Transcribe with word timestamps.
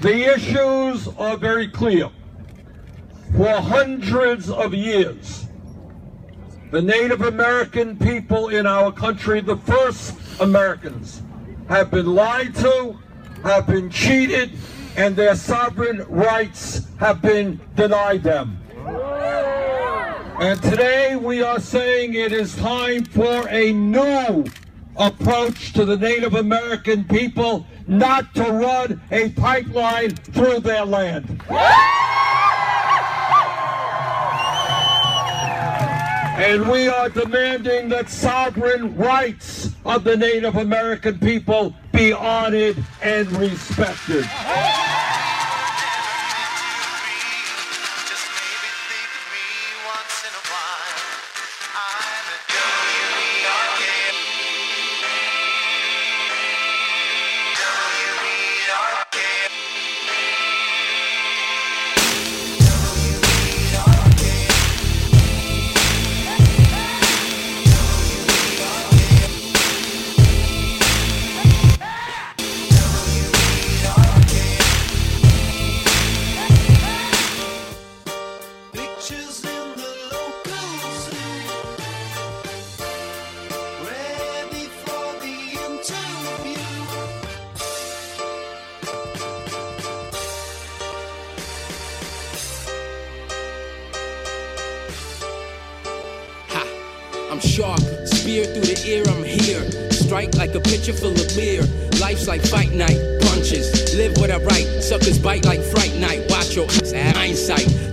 The 0.00 0.34
issues 0.34 1.08
are 1.18 1.36
very 1.36 1.68
clear. 1.68 2.08
For 3.36 3.52
hundreds 3.52 4.48
of 4.48 4.72
years, 4.72 5.46
the 6.70 6.80
Native 6.80 7.20
American 7.20 7.98
people 7.98 8.48
in 8.48 8.66
our 8.66 8.92
country, 8.92 9.42
the 9.42 9.58
first 9.58 10.14
Americans, 10.40 11.20
have 11.68 11.90
been 11.90 12.06
lied 12.14 12.54
to, 12.56 12.98
have 13.42 13.66
been 13.66 13.90
cheated, 13.90 14.52
and 14.96 15.14
their 15.14 15.34
sovereign 15.34 16.06
rights 16.08 16.86
have 16.98 17.20
been 17.20 17.60
denied 17.76 18.22
them. 18.22 18.58
And 20.40 20.62
today 20.62 21.16
we 21.16 21.42
are 21.42 21.60
saying 21.60 22.14
it 22.14 22.32
is 22.32 22.56
time 22.56 23.04
for 23.04 23.46
a 23.50 23.70
new 23.74 24.46
approach 24.96 25.74
to 25.74 25.84
the 25.84 25.98
Native 25.98 26.36
American 26.36 27.04
people 27.04 27.66
not 27.90 28.32
to 28.36 28.42
run 28.44 29.00
a 29.10 29.30
pipeline 29.30 30.14
through 30.14 30.60
their 30.60 30.84
land. 30.84 31.42
And 36.38 36.70
we 36.70 36.88
are 36.88 37.08
demanding 37.08 37.88
that 37.90 38.08
sovereign 38.08 38.96
rights 38.96 39.74
of 39.84 40.04
the 40.04 40.16
Native 40.16 40.56
American 40.56 41.18
people 41.18 41.74
be 41.92 42.12
honored 42.12 42.82
and 43.02 43.30
respected. 43.32 44.24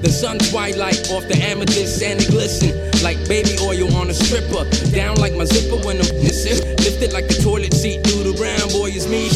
The 0.07 0.13
sun 0.13 0.39
twilight 0.39 1.11
off 1.11 1.27
the 1.27 1.35
amethyst 1.35 2.01
and 2.01 2.15
it 2.21 2.31
glisten 2.31 2.71
like 3.03 3.19
baby 3.27 3.59
oil 3.59 3.91
on 3.99 4.09
a 4.09 4.13
stripper. 4.13 4.63
Down 4.95 5.19
like 5.19 5.35
my 5.35 5.43
zipper 5.43 5.83
when 5.83 5.99
I'm 5.99 6.07
missing. 6.23 6.63
Lifted 6.79 7.11
like 7.11 7.27
the 7.27 7.35
toilet 7.43 7.73
seat 7.73 8.07
through 8.07 8.23
the 8.23 8.39
round, 8.39 8.71
boy, 8.71 8.87
is 8.87 9.03
me. 9.03 9.27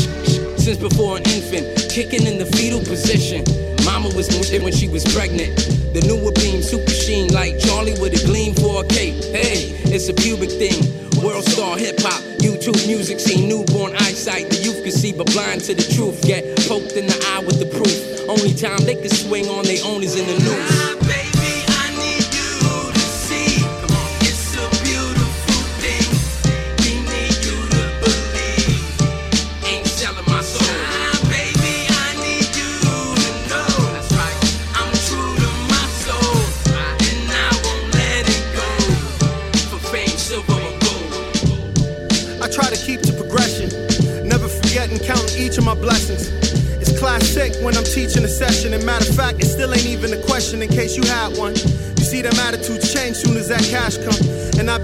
Since 0.55 0.79
before 0.79 1.17
an 1.17 1.27
infant, 1.27 1.91
kicking 1.91 2.23
in 2.25 2.39
the 2.39 2.47
fetal 2.55 2.79
position. 2.79 3.43
Mama 3.83 4.15
was 4.15 4.31
moving 4.31 4.63
when 4.63 4.71
she 4.71 4.87
was 4.87 5.03
pregnant. 5.11 5.59
The 5.91 6.07
newer 6.07 6.31
beam, 6.31 6.63
super 6.63 6.95
sheen, 6.95 7.35
like 7.35 7.59
Charlie 7.59 7.99
with 7.99 8.15
a 8.15 8.23
gleam 8.23 8.55
for 8.55 8.79
a 8.79 8.87
cape. 8.87 9.19
Hey, 9.35 9.75
it's 9.91 10.07
a 10.07 10.15
pubic 10.15 10.55
thing. 10.55 10.79
World 11.19 11.43
star 11.43 11.75
hip 11.75 11.99
hop, 11.99 12.23
YouTube 12.39 12.79
music 12.87 13.19
scene, 13.19 13.49
newborn 13.49 13.91
eyesight. 13.99 14.49
The 14.49 14.63
youth 14.63 14.87
can 14.87 14.95
see, 14.95 15.11
but 15.11 15.27
blind 15.35 15.67
to 15.67 15.75
the 15.75 15.83
truth. 15.83 16.23
Get 16.23 16.47
poked 16.71 16.95
in 16.95 17.11
the 17.11 17.17
eye 17.35 17.43
with 17.43 17.59
the 17.59 17.67
proof. 17.67 17.91
Only 18.31 18.53
time 18.53 18.79
they 18.85 18.95
can 18.95 19.09
swing 19.09 19.49
on 19.49 19.67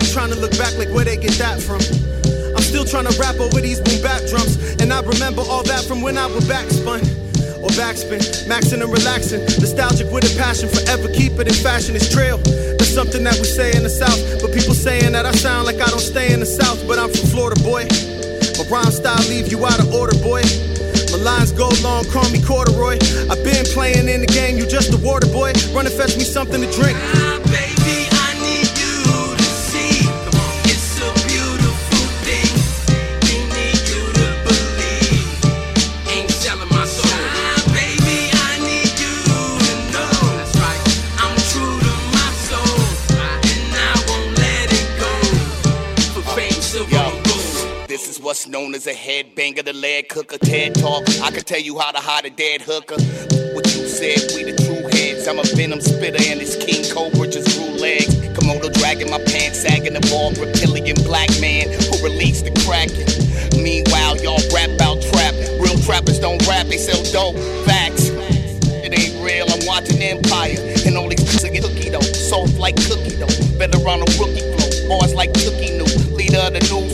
trying 0.05 0.29
to 0.29 0.39
look 0.39 0.51
back 0.57 0.77
like 0.77 0.89
where 0.89 1.05
they 1.05 1.17
get 1.17 1.33
that 1.41 1.61
from. 1.61 1.81
I'm 2.55 2.63
still 2.63 2.85
trying 2.85 3.05
to 3.05 3.15
rap 3.19 3.39
over 3.39 3.61
these 3.61 3.79
boom 3.79 4.01
bap 4.01 4.25
drums, 4.29 4.57
and 4.81 4.91
I 4.91 5.01
remember 5.01 5.41
all 5.41 5.63
that 5.63 5.85
from 5.85 6.01
when 6.01 6.17
I 6.17 6.25
was 6.25 6.45
backspun 6.45 7.05
or 7.61 7.69
backspin, 7.77 8.21
maxing 8.49 8.81
and 8.81 8.91
relaxing. 8.91 9.41
Nostalgic 9.61 10.11
with 10.11 10.25
a 10.25 10.33
passion, 10.37 10.69
forever 10.69 11.07
keep 11.13 11.39
it 11.39 11.47
in 11.47 11.53
fashion. 11.53 11.95
It's 11.95 12.09
trail. 12.09 12.37
That's 12.77 12.93
something 12.93 13.23
that 13.23 13.37
we 13.37 13.45
say 13.45 13.75
in 13.75 13.83
the 13.83 13.89
South, 13.89 14.19
but 14.41 14.53
people 14.53 14.73
saying 14.73 15.13
that 15.13 15.25
I 15.25 15.31
sound 15.31 15.65
like 15.65 15.81
I 15.81 15.87
don't 15.87 16.01
stay 16.01 16.33
in 16.33 16.39
the 16.39 16.49
South, 16.49 16.81
but 16.87 16.99
I'm 16.99 17.09
from 17.09 17.29
Florida, 17.29 17.61
boy. 17.61 17.85
My 18.57 18.65
rhyme 18.69 18.91
style 18.91 19.21
leave 19.29 19.51
you 19.51 19.65
out 19.65 19.79
of 19.79 19.93
order, 19.93 20.17
boy. 20.19 20.41
My 21.11 21.17
lines 21.21 21.51
go 21.51 21.69
long, 21.81 22.05
call 22.09 22.27
me 22.29 22.41
corduroy. 22.41 22.97
I've 23.29 23.43
been 23.43 23.65
playing 23.73 24.09
in 24.09 24.21
the 24.21 24.27
game, 24.27 24.57
you 24.57 24.67
just 24.67 24.93
a 24.93 24.97
water 24.97 25.27
boy. 25.27 25.53
Run 25.73 25.85
and 25.85 25.95
fetch 25.95 26.17
me 26.17 26.23
something 26.23 26.61
to 26.61 26.69
drink. 26.73 26.97
This 47.97 48.09
is 48.09 48.21
what's 48.21 48.45
known 48.45 48.75
as 48.75 48.85
a 48.85 48.93
headbanger, 48.93 49.65
the 49.65 49.73
lead 49.73 50.07
cooker, 50.07 50.37
TED 50.37 50.75
Talk. 50.75 51.09
I 51.19 51.31
can 51.31 51.41
tell 51.41 51.59
you 51.59 51.79
how 51.79 51.89
to 51.89 51.97
hide 51.97 52.25
a 52.25 52.29
dead 52.29 52.61
hooker. 52.61 52.93
What 53.57 53.65
you 53.73 53.89
said, 53.89 54.21
we 54.37 54.45
the 54.45 54.53
true 54.53 54.85
heads. 54.93 55.25
I'm 55.25 55.39
a 55.39 55.43
venom 55.57 55.81
spitter 55.81 56.21
and 56.29 56.39
this 56.39 56.53
King 56.61 56.85
Cobra 56.93 57.25
just 57.25 57.57
grew 57.57 57.73
legs. 57.81 58.13
Komodo 58.37 58.69
dragging 58.77 59.09
my 59.09 59.17
pants, 59.25 59.65
sagging 59.65 59.97
the 59.97 60.05
ball, 60.13 60.29
reptilian 60.37 60.93
black 61.09 61.33
man 61.41 61.73
who 61.73 61.97
released 62.05 62.45
the 62.45 62.53
kraken. 62.61 63.09
Meanwhile, 63.57 64.21
y'all 64.21 64.45
rap 64.53 64.77
out 64.77 65.01
trap. 65.01 65.33
Real 65.57 65.81
trappers 65.81 66.21
don't 66.21 66.37
rap, 66.45 66.69
they 66.69 66.77
sell 66.77 67.01
dope. 67.09 67.33
Facts. 67.65 68.13
It 68.85 68.93
ain't 68.93 69.17
real, 69.25 69.49
I'm 69.49 69.65
watching 69.65 69.97
Empire. 70.05 70.61
And 70.85 70.93
all 71.01 71.09
these 71.09 71.25
get 71.41 71.65
cookie 71.65 71.89
though. 71.89 72.05
Soft 72.13 72.61
like 72.61 72.77
cookie 72.77 73.17
though. 73.17 73.33
Better 73.57 73.81
on 73.89 74.05
a 74.05 74.09
rookie 74.21 74.45
flow. 74.53 74.69
Bars 74.85 75.17
like 75.17 75.33
cookie 75.33 75.81
new. 75.81 75.89
Leader 76.13 76.45
of 76.45 76.53
the 76.53 76.61
new 76.69 76.86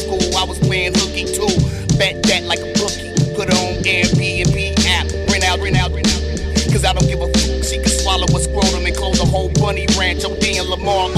bunny 9.73 9.85
ranch. 9.97 10.23
OD 10.25 10.43
and 10.43 10.69
Lamar 10.69 11.09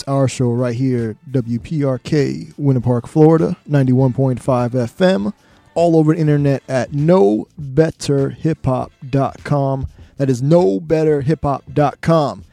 it's 0.00 0.08
our 0.08 0.26
show 0.28 0.50
right 0.50 0.74
here, 0.74 1.16
WPRK, 1.30 2.54
Winter 2.56 2.80
Park, 2.80 3.06
Florida, 3.06 3.54
91.5 3.68 4.40
FM, 4.40 5.34
all 5.74 5.94
over 5.96 6.14
the 6.14 6.20
internet 6.20 6.62
at 6.68 6.92
knowbetterhiphop.com. 6.92 9.86
That 10.16 10.30
is 10.30 10.40
knowbetterhiphop.com. 10.42 12.44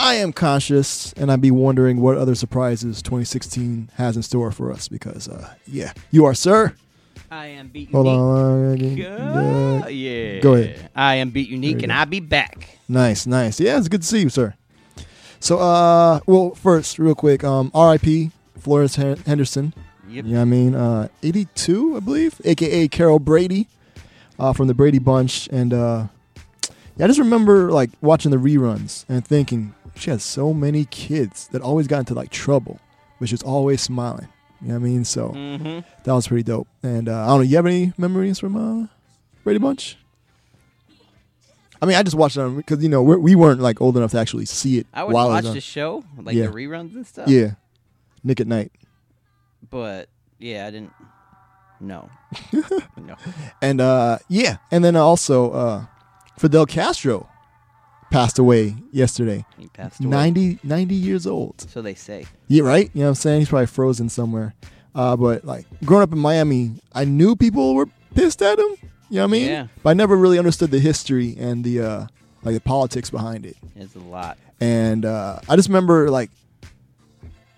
I 0.00 0.14
am 0.14 0.32
conshus, 0.32 1.12
and 1.16 1.32
I'd 1.32 1.40
be 1.40 1.50
wondering 1.52 2.00
what 2.00 2.16
other 2.16 2.34
surprises 2.34 3.00
2016 3.02 3.90
has 3.94 4.16
in 4.16 4.22
store 4.22 4.50
for 4.50 4.72
us 4.72 4.88
because, 4.88 5.28
uh, 5.28 5.54
yeah, 5.66 5.92
you 6.10 6.24
are, 6.24 6.34
sir. 6.34 6.74
I 7.30 7.46
am 7.46 7.68
beat 7.68 7.90
Hold 7.92 8.06
unique. 8.78 9.06
on. 9.06 9.84
Yeah. 9.90 10.40
Go 10.40 10.54
ahead. 10.54 10.90
I 10.96 11.14
am 11.16 11.28
beat 11.30 11.48
unique, 11.48 11.82
and 11.82 11.92
go. 11.92 11.98
I'll 11.98 12.06
be 12.06 12.20
back. 12.20 12.78
Nice, 12.88 13.26
nice. 13.26 13.60
Yeah, 13.60 13.76
it's 13.78 13.88
good 13.88 14.00
to 14.02 14.06
see 14.06 14.20
you, 14.22 14.30
sir. 14.30 14.54
So, 15.40 15.58
uh, 15.58 16.20
well, 16.26 16.54
first, 16.54 16.98
real 16.98 17.14
quick, 17.14 17.44
um, 17.44 17.70
R.I.P. 17.74 18.30
Florence 18.58 18.96
Henderson. 18.96 19.72
Yep. 20.08 20.24
Yeah, 20.26 20.40
I 20.40 20.44
mean, 20.44 20.74
uh, 20.74 21.08
82, 21.22 21.96
I 21.96 22.00
believe, 22.00 22.40
aka 22.44 22.88
Carol 22.88 23.18
Brady, 23.18 23.68
uh, 24.38 24.52
from 24.52 24.66
the 24.66 24.74
Brady 24.74 24.98
Bunch, 24.98 25.48
and 25.52 25.72
uh, 25.74 26.06
yeah, 26.96 27.04
I 27.04 27.06
just 27.08 27.18
remember 27.18 27.70
like 27.70 27.90
watching 28.00 28.30
the 28.30 28.36
reruns 28.38 29.04
and 29.08 29.24
thinking 29.26 29.74
she 29.94 30.10
had 30.10 30.20
so 30.22 30.52
many 30.54 30.86
kids 30.86 31.48
that 31.48 31.60
always 31.62 31.86
got 31.86 32.00
into 32.00 32.14
like 32.14 32.30
trouble, 32.30 32.80
but 33.20 33.28
she 33.28 33.34
was 33.34 33.42
always 33.42 33.80
smiling. 33.82 34.28
You 34.62 34.68
know 34.68 34.74
what 34.74 34.80
I 34.80 34.84
mean? 34.84 35.04
So 35.04 35.28
Mm-hmm. 35.30 35.80
that 36.04 36.12
was 36.12 36.26
pretty 36.26 36.42
dope. 36.42 36.66
And 36.82 37.08
uh, 37.08 37.22
I 37.24 37.26
don't 37.28 37.36
know, 37.38 37.42
you 37.42 37.56
have 37.56 37.66
any 37.66 37.92
memories 37.98 38.38
from 38.40 38.56
uh, 38.56 38.86
Brady 39.44 39.58
Bunch? 39.60 39.96
I 41.80 41.86
mean, 41.86 41.96
I 41.96 42.02
just 42.02 42.16
watched 42.16 42.36
it 42.36 42.56
because 42.56 42.82
you 42.82 42.88
know 42.88 43.02
we're, 43.02 43.18
we 43.18 43.34
weren't 43.34 43.60
like 43.60 43.80
old 43.80 43.96
enough 43.96 44.10
to 44.12 44.18
actually 44.18 44.46
see 44.46 44.78
it 44.78 44.86
I 44.92 45.04
would 45.04 45.12
while 45.14 45.28
watch 45.28 45.44
it 45.44 45.46
was 45.46 45.48
on. 45.50 45.54
the 45.54 45.60
show, 45.60 46.04
like 46.18 46.34
Yeah. 46.34 46.46
the 46.46 46.52
reruns 46.52 46.94
and 46.94 47.06
stuff. 47.06 47.28
Yeah, 47.28 47.52
Nick 48.24 48.40
at 48.40 48.46
Night. 48.46 48.72
But 49.70 50.08
yeah, 50.38 50.66
I 50.66 50.70
didn't. 50.70 50.92
No. 51.80 52.10
no. 52.96 53.14
And 53.62 53.80
uh, 53.80 54.18
yeah, 54.28 54.56
and 54.70 54.84
then 54.84 54.96
also 54.96 55.50
uh, 55.52 55.86
Fidel 56.38 56.66
Castro 56.66 57.28
passed 58.10 58.38
away 58.38 58.74
yesterday. 58.90 59.44
He 59.58 59.68
passed 59.68 60.00
away. 60.00 60.10
90, 60.10 60.58
90 60.64 60.94
years 60.94 61.26
old. 61.26 61.60
So 61.70 61.82
they 61.82 61.94
say. 61.94 62.26
Yeah, 62.48 62.62
right. 62.64 62.90
You 62.94 63.00
know 63.00 63.06
what 63.06 63.08
I'm 63.10 63.14
saying? 63.16 63.40
He's 63.42 63.48
probably 63.50 63.66
frozen 63.66 64.08
somewhere. 64.08 64.54
Uh, 64.94 65.16
but 65.16 65.44
like 65.44 65.66
growing 65.84 66.02
up 66.02 66.12
in 66.12 66.18
Miami, 66.18 66.72
I 66.92 67.04
knew 67.04 67.36
people 67.36 67.74
were 67.74 67.86
pissed 68.14 68.42
at 68.42 68.58
him. 68.58 68.74
You 69.10 69.16
know 69.16 69.22
what 69.22 69.28
I 69.28 69.32
mean? 69.32 69.48
Yeah. 69.48 69.66
But 69.82 69.90
I 69.90 69.94
never 69.94 70.16
really 70.16 70.38
understood 70.38 70.70
the 70.70 70.78
history 70.80 71.34
and 71.38 71.64
the 71.64 71.80
uh, 71.80 72.06
like 72.42 72.54
the 72.54 72.60
politics 72.60 73.10
behind 73.10 73.46
it. 73.46 73.56
It's 73.76 73.94
a 73.94 74.00
lot. 74.00 74.38
And 74.60 75.04
uh, 75.04 75.40
I 75.48 75.56
just 75.56 75.68
remember 75.68 76.10
like 76.10 76.30
I 76.62 76.66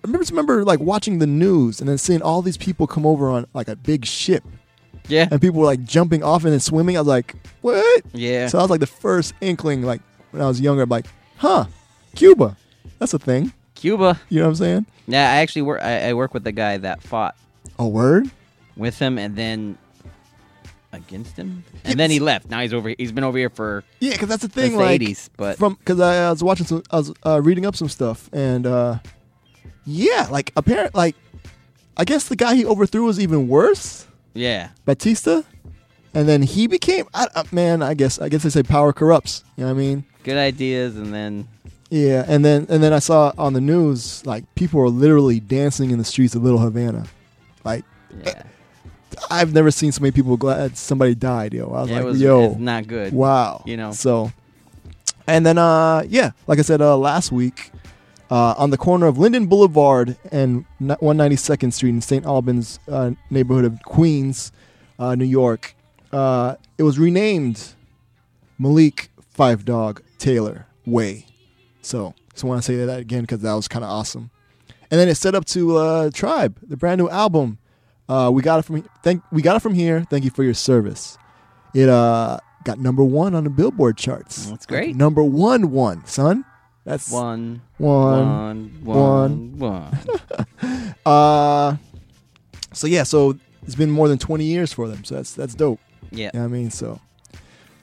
remember 0.04 0.22
just 0.22 0.30
remember 0.32 0.64
like 0.64 0.80
watching 0.80 1.18
the 1.18 1.26
news 1.26 1.80
and 1.80 1.88
then 1.88 1.98
seeing 1.98 2.22
all 2.22 2.40
these 2.42 2.56
people 2.56 2.86
come 2.86 3.04
over 3.04 3.28
on 3.30 3.46
like 3.52 3.68
a 3.68 3.76
big 3.76 4.06
ship 4.06 4.44
Yeah. 5.08 5.28
and 5.30 5.40
people 5.40 5.60
were 5.60 5.66
like 5.66 5.84
jumping 5.84 6.22
off 6.22 6.44
and 6.44 6.52
then 6.52 6.60
swimming. 6.60 6.96
I 6.96 7.00
was 7.00 7.08
like, 7.08 7.34
what? 7.60 8.02
Yeah. 8.12 8.46
So 8.48 8.58
I 8.58 8.62
was 8.62 8.70
like 8.70 8.80
the 8.80 8.86
first 8.86 9.34
inkling, 9.40 9.82
like 9.82 10.00
when 10.30 10.40
I 10.42 10.46
was 10.46 10.60
younger, 10.60 10.82
I'm 10.82 10.88
like, 10.88 11.06
huh, 11.36 11.66
Cuba, 12.16 12.56
that's 12.98 13.12
a 13.14 13.18
thing. 13.18 13.52
Cuba. 13.74 14.20
You 14.28 14.38
know 14.38 14.44
what 14.44 14.50
I'm 14.50 14.54
saying? 14.56 14.86
Yeah, 15.06 15.30
I 15.32 15.36
actually 15.36 15.62
work. 15.62 15.82
I, 15.82 16.10
I 16.10 16.14
work 16.14 16.32
with 16.34 16.44
the 16.44 16.52
guy 16.52 16.76
that 16.78 17.02
fought 17.02 17.34
A 17.78 17.86
word? 17.88 18.30
with 18.76 18.98
him, 18.98 19.18
and 19.18 19.34
then 19.36 19.76
against 20.92 21.36
him, 21.36 21.64
and 21.84 21.98
then 21.98 22.10
he 22.10 22.18
left. 22.20 22.48
Now 22.50 22.60
he's 22.60 22.72
over. 22.74 22.92
He's 22.98 23.12
been 23.12 23.24
over 23.24 23.38
here 23.38 23.50
for 23.50 23.84
Yeah, 24.00 24.12
because 24.12 24.28
that's 24.28 24.42
the 24.42 24.48
thing. 24.48 24.72
the 24.72 24.78
Like, 24.78 25.00
'80s, 25.00 25.28
but 25.36 25.56
from 25.58 25.74
because 25.74 26.00
I, 26.00 26.26
I 26.26 26.30
was 26.30 26.42
watching 26.42 26.66
some, 26.66 26.82
I 26.90 26.96
was 26.96 27.12
uh, 27.24 27.40
reading 27.42 27.64
up 27.66 27.76
some 27.76 27.88
stuff, 27.88 28.28
and 28.32 28.66
uh, 28.66 28.98
yeah, 29.84 30.26
like 30.30 30.52
apparent, 30.56 30.94
like 30.94 31.16
I 31.96 32.04
guess 32.04 32.28
the 32.28 32.36
guy 32.36 32.54
he 32.54 32.64
overthrew 32.64 33.04
was 33.04 33.20
even 33.20 33.46
worse, 33.48 34.06
yeah, 34.34 34.70
Batista, 34.84 35.42
and 36.14 36.28
then 36.28 36.42
he 36.42 36.66
became, 36.66 37.06
I, 37.14 37.28
uh, 37.34 37.44
man, 37.52 37.82
I 37.82 37.94
guess, 37.94 38.18
I 38.20 38.28
guess 38.28 38.42
they 38.42 38.50
say 38.50 38.62
power 38.62 38.92
corrupts. 38.92 39.44
You 39.56 39.64
know 39.64 39.72
what 39.72 39.76
I 39.76 39.82
mean? 39.82 40.04
good 40.24 40.36
ideas, 40.36 40.96
and 40.96 41.14
then 41.14 41.48
Yeah, 41.88 42.24
and 42.28 42.44
then 42.44 42.66
and 42.68 42.82
then 42.82 42.92
I 42.92 42.98
saw 42.98 43.32
on 43.38 43.52
the 43.52 43.60
news 43.60 44.24
like 44.26 44.44
people 44.54 44.80
were 44.80 44.88
literally 44.90 45.40
dancing 45.40 45.90
in 45.92 45.98
the 45.98 46.04
streets 46.04 46.34
of 46.34 46.42
Little 46.42 46.58
Havana, 46.58 47.06
like. 47.64 47.84
yeah, 48.24 48.42
I've 49.30 49.52
never 49.52 49.70
seen 49.70 49.92
so 49.92 50.00
many 50.02 50.12
people 50.12 50.36
glad 50.36 50.76
somebody 50.76 51.14
died, 51.14 51.52
yo. 51.54 51.66
I 51.66 51.80
was 51.82 51.90
Yeah, 51.90 51.96
like, 51.96 52.04
it 52.04 52.06
was 52.06 52.20
yo, 52.20 52.54
not 52.54 52.86
good. 52.86 53.12
wow. 53.12 53.62
You 53.66 53.76
know. 53.76 53.92
So, 53.92 54.32
and 55.26 55.44
then, 55.44 55.58
uh, 55.58 56.04
yeah, 56.08 56.30
like 56.46 56.58
I 56.58 56.62
said 56.62 56.80
uh, 56.80 56.96
last 56.96 57.30
week, 57.32 57.70
uh, 58.30 58.54
on 58.56 58.70
the 58.70 58.76
corner 58.78 59.06
of 59.06 59.18
Linden 59.18 59.46
Boulevard 59.46 60.16
and 60.30 60.64
192nd 60.80 61.72
Street 61.72 61.90
in 61.90 62.00
St. 62.00 62.24
Albans 62.24 62.78
uh, 62.88 63.10
neighborhood 63.30 63.64
of 63.64 63.82
Queens, 63.82 64.52
uh, 64.98 65.14
New 65.14 65.24
York, 65.24 65.74
uh, 66.12 66.54
it 66.78 66.82
was 66.84 66.98
renamed 66.98 67.74
Malik 68.58 69.10
Phife 69.36 69.64
Dawg 69.64 70.02
Taylor 70.18 70.66
Way. 70.86 71.26
So, 71.82 72.14
just 72.32 72.44
want 72.44 72.62
to 72.62 72.66
say 72.66 72.76
that 72.84 73.00
again 73.00 73.22
because 73.22 73.40
that 73.40 73.52
was 73.54 73.68
kind 73.68 73.84
of 73.84 73.90
awesome. 73.90 74.30
And 74.90 74.98
then 75.00 75.08
it's 75.08 75.20
set 75.20 75.34
up 75.34 75.44
to 75.46 75.76
uh, 75.76 76.10
Tribe, 76.12 76.58
the 76.66 76.76
brand 76.76 76.98
new 77.00 77.08
album. 77.08 77.58
Uh, 78.10 78.28
we 78.28 78.42
got 78.42 78.58
it 78.58 78.62
from 78.62 78.82
thank 79.04 79.22
we 79.30 79.40
got 79.40 79.54
it 79.54 79.60
from 79.60 79.72
here. 79.72 80.04
Thank 80.10 80.24
you 80.24 80.30
for 80.30 80.42
your 80.42 80.54
service. 80.54 81.16
It 81.74 81.88
uh 81.88 82.38
got 82.64 82.80
number 82.80 83.04
one 83.04 83.36
on 83.36 83.44
the 83.44 83.50
Billboard 83.50 83.96
charts. 83.96 84.46
That's 84.46 84.66
great. 84.66 84.96
Number 84.96 85.22
one, 85.22 85.70
one 85.70 86.04
son. 86.06 86.44
That's 86.84 87.12
one, 87.12 87.62
one. 87.78 88.82
one, 88.84 89.58
one, 89.58 89.58
one. 89.58 89.98
Uh, 91.06 91.76
so 92.72 92.86
yeah, 92.86 93.04
so 93.04 93.38
it's 93.62 93.74
been 93.74 93.90
more 93.90 94.08
than 94.08 94.18
twenty 94.18 94.44
years 94.44 94.72
for 94.72 94.88
them. 94.88 95.04
So 95.04 95.14
that's 95.14 95.32
that's 95.34 95.54
dope. 95.54 95.80
Yeah, 96.10 96.30
You 96.34 96.40
know 96.40 96.46
what 96.48 96.54
I 96.54 96.58
mean? 96.58 96.70
So, 96.70 97.00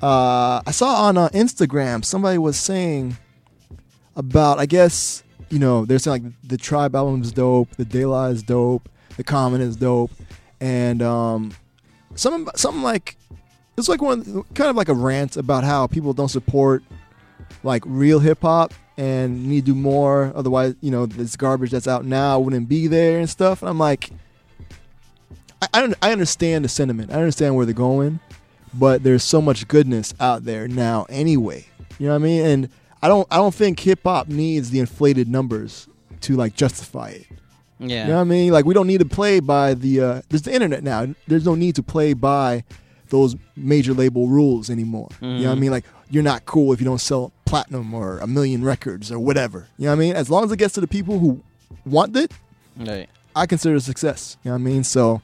uh, 0.01 0.61
I 0.65 0.71
saw 0.71 1.05
on 1.07 1.17
uh, 1.17 1.29
Instagram 1.29 2.03
somebody 2.03 2.37
was 2.37 2.57
saying 2.57 3.17
about, 4.15 4.59
I 4.59 4.65
guess, 4.65 5.23
you 5.49 5.59
know, 5.59 5.85
they're 5.85 5.99
saying 5.99 6.23
like 6.25 6.33
the 6.43 6.57
Tribe 6.57 6.95
album 6.95 7.21
is 7.21 7.31
dope, 7.31 7.69
the 7.77 8.05
La 8.05 8.25
is 8.25 8.43
dope, 8.43 8.89
the 9.17 9.23
Common 9.23 9.61
is 9.61 9.75
dope, 9.75 10.11
and 10.61 11.01
um, 11.01 11.51
something, 12.15 12.47
something 12.55 12.81
like 12.83 13.17
it's 13.77 13.89
like 13.89 14.01
one 14.01 14.43
kind 14.55 14.69
of 14.69 14.75
like 14.75 14.89
a 14.89 14.93
rant 14.93 15.37
about 15.37 15.63
how 15.63 15.85
people 15.87 16.13
don't 16.13 16.29
support 16.29 16.83
like 17.63 17.83
real 17.85 18.19
hip 18.19 18.41
hop 18.41 18.73
and 18.97 19.45
need 19.47 19.65
to 19.65 19.73
do 19.73 19.75
more. 19.75 20.31
Otherwise, 20.35 20.75
you 20.81 20.89
know, 20.91 21.05
this 21.05 21.35
garbage 21.35 21.71
that's 21.71 21.87
out 21.87 22.05
now 22.05 22.39
wouldn't 22.39 22.67
be 22.69 22.87
there 22.87 23.19
and 23.19 23.29
stuff. 23.29 23.61
And 23.61 23.69
I'm 23.69 23.77
like, 23.77 24.09
I, 25.61 25.67
I, 25.73 25.81
don't- 25.81 25.95
I 26.01 26.11
understand 26.11 26.65
the 26.65 26.69
sentiment. 26.69 27.11
I 27.11 27.15
understand 27.15 27.55
where 27.55 27.65
they're 27.65 27.75
going, 27.75 28.19
but 28.73 29.03
there's 29.03 29.23
so 29.23 29.41
much 29.41 29.67
goodness 29.67 30.13
out 30.19 30.45
there 30.45 30.67
now 30.67 31.05
anyway. 31.09 31.65
You 31.99 32.07
know 32.07 32.13
what 32.13 32.21
I 32.21 32.25
mean? 32.25 32.45
And 32.45 32.69
I 33.01 33.07
don't 33.07 33.27
I 33.31 33.37
don't 33.37 33.53
think 33.53 33.79
hip 33.79 33.99
hop 34.03 34.27
needs 34.27 34.71
the 34.71 34.79
inflated 34.79 35.27
numbers 35.27 35.87
to 36.21 36.35
like 36.35 36.55
justify 36.55 37.09
it. 37.09 37.27
Yeah. 37.79 38.03
You 38.03 38.09
know 38.09 38.15
what 38.15 38.21
I 38.21 38.25
mean? 38.25 38.51
Like 38.51 38.65
we 38.65 38.73
don't 38.73 38.87
need 38.87 38.99
to 38.99 39.05
play 39.05 39.39
by 39.39 39.73
the 39.73 40.01
uh 40.01 40.21
there's 40.29 40.41
the 40.43 40.53
internet 40.53 40.83
now. 40.83 41.13
There's 41.27 41.45
no 41.45 41.55
need 41.55 41.75
to 41.75 41.83
play 41.83 42.13
by 42.13 42.63
those 43.09 43.35
major 43.55 43.93
label 43.93 44.27
rules 44.27 44.69
anymore. 44.69 45.09
You 45.21 45.27
know 45.27 45.43
what 45.43 45.51
I 45.51 45.55
Mhm. 45.55 45.59
mean? 45.59 45.71
Like 45.71 45.85
you're 46.09 46.23
not 46.23 46.45
cool 46.45 46.73
if 46.73 46.79
you 46.81 46.85
don't 46.85 46.99
sell 47.01 47.31
platinum 47.45 47.93
or 47.93 48.19
a 48.19 48.27
million 48.27 48.63
records 48.63 49.11
or 49.11 49.19
whatever. 49.19 49.67
You 49.77 49.85
know 49.85 49.91
what 49.91 49.97
I 49.97 49.99
mean? 49.99 50.15
As 50.15 50.29
long 50.29 50.43
as 50.43 50.51
it 50.51 50.57
gets 50.57 50.73
to 50.75 50.81
the 50.81 50.87
people 50.87 51.19
who 51.19 51.41
want 51.85 52.15
it, 52.17 52.31
Right. 52.77 53.09
I 53.35 53.45
consider 53.45 53.75
it 53.75 53.77
a 53.77 53.81
success. 53.81 54.37
You 54.43 54.49
know 54.51 54.55
what 54.57 54.61
I 54.61 54.63
mean? 54.71 54.83
So, 54.83 55.21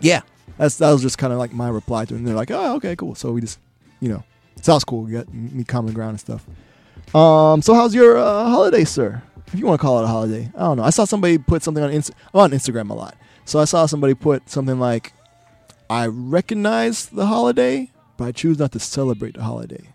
yeah, 0.00 0.22
that's 0.58 0.76
that 0.76 0.90
was 0.90 1.02
just 1.02 1.18
kind 1.18 1.32
of 1.32 1.38
like 1.38 1.52
my 1.52 1.68
reply 1.68 2.04
to 2.06 2.14
it. 2.14 2.18
And 2.18 2.26
they're 2.26 2.34
like, 2.34 2.50
oh, 2.50 2.76
okay, 2.76 2.96
cool. 2.96 3.14
So 3.14 3.32
we 3.32 3.40
just, 3.40 3.58
you 4.00 4.08
know, 4.08 4.22
sounds 4.62 4.84
cool. 4.84 5.02
We 5.02 5.12
got 5.12 5.32
me 5.32 5.64
common 5.64 5.92
ground 5.94 6.10
and 6.10 6.20
stuff. 6.20 6.44
Um, 7.14 7.60
so 7.62 7.74
how's 7.74 7.94
your 7.94 8.16
uh, 8.18 8.44
holiday, 8.48 8.84
sir? 8.84 9.22
If 9.54 9.60
you 9.60 9.66
want 9.66 9.80
to 9.80 9.82
call 9.82 10.00
it 10.00 10.04
a 10.04 10.08
holiday, 10.08 10.50
I 10.56 10.60
don't 10.60 10.76
know. 10.76 10.82
I 10.82 10.90
saw 10.90 11.04
somebody 11.04 11.38
put 11.38 11.62
something 11.62 11.82
on 11.82 11.90
Inst- 11.90 12.12
I'm 12.34 12.40
on 12.40 12.50
Instagram 12.50 12.90
a 12.90 12.94
lot. 12.94 13.16
So 13.44 13.58
I 13.60 13.64
saw 13.64 13.86
somebody 13.86 14.14
put 14.14 14.50
something 14.50 14.78
like, 14.80 15.12
I 15.88 16.06
recognize 16.06 17.06
the 17.06 17.26
holiday, 17.26 17.90
but 18.16 18.24
I 18.24 18.32
choose 18.32 18.58
not 18.58 18.72
to 18.72 18.80
celebrate 18.80 19.34
the 19.34 19.42
holiday. 19.42 19.88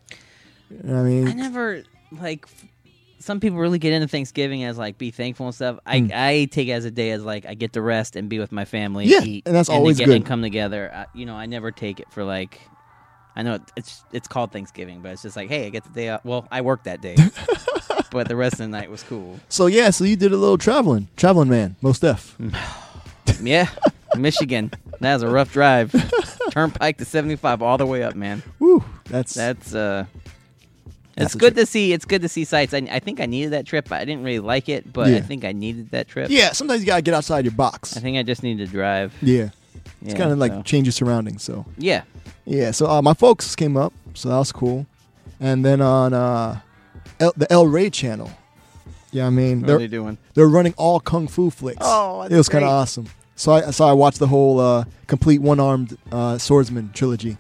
You 0.71 0.79
know 0.83 0.93
what 0.93 0.99
I 0.99 1.03
mean? 1.03 1.27
I 1.27 1.33
never 1.33 1.83
like. 2.11 2.45
f- 2.47 2.65
Some 3.19 3.39
people 3.39 3.57
really 3.57 3.79
get 3.79 3.91
into 3.91 4.07
Thanksgiving 4.07 4.63
as 4.63 4.77
like 4.77 4.97
be 4.97 5.11
thankful 5.11 5.47
and 5.47 5.55
stuff. 5.55 5.79
I 5.85 5.99
Mm. 6.01 6.11
I 6.13 6.45
take 6.45 6.67
it 6.67 6.71
as 6.73 6.85
a 6.85 6.91
day 6.91 7.11
as 7.11 7.23
like 7.23 7.45
I 7.45 7.53
get 7.55 7.73
to 7.73 7.81
rest 7.81 8.15
and 8.15 8.29
be 8.29 8.39
with 8.39 8.51
my 8.51 8.65
family. 8.65 9.05
Yeah, 9.07 9.21
eat, 9.23 9.43
and 9.47 9.55
that's 9.55 9.67
then 9.67 9.77
always 9.77 9.97
get, 9.97 10.05
good. 10.05 10.15
And 10.17 10.25
come 10.25 10.41
together. 10.41 10.91
I, 10.93 11.05
you 11.13 11.25
know, 11.25 11.35
I 11.35 11.47
never 11.47 11.71
take 11.71 11.99
it 11.99 12.09
for 12.11 12.23
like. 12.23 12.61
I 13.35 13.41
know 13.43 13.59
it's 13.75 14.03
it's 14.13 14.27
called 14.27 14.51
Thanksgiving, 14.51 15.01
but 15.01 15.11
it's 15.13 15.21
just 15.23 15.35
like, 15.35 15.49
hey, 15.49 15.65
I 15.65 15.69
get 15.69 15.83
the 15.85 15.89
day 15.89 16.09
off. 16.09 16.23
Well, 16.23 16.47
I 16.51 16.61
work 16.61 16.83
that 16.83 17.01
day, 17.01 17.15
but 18.11 18.27
the 18.27 18.35
rest 18.35 18.53
of 18.53 18.59
the 18.59 18.67
night 18.67 18.89
was 18.89 19.03
cool. 19.03 19.39
So 19.49 19.67
yeah, 19.67 19.89
so 19.91 20.03
you 20.03 20.15
did 20.15 20.31
a 20.31 20.37
little 20.37 20.57
traveling, 20.57 21.07
traveling 21.17 21.49
man, 21.49 21.75
most 21.81 22.01
def. 22.01 22.35
Yeah, 23.41 23.69
Michigan. 24.17 24.71
That 25.01 25.13
was 25.13 25.23
a 25.23 25.29
rough 25.29 25.53
drive. 25.53 25.93
Turnpike 26.51 26.97
to 26.97 27.05
seventy 27.05 27.35
five 27.35 27.61
all 27.61 27.77
the 27.77 27.85
way 27.85 28.03
up, 28.03 28.15
man. 28.15 28.41
Woo, 28.57 28.83
that's 29.05 29.33
That's 29.35 29.73
uh, 29.73 30.05
It's 30.85 31.15
That's 31.15 31.35
good 31.35 31.53
trip. 31.53 31.65
to 31.65 31.65
see. 31.65 31.93
It's 31.93 32.05
good 32.05 32.21
to 32.23 32.27
see 32.29 32.43
sights. 32.43 32.73
I, 32.73 32.79
I 32.91 32.99
think 32.99 33.19
I 33.21 33.27
needed 33.27 33.51
that 33.53 33.65
trip. 33.65 33.91
I 33.91 34.03
didn't 34.03 34.23
really 34.23 34.39
like 34.39 34.67
it, 34.67 34.91
but 34.91 35.07
I 35.07 35.21
think 35.21 35.45
I 35.45 35.51
needed 35.51 35.91
that 35.91 36.07
trip. 36.07 36.29
Yeah, 36.31 36.51
sometimes 36.53 36.81
you 36.81 36.87
gotta 36.87 37.01
get 37.03 37.13
outside 37.13 37.45
your 37.45 37.53
box. 37.53 37.95
I 37.95 37.99
think 37.99 38.17
I 38.17 38.23
just 38.23 38.41
needed 38.43 38.65
to 38.65 38.71
drive. 38.71 39.13
Yeah, 39.21 39.49
it's 40.01 40.13
Yeah, 40.13 40.17
kind 40.17 40.31
of 40.31 40.37
like 40.39 40.51
so- 40.51 40.61
change 40.63 40.87
your 40.87 40.91
surroundings. 40.93 41.43
So 41.43 41.65
Yeah. 41.77 42.01
yeah, 42.45 42.71
so 42.71 42.89
uh, 42.89 43.01
my 43.01 43.13
folks 43.13 43.55
came 43.55 43.77
up, 43.77 43.93
so 44.15 44.29
that 44.29 44.37
was 44.37 44.51
cool. 44.51 44.85
And 45.39 45.63
then 45.63 45.79
on 45.81 46.13
uh, 46.13 46.59
L- 47.19 47.33
the 47.35 47.51
El 47.51 47.67
Rey 47.67 47.89
channel, 47.89 48.31
yeah, 49.11 49.27
I 49.27 49.29
mean 49.29 49.61
What 49.61 49.67
they're 49.67 49.75
are 49.77 49.79
they 49.79 49.88
doing? 49.88 50.17
they're 50.33 50.47
running 50.49 50.73
all 50.77 50.99
kung 50.99 51.27
fu 51.27 51.49
flicks. 51.49 51.77
Oh, 51.81 52.21
it 52.23 52.31
was 52.31 52.49
kind 52.49 52.63
of 52.63 52.69
awesome. 52.71 53.07
So 53.35 53.53
I 53.53 53.71
so 53.71 53.85
I 53.85 53.93
watched 53.93 54.19
the 54.19 54.27
whole 54.27 54.59
uh, 54.59 54.83
complete 55.07 55.41
one 55.41 55.59
armed 55.59 55.97
uh, 56.11 56.38
swordsman 56.38 56.91
trilogy. 56.93 57.38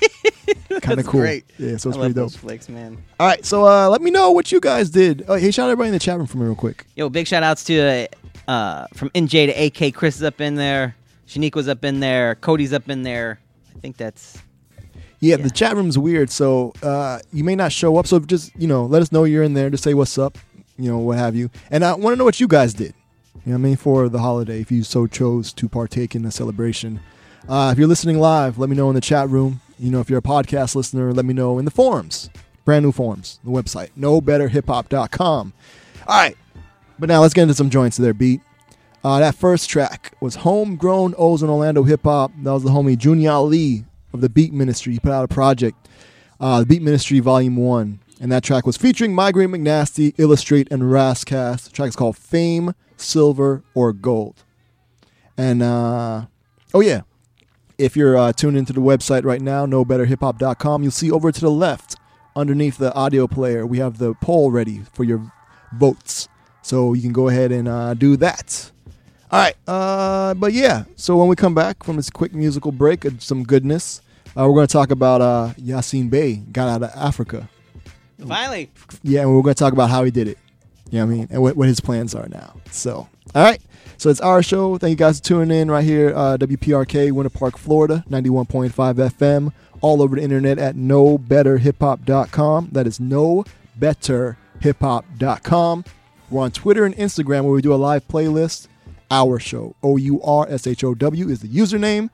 kind 0.82 1.00
of 1.00 1.06
cool. 1.06 1.20
great. 1.20 1.44
Yeah, 1.58 1.68
so 1.68 1.70
I 1.70 1.74
it's 1.74 1.84
love 1.84 1.94
pretty 1.96 2.14
dope. 2.14 2.24
those 2.24 2.36
flicks, 2.36 2.68
man. 2.68 2.98
All 3.18 3.26
right, 3.26 3.44
so 3.44 3.66
uh, 3.66 3.88
let 3.88 4.00
me 4.02 4.10
know 4.10 4.30
what 4.30 4.52
you 4.52 4.60
guys 4.60 4.90
did. 4.90 5.24
Oh, 5.28 5.34
hey, 5.34 5.50
shout 5.50 5.64
out 5.68 5.72
everybody 5.72 5.88
in 5.88 5.92
the 5.94 5.98
chat 5.98 6.18
room 6.18 6.26
for 6.26 6.36
me 6.38 6.44
real 6.44 6.54
quick. 6.54 6.86
Yo, 6.96 7.08
big 7.08 7.26
shout 7.26 7.42
outs 7.42 7.64
to 7.64 8.08
uh, 8.46 8.50
uh, 8.50 8.86
from 8.94 9.10
NJ 9.10 9.52
to 9.70 9.86
AK. 9.86 9.94
Chris 9.94 10.16
is 10.16 10.22
up 10.22 10.40
in 10.40 10.54
there. 10.54 10.94
Shanique 11.26 11.54
was 11.54 11.68
up 11.68 11.84
in 11.84 12.00
there. 12.00 12.34
Cody's 12.36 12.72
up 12.72 12.88
in 12.88 13.02
there. 13.02 13.38
I 13.74 13.78
think 13.80 13.96
that's 13.96 14.38
Yeah, 15.20 15.36
Yeah. 15.36 15.42
the 15.44 15.50
chat 15.50 15.74
room's 15.76 15.98
weird, 15.98 16.30
so 16.30 16.72
uh, 16.82 17.18
you 17.32 17.42
may 17.44 17.56
not 17.56 17.72
show 17.72 17.96
up. 17.96 18.06
So 18.06 18.18
just 18.20 18.52
you 18.56 18.66
know, 18.68 18.84
let 18.86 19.02
us 19.02 19.10
know 19.12 19.24
you're 19.24 19.42
in 19.42 19.54
there. 19.54 19.68
Just 19.70 19.84
say 19.84 19.94
what's 19.94 20.16
up, 20.18 20.38
you 20.76 20.90
know, 20.90 20.98
what 20.98 21.18
have 21.18 21.34
you. 21.34 21.50
And 21.70 21.84
I 21.84 21.94
want 21.94 22.14
to 22.14 22.16
know 22.18 22.24
what 22.24 22.40
you 22.40 22.46
guys 22.48 22.74
did. 22.74 22.94
You 23.44 23.50
know, 23.52 23.54
I 23.54 23.58
mean, 23.58 23.76
for 23.76 24.08
the 24.08 24.18
holiday, 24.20 24.60
if 24.60 24.70
you 24.70 24.82
so 24.82 25.06
chose 25.06 25.52
to 25.54 25.68
partake 25.68 26.14
in 26.14 26.22
the 26.22 26.30
celebration. 26.30 27.00
Uh, 27.48 27.70
if 27.72 27.78
you're 27.78 27.88
listening 27.88 28.18
live, 28.18 28.58
let 28.58 28.68
me 28.68 28.76
know 28.76 28.88
in 28.90 28.94
the 28.94 29.00
chat 29.00 29.28
room. 29.30 29.60
You 29.78 29.90
know, 29.90 30.00
if 30.00 30.10
you're 30.10 30.18
a 30.18 30.22
podcast 30.22 30.74
listener, 30.74 31.12
let 31.14 31.24
me 31.24 31.32
know 31.32 31.58
in 31.58 31.64
the 31.64 31.70
forums. 31.70 32.28
Brand 32.64 32.84
new 32.84 32.92
forums, 32.92 33.40
the 33.44 33.50
website, 33.50 33.88
knowbetterhiphop.com. 33.98 35.52
All 36.06 36.16
right, 36.16 36.36
but 36.98 37.08
now 37.08 37.20
let's 37.22 37.32
get 37.34 37.42
into 37.42 37.54
some 37.54 37.70
joints 37.70 37.98
of 37.98 38.02
their 38.02 38.12
beat. 38.14 38.40
Uh, 39.04 39.20
that 39.20 39.34
first 39.34 39.70
track 39.70 40.12
was 40.20 40.34
Homegrown 40.36 41.14
O's 41.16 41.42
in 41.42 41.48
Orlando 41.48 41.82
Hip 41.84 42.02
Hop. 42.04 42.32
That 42.42 42.52
was 42.52 42.64
the 42.64 42.70
homie 42.70 42.98
Junior 42.98 43.36
Lee 43.38 43.84
of 44.12 44.20
the 44.20 44.28
Beat 44.28 44.52
Ministry. 44.52 44.94
He 44.94 45.00
put 45.00 45.12
out 45.12 45.24
a 45.24 45.28
project, 45.28 45.88
uh, 46.40 46.60
the 46.60 46.66
Beat 46.66 46.82
Ministry 46.82 47.20
Volume 47.20 47.56
1. 47.56 48.00
And 48.20 48.32
that 48.32 48.42
track 48.42 48.66
was 48.66 48.76
featuring 48.76 49.12
MyGrane 49.12 49.54
McNastee, 49.54 50.14
Illustrate, 50.18 50.68
and 50.72 50.90
Ras 50.90 51.24
Kass. 51.24 51.64
The 51.64 51.70
track 51.70 51.88
is 51.88 51.96
called 51.96 52.16
Fame, 52.16 52.74
Silver, 52.96 53.62
or 53.74 53.92
Gold. 53.92 54.42
And, 55.36 55.62
uh, 55.62 56.26
oh 56.74 56.80
yeah, 56.80 57.02
if 57.78 57.96
you're 57.96 58.16
uh, 58.16 58.32
tuned 58.32 58.56
into 58.56 58.72
the 58.72 58.80
website 58.80 59.24
right 59.24 59.40
now, 59.40 59.66
knowbetterhiphop.com, 59.66 60.82
you'll 60.82 60.90
see 60.90 61.12
over 61.12 61.30
to 61.30 61.40
the 61.40 61.50
left, 61.50 61.94
underneath 62.34 62.78
the 62.78 62.92
audio 62.94 63.26
player, 63.26 63.66
we 63.66 63.78
have 63.78 63.98
the 63.98 64.14
poll 64.14 64.50
ready 64.50 64.82
for 64.92 65.04
your 65.04 65.32
votes. 65.72 66.28
So 66.62 66.92
you 66.92 67.02
can 67.02 67.12
go 67.12 67.28
ahead 67.28 67.52
and 67.52 67.68
uh, 67.68 67.94
do 67.94 68.16
that. 68.16 68.72
All 69.30 69.40
right, 69.40 69.54
uh, 69.66 70.32
but 70.34 70.54
yeah. 70.54 70.84
So 70.96 71.16
when 71.16 71.28
we 71.28 71.36
come 71.36 71.54
back 71.54 71.84
from 71.84 71.96
this 71.96 72.08
quick 72.08 72.34
musical 72.34 72.72
break, 72.72 73.04
of 73.04 73.22
some 73.22 73.44
goodness, 73.44 74.00
uh, 74.36 74.46
we're 74.48 74.54
going 74.54 74.66
to 74.66 74.72
talk 74.72 74.90
about 74.90 75.20
uh, 75.20 75.52
Yasiin 75.58 76.08
Bey 76.08 76.36
got 76.36 76.66
out 76.68 76.82
of 76.82 76.90
Africa. 76.94 77.48
finally. 78.26 78.70
Yeah, 79.02 79.20
and 79.22 79.34
we're 79.34 79.42
going 79.42 79.54
to 79.54 79.58
talk 79.58 79.74
about 79.74 79.90
how 79.90 80.04
he 80.04 80.10
did 80.10 80.28
it. 80.28 80.38
You 80.90 81.00
know 81.00 81.06
what 81.06 81.12
I 81.12 81.16
mean? 81.16 81.28
And 81.30 81.42
what, 81.42 81.56
what 81.56 81.68
his 81.68 81.80
plans 81.80 82.14
are 82.14 82.26
now. 82.28 82.54
So, 82.70 83.08
all 83.34 83.42
right. 83.42 83.60
So 83.98 84.08
it's 84.10 84.20
our 84.20 84.42
show. 84.42 84.78
Thank 84.78 84.90
you 84.90 84.96
guys 84.96 85.18
for 85.18 85.24
tuning 85.24 85.58
in 85.60 85.70
right 85.70 85.84
here, 85.84 86.12
uh, 86.14 86.36
WPRK, 86.38 87.10
Winter 87.12 87.30
Park, 87.30 87.58
Florida, 87.58 88.04
91.5 88.08 88.70
FM, 88.94 89.52
all 89.80 90.00
over 90.00 90.16
the 90.16 90.22
internet 90.22 90.58
at 90.58 90.76
knowbetterhiphop.com. 90.76 92.68
That 92.72 92.86
is 92.86 92.98
knowbetterhiphop.com. 93.00 95.84
We're 96.30 96.42
on 96.42 96.50
Twitter 96.52 96.84
and 96.84 96.94
Instagram 96.96 97.44
where 97.44 97.52
we 97.52 97.62
do 97.62 97.74
a 97.74 97.76
live 97.76 98.06
playlist. 98.06 98.68
Our 99.10 99.38
show, 99.38 99.74
O 99.82 99.96
U 99.96 100.20
R 100.22 100.46
S 100.48 100.66
H 100.66 100.84
O 100.84 100.94
W, 100.94 101.28
is 101.28 101.40
the 101.40 101.48
username. 101.48 102.10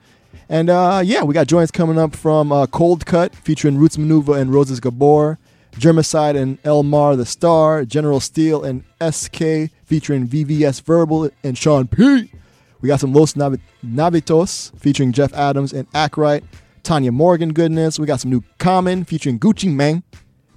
And 0.49 0.69
uh, 0.69 1.01
yeah, 1.03 1.23
we 1.23 1.33
got 1.33 1.47
joints 1.47 1.71
coming 1.71 1.97
up 1.97 2.15
from 2.15 2.51
uh, 2.51 2.67
Coldcut 2.67 3.33
featuring 3.35 3.77
Roots 3.77 3.97
Manuva 3.97 4.39
and 4.39 4.53
Roses 4.53 4.79
Gabor, 4.79 5.37
Jermiside 5.73 6.35
and 6.39 6.61
Lmarr 6.63 7.17
the 7.17 7.25
Star, 7.25 7.83
General 7.85 8.19
Steele 8.19 8.63
and 8.63 8.83
Es-K 9.01 9.69
featuring 9.85 10.27
VVS 10.27 10.81
Verbal 10.83 11.29
and 11.43 11.57
Sean 11.57 11.87
P. 11.87 12.31
We 12.81 12.87
got 12.87 12.99
some 12.99 13.13
Los 13.13 13.33
Navi- 13.33 13.59
Navitos 13.83 14.77
featuring 14.79 15.11
Jeff 15.11 15.33
Adams 15.33 15.73
and 15.73 15.89
Akrite, 15.91 16.43
Tanya 16.83 17.11
Morgan 17.11 17.51
goodness. 17.51 17.97
We 17.97 18.05
got 18.05 18.19
some 18.19 18.31
new 18.31 18.43
Common 18.59 19.03
featuring 19.03 19.39
Gucci 19.39 19.73
Mane, 19.73 20.03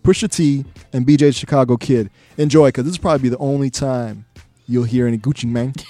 Pusha 0.03 0.31
T, 0.31 0.65
and 0.93 1.07
BJ 1.07 1.35
Chicago 1.35 1.77
Kid. 1.77 2.11
Enjoy, 2.37 2.69
because 2.69 2.85
this 2.85 2.99
will 2.99 3.03
probably 3.03 3.23
be 3.23 3.29
the 3.31 3.39
only 3.39 3.71
time 3.71 4.27
you'll 4.67 4.85
hear 4.85 5.07
any 5.07 5.19
Gucci 5.19 5.47
Mane. 5.47 5.73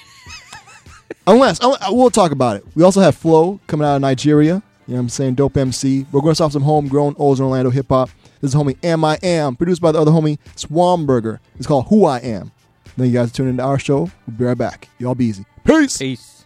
Unless, 1.28 1.58
oh, 1.60 1.76
we'll 1.90 2.08
talk 2.10 2.32
about 2.32 2.56
it. 2.56 2.64
We 2.74 2.82
also 2.82 3.00
have 3.02 3.14
Phlow 3.14 3.60
coming 3.66 3.86
out 3.86 3.96
of 3.96 4.00
Nigeria. 4.00 4.62
You 4.86 4.94
know 4.94 4.94
what 4.94 5.00
I'm 5.00 5.08
saying? 5.10 5.34
Dope 5.34 5.58
MC. 5.58 6.06
We're 6.10 6.22
going 6.22 6.30
to 6.30 6.34
start 6.36 6.52
some 6.52 6.62
homegrown 6.62 7.16
in 7.16 7.20
Orlando 7.20 7.68
hip 7.68 7.90
hop. 7.90 8.08
This 8.40 8.54
is 8.54 8.54
homie 8.54 8.76
AMiAM, 8.80 9.58
produced 9.58 9.82
by 9.82 9.92
the 9.92 10.00
other 10.00 10.10
homie 10.10 10.38
Swamburger. 10.56 11.40
It's 11.56 11.66
called 11.66 11.88
Who 11.88 12.06
I 12.06 12.20
Am. 12.20 12.50
Then 12.96 13.08
you 13.08 13.12
guys 13.12 13.30
tune 13.30 13.48
into 13.48 13.62
our 13.62 13.78
show. 13.78 14.10
We'll 14.26 14.36
be 14.38 14.44
right 14.46 14.56
back. 14.56 14.88
Y'all 14.98 15.14
be 15.14 15.26
easy. 15.26 15.44
Peace. 15.64 15.98
Peace. 15.98 16.37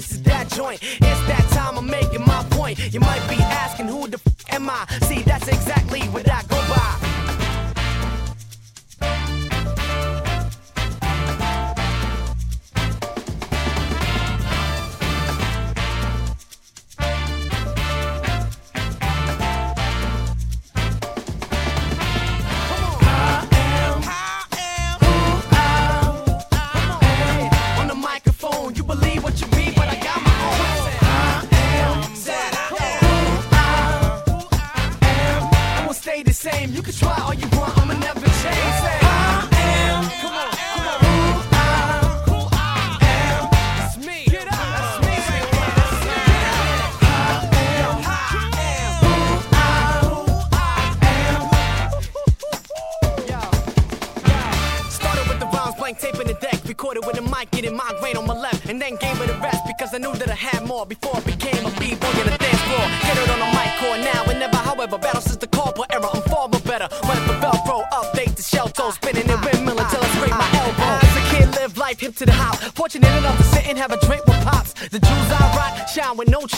This 0.00 0.12
is 0.12 0.22
that 0.22 0.48
joint. 0.48 0.80
It's 0.82 1.00
that 1.00 1.46
time 1.52 1.76
I'm 1.76 1.86
making 1.86 2.24
my 2.24 2.42
point. 2.50 2.78
You 2.92 3.00
might 3.00 3.26
be 3.28 3.36
asking 3.36 3.88
who 3.88 4.08
the 4.08 4.16
f 4.16 4.54
am 4.54 4.70
I? 4.70 4.86
See, 5.02 5.20
that's 5.22 5.48
exactly 5.48 6.00
what 6.12 6.29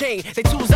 chain. 0.02 0.22
The 0.34 0.42
tools 0.42 0.71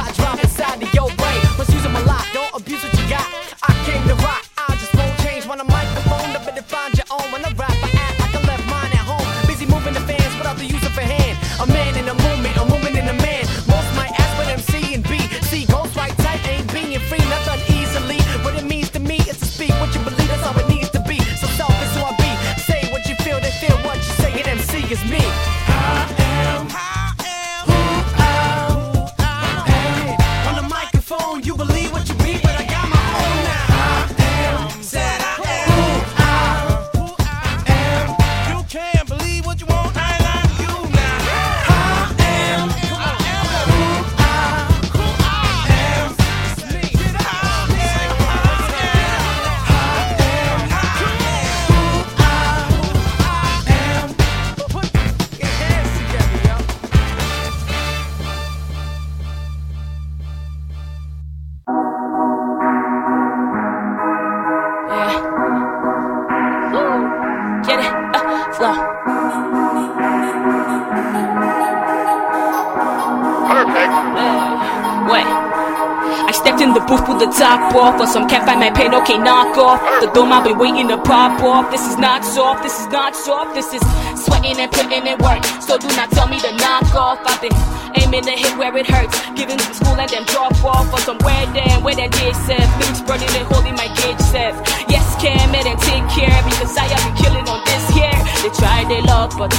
off, 77.77 78.01
or 78.01 78.07
some 78.07 78.29
can't 78.29 78.45
find 78.45 78.61
my 78.61 78.71
pain, 78.71 78.95
okay, 78.95 79.19
knock 79.19 79.57
off. 79.57 79.81
The 80.01 80.09
dome 80.13 80.33
I've 80.33 80.45
been 80.45 80.59
waiting 80.59 80.89
to 80.89 80.99
pop 80.99 81.41
off. 81.43 81.71
This 81.71 81.85
is 81.87 81.97
not 81.99 82.25
soft, 82.25 82.63
this 82.63 82.81
is 82.81 82.89
not 82.89 83.15
soft, 83.15 83.55
this 83.55 83.73
is 83.73 83.83
sweating 84.25 84.59
and 84.59 84.71
putting 84.73 85.07
in 85.07 85.19
work. 85.21 85.45
So 85.61 85.79
do 85.79 85.89
not 85.97 86.11
tell 86.11 86.29
me 86.29 86.41
to 86.41 86.53
knock 86.57 86.89
off. 86.95 87.21
I've 87.25 87.41
been 87.41 87.55
aiming 88.01 88.25
to 88.25 88.33
hit 88.33 88.57
where 88.59 88.77
it 88.77 88.87
hurts, 88.87 89.15
giving 89.37 89.59
some 89.59 89.75
school 89.75 89.97
and 90.01 90.09
then 90.09 90.25
drop 90.27 90.57
off 90.65 90.91
for 90.91 91.01
some 91.01 91.19
where 91.21 91.47
then, 91.53 91.85
where 91.85 91.97
that 91.97 92.13
did 92.13 92.35
set. 92.49 92.65
Things 92.81 93.01
burning 93.03 93.31
and 93.37 93.47
holding 93.53 93.77
my 93.77 93.89
gauge 94.01 94.21
set. 94.21 94.57
Yes, 94.89 95.05
Cam, 95.21 95.55
it 95.55 95.67
and 95.67 95.79
take 95.81 96.07
care 96.13 96.37
because 96.49 96.77
I 96.77 96.89
have 96.89 97.03
been 97.05 97.17
killing 97.21 97.47
on 97.49 97.61
this 97.65 97.85
here. 97.93 98.21
They 98.43 98.53
try 98.57 98.85
their 98.89 99.03
luck, 99.03 99.37
but 99.37 99.53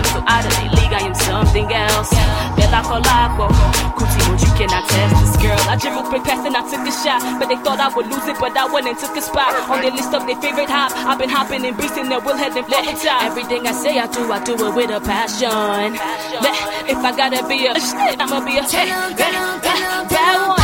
I 0.00 0.08
so 0.08 0.20
out 0.24 0.44
of 0.48 0.52
the 0.56 0.64
league, 0.80 0.94
I 0.96 1.04
am 1.04 1.14
something 1.14 1.68
else. 1.68 2.10
Bella 2.56 2.80
Colaco, 2.88 3.52
Kuti, 3.92 4.20
what 4.28 4.40
you 4.40 4.52
cannot 4.56 4.88
test 4.88 5.12
this 5.20 5.36
girl. 5.36 5.60
I 5.68 5.76
dribbled 5.76 6.06
quick 6.08 6.24
past 6.24 6.46
and 6.46 6.56
I 6.56 6.64
took 6.64 6.80
a 6.88 6.92
shot, 7.04 7.20
but 7.38 7.48
they 7.52 7.60
thought 7.60 7.80
I 7.80 7.92
would 7.92 8.06
lose 8.08 8.24
it, 8.24 8.36
but 8.40 8.56
I 8.56 8.64
went 8.72 8.88
and 8.88 8.96
took 8.96 9.14
a 9.16 9.20
spot 9.20 9.52
on 9.68 9.82
their 9.82 9.92
list 9.92 10.14
of 10.14 10.24
their 10.26 10.40
favorite 10.40 10.70
hop. 10.70 10.92
I've 10.96 11.18
been 11.18 11.28
hopping 11.28 11.64
and 11.66 11.76
breezing 11.76 12.08
their 12.08 12.20
will 12.20 12.36
head 12.36 12.56
and 12.56 12.64
the 12.64 12.96
top. 13.04 13.22
Everything 13.22 13.66
I 13.66 13.72
say, 13.72 13.98
I 13.98 14.06
do, 14.08 14.32
I 14.32 14.40
do 14.42 14.56
it 14.56 14.74
with 14.74 14.90
a 14.90 15.00
passion. 15.04 16.00
If 16.88 16.98
I 17.04 17.12
gotta 17.12 17.44
be 17.46 17.68
a 17.68 17.76
shit, 17.76 18.16
I'ma 18.16 18.40
be 18.40 18.56
a 18.56 18.64
bad 18.64 20.48
one. 20.48 20.59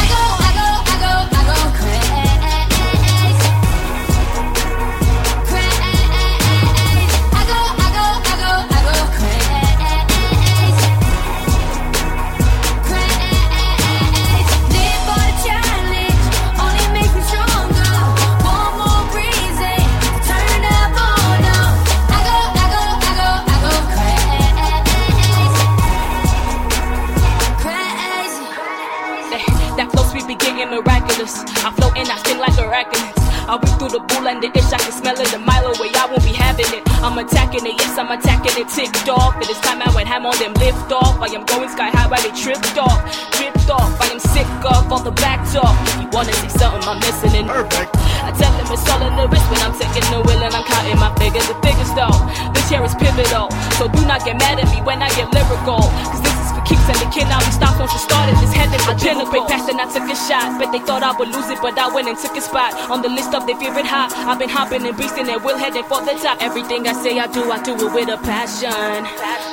Ticked 38.77 39.09
off. 39.09 39.41
It 39.41 39.49
is 39.49 39.57
time 39.65 39.81
I 39.81 39.89
went 39.97 40.05
ham 40.05 40.29
on 40.29 40.37
them 40.37 40.53
lift 40.61 40.93
off. 40.93 41.17
I 41.17 41.33
am 41.33 41.49
going 41.49 41.65
sky 41.73 41.89
high 41.89 42.13
while 42.13 42.21
they 42.21 42.29
tripped 42.37 42.77
off. 42.77 43.01
Tripped 43.33 43.73
off. 43.73 43.89
I 44.05 44.13
am 44.13 44.21
sick 44.21 44.45
of 44.69 44.93
all 44.93 45.01
the 45.01 45.17
back 45.17 45.41
talk. 45.49 45.73
You 45.97 46.05
wanna 46.13 46.37
see 46.45 46.53
something 46.53 46.85
I'm 46.85 47.01
missing 47.01 47.33
in 47.41 47.49
Perfect. 47.49 47.97
I 48.21 48.37
tell 48.37 48.53
them 48.53 48.69
it's 48.69 48.85
all 48.93 49.01
in 49.01 49.17
the 49.17 49.33
wrist 49.33 49.49
when 49.49 49.65
I'm 49.65 49.73
taking 49.81 50.05
the 50.13 50.21
wheel 50.21 50.45
and 50.45 50.53
I'm 50.53 50.61
counting 50.69 51.01
my 51.01 51.09
figures. 51.17 51.49
The 51.49 51.57
figures 51.65 51.89
though, 51.97 52.21
this 52.53 52.69
here 52.69 52.85
is 52.85 52.93
pivotal. 53.01 53.49
So 53.81 53.89
do 53.89 54.05
not 54.05 54.29
get 54.29 54.37
mad 54.37 54.61
at 54.61 54.69
me 54.69 54.85
when 54.85 55.01
I 55.01 55.09
get 55.17 55.33
lyrical. 55.33 55.81
Cause 56.13 56.21
this 56.21 56.36
and 56.75 56.99
the 56.99 57.09
kid 57.15 57.27
now 57.31 57.39
he 57.43 57.51
stops 57.53 57.79
once 57.79 57.95
it 57.95 57.99
started. 58.03 58.35
This 58.43 58.53
heaven 58.53 58.81
I 58.83 58.95
dribbled 58.99 59.29
quick 59.31 59.47
past 59.47 59.69
and 59.71 59.81
I 59.81 59.87
took 59.87 60.03
a 60.11 60.17
shot. 60.17 60.59
Bet 60.59 60.73
they 60.73 60.81
thought 60.83 61.03
I 61.03 61.13
would 61.19 61.29
lose 61.31 61.49
it, 61.51 61.59
but 61.63 61.79
I 61.79 61.87
went 61.95 62.09
and 62.09 62.19
took 62.19 62.35
a 62.37 62.41
spot 62.41 62.75
on 62.91 63.03
the 63.03 63.09
list 63.09 63.35
of 63.35 63.47
their 63.47 63.57
favorite 63.57 63.87
hot. 63.87 64.11
I've 64.15 64.39
been 64.39 64.49
hopping 64.51 64.87
and 64.87 64.97
beasting 64.97 65.29
and 65.31 65.43
will 65.45 65.59
heading 65.59 65.85
for 65.85 66.01
the 66.03 66.15
top. 66.19 66.43
Everything 66.43 66.87
I 66.89 66.93
say 66.95 67.19
I 67.19 67.27
do, 67.31 67.51
I 67.51 67.63
do 67.63 67.75
it 67.75 67.93
with 67.95 68.09
a 68.09 68.19
passion. 68.19 69.05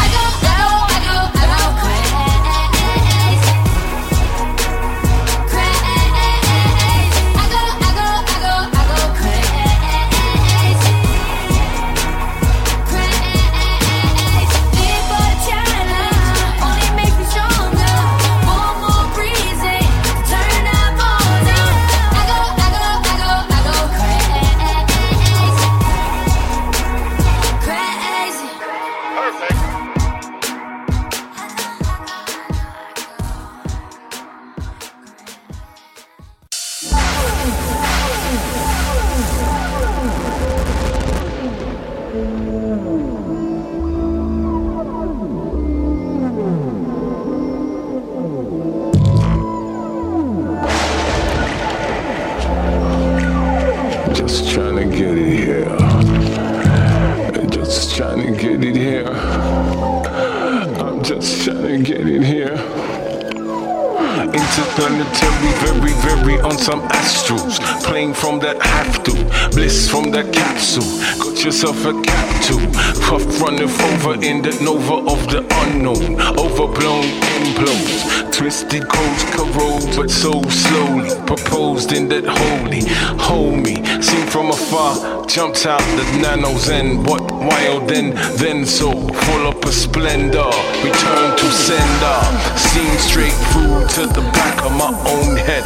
Yourself 71.64 71.96
a 71.96 72.02
cap 72.02 72.42
to, 72.44 72.56
puff 73.00 73.40
running 73.40 73.62
over 73.62 74.22
in 74.22 74.42
the 74.42 74.52
nova 74.62 74.96
of 75.10 75.26
the 75.32 75.40
unknown. 75.64 76.20
Overblown 76.38 77.04
implodes, 77.40 78.30
twisted 78.36 78.86
codes 78.86 79.24
corrode, 79.32 79.96
but 79.96 80.10
so 80.10 80.42
slowly. 80.42 81.08
Proposed 81.24 81.92
in 81.92 82.06
that 82.10 82.26
holy, 82.26 82.84
hold 83.18 83.64
me. 83.64 83.76
Seen 84.02 84.26
from 84.26 84.50
afar, 84.50 85.24
jumped 85.24 85.64
out 85.64 85.80
the 85.96 86.04
nanos 86.20 86.68
and 86.68 87.06
what 87.06 87.22
wild 87.32 87.88
then, 87.88 88.10
then 88.36 88.66
so 88.66 88.92
full 88.92 89.46
up 89.46 89.64
a 89.64 89.72
splendor. 89.72 90.50
Return 90.84 91.34
to 91.38 91.48
sender, 91.48 92.18
seen 92.58 92.92
straight 92.98 93.38
through 93.56 93.88
to 93.96 94.12
the 94.12 94.20
back 94.36 94.62
of 94.66 94.72
my 94.76 94.92
own 95.08 95.38
head. 95.38 95.64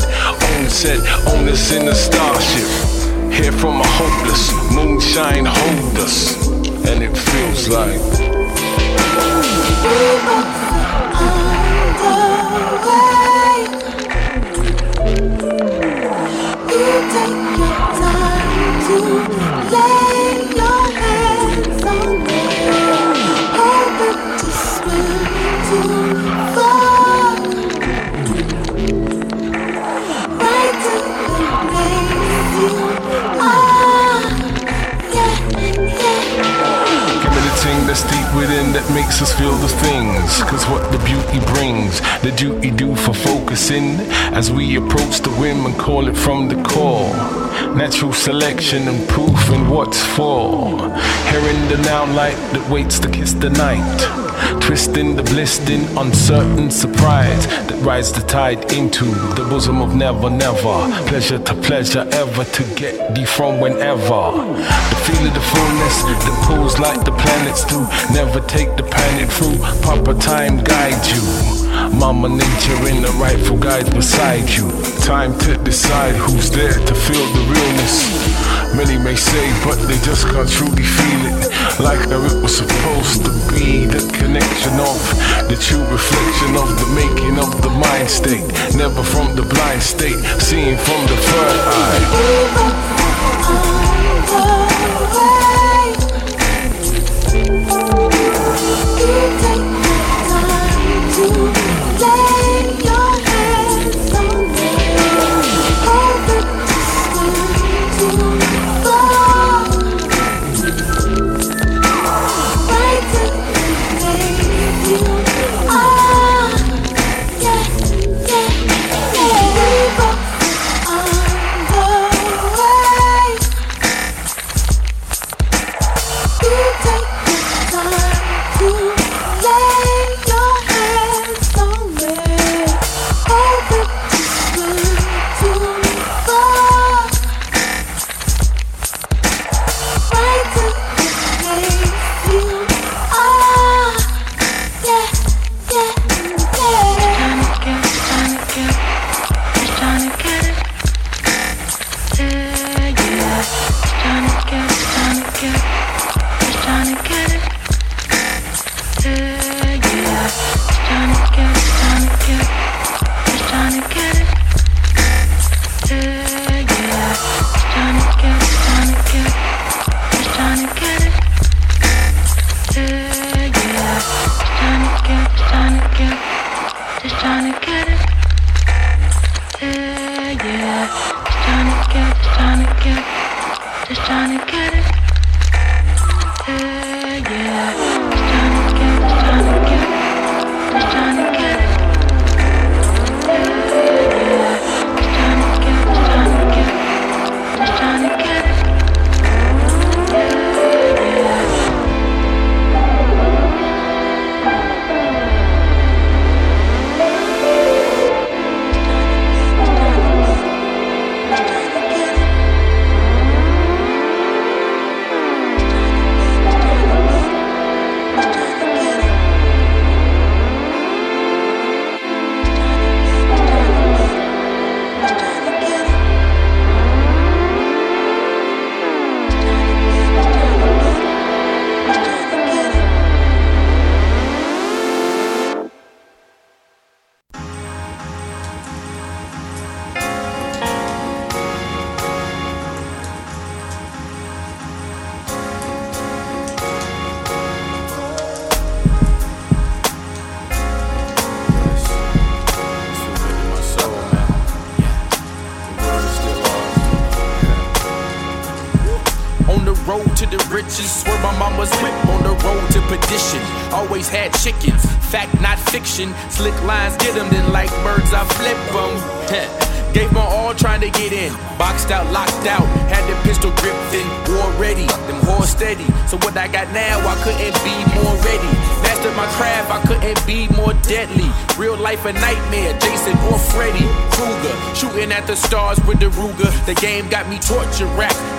Own 0.54 0.70
set, 0.70 1.00
own 1.26 1.48
us 1.48 1.72
in 1.72 1.88
a 1.88 1.94
starship. 1.96 2.97
Here 3.38 3.52
from 3.52 3.80
a 3.80 3.86
hopeless 3.86 4.52
moonshine 4.74 5.46
hold 5.46 5.96
us, 5.98 6.48
and 6.88 7.04
it 7.04 7.16
feels 7.16 7.68
like. 7.68 8.00
Within 38.38 38.72
that 38.72 38.88
makes 38.94 39.20
us 39.20 39.36
feel 39.36 39.54
the 39.56 39.68
things. 39.68 40.42
Cause 40.44 40.64
what 40.66 40.92
the 40.92 40.98
beauty 40.98 41.40
brings, 41.52 42.00
the 42.22 42.30
duty 42.30 42.70
do 42.70 42.94
for 42.94 43.12
focusing 43.12 43.96
as 44.32 44.50
we 44.52 44.76
approach 44.76 45.20
the 45.20 45.30
whim 45.40 45.66
and 45.66 45.76
call 45.76 46.06
it 46.08 46.16
from 46.16 46.48
the 46.48 46.62
core. 46.62 47.47
Natural 47.74 48.12
selection 48.12 48.88
and 48.88 49.08
proof 49.08 49.50
in 49.50 49.68
what's 49.68 50.02
for. 50.16 50.78
Hearing 51.30 51.68
the 51.68 51.80
now 51.84 52.06
light 52.14 52.36
that 52.52 52.68
waits 52.70 52.98
to 53.00 53.10
kiss 53.10 53.32
the 53.32 53.50
night. 53.50 53.98
Twisting 54.60 55.16
the 55.16 55.22
bliss 55.22 55.58
in 55.68 55.84
uncertain 55.98 56.70
surprise 56.70 57.46
that 57.46 57.78
rides 57.82 58.12
the 58.12 58.20
tide 58.26 58.72
into 58.72 59.04
the 59.34 59.46
bosom 59.50 59.80
of 59.80 59.94
never, 59.94 60.30
never. 60.30 60.76
Pleasure 61.08 61.38
to 61.38 61.54
pleasure, 61.54 62.06
ever 62.12 62.44
to 62.44 62.62
get 62.74 63.14
thee 63.14 63.24
from 63.24 63.60
whenever. 63.60 64.22
The 64.90 64.98
feel 65.04 65.26
of 65.26 65.34
the 65.34 65.40
fullness 65.40 66.02
that 66.02 66.44
pulls 66.46 66.78
like 66.78 67.04
the 67.04 67.12
planets 67.12 67.64
do. 67.64 67.80
Never 68.14 68.40
take 68.46 68.76
the 68.76 68.84
planet 68.84 69.30
through. 69.30 69.58
Proper 69.82 70.14
time 70.14 70.62
guide 70.64 71.04
you. 71.06 71.67
Mama 71.92 72.28
nature 72.28 72.88
in 72.88 73.02
the 73.02 73.12
rightful 73.20 73.58
guide 73.58 73.92
beside 73.94 74.48
you. 74.50 74.68
Time 75.02 75.36
to 75.40 75.56
decide 75.64 76.14
who's 76.14 76.50
there 76.50 76.74
to 76.74 76.94
feel 76.94 77.26
the 77.32 77.44
realness. 77.52 78.08
Many 78.76 78.98
may 78.98 79.16
say, 79.16 79.48
but 79.64 79.76
they 79.88 79.98
just 80.04 80.26
can't 80.28 80.48
truly 80.48 80.82
feel 80.82 81.22
it. 81.32 81.80
Like 81.80 82.00
it 82.08 82.42
was 82.42 82.56
supposed 82.58 83.24
to 83.24 83.32
be. 83.52 83.86
The 83.86 84.04
connection 84.18 84.74
of 84.78 84.98
the 85.48 85.56
true 85.56 85.84
reflection 85.86 86.56
of 86.56 86.68
the 86.78 86.88
making 86.94 87.38
of 87.38 87.62
the 87.62 87.70
mind 87.70 88.10
state. 88.10 88.46
Never 88.76 89.02
from 89.02 89.34
the 89.36 89.42
blind 89.42 89.82
state, 89.82 90.18
seeing 90.40 90.76
from 90.76 91.00
the 91.06 91.16
third 91.16 91.58
eye. 91.66 93.17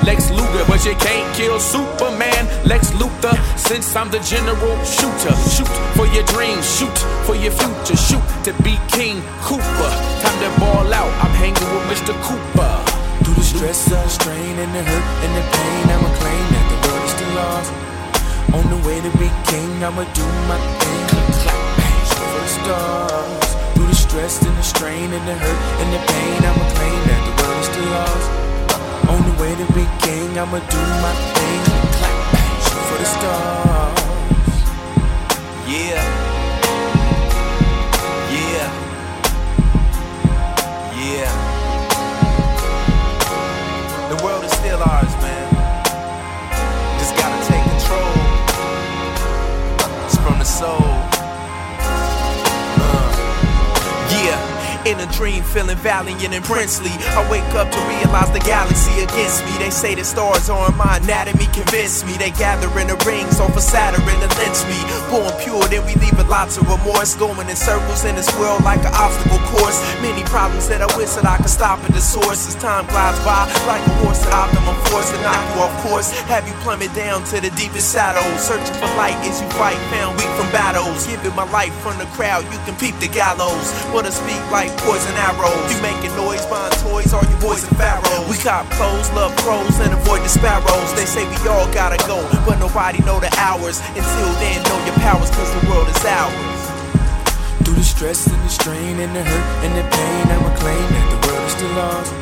Lex 0.06 0.30
Luger. 0.32 0.64
But 0.68 0.86
you 0.86 0.96
can't 0.96 1.28
kill 1.36 1.60
Superman, 1.60 2.48
Lex 2.66 2.92
Luthor. 2.92 3.36
Since 3.58 3.96
I'm 3.96 4.10
the 4.10 4.20
general 4.20 4.76
shooter. 4.84 5.36
Shoot 5.50 5.72
for 5.96 6.08
your 6.16 6.26
dreams, 6.26 6.66
shoot 6.78 6.98
for 7.26 7.36
your 7.36 7.52
future. 7.52 7.98
Shoot 7.98 8.24
to 8.46 8.52
be 8.64 8.80
King 8.90 9.22
Cooper. 9.42 9.92
Time 10.24 10.40
to 10.44 10.50
ball 10.60 10.94
out, 10.94 11.12
I'm 11.24 11.36
hanging 11.38 11.70
with 11.74 11.86
Mr. 11.92 12.14
Cooper. 12.26 12.74
Through 13.24 13.36
the 13.36 13.44
stress 13.44 13.86
the 13.86 14.08
strain 14.08 14.58
and 14.58 14.72
the 14.74 14.84
hurt 14.84 15.08
and 15.26 15.32
the 15.38 15.44
pain, 15.54 15.84
I'ma 15.94 16.10
claim 16.18 16.46
that 16.54 16.66
the 16.72 16.78
world 16.88 17.04
is 17.06 17.12
still 17.12 17.34
lost. 17.36 17.72
On 18.58 18.66
the 18.74 18.88
way 18.88 18.98
to 19.02 19.12
be 19.18 19.30
king, 19.46 19.84
I'ma 19.84 20.04
do 20.14 20.26
my 20.50 20.58
thing. 20.82 21.06
Clap, 21.44 21.62
for 22.10 22.42
the 22.42 22.48
stars. 22.48 23.50
Through 23.76 23.88
the 23.88 23.96
stress 23.96 24.42
and 24.42 24.58
the 24.58 24.64
strain 24.64 25.14
and 25.14 25.28
the 25.28 25.36
hurt 25.36 25.62
and 25.82 25.90
the 25.94 26.02
pain, 26.12 26.40
I'ma 26.50 26.66
claim 26.74 27.00
that 27.06 27.22
the 27.28 27.34
world 27.44 27.60
is 27.62 27.68
still 27.68 27.90
lost. 27.92 28.49
To 29.60 29.66
be 29.74 29.84
I'ma 30.40 30.58
do 30.58 30.78
my 31.04 31.14
thing. 31.36 31.64
Clap, 31.98 32.16
shoot 32.64 32.84
for 32.88 32.98
the 32.98 33.04
stars. 33.04 34.56
Yeah. 35.68 36.04
Yeah. 38.32 38.72
Yeah. 40.96 41.34
The 44.08 44.18
world 44.24 44.46
is 44.46 44.52
still 44.54 44.82
ours, 44.82 45.14
man. 45.18 45.48
Just 46.98 47.18
gotta 47.18 47.40
take 47.52 47.64
control. 47.66 48.14
It's 50.06 50.16
from 50.16 50.40
the 50.40 50.46
soul. 50.46 50.99
In 54.90 55.00
a 55.00 55.06
dream, 55.14 55.44
feeling 55.44 55.78
valiant 55.78 56.34
and 56.34 56.44
princely. 56.44 56.90
I 57.14 57.22
wake 57.30 57.46
up 57.54 57.70
to 57.70 57.80
realize 57.86 58.34
the 58.34 58.42
galaxy 58.42 59.06
against 59.06 59.46
me. 59.46 59.54
They 59.62 59.70
say 59.70 59.94
the 59.94 60.04
stars 60.04 60.50
are 60.50 60.66
in 60.66 60.76
my 60.82 60.98
anatomy, 60.98 61.46
convince 61.54 62.02
me. 62.02 62.18
They 62.18 62.34
gather 62.34 62.66
in 62.82 62.90
the 62.90 62.98
rings 63.06 63.40
off 63.40 63.54
over 63.54 63.62
Saturn 63.62 64.02
to 64.02 64.30
lynch 64.42 64.62
me. 64.66 64.82
Born 65.14 65.30
pure, 65.46 65.62
then 65.70 65.86
we 65.86 65.94
leave 66.02 66.18
a 66.18 66.26
lot 66.26 66.50
of 66.58 66.66
remorse. 66.66 67.14
Going 67.14 67.38
in 67.38 67.56
circles 67.56 68.02
in 68.02 68.18
this 68.18 68.34
world 68.42 68.66
like 68.66 68.82
an 68.82 68.90
obstacle 68.98 69.38
course. 69.54 69.78
Many 70.02 70.26
problems 70.26 70.66
that 70.74 70.82
I 70.82 70.90
wish 70.98 71.14
that 71.22 71.26
I 71.30 71.38
could 71.38 71.54
stop 71.54 71.78
at 71.86 71.94
the 71.94 72.02
source. 72.02 72.50
As 72.50 72.58
time 72.58 72.90
glides 72.90 73.22
by, 73.22 73.46
like 73.70 73.86
a 73.86 73.94
horse 74.02 74.26
at 74.26 74.34
optimum 74.34 74.74
force 74.90 75.14
to 75.14 75.22
knock 75.22 75.38
you 75.54 75.70
off 75.70 75.74
course. 75.86 76.10
Have 76.34 76.50
you 76.50 76.58
plummet 76.66 76.90
down 76.98 77.22
to 77.30 77.38
the 77.38 77.54
deepest 77.54 77.94
shadows. 77.94 78.42
Searching 78.42 78.74
for 78.82 78.90
light 78.98 79.22
as 79.22 79.38
you 79.38 79.50
fight, 79.54 79.78
found 79.94 80.18
weak 80.18 80.34
from 80.34 80.50
battles. 80.50 81.06
Giving 81.06 81.38
my 81.38 81.46
life 81.54 81.78
from 81.86 81.94
the 82.02 82.10
crowd, 82.18 82.42
you 82.50 82.58
can 82.66 82.74
peep 82.82 82.98
the 82.98 83.08
gallows. 83.14 83.70
What 83.94 84.10
I 84.10 84.10
speak 84.10 84.42
like 84.50 84.74
poison 84.84 85.16
arrows. 85.18 85.68
You 85.72 85.82
making 85.82 86.16
noise, 86.16 86.46
buying 86.48 86.72
toys, 86.84 87.14
are 87.14 87.26
you 87.26 87.38
boys 87.38 87.64
and 87.64 87.76
pharaohs. 87.78 88.28
We 88.30 88.38
cop 88.38 88.70
clothes, 88.78 89.10
love 89.12 89.36
crows, 89.44 89.80
and 89.80 89.94
avoid 89.94 90.22
the 90.24 90.30
sparrows. 90.30 90.90
They 90.96 91.06
say 91.06 91.28
we 91.28 91.38
all 91.50 91.68
gotta 91.74 91.98
go, 92.08 92.24
but 92.46 92.60
nobody 92.60 93.00
know 93.04 93.20
the 93.20 93.32
hours. 93.38 93.80
Until 93.96 94.32
then, 94.40 94.64
know 94.64 94.80
your 94.86 94.96
powers, 95.04 95.30
cause 95.32 95.52
the 95.60 95.64
world 95.70 95.88
is 95.88 96.04
ours. 96.06 96.62
Through 97.64 97.76
the 97.76 97.84
stress 97.84 98.28
and 98.28 98.42
the 98.44 98.50
strain 98.50 99.00
and 99.00 99.16
the 99.16 99.24
hurt 99.24 99.48
and 99.66 99.74
the 99.76 99.86
pain, 99.96 100.24
I'ma 100.32 100.52
claim 100.58 100.86
that 100.96 101.08
the 101.12 101.20
world 101.28 101.44
is 101.46 101.54
still 101.54 101.74
lost. 101.76 102.14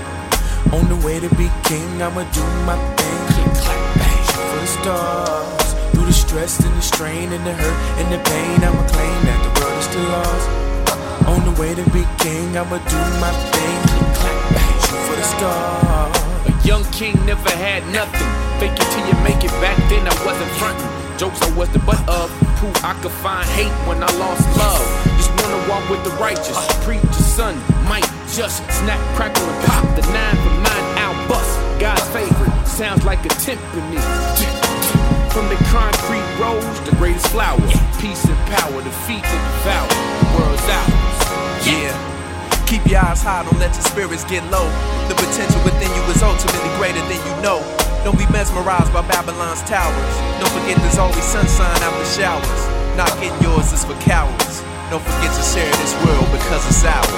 On 0.73 0.83
the 0.89 0.99
way 1.05 1.19
to 1.19 1.29
be 1.35 1.49
king, 1.63 2.01
I'ma 2.01 2.23
do 2.31 2.43
my 2.65 2.77
thing. 2.97 3.19
Click, 3.31 3.51
clap, 3.63 3.83
bang, 3.95 4.23
for 4.33 4.59
the 4.59 4.67
stars. 4.67 5.73
Through 5.93 6.05
the 6.05 6.13
stress 6.13 6.59
and 6.59 6.75
the 6.75 6.81
strain 6.81 7.31
and 7.31 7.45
the 7.45 7.53
hurt 7.53 7.79
and 7.99 8.07
the 8.11 8.19
pain, 8.29 8.63
I'ma 8.63 8.83
claim 8.87 9.17
that 9.25 9.39
the 9.45 9.51
world 9.61 9.77
is 9.79 9.85
still 9.85 10.03
lost. 10.11 10.66
On 11.27 11.43
the 11.43 11.61
way 11.61 11.75
to 11.75 11.83
be 11.91 12.03
king, 12.19 12.57
I'ma 12.57 12.77
do 12.77 13.01
my 13.19 13.31
thing. 13.51 13.79
Shoot 14.83 15.01
for 15.07 15.15
the 15.15 15.23
stars. 15.23 16.17
A 16.47 16.67
young 16.67 16.83
king 16.91 17.13
never 17.25 17.49
had 17.49 17.83
nothing. 17.91 18.27
Fake 18.59 18.79
it 18.79 18.87
till 18.91 19.05
you 19.07 19.15
make 19.23 19.43
it 19.43 19.51
back 19.59 19.77
then, 19.89 20.07
I 20.07 20.15
wasn't 20.25 20.51
frontin'. 20.59 20.87
Jokes 21.17 21.41
I 21.41 21.49
was 21.57 21.69
the 21.69 21.79
butt 21.79 21.99
of. 22.07 22.29
Proof 22.57 22.77
I 22.83 22.93
could 23.01 23.11
find 23.11 23.47
hate 23.49 23.73
when 23.87 24.01
I 24.01 24.09
lost 24.17 24.45
love. 24.57 24.85
Just 25.17 25.31
wanna 25.41 25.69
walk 25.69 25.89
with 25.89 26.03
the 26.03 26.11
righteous. 26.21 26.57
Preach 26.85 27.03
your 27.03 27.13
son 27.13 27.55
might 27.89 28.07
just 28.31 28.57
snap, 28.71 28.99
crackle, 29.15 29.43
and 29.43 29.65
pop. 29.65 29.83
The 29.95 30.01
nine 30.13 30.35
from 30.35 30.63
nine 30.63 30.85
out 30.97 31.17
bust. 31.27 31.53
God's 31.79 32.07
favorite 32.09 32.67
sounds 32.67 33.03
like 33.03 33.25
a 33.25 33.29
timpani. 33.29 34.66
From 35.37 35.53
the 35.53 35.61
concrete 35.69 36.25
rose, 36.41 36.65
the 36.81 36.97
greatest 36.97 37.29
flower. 37.29 37.61
Peace 38.01 38.25
and 38.25 38.41
power, 38.49 38.81
defeat 38.81 39.21
the 39.21 39.37
devour. 39.37 39.85
The 39.85 40.27
world's 40.33 40.65
ours. 40.65 41.21
Yeah. 41.61 41.93
Keep 42.65 42.89
your 42.89 43.05
eyes 43.05 43.21
high, 43.21 43.45
don't 43.45 43.61
let 43.61 43.69
your 43.69 43.85
spirits 43.85 44.25
get 44.25 44.41
low. 44.49 44.65
The 45.05 45.13
potential 45.13 45.61
within 45.61 45.93
you 45.93 46.01
is 46.09 46.25
ultimately 46.25 46.73
greater 46.81 47.05
than 47.05 47.21
you 47.21 47.33
know. 47.45 47.61
Don't 48.01 48.17
be 48.17 48.25
mesmerized 48.33 48.89
by 48.89 49.05
Babylon's 49.05 49.61
towers. 49.69 50.13
Don't 50.41 50.49
forget 50.57 50.81
there's 50.81 50.97
always 50.97 51.21
sunshine 51.21 51.85
after 51.85 52.07
showers. 52.17 52.61
Not 52.97 53.13
getting 53.21 53.37
yours 53.45 53.69
is 53.69 53.85
for 53.85 53.93
cowards. 54.01 54.65
Don't 54.89 55.05
forget 55.05 55.29
to 55.37 55.43
share 55.45 55.69
this 55.69 55.93
world 56.01 56.33
because 56.33 56.65
it's 56.65 56.81
ours. 56.81 57.13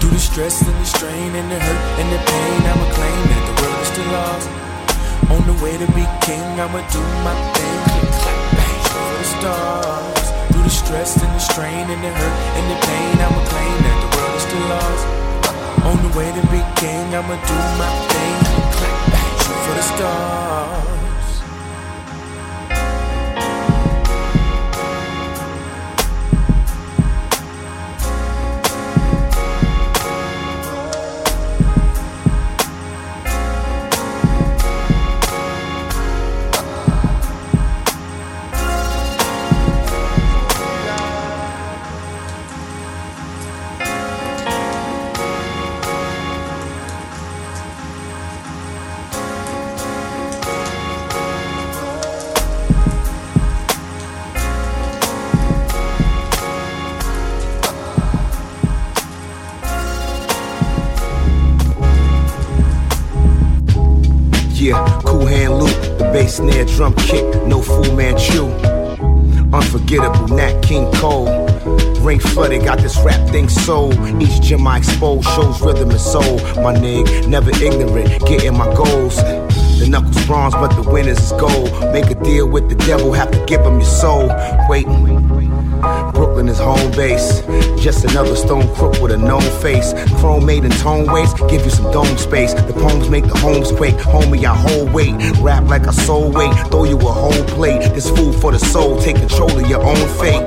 Through 0.00 0.16
the 0.16 0.22
stress 0.32 0.64
and 0.64 0.72
the 0.80 0.88
strain 0.88 1.36
and 1.36 1.44
the 1.52 1.60
hurt 1.60 1.84
and 2.00 2.08
the 2.08 2.20
pain, 2.24 2.56
I'ma 2.72 2.88
claim 2.96 3.20
that 3.36 3.42
the 3.52 3.54
world 3.60 3.78
is 3.84 3.88
still 3.92 4.08
lost. 4.16 4.63
On 5.30 5.42
the 5.46 5.56
way 5.62 5.76
to 5.76 5.86
be 5.92 6.04
king, 6.20 6.44
I'ma 6.60 6.80
do 6.90 7.02
my 7.24 7.34
thing. 7.54 7.80
The 9.18 9.26
stars. 9.38 10.24
Through 10.50 10.62
the 10.62 10.70
stress 10.70 11.22
and 11.22 11.32
the 11.34 11.38
strain 11.38 11.86
and 11.90 12.02
the 12.02 12.10
hurt 12.10 12.38
and 12.58 12.66
the 12.72 12.78
pain, 12.86 13.14
I'ma 13.24 13.40
claim 13.52 13.76
that 13.86 13.98
the 14.02 14.10
world 14.16 14.34
is 14.36 14.42
still 14.42 14.66
lost. 14.74 15.06
On 15.88 15.96
the 16.04 16.12
way 16.18 16.28
to 16.32 16.42
be 16.48 16.60
king, 16.80 17.14
I'ma 17.14 17.36
do 17.50 17.58
my 17.80 17.90
thing. 18.12 18.38
For 19.64 19.74
the 19.74 19.82
stars. 19.82 21.03
Yeah, 64.64 65.02
cool 65.04 65.26
hand 65.26 65.58
loop, 65.58 65.76
the 65.98 66.08
bass 66.10 66.36
snare 66.36 66.64
drum 66.64 66.94
kick, 66.94 67.22
no 67.44 67.60
Fu 67.60 67.82
Manchu. 67.94 68.46
Unforgettable, 69.52 70.34
Nat 70.34 70.62
King 70.62 70.90
Cole. 70.92 71.28
Ring 72.00 72.18
flooded, 72.18 72.64
got 72.64 72.78
this 72.78 72.96
rap 73.04 73.28
thing 73.28 73.50
sold. 73.50 73.94
Each 74.22 74.40
gem 74.40 74.66
I 74.66 74.78
expose 74.78 75.22
shows 75.34 75.60
rhythm 75.60 75.90
and 75.90 76.00
soul. 76.00 76.38
My 76.62 76.72
nigga, 76.72 77.28
never 77.28 77.50
ignorant, 77.50 78.24
getting 78.24 78.56
my 78.56 78.74
goals. 78.74 79.16
The 79.78 79.86
knuckles 79.86 80.24
bronze, 80.24 80.54
but 80.54 80.68
the 80.68 80.90
winners 80.90 81.18
is 81.20 81.32
gold. 81.32 81.70
Make 81.92 82.06
a 82.06 82.14
deal 82.14 82.48
with 82.48 82.70
the 82.70 82.74
devil, 82.86 83.12
have 83.12 83.32
to 83.32 83.44
give 83.44 83.60
him 83.60 83.80
your 83.80 83.84
soul. 83.84 84.30
Wait, 84.70 84.86
Brooklyn 86.34 86.52
is 86.52 86.58
home 86.58 86.90
base. 86.90 87.42
Just 87.80 88.04
another 88.04 88.34
stone 88.34 88.66
crook 88.74 89.00
with 89.00 89.12
a 89.12 89.16
known 89.16 89.40
face. 89.62 89.94
Chrome 90.18 90.44
made 90.44 90.64
in 90.64 90.72
tone 90.72 91.06
waste, 91.06 91.36
give 91.48 91.64
you 91.64 91.70
some 91.70 91.92
dome 91.92 92.18
space. 92.18 92.52
The 92.54 92.72
poems 92.72 93.08
make 93.08 93.22
the 93.22 93.38
homes 93.38 93.70
quake. 93.70 93.94
Homie, 93.94 94.44
I 94.44 94.52
hold 94.52 94.92
weight. 94.92 95.14
Rap 95.38 95.68
like 95.68 95.86
a 95.86 95.92
soul 95.92 96.32
weight. 96.32 96.52
Throw 96.72 96.86
you 96.86 96.98
a 96.98 97.12
whole 97.12 97.44
plate. 97.54 97.82
This 97.94 98.10
food 98.10 98.34
for 98.34 98.50
the 98.50 98.58
soul. 98.58 99.00
Take 99.00 99.14
control 99.14 99.56
of 99.56 99.70
your 99.70 99.84
own 99.84 100.08
fate. 100.18 100.42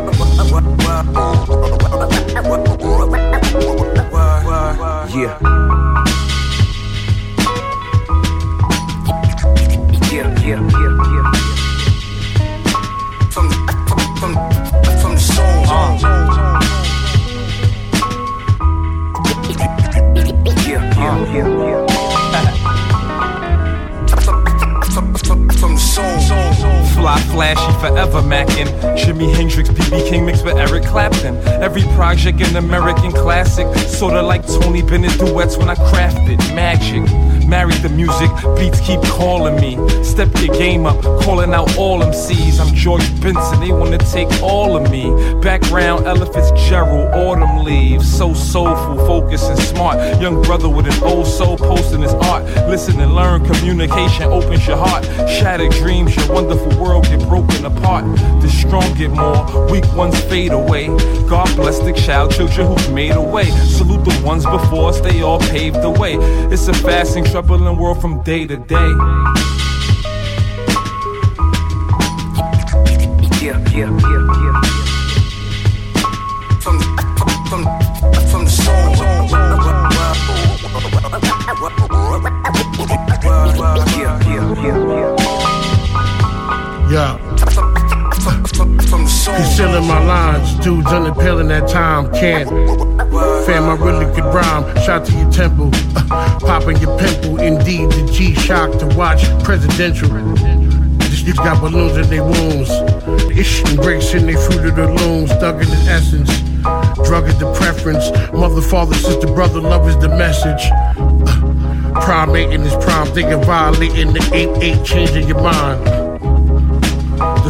Yeah. 5.15 5.66
From 25.59 25.73
the 25.75 25.79
soul. 25.79 26.85
Fly 26.95 27.19
flashy, 27.31 27.71
forever 27.79 28.21
macking. 28.21 28.67
Jimi 28.97 29.33
Hendrix, 29.35 29.69
BB 29.69 30.09
King 30.09 30.25
mixed 30.25 30.43
with 30.43 30.57
Eric 30.57 30.83
Clapton. 30.83 31.37
Every 31.61 31.83
project 31.95 32.41
an 32.41 32.55
American 32.55 33.11
classic. 33.11 33.67
Sorta 33.87 34.21
like 34.21 34.45
Tony 34.47 34.81
Bennett 34.81 35.17
duets 35.19 35.57
when 35.57 35.69
I 35.69 35.75
crafted 35.75 36.39
magic. 36.55 37.03
Married 37.47 37.77
the 37.77 37.87
music, 37.87 38.29
beats 38.57 38.81
keep 38.81 39.01
calling 39.03 39.55
me. 39.55 39.77
Step 40.03 40.27
your 40.41 40.53
game 40.57 40.85
up, 40.85 41.01
calling 41.23 41.53
out 41.53 41.77
all 41.77 42.01
MCs. 42.01 42.59
I'm 42.59 42.75
George 42.75 43.07
Benson, 43.21 43.61
they 43.61 43.71
wanna 43.71 43.97
take 43.99 44.27
all 44.43 44.75
of 44.75 44.91
me. 44.91 45.09
Background, 45.39 46.05
Ella 46.05 46.25
Fitzgerald, 46.25 47.07
autumn 47.13 47.63
leaves. 47.63 48.05
So 48.17 48.33
soulful, 48.33 48.97
focused 49.07 49.49
and 49.49 49.59
smart. 49.59 49.97
Young 50.19 50.41
brother 50.41 50.67
with 50.67 50.87
an 50.87 51.03
old 51.03 51.25
soul 51.25 51.55
posting 51.55 52.01
his 52.01 52.13
art. 52.15 52.43
Listen 52.67 52.99
and 52.99 53.15
learn, 53.15 53.45
communication 53.45 54.25
opens 54.25 54.67
your 54.67 54.75
heart. 54.77 55.05
Shattered 55.29 55.71
dreams, 55.71 56.17
your 56.17 56.29
wonderful 56.33 56.77
world 56.83 57.05
get 57.05 57.21
broken 57.29 57.65
apart. 57.65 58.03
The 58.41 58.49
strong 58.49 58.93
get 58.95 59.11
more, 59.11 59.71
weak 59.71 59.85
ones 59.95 60.19
fade 60.25 60.51
away. 60.51 60.87
God 61.29 61.47
bless 61.55 61.79
the 61.79 61.93
child 61.93 62.31
children 62.31 62.67
who've 62.67 62.93
made 62.93 63.15
a 63.15 63.21
way. 63.21 63.45
Salute 63.45 64.03
the 64.03 64.21
ones 64.25 64.45
before 64.45 64.89
us, 64.89 64.99
they 64.99 65.21
all 65.21 65.39
paved 65.39 65.81
the 65.81 65.89
way. 65.89 66.15
It's 66.51 66.67
a 66.67 66.73
fast 66.73 67.15
and 67.15 67.25
troubling 67.43 67.77
world 67.77 68.01
from 68.01 68.23
day 68.23 68.47
to 68.47 68.57
day. 68.57 68.89
Yeah, 73.45 73.59
yeah, 73.77 73.91
yeah, 74.11 74.23
yeah. 74.43 74.61
From, 76.63 76.79
from, 77.49 77.61
from 78.31 78.41
the 78.45 78.49
soul. 78.49 78.87
Yeah, 86.89 87.17
yeah. 87.29 87.36
Concealing 89.35 89.87
my 89.87 90.03
lines, 90.03 90.55
dudes 90.63 90.87
unappealing 90.87 91.47
that 91.49 91.67
time 91.67 92.11
can't. 92.13 92.49
Fam, 93.45 93.69
I 93.69 93.75
really 93.75 94.05
could 94.13 94.23
rhyme. 94.25 94.63
Shot 94.83 95.05
to 95.05 95.13
your 95.13 95.31
temple, 95.31 95.69
uh, 95.95 96.39
popping 96.39 96.77
your 96.77 96.97
pimple. 96.97 97.39
Indeed, 97.39 97.91
the 97.91 98.09
G 98.11 98.33
shock 98.35 98.71
to 98.79 98.87
watch 98.97 99.23
presidential. 99.43 100.09
This 100.09 101.23
niggas 101.23 101.37
got 101.37 101.61
balloons 101.61 101.97
in 101.97 102.09
their 102.09 102.23
wounds. 102.23 102.69
Issue 103.37 103.75
breaks 103.75 104.13
in 104.13 104.27
their 104.27 104.37
fruit 104.37 104.65
of 104.65 104.75
the 104.75 104.87
looms, 104.87 105.29
dug 105.31 105.61
in 105.61 105.69
the 105.69 105.85
essence. 105.89 106.29
Drug 107.07 107.27
is 107.27 107.37
the 107.37 107.53
preference. 107.53 108.09
Mother, 108.33 108.61
father, 108.61 108.95
sister, 108.95 109.27
brother, 109.27 109.61
love 109.61 109.87
is 109.87 109.97
the 109.97 110.09
message. 110.09 110.69
Uh, 110.97 112.01
primate 112.01 112.51
in 112.51 112.63
this 112.63 112.73
prime, 112.83 113.07
thinking 113.07 113.43
violating 113.43 114.13
the 114.13 114.19
8-8, 114.19 114.85
changing 114.85 115.27
your 115.27 115.41
mind. 115.41 116.06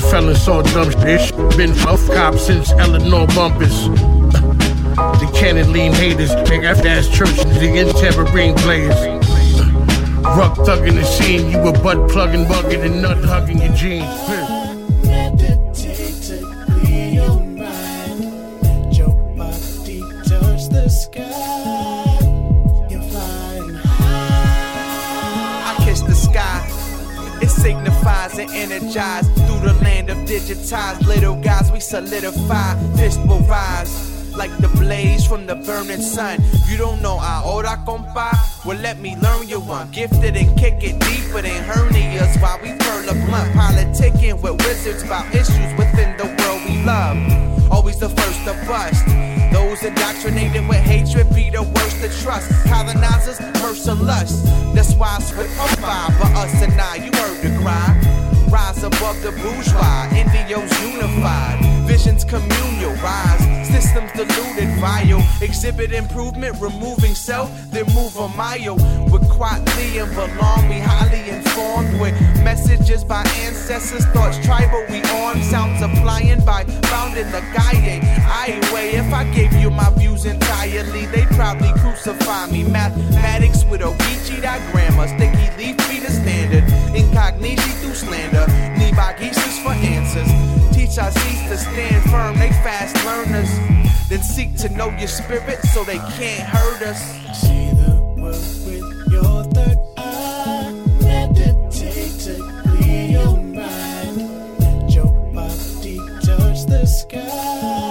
The 0.08 0.12
felon 0.14 0.36
saw 0.38 0.62
dumb 0.62 0.90
shit. 0.92 1.36
Been 1.58 1.72
off 1.86 2.08
cop 2.08 2.36
since 2.36 2.72
Eleanor 2.72 3.28
Bumpurs. 3.28 3.90
The 4.96 5.30
cannon 5.36 5.74
lean 5.74 5.92
haters, 5.92 6.34
make 6.50 6.64
after 6.64 6.88
ass 6.88 7.10
church, 7.10 7.36
the 7.36 7.76
in 7.76 7.94
tambourine 7.94 8.56
players. 8.56 8.96
Ruck 10.24 10.56
thugging 10.60 10.96
the 10.96 11.04
scene, 11.04 11.52
you 11.52 11.60
a 11.60 11.74
butt 11.74 12.10
plugging, 12.10 12.46
bugging, 12.46 12.86
and 12.86 13.02
nut 13.02 13.22
hugging 13.26 13.62
your 13.62 13.74
jeans. 13.74 14.06
Signifies 27.48 28.38
and 28.38 28.50
energize 28.52 29.28
through 29.30 29.60
the 29.60 29.77
land 30.08 30.20
of 30.20 30.28
digitized 30.28 31.06
little 31.06 31.36
guys. 31.36 31.72
We 31.72 31.80
solidify, 31.80 32.76
fist 32.96 33.20
will 33.28 33.40
rise. 33.42 34.16
Like 34.36 34.56
the 34.58 34.68
blaze 34.68 35.26
from 35.26 35.48
the 35.48 35.56
burning 35.56 36.02
sun. 36.02 36.40
You 36.68 36.78
don't 36.78 37.02
know 37.02 37.18
ahora, 37.20 37.82
compa? 37.88 38.32
Well, 38.66 38.78
let 38.78 39.00
me 39.00 39.16
learn 39.16 39.48
you 39.48 39.60
one. 39.60 39.90
Gifted 39.92 40.38
and 40.38 40.56
kick 40.58 40.84
it 40.84 41.00
deeper 41.00 41.42
than 41.42 41.64
hernias 41.64 42.40
while 42.40 42.60
we 42.62 42.70
curl 42.78 43.10
a 43.10 43.14
blunt. 43.26 43.52
Politicking 43.54 44.40
with 44.42 44.64
wizards 44.64 45.02
about 45.02 45.26
issues 45.34 45.74
within 45.78 46.16
the 46.18 46.26
world 46.38 46.62
we 46.68 46.84
love. 46.84 47.18
Always 47.72 47.98
the 47.98 48.10
first 48.10 48.40
to 48.46 48.54
bust. 48.68 49.08
Those 49.52 49.84
indoctrinated 49.84 50.68
with 50.68 50.84
hatred 50.86 51.34
be 51.34 51.50
the 51.50 51.64
worst 51.64 52.02
to 52.02 52.10
trust. 52.22 52.52
Colonizers, 52.68 53.40
merciless. 53.60 54.44
That's 54.76 54.94
why 54.94 55.18
I 55.18 55.20
spit 55.20 55.50
on 55.58 55.70
fire. 55.82 56.16
But 56.20 56.32
us 56.38 56.62
and 56.62 56.80
I, 56.80 56.96
you 56.98 57.12
heard 57.12 57.42
the 57.42 57.58
cry. 57.60 58.17
Rise 58.50 58.84
above 58.84 59.22
the 59.22 59.32
bourgeois. 59.32 60.08
Indios 60.14 60.72
unified. 60.82 61.77
Visions 61.88 62.26
communal. 62.26 62.94
Rise. 63.02 63.68
Systems 63.68 64.12
deluded, 64.12 64.70
vile. 64.80 65.24
Exhibit 65.42 65.94
improvement, 65.94 66.60
removing 66.60 67.16
self, 67.16 67.50
then 67.72 67.86
move 67.96 68.16
a 68.18 68.28
mile. 68.30 68.76
With 69.10 69.30
quietly 69.30 70.00
and 70.00 70.12
belong, 70.12 70.68
we 70.68 70.80
highly 70.80 71.30
informed 71.30 72.00
with 72.02 72.14
messages 72.44 73.04
by 73.06 73.24
ancestors, 73.40 74.06
thoughts 74.08 74.38
tribal. 74.46 74.84
We 74.90 75.02
on 75.24 75.42
sounds 75.44 75.82
applying 75.82 76.44
by 76.44 76.66
found 76.92 77.18
in 77.18 77.32
the 77.32 77.42
Gaia. 77.56 78.02
I 78.28 78.60
way 78.74 78.92
if 78.92 79.14
I 79.14 79.24
gave 79.34 79.54
you 79.54 79.70
my 79.70 79.90
views 79.92 80.26
entirely, 80.26 81.06
they'd 81.06 81.30
probably 81.30 81.72
crucify 81.80 82.48
me. 82.48 82.64
Mathematics 82.64 83.64
with 83.64 83.82
a 83.82 83.92
Ouija 83.92 84.42
diagram, 84.42 84.94
sticky 85.08 85.48
leaf 85.58 85.78
be 85.88 86.00
the 86.00 86.12
standard. 86.12 86.64
Incognito 86.94 87.62
through 87.80 87.96
slander, 87.96 88.46
need 88.78 88.94
Bagises 88.94 89.64
for 89.64 89.72
answers. 89.72 90.57
Teach 90.88 91.00
our 91.00 91.12
seats 91.12 91.42
to 91.50 91.58
stand 91.58 92.10
firm, 92.10 92.40
they 92.40 92.50
fast 92.64 92.96
learners. 93.06 93.50
Then 94.08 94.24
seek 94.24 94.56
to 94.58 94.70
know 94.70 94.90
your 94.92 95.10
spirit 95.10 95.62
so 95.74 95.84
they 95.84 95.98
can't 95.98 96.48
hurt 96.48 96.82
us. 96.82 97.02
See 97.42 97.72
the 97.72 98.02
world 98.18 98.34
with 98.66 99.12
your 99.12 99.44
third 99.52 99.78
eye. 99.98 100.72
Meditate 101.02 102.20
to 102.22 102.62
clear 102.70 103.06
your 103.10 103.36
mind. 103.36 104.60
Let 104.60 104.94
your 104.94 105.12
body 105.34 105.98
touch 106.22 106.66
the 106.68 106.86
sky. 106.86 107.87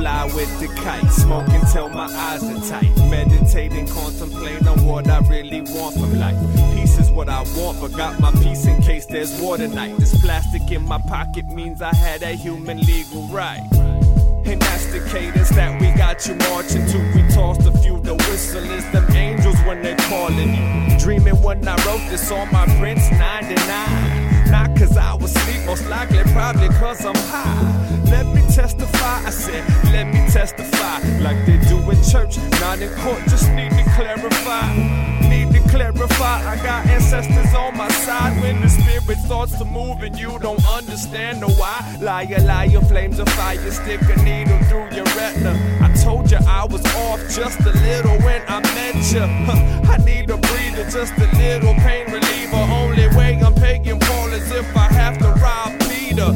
Fly 0.00 0.24
with 0.34 0.52
the 0.60 0.68
kite. 0.82 1.10
Smoke 1.10 1.48
until 1.48 1.88
my 1.90 2.08
eyes 2.28 2.42
are 2.42 2.68
tight. 2.68 2.90
Meditating, 3.10 3.86
contemplating 3.86 4.66
on 4.66 4.84
what 4.86 5.06
I 5.08 5.18
really 5.28 5.60
want 5.60 5.94
from 5.94 6.18
life. 6.18 6.38
Peace 6.74 6.98
is 6.98 7.10
what 7.10 7.28
I 7.28 7.42
want, 7.56 7.80
but 7.80 7.92
got 7.96 8.18
my 8.18 8.32
peace 8.42 8.66
in 8.66 8.80
case 8.82 9.06
there's 9.06 9.38
war 9.40 9.58
tonight. 9.58 9.96
This 9.98 10.18
plastic 10.22 10.70
in 10.72 10.82
my 10.86 10.98
pocket 10.98 11.46
means 11.48 11.82
I 11.82 11.94
had 11.94 12.22
a 12.22 12.32
human 12.32 12.78
legal 12.80 13.22
right. 13.28 13.66
And 14.50 14.60
that's 14.62 14.86
the 14.86 15.00
cadence 15.12 15.50
that 15.50 15.80
we 15.80 15.88
got 15.92 16.26
you 16.26 16.34
marching 16.48 16.86
to. 16.86 16.98
We 17.14 17.22
tossed 17.34 17.66
a 17.66 17.72
few, 17.78 18.00
the 18.00 18.14
whistle 18.14 18.64
is 18.64 18.90
them 18.90 19.06
when 19.66 19.82
they're 19.82 19.96
calling 19.96 20.54
you. 20.54 20.98
Dreaming 20.98 21.40
when 21.42 21.66
I 21.66 21.76
wrote 21.86 22.04
this 22.10 22.30
on 22.30 22.50
my 22.52 22.66
Prince 22.78 23.10
99. 23.10 24.50
Not 24.50 24.76
cause 24.76 24.96
I 24.96 25.14
was 25.14 25.32
sleep, 25.32 25.64
most 25.64 25.86
likely 25.88 26.22
probably 26.32 26.68
cause 26.68 27.04
I'm 27.04 27.14
high. 27.14 28.00
Let 28.10 28.26
me 28.26 28.42
testify, 28.52 29.24
I 29.26 29.30
said, 29.30 29.64
let 29.92 30.06
me 30.06 30.28
testify. 30.30 30.98
Like 31.20 31.46
they 31.46 31.58
do 31.68 31.78
in 31.90 32.02
church, 32.02 32.38
not 32.60 32.80
in 32.80 32.92
court, 32.98 33.22
just 33.28 33.48
need 33.52 33.70
to 33.70 33.84
clarify. 33.94 35.19
Need 35.50 35.62
to 35.62 35.68
clarify, 35.68 36.50
I 36.52 36.56
got 36.62 36.86
ancestors 36.86 37.54
on 37.54 37.76
my 37.76 37.88
side. 37.88 38.40
When 38.42 38.60
the 38.60 38.68
spirit 38.68 39.18
starts 39.18 39.58
to 39.58 39.64
move 39.64 40.02
and 40.02 40.18
you 40.18 40.38
don't 40.38 40.64
understand 40.66 41.42
the 41.42 41.48
why. 41.48 41.96
Liar, 42.00 42.40
liar, 42.40 42.80
flames 42.82 43.18
of 43.18 43.28
fire, 43.30 43.70
stick 43.70 44.00
a 44.02 44.22
needle 44.22 44.58
through 44.68 44.90
your 44.94 45.06
retina. 45.16 45.54
I 45.80 45.92
told 46.02 46.30
you 46.30 46.38
I 46.46 46.64
was 46.64 46.84
off 46.94 47.20
just 47.30 47.60
a 47.60 47.72
little 47.72 48.18
when 48.20 48.42
I 48.48 48.60
met 48.74 48.96
you. 49.12 49.26
I 49.90 49.96
need 50.04 50.30
a 50.30 50.36
breather, 50.36 50.88
just 50.90 51.14
a 51.18 51.26
little 51.36 51.74
pain 51.74 52.06
reliever. 52.12 52.56
Only 52.56 53.08
way 53.16 53.40
I'm 53.42 53.54
paying 53.54 53.98
Paul 53.98 54.32
is 54.32 54.50
if 54.52 54.76
I 54.76 54.92
have 54.92 55.18
to 55.18 55.30
rob 55.42 55.78
Peter. 55.88 56.30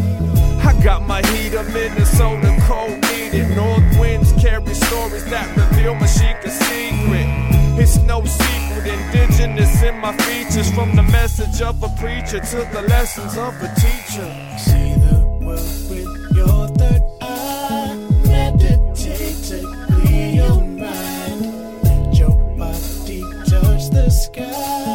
I 0.67 0.73
got 0.83 1.03
my 1.03 1.23
heater, 1.29 1.63
Minnesota 1.65 2.57
cold 2.67 3.01
needed. 3.11 3.57
North 3.57 3.99
winds 3.99 4.33
carry 4.43 4.75
stories 4.75 5.25
that 5.27 5.47
reveal 5.57 5.95
my 5.95 6.07
secret. 6.07 6.25
It's 7.77 7.99
no 7.99 8.25
secret, 8.25 8.64
indigenous 8.87 9.83
in 9.83 9.99
my 9.99 10.13
features. 10.17 10.71
From 10.73 10.95
the 10.97 11.03
message 11.03 11.61
of 11.63 11.83
a 11.83 11.89
preacher 12.01 12.41
to 12.41 12.57
the 12.73 12.83
lessons 12.89 13.37
of 13.37 13.55
a 13.63 13.69
teacher. 13.75 14.29
See 14.59 14.95
the 15.07 15.19
world 15.45 15.91
with 15.91 16.37
your 16.37 16.69
third 16.69 17.03
eye. 17.21 17.95
Meditate 18.27 19.39
to 19.49 19.59
clear 19.93 20.29
your 20.41 20.61
mind. 20.61 21.43
Let 21.83 22.19
your 22.19 22.37
body 22.57 23.21
touch 23.51 23.91
the 23.91 24.11
sky. 24.11 24.94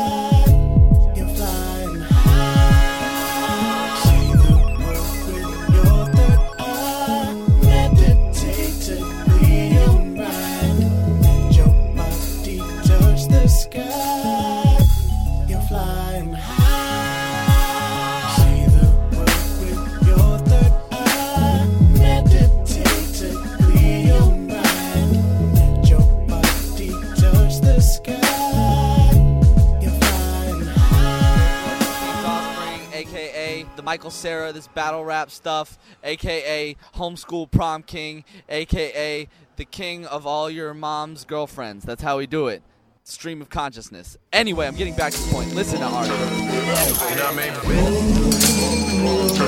Michael 33.89 34.11
Sarah, 34.11 34.53
this 34.53 34.67
battle 34.67 35.03
rap 35.03 35.31
stuff, 35.31 35.79
aka 36.03 36.75
homeschool 36.93 37.49
prom 37.49 37.81
king, 37.81 38.23
aka 38.47 39.27
the 39.55 39.65
king 39.65 40.05
of 40.05 40.27
all 40.27 40.47
your 40.47 40.75
mom's 40.75 41.25
girlfriends. 41.25 41.85
That's 41.85 42.03
how 42.03 42.19
we 42.19 42.27
do 42.27 42.49
it. 42.49 42.61
Stream 43.03 43.41
of 43.41 43.49
consciousness. 43.49 44.15
Anyway, 44.31 44.67
I'm 44.67 44.75
getting 44.75 44.95
back 44.95 45.11
to 45.13 45.19
the 45.19 45.33
point. 45.33 45.55
Listen 45.55 45.79
to 45.79 45.85
art. 45.85 46.05
You 46.05 46.13
know 46.13 46.19
what 46.19 47.33
I 47.33 47.33
mean? 47.33 47.51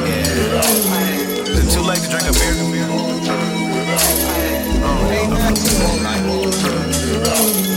Yeah. 0.10 1.70
Too 1.70 1.82
late 1.82 2.02
to 2.02 2.10
drink 2.10 2.28
a 2.28 2.34
beer? 2.34 3.61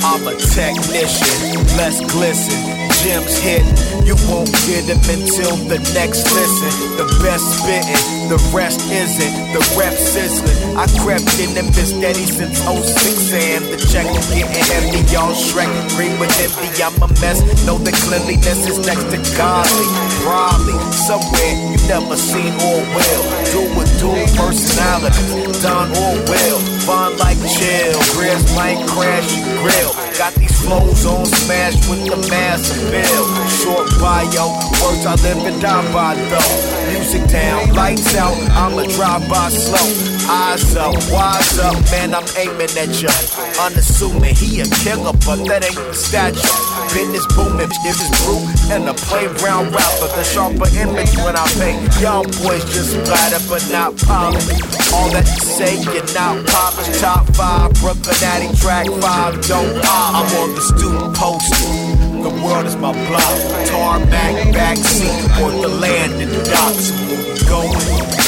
I'm 0.05 0.27
a 0.29 0.35
technician, 0.37 1.65
let's 1.77 2.01
glisten. 2.13 2.75
Gems 3.03 3.37
hit, 3.37 3.65
you 4.07 4.17
won't 4.29 4.49
get 4.65 4.87
them 4.89 5.01
until 5.13 5.57
the 5.69 5.77
next 5.93 6.25
listen. 6.33 6.73
The 6.97 7.05
best 7.21 7.45
spitting, 7.59 8.29
the 8.29 8.41
rest 8.55 8.81
isn't. 8.89 9.53
The 9.53 9.61
rep 9.77 9.93
sizzling. 9.93 10.77
I 10.77 10.87
crept 11.03 11.29
in 11.39 11.53
and 11.59 11.69
been 11.75 11.87
steady 11.87 12.25
since 12.25 12.59
06 12.65 13.33
and 13.33 13.65
the 13.69 13.79
check 13.93 14.09
is 14.09 14.27
getting 14.33 14.65
heavy. 14.73 15.05
Y'all 15.13 15.35
Shrek, 15.35 15.69
green 15.97 16.19
with 16.19 16.33
empty. 16.41 16.69
I'm 16.83 16.97
a 17.03 17.09
mess. 17.21 17.45
Know 17.67 17.79
the 17.79 17.93
cleanliness 18.07 18.67
is 18.67 18.79
next 18.87 19.11
to 19.13 19.19
godly. 19.37 19.87
Probably 20.25 20.75
somewhere 20.95 21.55
you 21.71 21.79
never 21.87 22.17
seen 22.17 22.53
Orwell. 22.65 23.23
Do 23.53 23.63
with 23.77 23.91
dual 24.01 24.27
personalities. 24.39 25.63
Don 25.63 25.93
Orwell, 26.05 26.61
fun 26.85 27.17
like 27.17 27.41
chill. 27.49 27.97
Grills 28.13 28.45
might 28.55 28.81
crash 28.89 29.33
grill. 29.61 29.93
Got 30.19 30.35
these 30.35 30.55
flows 30.61 31.07
on 31.07 31.25
smash 31.25 31.75
with 31.89 32.05
the 32.05 32.17
massive 32.29 32.91
bill. 32.93 33.25
Short 33.49 33.89
bio, 33.99 34.53
words 34.85 35.07
I 35.07 35.17
live 35.25 35.45
and 35.49 35.61
die 35.61 35.93
by 35.93 36.15
though. 36.15 36.93
Music 36.93 37.25
down, 37.29 37.73
lights 37.75 38.15
out, 38.17 38.37
I'ma 38.53 38.85
drive 38.97 39.29
by 39.29 39.49
slow. 39.49 39.89
Eyes 40.29 40.77
up, 40.77 40.95
wise 41.11 41.59
up, 41.59 41.77
man, 41.91 42.15
I'm 42.15 42.29
aiming 42.37 42.77
at 42.77 42.93
ya. 43.01 43.11
Unassuming, 43.65 44.37
he 44.37 44.61
a 44.61 44.67
killer, 44.85 45.13
but 45.25 45.41
that 45.49 45.65
ain't 45.65 45.75
the 45.75 45.95
stature. 45.95 46.74
Business 46.95 47.27
booming, 47.35 47.67
this 47.83 47.99
is 47.99 48.11
brew, 48.23 48.39
and 48.71 48.89
a 48.89 48.95
playground 48.95 49.75
rapper. 49.75 50.07
The 50.15 50.23
sharper 50.23 50.71
image 50.79 51.11
when 51.27 51.35
I 51.35 51.43
pay. 51.59 51.75
Y'all 51.99 52.23
boys 52.23 52.63
just 52.71 52.95
splatter, 52.95 53.43
but 53.51 53.67
not 53.73 53.99
polished. 54.07 54.63
All 54.95 55.11
that 55.11 55.27
to 55.27 55.45
say, 55.45 55.75
you're 55.83 56.07
not 56.15 56.47
polished. 56.47 57.01
Top 57.01 57.27
five, 57.35 57.75
Brooklyn 57.83 58.15
Natty, 58.23 58.47
track 58.63 58.87
five, 59.03 59.35
don't 59.43 59.83
pop 59.83 60.23
I'm 60.23 60.31
on 60.39 60.55
the 60.55 60.63
stoop 60.63 61.19
poster. 61.19 61.67
The 62.23 62.31
world 62.47 62.65
is 62.65 62.77
my 62.77 62.95
block. 63.11 63.35
Tarmac, 63.67 64.55
backseat, 64.55 65.43
or 65.43 65.51
the 65.51 65.75
land 65.75 66.15
the 66.23 66.31
docks. 66.47 66.95
Going? 67.51 67.75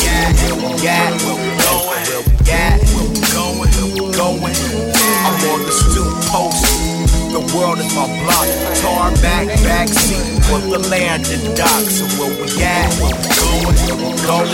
Yeah, 0.03 0.35
yeah, 0.83 1.15
going? 1.23 1.47
We 2.99 3.15
going? 3.31 4.11
Going? 4.11 4.59
I'm 5.23 5.39
on 5.55 5.63
the 5.63 5.71
stoop 5.71 6.11
poster. 6.27 6.66
World 7.55 7.79
is 7.79 7.95
my 7.95 8.07
block. 8.23 8.49
Tarmac, 8.81 9.49
backseat, 9.63 10.25
or 10.53 10.61
the 10.61 10.79
land 10.89 11.25
the 11.27 11.39
docks. 11.55 12.01
And 12.01 12.11
where 12.19 12.35
we 12.35 12.49
at? 12.63 12.91
Where 12.99 13.13
we 13.13 13.29
going? 13.47 13.77
Where 13.83 13.97
we 13.97 14.17
going? 14.27 14.51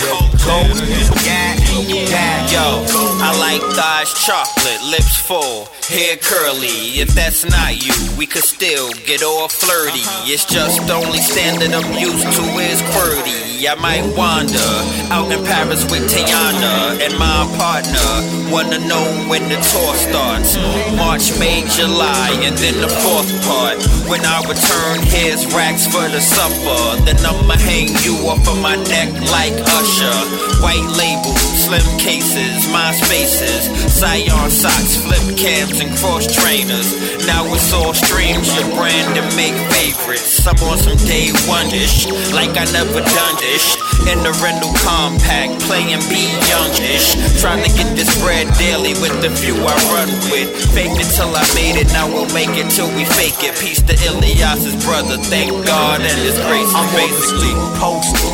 Where 0.00 0.16
we 0.24 0.38
going? 0.44 0.76
Yeah, 1.24 1.54
yeah. 1.86 2.50
Yo, 2.50 2.84
I 3.20 3.36
like 3.38 3.62
thighs 3.76 4.12
chocolate, 4.24 4.82
lips 4.90 5.16
full, 5.16 5.68
hair 5.90 6.16
curly. 6.22 7.02
If 7.02 7.10
that's 7.18 7.44
not 7.44 7.74
you, 7.74 7.94
we 8.16 8.26
could 8.26 8.46
still 8.46 8.92
get 9.04 9.22
all 9.22 9.48
flirty. 9.48 10.06
It's 10.30 10.46
just 10.46 10.86
the 10.86 10.94
only 10.94 11.18
standard 11.18 11.74
I'm 11.74 11.92
used 11.98 12.30
to 12.38 12.44
is 12.62 12.80
QWERTY. 12.94 13.66
I 13.66 13.74
might 13.74 14.06
wander 14.16 14.70
out 15.10 15.28
in 15.34 15.42
Paris 15.44 15.82
with 15.90 16.06
Tiana 16.08 16.96
and 17.02 17.12
my 17.18 17.44
partner. 17.58 18.08
Wanna 18.54 18.78
know 18.86 19.04
when 19.28 19.42
the 19.50 19.58
tour 19.58 19.92
starts? 19.98 20.56
March, 20.96 21.34
May, 21.38 21.66
July, 21.66 22.38
and 22.46 22.56
then 22.56 22.80
the 22.80 22.88
fourth 22.88 23.30
part. 23.44 23.82
When 24.08 24.22
I 24.24 24.40
return, 24.46 25.02
here's 25.10 25.44
racks 25.52 25.86
for 25.86 26.06
the 26.08 26.22
supper. 26.22 27.02
Then 27.04 27.18
I'ma 27.20 27.58
hang 27.58 27.90
you 28.06 28.14
off 28.30 28.46
of 28.48 28.58
my 28.62 28.76
neck 28.88 29.10
like 29.28 29.54
Usher. 29.76 30.18
White 30.62 30.88
label, 30.96 31.34
slim 31.58 31.84
cases, 31.98 32.68
my 32.72 32.92
spaces, 32.92 33.68
Scion 33.92 34.50
socks, 34.50 34.96
flip 34.96 35.36
cams, 35.36 35.79
and 35.80 35.90
cross 35.96 36.28
trainers. 36.28 36.92
Now 37.24 37.48
it's 37.56 37.72
all 37.72 37.96
streams, 37.96 38.52
your 38.52 38.68
brand 38.76 39.16
to 39.16 39.24
make 39.36 39.56
favorites. 39.72 40.44
I'm 40.46 40.56
on 40.68 40.76
some 40.76 41.00
day 41.08 41.32
one 41.48 41.72
ish, 41.72 42.04
like 42.36 42.52
I 42.60 42.68
never 42.76 43.00
done 43.00 43.36
this. 43.40 43.64
In 44.04 44.20
the 44.20 44.32
rental 44.44 44.72
compact, 44.84 45.60
playing 45.64 46.00
be 46.12 46.28
youngish. 46.48 47.16
Trying 47.40 47.64
to 47.64 47.72
get 47.72 47.96
this 47.96 48.12
bread 48.20 48.48
daily 48.60 48.92
with 49.00 49.16
the 49.24 49.32
few 49.32 49.56
I 49.56 49.76
run 49.92 50.08
with. 50.28 50.52
Faked 50.76 51.00
it 51.00 51.08
till 51.16 51.32
I 51.32 51.44
made 51.56 51.80
it, 51.80 51.88
now 51.96 52.06
we'll 52.06 52.30
make 52.36 52.52
it 52.60 52.68
till 52.70 52.88
we 52.92 53.04
fake 53.16 53.40
it. 53.40 53.56
Peace 53.56 53.80
to 53.88 53.96
Ilias's 54.04 54.76
brother, 54.84 55.16
thank 55.32 55.50
God 55.64 56.00
and 56.00 56.18
his 56.20 56.36
grace. 56.44 56.70
I'm 56.76 56.88
basically 56.92 57.56
poster. 57.80 58.32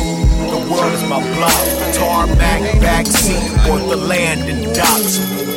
The 0.51 0.61
world 0.71 0.93
is 0.93 1.03
my 1.07 1.23
block. 1.35 1.63
Tarmac, 1.95 2.61
backseat, 2.83 3.71
or 3.71 3.79
the 3.79 3.97
land 3.97 4.49
in 4.49 4.73
docks. 4.73 5.56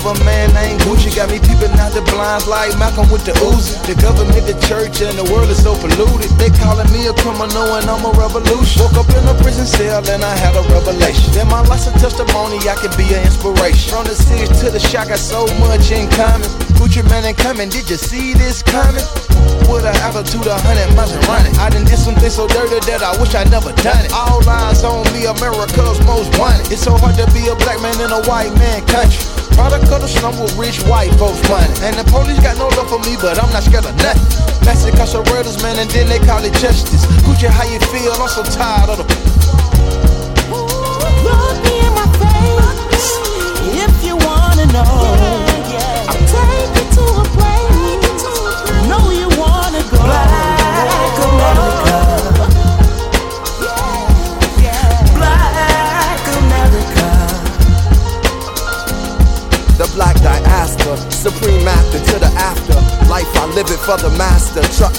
of 0.00 0.16
a 0.16 0.24
man 0.24 0.52
named 0.54 0.80
Gucci. 0.82 1.12
Got 1.14 1.30
me 1.30 1.38
peeping 1.38 1.76
out 1.76 1.92
the 1.92 2.00
blinds 2.00 2.48
like 2.48 2.72
Malcolm 2.78 3.08
with 3.12 3.24
the 3.28 3.36
Uzi. 3.44 3.76
The 3.84 3.94
government, 4.00 4.48
the 4.48 4.56
church, 4.64 5.04
and 5.04 5.12
the 5.16 5.26
world 5.28 5.48
is 5.52 5.60
so 5.60 5.76
polluted. 5.76 6.32
They 6.40 6.48
calling 6.56 6.88
me 6.92 7.06
a 7.08 7.14
criminal 7.20 7.76
and 7.76 7.84
I'm 7.84 8.04
a 8.04 8.12
revolution. 8.16 8.80
Woke 8.80 9.04
up 9.04 9.10
in 9.12 9.24
a 9.28 9.36
prison 9.44 9.66
cell 9.68 10.00
and 10.00 10.24
I 10.24 10.34
had 10.40 10.56
a 10.56 10.64
revelation. 10.72 11.32
Then 11.36 11.48
my 11.48 11.60
life's 11.68 11.86
a 11.86 11.92
testimony, 12.00 12.56
I 12.64 12.76
can 12.80 12.92
be 12.96 13.12
an 13.12 13.20
inspiration. 13.28 13.92
From 13.92 14.08
the 14.08 14.16
six 14.16 14.48
to 14.64 14.72
the 14.72 14.80
shot, 14.80 15.06
I 15.10 15.16
got 15.16 15.20
so 15.20 15.44
much 15.60 15.92
in 15.92 16.08
common. 16.16 16.48
Gucci 16.80 17.04
man 17.08 17.24
ain't 17.24 17.36
coming, 17.36 17.68
did 17.68 17.88
you 17.90 18.00
see 18.00 18.32
this 18.32 18.62
coming? 18.62 19.04
With 19.68 19.84
an 19.84 19.96
altitude 20.00 20.48
of 20.48 20.58
100 20.64 20.96
miles 20.96 21.12
and 21.12 21.24
running. 21.28 21.54
I 21.60 21.68
done 21.70 21.84
did 21.84 22.00
something 22.00 22.30
so 22.30 22.48
dirty 22.48 22.80
that 22.90 23.04
I 23.04 23.12
wish 23.20 23.36
I 23.36 23.44
never 23.52 23.72
done 23.84 24.04
it. 24.04 24.12
All 24.12 24.40
eyes 24.48 24.82
on 24.82 25.04
me, 25.12 25.28
America's 25.28 26.00
most 26.08 26.32
wanted. 26.40 26.72
It's 26.72 26.82
so 26.82 26.96
hard 26.96 27.14
to 27.20 27.26
be 27.32 27.46
a 27.48 27.56
black 27.62 27.80
man 27.80 27.94
in 28.00 28.10
a 28.10 28.22
white 28.26 28.52
man 28.56 28.84
country. 28.86 29.39
Product 29.56 29.84
of 29.92 30.00
the 30.00 30.08
slum 30.08 30.38
with 30.40 30.56
rich 30.56 30.82
white 30.84 31.12
folks 31.14 31.42
money. 31.48 31.72
And 31.82 31.96
the 31.96 32.04
police 32.10 32.40
got 32.40 32.56
no 32.58 32.68
love 32.76 32.88
for 32.88 33.00
me, 33.06 33.16
but 33.20 33.42
I'm 33.42 33.50
not 33.52 33.62
scared 33.62 33.86
of 33.86 33.96
nothing. 33.96 34.24
That's 34.64 34.84
it, 34.84 34.94
cause 34.94 35.14
murders, 35.30 35.62
man, 35.62 35.78
and 35.78 35.90
then 35.90 36.08
they 36.08 36.18
call 36.18 36.44
it 36.44 36.54
justice. 36.54 37.06
Gucci, 37.24 37.48
how 37.48 37.64
you 37.64 37.80
feel? 37.92 38.12
I'm 38.12 38.28
so 38.28 38.42
tired 38.42 38.90
of 38.90 38.98
the. 38.98 39.19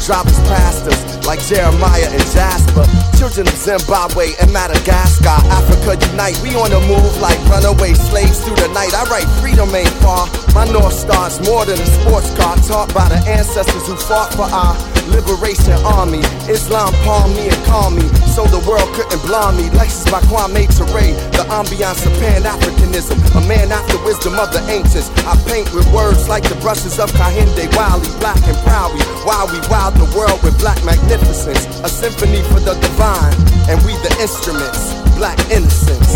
Drivers, 0.06 0.40
pastors, 0.50 0.98
like 1.26 1.40
Jeremiah 1.46 2.10
and 2.10 2.26
Jasper. 2.34 2.86
Children 3.18 3.48
of 3.48 3.56
Zimbabwe 3.56 4.34
and 4.42 4.52
Madagascar. 4.52 5.38
Africa 5.54 5.98
unite, 6.10 6.40
we 6.42 6.56
on 6.56 6.72
the 6.72 6.82
move 6.90 7.14
like 7.22 7.38
runaway 7.48 7.94
slaves 7.94 8.40
through 8.44 8.56
the 8.56 8.68
night. 8.74 8.94
I 8.94 9.04
write 9.10 9.30
freedom 9.40 9.74
ain't 9.76 9.94
far. 10.02 10.28
My 10.54 10.66
North 10.66 10.94
Star's 10.94 11.40
more 11.46 11.66
than 11.66 11.80
a 11.80 11.86
sports 12.02 12.34
car. 12.36 12.58
Taught 12.58 12.94
by 12.94 13.10
the 13.10 13.22
ancestors 13.30 13.88
who 13.88 13.96
fought 13.96 14.34
for 14.34 14.50
our 14.50 14.74
liberation 15.10 15.74
army. 15.86 16.22
Islam 16.46 16.94
palm 17.02 17.34
me 17.34 17.50
and 17.50 17.62
call 17.66 17.90
me, 17.90 18.06
so 18.36 18.46
the 18.46 18.62
world 18.68 18.88
couldn't 18.94 19.22
blind 19.26 19.58
me. 19.58 19.70
Lexus 19.74 20.06
by 20.12 20.22
Kwame 20.30 20.68
Ture, 20.70 21.14
the 21.34 21.46
ambiance 21.50 22.06
of 22.06 22.14
Pan-Africanism. 22.20 23.18
A 23.36 23.42
man 23.48 23.72
after 23.72 23.98
wisdom 24.04 24.38
of 24.38 24.52
the 24.52 24.62
ancients. 24.70 25.10
I 25.26 25.34
paint 25.50 25.72
with 25.74 25.88
words 25.94 26.28
like 26.28 26.44
the 26.48 26.56
brushes 26.62 27.00
of 27.00 27.12
Kehinde 27.14 27.66
Wiley, 27.76 28.12
black 28.20 28.42
and 28.46 28.58
proud. 28.68 28.92
While 29.26 29.48
we 29.48 29.60
wild 29.70 29.96
the 29.96 30.10
world 30.18 30.42
with 30.44 30.58
black 30.60 30.84
magnificence. 30.84 31.66
A 31.82 31.90
symphony 31.90 32.42
for 32.52 32.60
the 32.60 32.76
divine, 32.78 33.34
and 33.70 33.82
we 33.86 33.94
the 34.06 34.12
instruments. 34.22 34.94
Black 35.18 35.40
innocence. 35.50 36.12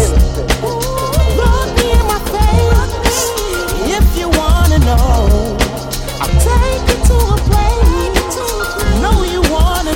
Me 1.75 1.91
in 1.91 2.05
my 2.07 2.19
face 2.31 2.65
if 3.97 4.17
you 4.17 4.29
wanna 4.29 4.79
know. 4.79 5.57
I'll 6.21 6.35
take 6.41 6.83
you 6.89 6.97
to 7.07 7.15
a 7.33 7.37
place. 7.47 7.94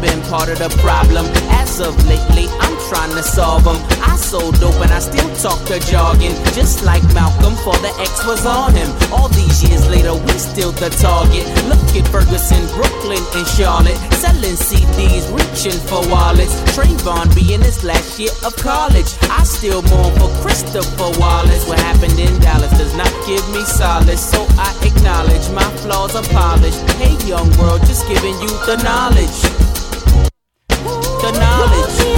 been 0.00 0.20
part 0.22 0.48
of 0.48 0.58
the 0.58 0.68
problem. 0.80 1.26
As 1.60 1.80
of 1.80 1.94
lately, 2.08 2.48
I'm 2.60 2.76
trying 2.88 3.12
to 3.12 3.22
solve 3.22 3.64
them. 3.64 3.76
I 4.02 4.16
sold 4.16 4.58
dope 4.60 4.80
and 4.80 4.92
I 4.92 4.98
still 4.98 5.28
talk 5.36 5.60
to 5.68 5.78
jargon. 5.80 6.32
Just 6.56 6.84
like 6.84 7.02
Malcolm, 7.14 7.54
for 7.64 7.76
the 7.84 7.92
X 8.00 8.24
was 8.26 8.46
on 8.46 8.74
him. 8.74 8.88
All 9.12 9.28
these 9.28 9.62
years 9.64 9.88
later, 9.88 10.14
we 10.14 10.32
still 10.40 10.72
the 10.72 10.90
target. 11.00 11.44
Look 11.68 11.84
at 11.96 12.08
Ferguson, 12.08 12.64
Brooklyn, 12.74 13.22
and 13.36 13.46
Charlotte. 13.46 13.98
Selling 14.16 14.56
CDs, 14.56 15.28
reaching 15.28 15.78
for 15.88 16.00
wallets. 16.08 16.54
Trayvon 16.72 17.34
being 17.34 17.60
his 17.60 17.84
last 17.84 18.18
year 18.18 18.32
of 18.44 18.56
college. 18.56 19.10
I 19.28 19.44
still 19.44 19.82
mourn 19.92 20.12
for 20.16 20.30
Christopher 20.40 21.12
Wallace. 21.20 21.68
What 21.68 21.78
happened 21.80 22.18
in 22.18 22.32
Dallas 22.40 22.72
does 22.78 22.96
not 22.96 23.12
give 23.26 23.44
me 23.52 23.62
solace. 23.64 24.24
So 24.24 24.46
I 24.56 24.72
acknowledge 24.82 25.48
my 25.50 25.68
flaws 25.84 26.16
are 26.16 26.26
polished. 26.32 26.80
Hey, 26.96 27.16
young 27.26 27.50
world, 27.58 27.80
just 27.86 28.08
giving 28.08 28.34
you 28.40 28.52
the 28.64 28.80
knowledge. 28.82 29.59
Knowledge. 31.60 32.09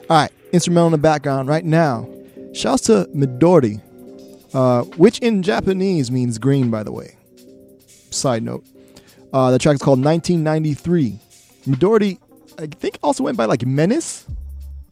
All 0.09 0.17
right, 0.19 0.31
instrumental 0.53 0.87
in 0.89 0.93
the 0.93 0.99
background 0.99 1.49
right 1.49 1.65
now. 1.65 2.09
Shouts 2.53 2.83
to 2.83 3.09
Midori. 3.15 3.81
uh, 4.55 4.83
which 4.97 5.19
in 5.21 5.43
Japanese 5.43 6.11
means 6.11 6.39
green, 6.39 6.71
by 6.71 6.83
the 6.83 6.93
way. 6.93 7.17
Side 8.11 8.43
note. 8.43 8.65
Uh, 9.33 9.51
the 9.53 9.59
track 9.59 9.77
is 9.77 9.83
called 9.83 10.05
1993. 10.05 11.19
Midori, 11.67 12.19
I 12.59 12.67
think, 12.67 12.99
also 13.03 13.25
went 13.25 13.37
by 13.37 13.45
like 13.45 13.65
Menace 13.65 14.27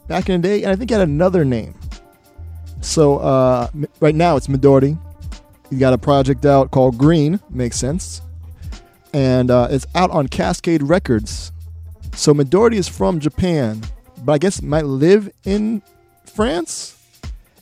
back 0.06 0.28
in 0.28 0.40
the 0.40 0.48
day, 0.48 0.62
and 0.62 0.72
I 0.72 0.76
think 0.76 0.90
he 0.90 0.94
had 0.94 1.02
another 1.02 1.44
name. 1.44 1.74
So 2.80 3.18
uh, 3.18 3.68
right 4.00 4.14
now 4.14 4.36
it's 4.36 4.46
Midori. 4.46 4.98
He 5.70 5.76
got 5.76 5.92
a 5.92 5.98
project 5.98 6.46
out 6.46 6.70
called 6.70 6.96
Green, 6.96 7.40
makes 7.50 7.76
sense, 7.76 8.22
and 9.12 9.50
uh, 9.50 9.68
it's 9.70 9.86
out 9.94 10.10
on 10.10 10.28
Cascade 10.28 10.82
Records. 10.82 11.52
So 12.14 12.32
Midori 12.32 12.74
is 12.74 12.88
from 12.88 13.20
Japan, 13.20 13.82
but 14.24 14.32
I 14.32 14.38
guess 14.38 14.62
might 14.62 14.86
live 14.86 15.30
in 15.44 15.82
France. 16.24 16.94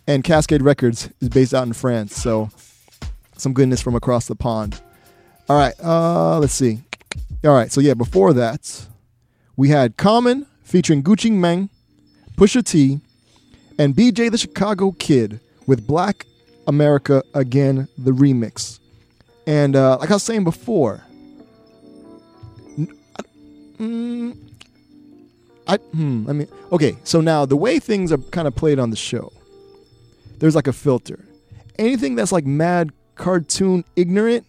And 0.09 0.23
Cascade 0.23 0.63
Records 0.63 1.11
is 1.21 1.29
based 1.29 1.53
out 1.53 1.67
in 1.67 1.73
France, 1.73 2.15
so 2.15 2.51
some 3.37 3.53
goodness 3.53 3.83
from 3.83 3.97
across 3.97 4.27
the 4.27 4.37
pond. 4.37 4.81
All 5.49 5.59
right, 5.59 5.75
uh, 5.83 6.39
let's 6.39 6.53
see. 6.53 6.81
All 7.45 7.53
right, 7.53 7.73
so 7.73 7.81
yeah, 7.81 7.95
before 7.95 8.33
that, 8.35 8.87
we 9.57 9.69
had 9.71 9.97
Common 9.97 10.47
featuring 10.63 11.03
Gucci 11.03 11.31
Mane, 11.33 11.71
Pusha 12.37 12.65
T, 12.65 13.01
and 13.79 13.95
BJ 13.95 14.31
the 14.31 14.39
Chicago 14.39 14.93
Kid 14.93 15.41
with 15.67 15.87
Black 15.87 16.27
America 16.67 17.23
Again, 17.35 17.89
the 17.99 18.11
remix. 18.11 18.81
And 19.47 19.77
uh, 19.77 19.99
like 19.99 20.11
I 20.11 20.15
was 20.15 20.23
saying 20.25 20.45
before, 20.45 21.03
I- 22.79 23.23
mm, 23.79 24.37
I 25.69 25.77
hmm, 25.77 26.27
I 26.29 26.33
mean, 26.33 26.49
okay. 26.73 26.97
So 27.05 27.21
now 27.21 27.47
the 27.47 27.57
way 27.57 27.79
things 27.79 28.11
are 28.13 28.19
kind 28.19 28.49
of 28.49 28.57
played 28.57 28.79
on 28.79 28.91
the 28.91 28.97
show, 28.97 29.33
there's 30.39 30.55
like 30.57 30.67
a 30.67 30.73
filter. 30.73 31.25
Anything 31.79 32.15
that's 32.17 32.33
like 32.33 32.45
mad 32.47 32.91
cartoon 33.15 33.85
ignorant, 33.95 34.47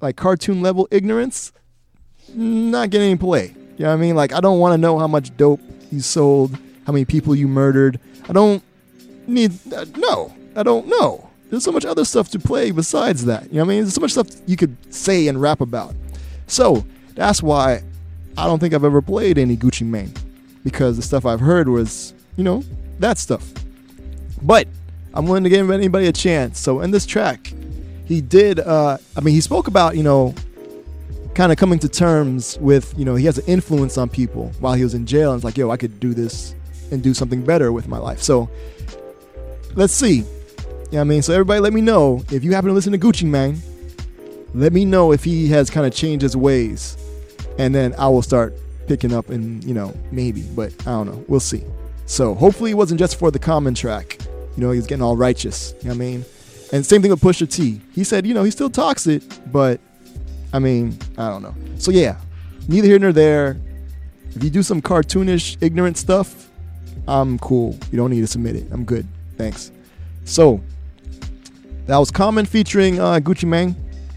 like 0.00 0.16
cartoon 0.16 0.62
level 0.62 0.86
ignorance, 0.92 1.52
not 2.32 2.90
getting 2.90 3.10
any 3.10 3.18
play. 3.18 3.55
You 3.76 3.84
know 3.84 3.90
what 3.90 3.98
I 3.98 4.00
mean? 4.00 4.14
Like 4.14 4.32
I 4.32 4.40
don't 4.40 4.58
want 4.58 4.72
to 4.72 4.78
know 4.78 4.98
how 4.98 5.06
much 5.06 5.36
dope 5.36 5.60
you 5.90 6.00
sold, 6.00 6.56
how 6.86 6.92
many 6.92 7.04
people 7.04 7.34
you 7.34 7.48
murdered. 7.48 8.00
I 8.28 8.32
don't 8.32 8.62
need 9.26 9.52
uh, 9.72 9.84
no. 9.96 10.34
I 10.54 10.62
don't 10.62 10.86
know. 10.86 11.28
There's 11.50 11.64
so 11.64 11.72
much 11.72 11.84
other 11.84 12.04
stuff 12.04 12.30
to 12.30 12.38
play 12.38 12.70
besides 12.70 13.24
that. 13.26 13.44
You 13.44 13.58
know 13.58 13.60
what 13.60 13.72
I 13.72 13.74
mean? 13.74 13.82
There's 13.84 13.94
so 13.94 14.00
much 14.00 14.12
stuff 14.12 14.28
you 14.46 14.56
could 14.56 14.76
say 14.92 15.28
and 15.28 15.40
rap 15.40 15.60
about. 15.60 15.94
So 16.46 16.84
that's 17.14 17.42
why 17.42 17.82
I 18.36 18.46
don't 18.46 18.58
think 18.58 18.74
I've 18.74 18.84
ever 18.84 19.02
played 19.02 19.38
any 19.38 19.56
Gucci 19.56 19.86
Mane 19.86 20.12
because 20.64 20.96
the 20.96 21.02
stuff 21.02 21.24
I've 21.24 21.40
heard 21.40 21.68
was, 21.68 22.14
you 22.36 22.44
know, 22.44 22.64
that 22.98 23.18
stuff. 23.18 23.52
But 24.42 24.66
I'm 25.14 25.26
willing 25.26 25.44
to 25.44 25.50
give 25.50 25.70
anybody 25.70 26.06
a 26.06 26.12
chance. 26.12 26.58
So 26.58 26.80
in 26.80 26.90
this 26.90 27.06
track, 27.06 27.52
he 28.06 28.20
did. 28.20 28.60
Uh, 28.60 28.98
I 29.16 29.20
mean, 29.20 29.34
he 29.34 29.40
spoke 29.40 29.68
about 29.68 29.96
you 29.96 30.02
know, 30.02 30.34
kind 31.36 31.52
of 31.52 31.58
coming 31.58 31.78
to 31.78 31.88
terms 31.88 32.58
with 32.62 32.98
you 32.98 33.04
know 33.04 33.14
he 33.14 33.26
has 33.26 33.36
an 33.36 33.44
influence 33.46 33.98
on 33.98 34.08
people 34.08 34.50
while 34.58 34.72
he 34.72 34.82
was 34.82 34.94
in 34.94 35.06
jail, 35.06 35.32
and 35.32 35.38
it's 35.38 35.44
like, 35.44 35.58
yo, 35.58 35.70
I 35.70 35.76
could 35.76 36.00
do 36.00 36.14
this 36.14 36.54
and 36.90 37.02
do 37.02 37.12
something 37.12 37.44
better 37.44 37.70
with 37.72 37.86
my 37.86 37.98
life. 37.98 38.22
So 38.22 38.48
let's 39.74 39.92
see. 39.92 40.24
Yeah, 40.90 41.02
I 41.02 41.04
mean, 41.04 41.20
so 41.20 41.32
everybody, 41.32 41.60
let 41.60 41.72
me 41.72 41.82
know 41.82 42.24
if 42.32 42.42
you 42.42 42.54
happen 42.54 42.68
to 42.68 42.74
listen 42.74 42.92
to 42.92 42.98
Gucci 42.98 43.24
Mane. 43.24 43.60
Let 44.54 44.72
me 44.72 44.84
know 44.84 45.12
if 45.12 45.24
he 45.24 45.48
has 45.48 45.68
kind 45.68 45.86
of 45.86 45.92
changed 45.92 46.22
his 46.22 46.36
ways, 46.36 46.96
and 47.58 47.74
then 47.74 47.94
I 47.98 48.08
will 48.08 48.22
start 48.22 48.54
picking 48.88 49.12
up 49.12 49.28
and 49.28 49.62
you 49.62 49.74
know 49.74 49.94
maybe, 50.10 50.42
but 50.54 50.72
I 50.82 50.90
don't 50.90 51.06
know. 51.06 51.24
We'll 51.28 51.40
see. 51.40 51.62
So 52.06 52.34
hopefully 52.34 52.70
it 52.70 52.74
wasn't 52.74 52.98
just 52.98 53.18
for 53.18 53.30
the 53.30 53.38
common 53.38 53.74
track. 53.74 54.18
You 54.56 54.62
know, 54.62 54.70
he's 54.70 54.86
getting 54.86 55.02
all 55.02 55.16
righteous. 55.16 55.74
You 55.82 55.88
know 55.88 55.96
what 55.96 56.02
I 56.02 56.06
mean? 56.06 56.24
And 56.72 56.86
same 56.86 57.02
thing 57.02 57.10
with 57.10 57.20
Pusha 57.20 57.50
T. 57.50 57.80
He 57.92 58.04
said, 58.04 58.26
you 58.26 58.32
know, 58.32 58.42
he 58.42 58.50
still 58.50 58.70
talks 58.70 59.06
it, 59.06 59.22
but 59.52 59.80
I 60.52 60.58
mean, 60.58 60.98
I 61.18 61.28
don't 61.28 61.42
know. 61.42 61.54
So 61.78 61.90
yeah, 61.90 62.16
neither 62.68 62.86
here 62.88 62.98
nor 62.98 63.12
there. 63.12 63.56
If 64.34 64.44
you 64.44 64.50
do 64.50 64.62
some 64.62 64.82
cartoonish, 64.82 65.56
ignorant 65.60 65.96
stuff, 65.96 66.50
I'm 67.08 67.38
cool. 67.38 67.78
You 67.90 67.96
don't 67.96 68.10
need 68.10 68.20
to 68.20 68.26
submit 68.26 68.56
it. 68.56 68.66
I'm 68.70 68.84
good. 68.84 69.06
Thanks. 69.36 69.70
So 70.24 70.60
that 71.86 71.96
was 71.96 72.10
Common 72.10 72.44
featuring 72.44 73.00
uh, 73.00 73.20
Gucci 73.22 73.46
Mane, 73.46 73.74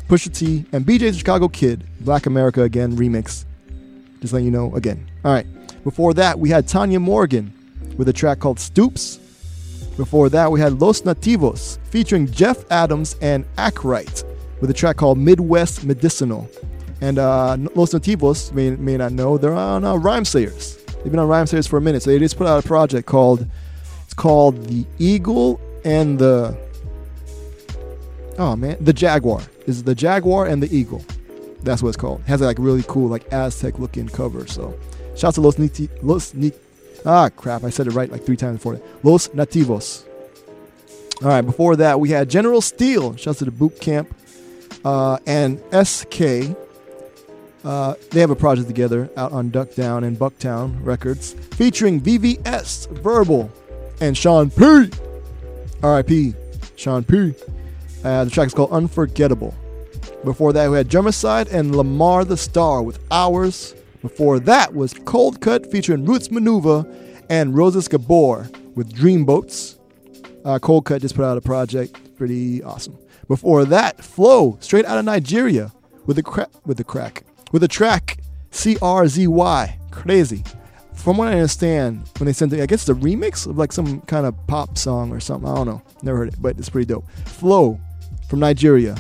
Pusha 0.08 0.34
T, 0.36 0.66
and 0.72 0.86
BJ's 0.86 1.18
Chicago 1.18 1.48
Kid, 1.48 1.86
Black 2.02 2.26
America 2.26 2.64
Again 2.64 2.98
remix. 2.98 3.46
Just 4.22 4.34
letting 4.34 4.46
you 4.46 4.52
know 4.52 4.74
again. 4.76 5.10
All 5.24 5.32
right. 5.32 5.46
Before 5.84 6.14
that, 6.16 6.38
we 6.38 6.50
had 6.50 6.68
Tanya 6.68 7.00
Morgan 7.00 7.54
with 7.98 8.10
a 8.10 8.14
track 8.14 8.40
called 8.40 8.60
Stoops. 8.60 9.18
Before 9.96 10.30
that, 10.30 10.52
we 10.52 10.60
had 10.60 10.82
Los 10.82 11.02
Nativos 11.02 11.78
featuring 11.86 12.30
Jeff 12.32 12.70
Adams 12.72 13.16
and 13.22 13.46
Akrite 13.56 14.24
with 14.62 14.70
a 14.70 14.74
track 14.74 14.98
called 14.98 15.18
Midwest 15.18 15.84
Medicinal. 15.84 16.50
And 17.02 17.18
uh, 17.18 17.56
Los 17.76 17.94
Nativos 17.94 18.52
may, 18.54 18.72
may 18.72 18.98
not 18.98 19.14
know 19.14 19.38
they're 19.38 19.54
on 19.54 19.86
uh, 19.86 19.94
Rhymesayers. 19.94 20.86
They've 20.96 21.12
been 21.12 21.20
on 21.20 21.30
Rhymesayers 21.30 21.68
for 21.68 21.78
a 21.78 21.82
minute, 21.82 22.04
so 22.04 22.10
they 22.10 22.20
just 22.20 22.38
put 22.38 22.46
out 22.46 22.64
a 22.64 22.68
project 22.68 23.08
called 23.08 23.48
it's 24.04 24.14
called 24.14 24.66
the 24.66 24.86
Eagle 24.98 25.62
and 25.86 26.20
the 26.20 26.58
oh 28.38 28.56
man 28.56 28.76
the 28.82 28.92
Jaguar. 28.92 29.42
Is 29.66 29.84
the 29.84 29.96
Jaguar 29.96 30.48
and 30.48 30.62
the 30.62 30.76
Eagle. 30.76 31.06
That's 31.64 31.82
what 31.82 31.90
it's 31.90 31.98
called. 31.98 32.22
It 32.22 32.28
has 32.28 32.42
like 32.42 32.58
really 32.60 32.84
cool 32.88 33.08
like 33.08 33.32
Aztec 33.32 33.80
looking 33.80 34.10
cover. 34.10 34.46
So 34.48 34.78
shouts 35.16 35.36
to 35.36 35.42
Los 35.42 35.58
Niti- 35.58 35.90
Los 36.02 36.34
Ni- 36.34 36.52
Ah 37.06 37.30
crap, 37.30 37.64
I 37.64 37.70
said 37.70 37.88
it 37.88 37.92
right 37.92 38.12
like 38.12 38.26
three 38.26 38.36
times 38.36 38.58
before. 38.58 38.82
Los 39.04 39.30
Nativos. 39.30 40.06
All 41.22 41.30
right, 41.30 41.42
before 41.42 41.76
that 41.78 42.00
we 42.00 42.10
had 42.10 42.30
General 42.30 42.62
Steele. 42.62 43.16
Shouts 43.16 43.40
to 43.40 43.46
the 43.46 43.52
boot 43.52 43.80
camp. 43.80 44.14
Uh, 44.84 45.18
and 45.26 45.62
Es-K. 45.72 46.56
Uh, 47.64 47.94
they 48.12 48.22
have 48.22 48.30
a 48.30 48.36
project 48.36 48.68
together 48.68 49.10
out 49.18 49.32
on 49.32 49.50
Duck 49.50 49.76
Down 49.76 50.04
and 50.06 50.18
Bucktown 50.18 50.78
Records 50.84 51.34
featuring 51.52 52.00
VVS, 52.00 52.90
Verbal, 53.02 53.52
and 54.00 54.18
Sean 54.18 54.50
P. 54.50 54.90
R.I.P. 55.84 56.34
Sean 56.76 57.04
P. 57.04 57.34
Uh, 58.04 58.24
the 58.24 58.32
track 58.32 58.48
is 58.48 58.54
called 58.54 58.72
Unforgettable. 58.72 59.54
Before 60.24 60.54
that, 60.54 60.70
we 60.70 60.78
had 60.78 60.90
Jermiside 60.90 61.52
and 61.52 61.72
Lmarr 61.72 62.28
the 62.28 62.38
Star 62.38 62.82
with 62.82 63.00
Hours. 63.12 63.76
Before 64.02 64.40
that 64.40 64.74
was 64.74 64.94
Coldcut 64.94 65.70
featuring 65.70 66.06
Roots 66.06 66.30
Manuva 66.30 66.90
and 67.30 67.56
Roses 67.56 67.88
Gabor 67.90 68.50
with 68.76 68.94
Dreamboats. 68.94 69.78
Uh, 70.46 70.58
Coldcut 70.60 71.02
just 71.02 71.16
put 71.16 71.26
out 71.26 71.38
a 71.38 71.42
project, 71.42 72.16
pretty 72.18 72.64
awesome. 72.64 72.98
Before 73.30 73.64
that, 73.64 74.04
Phlow, 74.04 74.58
straight 74.60 74.86
out 74.86 74.98
of 74.98 75.06
Nigeria, 75.06 75.72
with 76.08 76.16
the 76.16 76.24
cra- 76.24 76.50
with 76.66 76.78
the 76.78 76.84
crack, 76.84 77.24
with 77.52 77.62
the 77.62 77.68
track 77.68 78.18
CRZY, 78.52 79.92
crazy. 79.92 80.44
From 80.96 81.18
what 81.18 81.28
I 81.28 81.34
understand, 81.34 82.10
when 82.18 82.26
they 82.26 82.34
sent 82.34 82.52
it, 82.54 82.60
I 82.60 82.66
guess 82.66 82.82
it's 82.82 82.90
a 82.90 82.94
remix 83.00 83.46
of 83.46 83.56
like 83.56 83.72
some 83.72 84.02
kind 84.02 84.26
of 84.26 84.36
pop 84.48 84.80
song 84.80 85.12
or 85.12 85.20
something. 85.20 85.48
I 85.48 85.56
don't 85.56 85.68
know, 85.68 85.82
never 86.02 86.18
heard 86.18 86.30
it, 86.30 86.42
but 86.42 86.58
it's 86.58 86.70
pretty 86.70 86.88
dope. 86.88 87.08
Phlow, 87.26 87.80
from 88.28 88.40
Nigeria, 88.40 88.98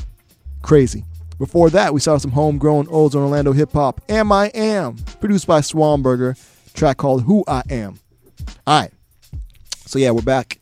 crazy. 0.62 1.06
Before 1.40 1.72
that, 1.72 1.92
we 1.92 2.00
saw 2.00 2.18
some 2.18 2.32
homegrown 2.32 2.88
olds 2.90 3.16
old 3.16 3.24
Orlando 3.24 3.52
hip 3.52 3.72
hop. 3.72 4.00
AMiAM, 4.10 5.20
produced 5.20 5.48
by 5.48 5.62
Swamburger, 5.62 6.38
track 6.76 6.98
called 6.98 7.24
Who 7.24 7.44
I 7.48 7.64
Am. 7.72 7.98
All 8.68 8.82
right, 8.82 8.94
so 9.88 9.98
yeah, 9.98 10.12
we're 10.12 10.22
back. 10.22 10.60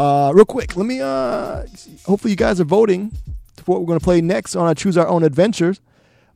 Uh, 0.00 0.32
real 0.32 0.46
quick, 0.46 0.76
let 0.76 0.86
me. 0.86 0.98
Uh, 0.98 1.66
hopefully, 2.06 2.30
you 2.30 2.36
guys 2.36 2.58
are 2.58 2.64
voting 2.64 3.10
for 3.58 3.72
what 3.72 3.80
we're 3.82 3.86
going 3.86 3.98
to 3.98 4.02
play 4.04 4.22
next 4.22 4.56
on 4.56 4.66
our 4.66 4.74
Choose 4.74 4.96
Our 4.96 5.06
Own 5.06 5.22
Adventures. 5.22 5.82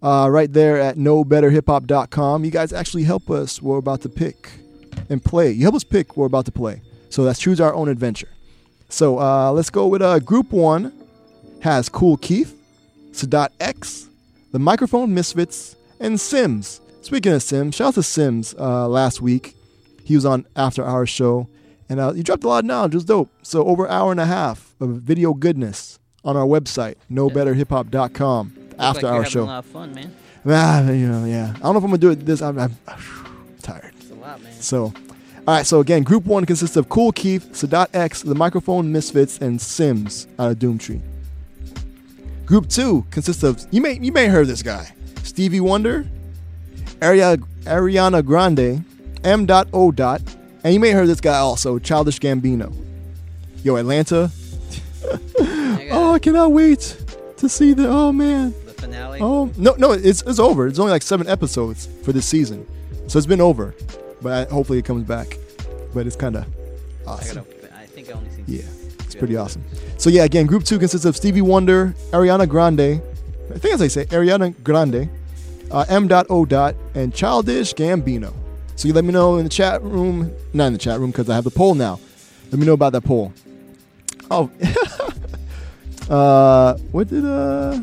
Uh, 0.02 0.28
right 0.30 0.52
there 0.52 0.78
at 0.78 0.98
knowbetterhiphop.com. 0.98 2.44
You 2.44 2.50
guys 2.50 2.74
actually 2.74 3.04
help 3.04 3.30
us. 3.30 3.62
We're 3.62 3.78
about 3.78 4.02
to 4.02 4.10
pick 4.10 4.50
and 5.08 5.24
play. 5.24 5.50
You 5.50 5.62
help 5.62 5.76
us 5.76 5.82
pick 5.82 6.14
we're 6.14 6.26
about 6.26 6.44
to 6.44 6.52
play. 6.52 6.82
So 7.08 7.24
that's 7.24 7.38
Choose 7.38 7.58
Our 7.58 7.72
Own 7.72 7.88
Adventure. 7.88 8.28
So 8.90 9.18
uh, 9.18 9.50
let's 9.52 9.70
go 9.70 9.86
with 9.86 10.02
uh, 10.02 10.18
Group 10.18 10.52
One. 10.52 10.92
Has 11.62 11.88
Kool 11.88 12.18
Keith, 12.18 12.60
Sadat 13.12 13.48
X, 13.60 14.10
the 14.52 14.58
Microphone 14.58 15.14
Misfitz, 15.14 15.74
and 16.00 16.20
Sims. 16.20 16.82
Speaking 17.00 17.32
of 17.32 17.42
Sims, 17.42 17.76
shout 17.76 17.88
out 17.88 17.94
to 17.94 18.02
Sims 18.02 18.54
uh, 18.58 18.86
last 18.86 19.22
week. 19.22 19.56
He 20.04 20.16
was 20.16 20.26
on 20.26 20.44
After 20.54 20.84
Our 20.84 21.06
Show, 21.06 21.48
and 21.88 22.00
uh, 22.00 22.12
he 22.12 22.22
dropped 22.22 22.44
a 22.44 22.48
lot 22.48 22.58
of 22.60 22.64
knowledge. 22.64 22.94
It 22.94 22.96
was 22.96 23.04
dope. 23.04 23.30
So 23.42 23.64
over 23.64 23.86
an 23.86 23.92
hour 23.92 24.10
and 24.10 24.20
a 24.20 24.26
half 24.26 24.74
of 24.80 24.90
video 24.90 25.34
goodness 25.34 25.98
on 26.24 26.36
our 26.36 26.46
website, 26.46 26.96
knowbetterhiphop.com. 27.10 28.64
After 28.78 29.06
like 29.06 29.12
our 29.12 29.24
show. 29.24 29.44
a 29.44 29.44
lot 29.44 29.58
of 29.58 29.66
fun, 29.66 29.94
man. 29.94 30.14
Ah, 30.46 30.90
you 30.90 31.06
know, 31.06 31.24
yeah. 31.24 31.52
I 31.56 31.58
don't 31.60 31.74
know 31.74 31.78
if 31.78 31.84
I'm 31.84 31.90
gonna 31.90 31.98
do 31.98 32.10
it 32.10 32.26
this. 32.26 32.42
I'm, 32.42 32.58
I'm 32.58 32.76
tired. 33.62 33.92
It's 34.00 34.10
a 34.10 34.14
lot, 34.14 34.42
man. 34.42 34.52
So, 34.60 34.84
all 34.84 34.92
right. 35.46 35.64
So 35.64 35.80
again, 35.80 36.02
Group 36.02 36.24
One 36.26 36.44
consists 36.44 36.76
of 36.76 36.88
Kool 36.88 37.12
Keith, 37.12 37.52
Sadat 37.52 37.88
X, 37.94 38.22
the 38.22 38.34
Microphone 38.34 38.92
Misfitz, 38.92 39.40
and 39.40 39.60
Sims 39.60 40.26
out 40.38 40.50
of 40.50 40.58
Doomtree. 40.58 41.00
Group 42.46 42.68
Two 42.68 43.06
consists 43.10 43.42
of 43.42 43.64
you 43.70 43.80
may 43.80 43.98
you 43.98 44.12
may 44.12 44.24
have 44.24 44.32
heard 44.32 44.46
this 44.48 44.62
guy, 44.62 44.92
Stevie 45.22 45.60
Wonder, 45.60 46.06
Aria, 47.00 47.36
Ariana 47.64 48.24
Grande, 48.24 48.84
M. 49.22 49.46
Dot 50.64 50.70
O. 50.70 50.70
Dot, 50.70 50.70
and 50.70 50.74
you 50.74 50.80
may 50.80 50.88
have 50.88 50.98
heard 50.98 51.08
this 51.08 51.20
guy 51.20 51.38
also, 51.38 51.78
Childish 51.78 52.18
Gambino. 52.18 52.74
Yo, 53.62 53.76
Atlanta. 53.76 54.30
Oh, 55.96 56.14
I 56.14 56.18
cannot 56.18 56.50
wait 56.50 56.96
to 57.36 57.48
see 57.48 57.72
the. 57.72 57.86
Oh 57.88 58.10
man. 58.10 58.52
The 58.64 58.72
finale. 58.72 59.20
Oh 59.20 59.52
no, 59.56 59.74
no, 59.78 59.92
it's 59.92 60.22
it's 60.22 60.38
over. 60.40 60.66
It's 60.66 60.78
only 60.78 60.90
like 60.90 61.02
seven 61.02 61.28
episodes 61.28 61.88
for 62.02 62.12
this 62.12 62.26
season, 62.26 62.66
so 63.06 63.18
it's 63.18 63.26
been 63.26 63.40
over. 63.40 63.74
But 64.22 64.48
I, 64.48 64.52
hopefully 64.52 64.78
it 64.78 64.84
comes 64.84 65.04
back. 65.04 65.38
But 65.92 66.06
it's 66.06 66.16
kind 66.16 66.36
of 66.36 66.46
I, 67.06 67.10
awesome. 67.10 67.44
gotta, 67.44 67.76
I 67.76 67.86
think 67.86 68.08
I 68.08 68.12
only 68.14 68.30
seen. 68.30 68.44
Yeah, 68.48 68.62
it's 69.00 69.14
pretty 69.14 69.36
awesome. 69.36 69.62
So 69.98 70.10
yeah, 70.10 70.24
again, 70.24 70.46
Group 70.46 70.64
Two 70.64 70.78
consists 70.78 71.04
of 71.04 71.14
Stevie 71.14 71.42
Wonder, 71.42 71.94
Ariana 72.10 72.48
Grande, 72.48 73.00
I 73.54 73.58
think 73.58 73.74
as 73.74 73.82
I 73.82 73.88
say, 73.88 74.06
Ariana 74.06 74.54
Grande, 74.64 75.08
uh, 75.70 75.84
M. 75.88 76.08
Dot 76.08 76.26
O. 76.30 76.44
Dot, 76.44 76.74
and 76.94 77.14
Childish 77.14 77.74
Gambino. 77.74 78.32
So 78.76 78.88
you 78.88 78.94
let 78.94 79.04
me 79.04 79.12
know 79.12 79.36
in 79.36 79.44
the 79.44 79.50
chat 79.50 79.82
room, 79.82 80.34
not 80.52 80.66
in 80.66 80.72
the 80.72 80.78
chat 80.78 80.98
room 80.98 81.10
because 81.10 81.30
I 81.30 81.34
have 81.34 81.44
the 81.44 81.50
poll 81.50 81.74
now. 81.74 82.00
Let 82.50 82.58
me 82.58 82.66
know 82.66 82.72
about 82.72 82.92
that 82.92 83.02
poll. 83.02 83.32
Oh, 84.30 84.50
uh, 86.10 86.76
what 86.90 87.08
did 87.08 87.24
uh? 87.24 87.80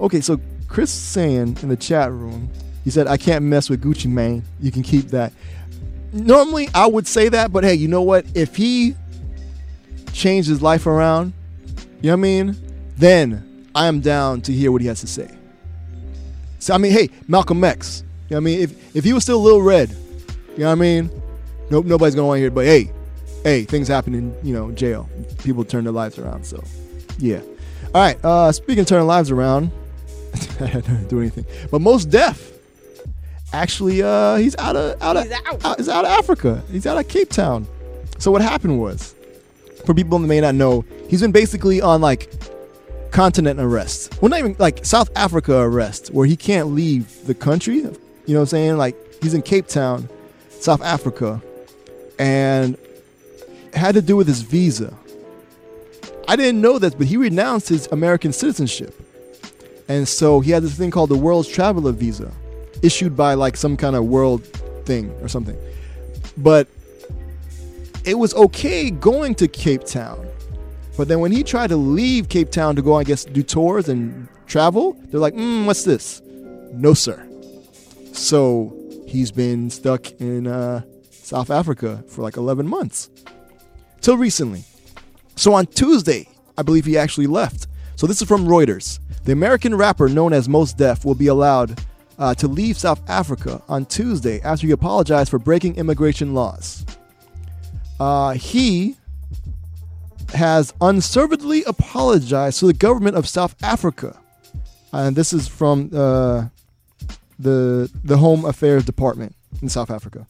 Okay, 0.00 0.20
so 0.20 0.40
Chris 0.68 0.92
saying 0.92 1.58
in 1.62 1.68
the 1.68 1.76
chat 1.76 2.12
room, 2.12 2.48
he 2.84 2.90
said, 2.90 3.06
"I 3.06 3.16
can't 3.16 3.44
mess 3.44 3.68
with 3.68 3.82
Gucci 3.82 4.06
Mane. 4.10 4.44
You 4.60 4.70
can 4.70 4.82
keep 4.82 5.08
that." 5.08 5.32
Normally, 6.12 6.68
I 6.74 6.86
would 6.86 7.06
say 7.06 7.28
that, 7.28 7.52
but 7.52 7.64
hey, 7.64 7.74
you 7.74 7.88
know 7.88 8.02
what? 8.02 8.24
If 8.34 8.56
he 8.56 8.94
changed 10.12 10.48
his 10.48 10.62
life 10.62 10.86
around, 10.86 11.32
you 12.00 12.10
know 12.10 12.10
what 12.10 12.12
I 12.12 12.16
mean? 12.16 12.56
Then 12.96 13.68
I 13.74 13.86
am 13.86 14.00
down 14.00 14.40
to 14.42 14.52
hear 14.52 14.72
what 14.72 14.80
he 14.80 14.86
has 14.86 15.00
to 15.00 15.06
say. 15.06 15.30
So 16.58 16.74
I 16.74 16.78
mean, 16.78 16.92
hey, 16.92 17.10
Malcolm 17.26 17.62
X. 17.64 18.04
You 18.28 18.34
know 18.34 18.36
what 18.36 18.40
I 18.40 18.44
mean? 18.44 18.60
If 18.60 18.96
if 18.96 19.04
he 19.04 19.12
was 19.12 19.22
still 19.22 19.38
a 19.38 19.44
little 19.44 19.62
red, 19.62 19.90
you 19.90 20.58
know 20.58 20.66
what 20.66 20.72
I 20.72 20.74
mean? 20.74 21.10
Nope, 21.70 21.86
nobody's 21.86 22.14
gonna 22.14 22.26
want 22.26 22.36
to 22.36 22.40
hear 22.40 22.48
it. 22.48 22.54
But 22.54 22.66
hey, 22.66 22.92
hey, 23.42 23.64
things 23.64 23.88
happen 23.88 24.14
in 24.14 24.34
you 24.42 24.52
know 24.52 24.70
jail. 24.72 25.08
People 25.42 25.64
turn 25.64 25.84
their 25.84 25.92
lives 25.92 26.18
around. 26.18 26.44
So, 26.44 26.62
yeah. 27.18 27.40
All 27.94 28.02
right. 28.02 28.22
Uh, 28.22 28.52
speaking 28.52 28.80
of 28.80 28.86
turning 28.86 29.06
lives 29.06 29.30
around, 29.30 29.70
I 30.60 30.66
didn't 30.66 31.08
do 31.08 31.20
anything. 31.20 31.46
But 31.70 31.80
most 31.80 32.06
deaf. 32.06 32.52
Actually, 33.54 34.02
uh, 34.02 34.36
he's 34.36 34.54
out 34.56 34.76
of 34.76 35.00
out 35.02 35.16
of 35.16 35.32
out. 35.64 35.78
he's 35.78 35.88
out 35.88 36.04
of 36.04 36.10
Africa. 36.10 36.62
He's 36.70 36.86
out 36.86 36.98
of 36.98 37.08
Cape 37.08 37.30
Town. 37.30 37.66
So 38.18 38.30
what 38.30 38.42
happened 38.42 38.78
was, 38.78 39.14
for 39.86 39.94
people 39.94 40.18
that 40.18 40.26
may 40.26 40.42
not 40.42 40.54
know, 40.54 40.84
he's 41.08 41.22
been 41.22 41.32
basically 41.32 41.80
on 41.80 42.02
like 42.02 42.30
continent 43.10 43.58
arrest. 43.58 44.20
Well, 44.20 44.28
not 44.28 44.40
even 44.40 44.56
like 44.58 44.84
South 44.84 45.08
Africa 45.16 45.60
arrest, 45.60 46.08
where 46.08 46.26
he 46.26 46.36
can't 46.36 46.68
leave 46.68 47.26
the 47.26 47.34
country. 47.34 47.86
You 48.28 48.34
know 48.34 48.40
what 48.40 48.42
I'm 48.42 48.48
saying? 48.48 48.76
Like 48.76 49.22
he's 49.22 49.32
in 49.32 49.40
Cape 49.40 49.68
Town, 49.68 50.06
South 50.50 50.82
Africa, 50.82 51.42
and 52.18 52.76
had 53.72 53.94
to 53.94 54.02
do 54.02 54.16
with 54.16 54.28
his 54.28 54.42
visa. 54.42 54.92
I 56.28 56.36
didn't 56.36 56.60
know 56.60 56.78
this, 56.78 56.94
but 56.94 57.06
he 57.06 57.16
renounced 57.16 57.70
his 57.70 57.86
American 57.86 58.34
citizenship. 58.34 58.94
And 59.88 60.06
so 60.06 60.40
he 60.40 60.50
had 60.50 60.62
this 60.62 60.76
thing 60.76 60.90
called 60.90 61.08
the 61.08 61.16
World's 61.16 61.48
Traveler 61.48 61.92
Visa, 61.92 62.30
issued 62.82 63.16
by 63.16 63.32
like 63.32 63.56
some 63.56 63.78
kind 63.78 63.96
of 63.96 64.04
world 64.04 64.44
thing 64.84 65.10
or 65.22 65.28
something. 65.28 65.56
But 66.36 66.68
it 68.04 68.18
was 68.18 68.34
okay 68.34 68.90
going 68.90 69.36
to 69.36 69.48
Cape 69.48 69.84
Town. 69.84 70.26
But 70.98 71.08
then 71.08 71.20
when 71.20 71.32
he 71.32 71.42
tried 71.42 71.68
to 71.68 71.76
leave 71.76 72.28
Cape 72.28 72.50
Town 72.50 72.76
to 72.76 72.82
go, 72.82 72.92
I 72.92 73.04
guess, 73.04 73.24
do 73.24 73.42
tours 73.42 73.88
and 73.88 74.28
travel, 74.46 74.98
they're 75.06 75.18
like, 75.18 75.32
mm, 75.32 75.64
what's 75.64 75.84
this? 75.84 76.20
No, 76.74 76.92
sir. 76.92 77.27
So 78.12 78.74
he's 79.06 79.30
been 79.30 79.70
stuck 79.70 80.10
in 80.20 80.46
uh, 80.46 80.82
South 81.10 81.50
Africa 81.50 82.04
for 82.08 82.22
like 82.22 82.36
11 82.36 82.66
months. 82.66 83.10
Till 84.00 84.16
recently. 84.16 84.64
So 85.36 85.54
on 85.54 85.66
Tuesday, 85.66 86.28
I 86.56 86.62
believe 86.62 86.84
he 86.84 86.98
actually 86.98 87.26
left. 87.26 87.66
So 87.96 88.06
this 88.06 88.20
is 88.20 88.28
from 88.28 88.46
Reuters. 88.46 89.00
The 89.24 89.32
American 89.32 89.74
rapper 89.74 90.08
known 90.08 90.32
as 90.32 90.48
Mos 90.48 90.72
Def 90.72 91.04
will 91.04 91.14
be 91.14 91.26
allowed 91.26 91.80
uh, 92.18 92.34
to 92.34 92.48
leave 92.48 92.76
South 92.76 93.00
Africa 93.08 93.62
on 93.68 93.86
Tuesday 93.86 94.40
after 94.42 94.66
he 94.66 94.72
apologized 94.72 95.30
for 95.30 95.38
breaking 95.38 95.76
immigration 95.76 96.34
laws. 96.34 96.84
Uh, 98.00 98.32
he 98.32 98.96
has 100.34 100.74
unservedly 100.80 101.64
apologized 101.64 102.60
to 102.60 102.66
the 102.66 102.72
government 102.72 103.16
of 103.16 103.28
South 103.28 103.54
Africa. 103.62 104.18
And 104.92 105.16
this 105.16 105.32
is 105.32 105.48
from 105.48 105.90
uh, 105.94 106.46
the 107.38 107.90
the 108.04 108.16
Home 108.16 108.44
Affairs 108.44 108.84
Department 108.84 109.34
in 109.62 109.68
South 109.68 109.90
Africa. 109.90 110.26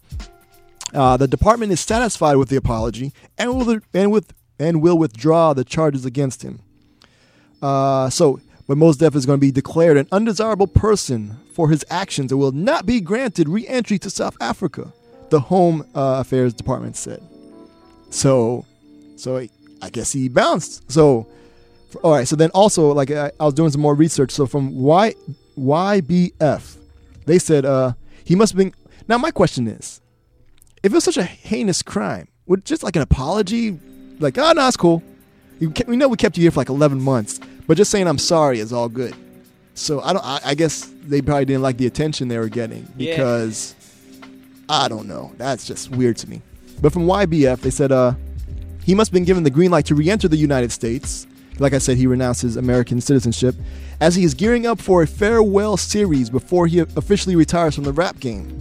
Uh, 0.94 1.16
the 1.16 1.28
department 1.28 1.70
is 1.70 1.80
satisfied 1.80 2.36
with 2.36 2.48
the 2.48 2.56
apology 2.56 3.12
and 3.36 3.56
will 3.56 3.80
and 3.92 4.10
with 4.10 4.32
and 4.58 4.82
will 4.82 4.98
withdraw 4.98 5.52
the 5.52 5.64
charges 5.64 6.04
against 6.04 6.42
him. 6.42 6.60
Uh, 7.62 8.08
so, 8.10 8.40
but 8.66 8.76
Mos 8.78 8.96
Def 8.96 9.14
is 9.14 9.26
going 9.26 9.38
to 9.38 9.46
be 9.46 9.50
declared 9.50 9.96
an 9.96 10.08
undesirable 10.12 10.66
person 10.66 11.36
for 11.52 11.68
his 11.68 11.84
actions 11.90 12.32
and 12.32 12.40
will 12.40 12.52
not 12.52 12.86
be 12.86 13.00
granted 13.00 13.48
re-entry 13.48 13.98
to 13.98 14.10
South 14.10 14.36
Africa. 14.40 14.92
The 15.30 15.40
Home 15.40 15.82
uh, 15.94 16.18
Affairs 16.20 16.54
Department 16.54 16.96
said. 16.96 17.22
So, 18.10 18.64
so 19.16 19.46
I 19.82 19.90
guess 19.90 20.12
he 20.12 20.28
bounced. 20.28 20.90
So, 20.90 21.26
all 22.02 22.12
right. 22.12 22.26
So 22.26 22.36
then 22.36 22.50
also, 22.50 22.92
like 22.92 23.10
I, 23.10 23.30
I 23.38 23.44
was 23.44 23.54
doing 23.54 23.70
some 23.70 23.80
more 23.80 23.94
research. 23.94 24.30
So 24.30 24.46
from 24.46 24.74
Y 24.74 25.14
YBF, 25.58 26.76
they 27.28 27.38
said 27.38 27.64
uh, 27.64 27.92
he 28.24 28.34
must 28.34 28.52
have 28.52 28.58
been. 28.58 28.74
Now 29.06 29.18
my 29.18 29.30
question 29.30 29.68
is, 29.68 30.00
if 30.82 30.92
it 30.92 30.94
was 30.94 31.04
such 31.04 31.16
a 31.16 31.22
heinous 31.24 31.82
crime, 31.82 32.28
would 32.46 32.64
just 32.64 32.82
like 32.82 32.96
an 32.96 33.02
apology, 33.02 33.78
like 34.18 34.36
oh 34.38 34.52
no, 34.52 34.66
it's 34.66 34.76
cool. 34.76 35.02
You 35.60 35.70
ke- 35.70 35.86
we 35.86 35.96
know 35.96 36.08
we 36.08 36.16
kept 36.16 36.36
you 36.36 36.42
here 36.42 36.50
for 36.50 36.60
like 36.60 36.68
eleven 36.68 37.00
months, 37.00 37.40
but 37.66 37.76
just 37.76 37.90
saying 37.90 38.06
I'm 38.08 38.18
sorry 38.18 38.58
is 38.60 38.72
all 38.72 38.88
good. 38.88 39.14
So 39.74 40.00
I 40.00 40.12
don't. 40.12 40.24
I, 40.24 40.40
I 40.44 40.54
guess 40.54 40.90
they 41.04 41.22
probably 41.22 41.44
didn't 41.44 41.62
like 41.62 41.76
the 41.76 41.86
attention 41.86 42.28
they 42.28 42.38
were 42.38 42.48
getting 42.48 42.86
Yeah. 42.96 43.12
because 43.16 43.74
I 44.68 44.88
don't 44.88 45.06
know. 45.08 45.32
That's 45.38 45.64
just 45.66 45.90
weird 45.90 46.16
to 46.18 46.28
me. 46.28 46.42
But 46.82 46.92
from 46.92 47.06
YBF, 47.06 47.60
they 47.60 47.70
said 47.70 47.90
uh, 47.92 48.14
he 48.84 48.94
must 48.94 49.10
have 49.10 49.14
been 49.14 49.24
given 49.24 49.42
the 49.42 49.50
green 49.50 49.70
light 49.70 49.86
to 49.86 49.94
re-enter 49.94 50.28
the 50.28 50.36
United 50.36 50.70
States. 50.72 51.26
Like 51.58 51.72
I 51.72 51.78
said, 51.78 51.96
he 51.96 52.06
renounced 52.06 52.42
his 52.42 52.56
American 52.56 53.00
citizenship 53.00 53.54
as 54.00 54.14
he 54.14 54.24
is 54.24 54.34
gearing 54.34 54.66
up 54.66 54.80
for 54.80 55.02
a 55.02 55.06
farewell 55.06 55.76
series 55.76 56.30
before 56.30 56.66
he 56.66 56.78
officially 56.80 57.36
retires 57.36 57.74
from 57.74 57.84
the 57.84 57.92
rap 57.92 58.18
game. 58.20 58.58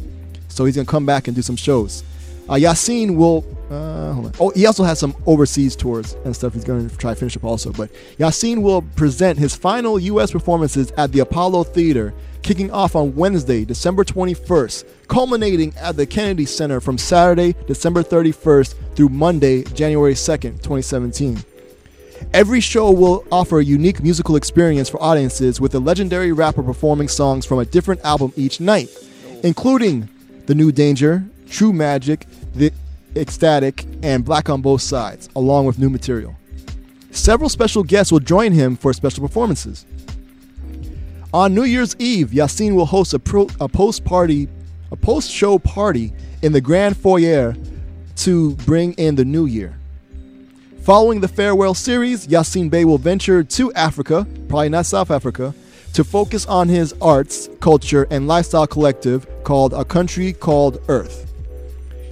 So 0.48 0.66
he's 0.66 0.76
gonna 0.76 0.86
come 0.86 1.06
back 1.06 1.28
and 1.28 1.36
do 1.36 1.42
some 1.42 1.56
shows. 1.56 2.04
Uh, 2.50 2.54
Yasiin 2.54 3.16
will. 3.16 3.46
Uh, 3.70 4.14
hold 4.14 4.28
on. 4.28 4.34
Oh, 4.40 4.50
he 4.52 4.66
also 4.66 4.84
has 4.84 4.98
some 4.98 5.14
overseas 5.26 5.76
tours 5.76 6.16
and 6.24 6.34
stuff. 6.36 6.54
He's 6.54 6.64
gonna 6.64 6.90
try 6.90 7.14
to 7.14 7.20
finish 7.20 7.36
up 7.36 7.44
also. 7.44 7.72
But 7.72 7.92
Yasiin 8.18 8.62
will 8.62 8.82
present 8.82 9.38
his 9.38 9.56
final 9.56 10.00
U.S. 10.00 10.32
performances 10.32 10.92
at 10.92 11.12
the 11.12 11.20
Apollo 11.20 11.66
Theater, 11.66 12.14
kicking 12.42 12.72
off 12.72 12.96
on 12.96 13.14
Wednesday, 13.16 13.66
December 13.66 14.06
21st, 14.06 14.86
culminating 15.10 15.74
at 15.76 15.98
the 15.98 16.06
Kennedy 16.06 16.46
Center 16.46 16.80
from 16.80 16.98
Saturday, 16.98 17.54
December 17.68 18.04
31st 18.04 18.76
through 18.96 19.10
Monday, 19.10 19.64
January 19.64 20.14
2nd, 20.14 20.62
2017. 20.64 21.44
Every 22.34 22.60
show 22.60 22.92
will 22.92 23.26
offer 23.32 23.60
a 23.60 23.64
unique 23.64 24.04
musical 24.04 24.36
experience 24.36 24.90
for 24.90 25.02
audiences 25.02 25.62
with 25.62 25.72
the 25.72 25.80
legendary 25.80 26.32
rapper 26.32 26.64
performing 26.64 27.08
songs 27.08 27.46
from 27.46 27.60
a 27.60 27.66
different 27.66 28.02
album 28.04 28.34
each 28.36 28.60
night, 28.60 28.90
including 29.44 30.10
The 30.46 30.56
New 30.56 30.72
Danger, 30.72 31.24
True 31.50 31.74
Magic, 31.74 32.26
The 32.54 32.72
Ecstatic, 33.16 33.86
and 34.04 34.24
Black 34.26 34.50
on 34.50 34.62
Both 34.62 34.82
Sides, 34.82 35.30
along 35.36 35.66
with 35.66 35.80
new 35.80 35.90
material. 35.90 36.36
Several 37.12 37.50
special 37.50 37.84
guests 37.84 38.12
will 38.12 38.20
join 38.20 38.52
him 38.52 38.76
for 38.76 38.94
special 38.94 39.26
performances. 39.26 39.86
On 41.34 41.54
New 41.54 41.64
Year's 41.64 41.96
Eve, 42.00 42.30
Yasiin 42.30 42.76
will 42.76 42.86
host 42.86 43.14
a, 43.14 43.20
pro, 43.20 43.48
a 43.60 43.68
post 43.68 44.06
party, 44.06 44.48
a 44.92 44.96
post 44.96 45.32
show 45.32 45.60
party 45.60 46.14
in 46.42 46.52
the 46.52 46.62
Grand 46.62 46.96
Foyer 46.96 47.56
to 48.18 48.56
bring 48.58 48.94
in 48.94 49.16
the 49.16 49.26
new 49.26 49.46
year. 49.46 49.78
Following 50.88 51.20
the 51.20 51.28
farewell 51.28 51.74
series, 51.74 52.28
Yasiin 52.28 52.70
Bey 52.70 52.86
will 52.86 52.98
venture 52.98 53.44
to 53.44 53.74
Africa, 53.74 54.26
probably 54.48 54.70
not 54.70 54.86
South 54.86 55.12
Africa, 55.12 55.54
to 55.92 56.02
focus 56.06 56.46
on 56.46 56.70
his 56.70 56.96
arts, 57.02 57.50
culture, 57.60 58.08
and 58.10 58.26
lifestyle 58.26 58.66
collective 58.66 59.28
called 59.44 59.74
A 59.74 59.84
Country 59.84 60.32
Called 60.32 60.82
Earth. 60.88 61.30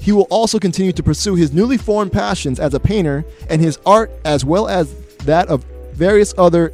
He 0.01 0.11
will 0.11 0.27
also 0.29 0.59
continue 0.59 0.91
to 0.91 1.01
pursue 1.01 1.35
his 1.35 1.53
newly 1.53 1.77
formed 1.77 2.11
passions 2.11 2.59
as 2.59 2.73
a 2.73 2.79
painter 2.81 3.23
and 3.49 3.61
his 3.61 3.79
art, 3.85 4.11
as 4.25 4.43
well 4.43 4.67
as 4.67 4.93
that 5.19 5.47
of 5.47 5.63
various 5.93 6.33
other 6.37 6.73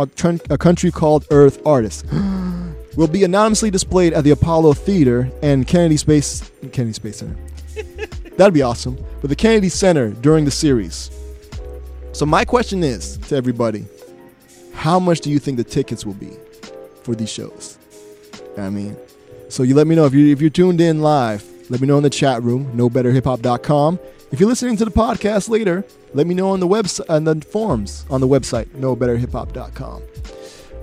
A, 0.00 0.08
a 0.50 0.58
Country 0.58 0.90
Called 0.90 1.26
Earth 1.30 1.64
artists. 1.64 2.02
will 2.96 3.06
be 3.06 3.22
anonymously 3.22 3.70
displayed 3.70 4.14
at 4.14 4.24
the 4.24 4.32
Apollo 4.32 4.72
Theater 4.72 5.30
and 5.44 5.64
Kennedy 5.64 5.96
Space 5.96 6.50
Kennedy 6.72 6.94
Space 6.94 7.18
Center. 7.18 7.36
That'd 8.36 8.52
be 8.52 8.62
awesome. 8.62 8.98
But 9.20 9.30
the 9.30 9.36
Kennedy 9.36 9.68
Center 9.68 10.10
during 10.10 10.44
the 10.44 10.50
series. 10.50 11.08
So 12.16 12.24
my 12.24 12.46
question 12.46 12.82
is 12.82 13.18
to 13.28 13.36
everybody, 13.36 13.84
how 14.72 14.98
much 14.98 15.20
do 15.20 15.28
you 15.28 15.38
think 15.38 15.58
the 15.58 15.64
tickets 15.64 16.06
will 16.06 16.14
be 16.14 16.30
for 17.02 17.14
these 17.14 17.30
shows? 17.30 17.76
I 18.56 18.70
mean, 18.70 18.96
so 19.50 19.62
you 19.62 19.74
let 19.74 19.86
me 19.86 19.94
know 19.94 20.06
if 20.06 20.14
you 20.14 20.32
if 20.32 20.40
you're 20.40 20.48
tuned 20.48 20.80
in 20.80 21.02
live 21.02 21.44
Let 21.68 21.82
me 21.82 21.86
know 21.86 21.98
in 21.98 22.02
the 22.02 22.08
chat 22.08 22.42
room, 22.42 22.72
knowbetterhiphop.com. 22.74 23.98
If 24.32 24.40
you're 24.40 24.48
listening 24.48 24.78
to 24.78 24.86
the 24.86 24.90
podcast 24.90 25.50
later, 25.50 25.84
let 26.14 26.26
me 26.26 26.34
know 26.34 26.48
on 26.48 26.60
the 26.60 26.66
website 26.66 27.04
on 27.10 27.24
the 27.24 27.34
forums 27.42 28.06
on 28.08 28.22
the 28.22 28.28
website, 28.28 28.68
knowbetterhiphop.com. 28.68 30.02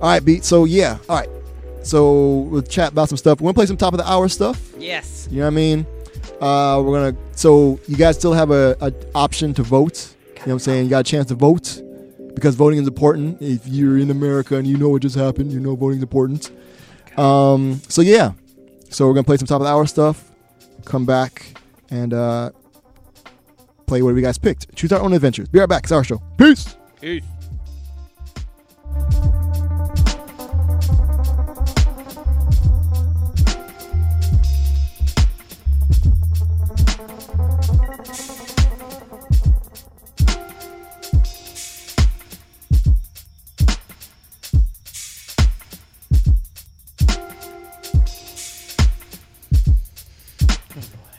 right, 0.00 0.24
beat. 0.24 0.44
So 0.44 0.66
yeah, 0.66 0.98
all 1.08 1.16
right. 1.16 1.30
So 1.82 2.42
we'll 2.48 2.62
chat 2.62 2.92
about 2.92 3.08
some 3.08 3.18
stuff. 3.18 3.40
We're 3.40 3.46
gonna 3.46 3.54
play 3.54 3.66
some 3.66 3.76
top 3.76 3.92
of 3.92 3.98
the 3.98 4.08
hour 4.08 4.28
stuff. 4.28 4.70
Yes. 4.78 5.26
You 5.32 5.38
know 5.38 5.46
what 5.46 5.48
I 5.48 5.56
mean? 5.56 5.86
Uh, 6.40 6.80
we're 6.80 7.10
gonna. 7.10 7.18
So 7.32 7.80
you 7.88 7.96
guys 7.96 8.14
still 8.14 8.34
have 8.34 8.52
a, 8.52 8.76
a 8.80 8.92
option 9.16 9.52
to 9.54 9.64
vote. 9.64 10.13
You 10.44 10.48
know 10.48 10.56
what 10.56 10.56
I'm 10.56 10.58
saying? 10.58 10.84
You 10.84 10.90
got 10.90 11.00
a 11.00 11.10
chance 11.10 11.28
to 11.28 11.34
vote 11.34 11.82
because 12.34 12.54
voting 12.54 12.78
is 12.78 12.86
important. 12.86 13.40
If 13.40 13.66
you're 13.66 13.96
in 13.96 14.10
America 14.10 14.56
and 14.56 14.66
you 14.66 14.76
know 14.76 14.90
what 14.90 15.00
just 15.00 15.16
happened, 15.16 15.50
you 15.50 15.58
know 15.58 15.74
voting 15.74 15.96
is 15.98 16.02
important. 16.02 16.50
Um, 17.16 17.80
so 17.88 18.02
yeah. 18.02 18.32
So 18.90 19.06
we're 19.06 19.14
gonna 19.14 19.24
play 19.24 19.38
some 19.38 19.46
top 19.46 19.62
of 19.62 19.64
the 19.64 19.70
hour 19.70 19.86
stuff. 19.86 20.30
Come 20.84 21.06
back 21.06 21.46
and 21.88 22.12
uh, 22.12 22.50
play 23.86 24.02
whatever 24.02 24.18
you 24.18 24.24
guys 24.24 24.36
picked. 24.36 24.76
Choose 24.76 24.92
our 24.92 25.00
own 25.00 25.14
adventures. 25.14 25.48
Be 25.48 25.60
right 25.60 25.68
back. 25.68 25.84
It's 25.84 25.92
our 25.92 26.04
show. 26.04 26.20
Peace. 26.36 26.76
Peace. 27.00 27.24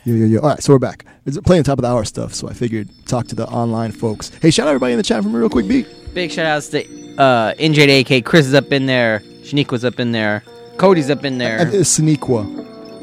Yo, 0.06 0.14
yo, 0.14 0.24
yo. 0.24 0.38
All 0.38 0.50
right, 0.50 0.62
so 0.62 0.72
we're 0.72 0.78
back. 0.78 1.04
It's 1.24 1.36
playing 1.40 1.64
top 1.64 1.78
of 1.78 1.82
the 1.82 1.88
hour 1.88 2.04
stuff, 2.04 2.32
so 2.32 2.48
I 2.48 2.52
figured 2.52 2.88
talk 3.06 3.26
to 3.26 3.34
the 3.34 3.44
online 3.48 3.90
folks. 3.90 4.30
Hey, 4.40 4.52
shout 4.52 4.68
out 4.68 4.70
everybody 4.70 4.92
in 4.92 4.98
the 4.98 5.02
chat 5.02 5.20
from 5.20 5.34
a 5.34 5.38
real 5.38 5.50
quick 5.50 5.66
beat. 5.66 5.88
Big 6.14 6.30
shout 6.30 6.46
outs 6.46 6.68
to 6.68 6.84
uh, 7.18 7.54
NJ 7.54 8.24
Chris 8.24 8.46
is 8.46 8.54
up 8.54 8.70
in 8.70 8.86
there. 8.86 9.18
Shaniqua's 9.42 9.84
up 9.84 9.98
in 9.98 10.12
there. 10.12 10.44
Cody's 10.76 11.10
up 11.10 11.24
in 11.24 11.38
there. 11.38 11.58
It's 11.74 11.98
Sneakwa. 11.98 12.46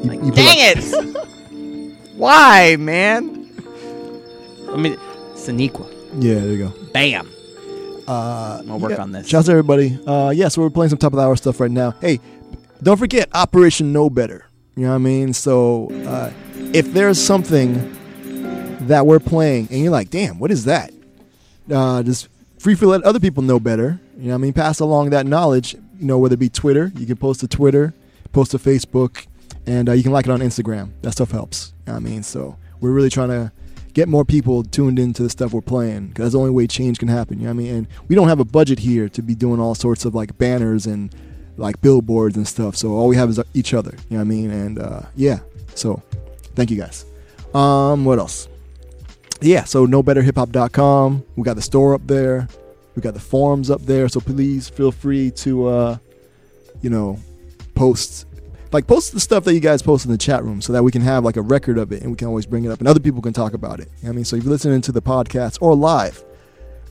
You- 0.02 0.24
you 0.24 0.32
Dang 0.32 0.56
it! 0.58 1.96
Why, 2.16 2.76
man? 2.76 3.50
I 4.70 4.76
mean, 4.76 4.96
Saniqua. 5.34 5.86
Yeah, 6.14 6.40
there 6.40 6.52
you 6.52 6.58
go. 6.70 6.72
Bam. 6.94 7.30
Uh, 8.08 8.62
I'll 8.66 8.78
work 8.78 8.92
yeah. 8.92 9.02
on 9.02 9.12
this. 9.12 9.28
Shouts 9.28 9.44
to 9.44 9.52
everybody. 9.52 9.98
Uh, 10.06 10.30
yeah, 10.34 10.48
so 10.48 10.62
we're 10.62 10.70
playing 10.70 10.88
some 10.88 10.98
top 10.98 11.12
of 11.12 11.18
the 11.18 11.22
hour 11.22 11.36
stuff 11.36 11.60
right 11.60 11.70
now. 11.70 11.90
Hey, 12.00 12.18
don't 12.82 12.96
forget 12.96 13.28
Operation 13.34 13.92
Know 13.92 14.08
Better. 14.08 14.46
You 14.76 14.84
know 14.84 14.90
what 14.90 14.96
I 14.96 14.98
mean? 14.98 15.32
So 15.32 15.88
uh, 16.06 16.32
if 16.72 16.92
there's 16.92 17.20
something 17.22 17.92
that 18.86 19.06
we're 19.06 19.20
playing 19.20 19.68
and 19.70 19.80
you're 19.80 19.92
like, 19.92 20.10
damn, 20.10 20.38
what 20.38 20.50
is 20.50 20.64
that? 20.64 20.92
Uh, 21.70 22.02
just 22.02 22.28
free 22.58 22.74
for 22.74 22.86
let 22.86 23.02
other 23.02 23.20
people 23.20 23.42
know 23.42 23.60
better. 23.60 24.00
You 24.16 24.24
know 24.24 24.28
what 24.30 24.34
I 24.34 24.38
mean? 24.38 24.52
Pass 24.52 24.80
along 24.80 25.10
that 25.10 25.26
knowledge. 25.26 25.74
You 25.74 26.06
know, 26.06 26.18
whether 26.18 26.34
it 26.34 26.38
be 26.38 26.48
Twitter, 26.48 26.90
you 26.96 27.06
can 27.06 27.16
post 27.16 27.40
to 27.40 27.48
Twitter, 27.48 27.94
post 28.32 28.50
to 28.50 28.58
Facebook, 28.58 29.26
and 29.66 29.88
uh, 29.88 29.92
you 29.92 30.02
can 30.02 30.12
like 30.12 30.26
it 30.26 30.30
on 30.30 30.40
Instagram. 30.40 30.90
That 31.02 31.12
stuff 31.12 31.30
helps. 31.30 31.72
You 31.86 31.92
know 31.92 31.98
what 31.98 32.06
I 32.06 32.10
mean? 32.10 32.22
So 32.22 32.56
we're 32.80 32.90
really 32.90 33.10
trying 33.10 33.28
to 33.28 33.52
get 33.94 34.08
more 34.08 34.24
people 34.24 34.64
tuned 34.64 34.98
into 34.98 35.22
the 35.22 35.30
stuff 35.30 35.52
we're 35.52 35.60
playing 35.60 36.08
because 36.08 36.24
that's 36.24 36.32
the 36.32 36.38
only 36.38 36.50
way 36.50 36.66
change 36.66 36.98
can 36.98 37.08
happen. 37.08 37.38
You 37.38 37.46
know 37.46 37.54
what 37.54 37.60
I 37.60 37.64
mean? 37.64 37.74
And 37.74 37.88
we 38.08 38.16
don't 38.16 38.28
have 38.28 38.40
a 38.40 38.44
budget 38.44 38.80
here 38.80 39.08
to 39.10 39.22
be 39.22 39.36
doing 39.36 39.60
all 39.60 39.76
sorts 39.76 40.04
of 40.04 40.14
like 40.14 40.36
banners 40.36 40.84
and 40.84 41.14
like 41.56 41.80
billboards 41.80 42.36
and 42.36 42.46
stuff. 42.46 42.76
So 42.76 42.92
all 42.92 43.08
we 43.08 43.16
have 43.16 43.28
is 43.28 43.40
each 43.54 43.74
other. 43.74 43.92
You 44.08 44.18
know 44.18 44.24
what 44.24 44.32
I 44.32 44.36
mean? 44.36 44.50
And 44.50 44.78
uh, 44.78 45.02
yeah. 45.16 45.40
So 45.74 46.02
thank 46.54 46.70
you 46.70 46.76
guys. 46.76 47.04
Um, 47.54 48.04
what 48.04 48.18
else? 48.18 48.48
Yeah, 49.40 49.64
so 49.64 49.86
knowbetterhiphop.com. 49.86 51.24
We 51.36 51.42
got 51.42 51.56
the 51.56 51.62
store 51.62 51.94
up 51.94 52.06
there. 52.06 52.48
We 52.96 53.02
got 53.02 53.14
the 53.14 53.20
forums 53.20 53.70
up 53.70 53.82
there. 53.82 54.08
So 54.08 54.20
please 54.20 54.68
feel 54.68 54.92
free 54.92 55.30
to 55.32 55.66
uh, 55.66 55.98
you 56.80 56.90
know, 56.90 57.18
post 57.74 58.26
like 58.72 58.86
post 58.86 59.12
the 59.12 59.20
stuff 59.20 59.44
that 59.44 59.54
you 59.54 59.60
guys 59.60 59.82
post 59.82 60.04
in 60.04 60.10
the 60.10 60.18
chat 60.18 60.44
room 60.44 60.60
so 60.60 60.72
that 60.72 60.82
we 60.82 60.90
can 60.90 61.00
have 61.00 61.24
like 61.24 61.36
a 61.36 61.42
record 61.42 61.78
of 61.78 61.92
it 61.92 62.02
and 62.02 62.10
we 62.10 62.16
can 62.16 62.26
always 62.26 62.44
bring 62.44 62.64
it 62.64 62.70
up 62.70 62.80
and 62.80 62.88
other 62.88 63.00
people 63.00 63.22
can 63.22 63.32
talk 63.32 63.54
about 63.54 63.80
it. 63.80 63.88
You 64.00 64.04
know 64.04 64.10
I 64.10 64.16
mean, 64.16 64.24
so 64.24 64.36
if 64.36 64.42
you're 64.42 64.50
listening 64.50 64.80
to 64.82 64.92
the 64.92 65.00
podcast 65.00 65.58
or 65.60 65.74
live, 65.74 66.22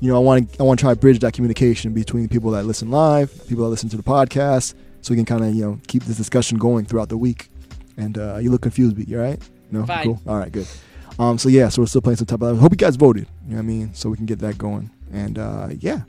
you 0.03 0.09
know, 0.09 0.17
I 0.17 0.19
want 0.19 0.51
to 0.51 0.59
I 0.59 0.63
want 0.63 0.79
to 0.79 0.83
try 0.83 0.93
to 0.93 0.99
bridge 0.99 1.19
that 1.19 1.31
communication 1.31 1.93
between 1.93 2.27
people 2.27 2.51
that 2.51 2.65
listen 2.65 2.91
live, 2.91 3.31
people 3.47 3.63
that 3.63 3.69
listen 3.69 3.87
to 3.87 3.95
the 3.95 4.03
podcast, 4.03 4.73
so 4.99 5.13
we 5.13 5.15
can 5.15 5.23
kind 5.23 5.45
of 5.45 5.55
you 5.55 5.63
know 5.63 5.79
keep 5.87 6.03
this 6.03 6.17
discussion 6.17 6.57
going 6.57 6.83
throughout 6.83 7.07
the 7.07 7.17
week. 7.17 7.47
And 7.95 8.17
uh, 8.17 8.37
you 8.41 8.51
look 8.51 8.61
confused, 8.61 8.97
B. 8.97 9.05
You 9.07 9.19
all 9.21 9.23
right? 9.23 9.41
No, 9.71 9.85
Fine. 9.85 10.03
cool. 10.03 10.21
All 10.27 10.35
right, 10.37 10.51
good. 10.51 10.67
Um, 11.19 11.37
so 11.37 11.47
yeah, 11.47 11.69
so 11.69 11.81
we're 11.81 11.85
still 11.85 12.01
playing 12.01 12.17
some 12.17 12.25
top 12.25 12.41
of 12.41 12.57
Hope 12.57 12.73
you 12.73 12.77
guys 12.77 12.97
voted. 12.97 13.27
You 13.45 13.51
know 13.51 13.55
what 13.55 13.63
I 13.63 13.65
mean? 13.65 13.93
So 13.93 14.09
we 14.09 14.17
can 14.17 14.25
get 14.25 14.39
that 14.39 14.57
going. 14.57 14.89
And 15.13 15.39
uh, 15.39 15.69
yeah, 15.79 16.01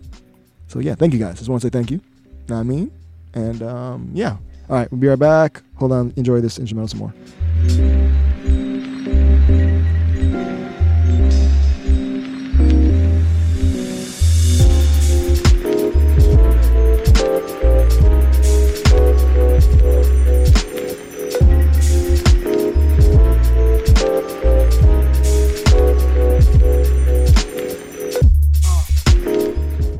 so 0.67 0.81
yeah, 0.81 0.97
thank 0.97 1.13
you 1.13 1.21
guys. 1.21 1.39
Just 1.39 1.49
want 1.49 1.63
to 1.63 1.69
say 1.69 1.71
thank 1.71 1.93
you. 1.93 1.99
you. 1.99 2.31
Know 2.49 2.57
what 2.57 2.61
I 2.63 2.65
mean? 2.65 2.91
And 3.35 3.63
um, 3.63 4.11
yeah. 4.13 4.39
All 4.69 4.77
right, 4.77 4.91
we'll 4.91 5.01
be 5.01 5.07
right 5.07 5.19
back. 5.19 5.63
Hold 5.77 5.93
on, 5.93 6.13
enjoy 6.17 6.41
this 6.41 6.59
instrumental 6.59 6.89
some 6.89 6.99
more. 6.99 8.14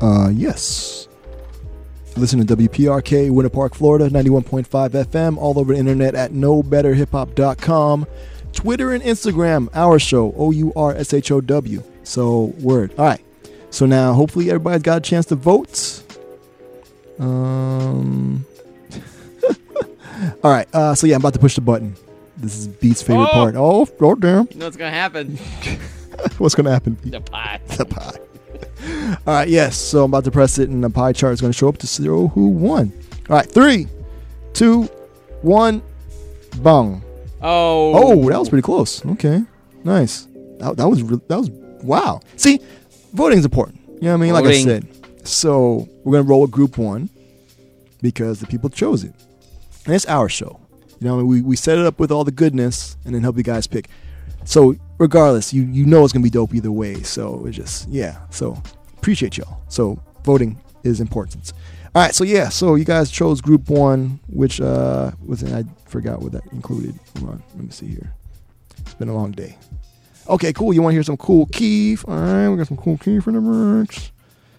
Uh, 0.05 0.29
yes. 0.29 1.07
Listen 2.15 2.45
to 2.45 2.55
WPRK, 2.55 3.31
Winter 3.31 3.49
Park, 3.49 3.73
Florida, 3.73 4.07
91.5 4.09 4.91
FM, 4.91 5.37
all 5.37 5.57
over 5.59 5.73
the 5.73 5.79
internet 5.79 6.13
at 6.13 6.31
knowbetterhiphop.com. 6.31 8.05
Twitter 8.53 8.93
and 8.93 9.03
Instagram, 9.03 9.67
our 9.73 9.97
show, 9.99 10.33
O 10.37 10.51
U 10.51 10.71
R 10.75 10.93
S 10.95 11.11
H 11.13 11.31
O 11.31 11.41
W. 11.41 11.83
So, 12.03 12.53
word. 12.59 12.93
All 12.97 13.05
right. 13.05 13.21
So 13.71 13.85
now, 13.85 14.13
hopefully, 14.13 14.49
everybody's 14.49 14.83
got 14.83 14.99
a 14.99 15.01
chance 15.01 15.25
to 15.27 15.35
vote. 15.35 16.03
Um. 17.19 18.45
all 20.43 20.51
right. 20.51 20.67
Uh, 20.73 20.93
so, 20.95 21.07
yeah, 21.07 21.15
I'm 21.15 21.21
about 21.21 21.33
to 21.33 21.39
push 21.39 21.55
the 21.55 21.61
button. 21.61 21.95
This 22.37 22.57
is 22.57 22.67
Beat's 22.67 23.01
favorite 23.01 23.25
Oh! 23.25 23.33
part. 23.33 23.55
Oh, 23.55 23.87
oh, 24.01 24.15
damn. 24.15 24.47
You 24.51 24.59
know 24.59 24.65
what's 24.67 24.77
gonna 24.77 24.91
happen? 24.91 25.37
What's 26.37 26.55
going 26.55 26.65
to 26.65 26.71
happen? 26.71 26.97
the 27.03 27.19
pie. 27.19 27.59
The 27.75 27.85
pie. 27.85 28.17
All 29.27 29.33
right, 29.33 29.47
yes. 29.49 29.77
So 29.77 30.03
I'm 30.03 30.11
about 30.11 30.23
to 30.25 30.31
press 30.31 30.57
it, 30.59 30.69
and 30.69 30.83
the 30.83 30.89
pie 30.89 31.13
chart 31.13 31.33
is 31.33 31.41
going 31.41 31.51
to 31.51 31.57
show 31.57 31.69
up 31.69 31.77
to 31.79 31.87
zero 31.87 32.27
who 32.29 32.49
won. 32.49 32.91
All 33.29 33.35
right, 33.35 33.49
three, 33.49 33.87
two, 34.53 34.83
one, 35.41 35.81
bung. 36.61 37.03
Oh. 37.41 37.93
Oh, 37.95 38.29
that 38.29 38.39
was 38.39 38.49
pretty 38.49 38.61
close. 38.61 39.05
Okay, 39.05 39.43
nice. 39.83 40.27
That, 40.59 40.77
that 40.77 40.87
was 40.87 41.03
re- 41.03 41.21
that 41.27 41.37
was 41.37 41.49
wow. 41.83 42.21
See, 42.37 42.59
voting 43.13 43.39
is 43.39 43.45
important. 43.45 43.81
You 43.87 44.01
know 44.03 44.09
what 44.09 44.13
I 44.13 44.17
mean? 44.17 44.33
Like 44.33 44.45
I 44.45 44.63
said. 44.63 44.87
So 45.27 45.87
we're 46.03 46.13
gonna 46.13 46.29
roll 46.29 46.41
with 46.41 46.51
group 46.51 46.77
one 46.77 47.09
because 48.01 48.39
the 48.39 48.47
people 48.47 48.69
chose 48.69 49.03
it, 49.03 49.13
and 49.85 49.93
it's 49.95 50.05
our 50.05 50.29
show. 50.29 50.59
You 50.99 51.07
know, 51.07 51.25
we 51.25 51.41
we 51.41 51.55
set 51.55 51.77
it 51.77 51.85
up 51.85 51.99
with 51.99 52.11
all 52.11 52.23
the 52.23 52.31
goodness, 52.31 52.97
and 53.05 53.13
then 53.13 53.21
help 53.23 53.37
you 53.37 53.43
guys 53.43 53.67
pick. 53.67 53.89
So 54.43 54.75
regardless, 54.97 55.53
you 55.53 55.63
you 55.63 55.85
know 55.85 56.03
it's 56.03 56.13
gonna 56.13 56.23
be 56.23 56.29
dope 56.29 56.53
either 56.53 56.71
way. 56.71 57.01
So 57.03 57.45
it's 57.45 57.57
just 57.57 57.89
yeah. 57.89 58.19
So 58.29 58.61
appreciate 58.97 59.37
y'all. 59.37 59.61
So 59.69 59.99
voting 60.23 60.59
is 60.83 61.01
important. 61.01 61.53
All 61.93 62.01
right. 62.01 62.13
So 62.13 62.23
yeah. 62.23 62.49
So 62.49 62.75
you 62.75 62.85
guys 62.85 63.11
chose 63.11 63.41
group 63.41 63.69
one, 63.69 64.19
which 64.27 64.61
uh 64.61 65.11
was 65.25 65.43
I 65.43 65.63
forgot 65.85 66.21
what 66.21 66.31
that 66.33 66.45
included. 66.51 66.97
Hold 67.19 67.31
on. 67.31 67.43
Let 67.55 67.63
me 67.63 67.71
see 67.71 67.87
here. 67.87 68.13
It's 68.79 68.93
been 68.93 69.09
a 69.09 69.15
long 69.15 69.31
day. 69.31 69.57
Okay, 70.27 70.53
cool. 70.53 70.73
You 70.73 70.81
want 70.81 70.93
to 70.93 70.95
hear 70.95 71.03
some 71.03 71.17
cool 71.17 71.45
Keef? 71.47 72.07
All 72.07 72.15
right, 72.15 72.49
we 72.49 72.57
got 72.57 72.67
some 72.67 72.77
cool 72.77 72.97
Keef 72.97 73.27
in 73.27 73.35
the 73.35 73.41
mix. 73.41 74.11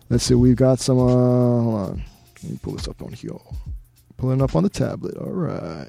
Let's 0.09 0.25
see. 0.25 0.35
We've 0.35 0.57
got 0.57 0.79
some. 0.79 0.99
Uh, 0.99 1.63
hold 1.63 1.75
on. 1.75 2.05
Let 2.43 2.53
me 2.53 2.59
pull 2.63 2.75
this 2.75 2.87
up 2.87 3.03
on 3.03 3.13
here. 3.13 3.33
Pulling 4.17 4.41
up 4.41 4.55
on 4.55 4.63
the 4.63 4.69
tablet. 4.69 5.17
All 5.17 5.33
right. 5.33 5.89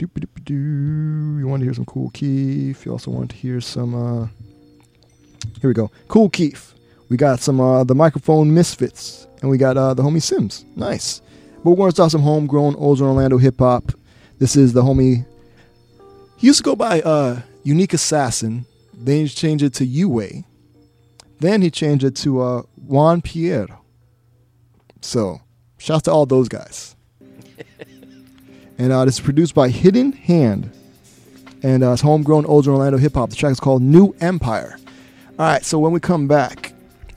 You 0.00 1.46
want 1.46 1.60
to 1.60 1.64
hear 1.64 1.74
some 1.74 1.84
Kool 1.84 2.10
Keith? 2.10 2.84
You 2.86 2.92
also 2.92 3.10
want 3.10 3.30
to 3.30 3.36
hear 3.36 3.60
some. 3.60 3.94
uh 3.94 4.26
Here 5.60 5.68
we 5.70 5.74
go. 5.74 5.90
Kool 6.06 6.30
Keith. 6.30 6.74
We 7.08 7.16
got 7.16 7.40
some 7.40 7.60
uh 7.60 7.84
the 7.84 7.94
Microphone 7.94 8.50
Misfitz, 8.52 9.26
and 9.40 9.50
we 9.50 9.58
got 9.58 9.76
uh 9.76 9.94
the 9.94 10.02
homie 10.02 10.22
Sims. 10.22 10.64
Nice. 10.76 11.20
But 11.64 11.70
we're 11.70 11.76
going 11.76 11.90
to 11.90 11.96
start 11.96 12.12
some 12.12 12.22
homegrown 12.22 12.76
Ozone 12.78 13.08
Orlando 13.08 13.38
hip 13.38 13.58
hop. 13.58 13.92
This 14.38 14.54
is 14.54 14.72
the 14.72 14.82
homie. 14.82 15.26
He 16.36 16.46
used 16.46 16.58
to 16.58 16.64
go 16.64 16.76
by 16.76 17.00
uh 17.00 17.40
Unique 17.64 17.94
Assassin. 17.94 18.64
Then 18.94 19.22
he 19.22 19.28
changed 19.28 19.64
it 19.64 19.74
to 19.74 19.84
Yue. 19.84 20.44
Then 21.40 21.62
he 21.62 21.70
changed 21.70 22.04
it 22.04 22.14
to 22.16 22.40
uh 22.40 22.62
Juan 22.76 23.20
Pierre. 23.20 23.68
So, 25.00 25.40
shouts 25.78 26.02
to 26.04 26.12
all 26.12 26.26
those 26.26 26.48
guys. 26.48 26.94
And 28.78 28.92
uh, 28.92 29.04
this 29.04 29.14
is 29.14 29.20
produced 29.20 29.54
by 29.54 29.70
HiddenHand. 29.70 30.70
and 31.62 31.82
uh, 31.82 31.92
it's 31.92 32.02
homegrown 32.02 32.46
Old 32.46 32.66
Orlando 32.68 32.98
hip 32.98 33.14
hop. 33.14 33.30
The 33.30 33.36
track 33.36 33.52
is 33.52 33.60
called 33.60 33.82
New 33.82 34.14
Empire. 34.20 34.78
All 35.38 35.46
right, 35.46 35.64
so 35.64 35.78
when 35.78 35.92
we 35.92 36.00
come 36.00 36.28
back, 36.28 36.72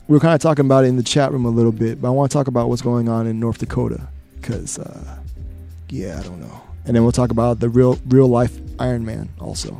we 0.08 0.16
are 0.16 0.20
kind 0.20 0.34
of 0.34 0.40
talking 0.40 0.64
about 0.64 0.84
it 0.84 0.88
in 0.88 0.96
the 0.96 1.02
chat 1.02 1.32
room 1.32 1.44
a 1.44 1.50
little 1.50 1.72
bit, 1.72 2.00
but 2.02 2.08
I 2.08 2.10
want 2.10 2.30
to 2.30 2.36
talk 2.36 2.48
about 2.48 2.68
what's 2.68 2.82
going 2.82 3.08
on 3.08 3.26
in 3.26 3.38
North 3.40 3.58
Dakota 3.58 4.08
because, 4.40 4.78
uh, 4.78 5.18
yeah, 5.88 6.18
I 6.18 6.22
don't 6.22 6.40
know. 6.40 6.60
And 6.84 6.96
then 6.96 7.02
we'll 7.04 7.12
talk 7.12 7.30
about 7.30 7.60
the 7.60 7.68
real 7.68 7.98
real 8.08 8.26
life 8.26 8.58
Iron 8.80 9.04
Man 9.04 9.28
also. 9.40 9.70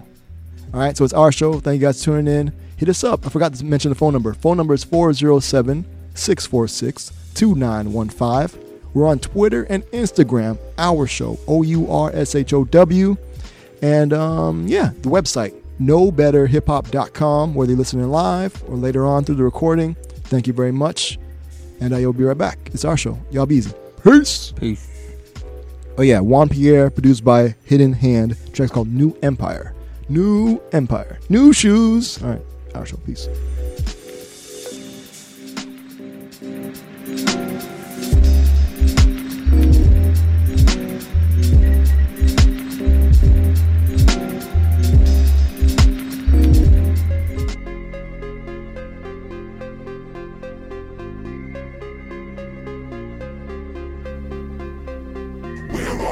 All 0.73 0.81
right, 0.81 0.97
so 0.97 1.05
it's 1.05 1.13
our 1.13 1.33
show. 1.33 1.59
Thank 1.61 1.81
you 1.81 1.87
guys 1.89 1.99
for 1.99 2.13
tuning 2.13 2.33
in. 2.33 2.53
Hit 2.77 2.89
us 2.89 3.03
up. 3.05 3.27
I 3.27 3.29
forgot 3.29 3.55
to 3.55 3.65
mention 3.65 3.89
the 3.91 3.95
phone 3.97 4.13
number. 4.13 4.33
Phone 4.35 4.57
number 4.57 4.75
is 4.75 4.85
407 4.85 5.85
646 6.15 7.13
2915. 7.35 8.72
We're 8.95 9.07
on 9.07 9.19
Twitter 9.19 9.65
and 9.65 9.85
Instagram, 9.87 10.59
Our 10.79 11.07
Show, 11.07 11.39
O 11.47 11.63
U 11.63 11.91
R 11.91 12.11
S 12.15 12.35
H 12.35 12.53
O 12.53 12.65
W. 12.65 13.17
And 13.81 14.13
um, 14.13 14.67
yeah, 14.69 14.91
the 15.01 15.09
website, 15.09 15.61
knowbetterhiphop.com, 15.81 17.55
whether 17.55 17.73
you're 17.73 17.79
listening 17.79 18.09
live 18.11 18.63
or 18.69 18.77
later 18.77 19.07
on 19.07 19.25
through 19.25 19.37
the 19.37 19.45
recording. 19.45 19.95
Thank 20.25 20.47
you 20.47 20.53
very 20.53 20.73
much. 20.73 21.19
And 21.81 21.93
you'll 21.99 22.13
be 22.13 22.25
right 22.25 22.39
back. 22.39 22.59
It's 22.73 22.85
our 22.85 22.97
show. 22.97 23.19
Y'all 23.31 23.47
be 23.47 23.57
easy. 23.57 23.73
Peace. 24.05 24.53
Peace. 24.57 24.89
Oh 25.99 26.03
yeah, 26.03 26.21
Juan 26.21 26.49
Pierre, 26.49 26.91
produced 26.91 27.25
by 27.25 27.55
HiddenHand. 27.69 28.43
The 28.45 28.51
track's 28.51 28.73
called 28.73 28.89
New 28.89 29.17
Empire. 29.23 29.75
New 30.09 30.63
Empire. 30.73 31.19
New 31.29 31.53
shoes. 31.53 32.23
All 32.23 32.31
right, 32.31 32.43
our 32.75 32.87
show. 32.87 32.97
Peace. 32.99 33.29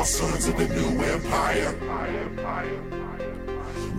All 0.01 0.07
sons 0.07 0.48
of 0.48 0.57
the 0.57 0.66
new 0.66 1.03
empire. 1.05 1.76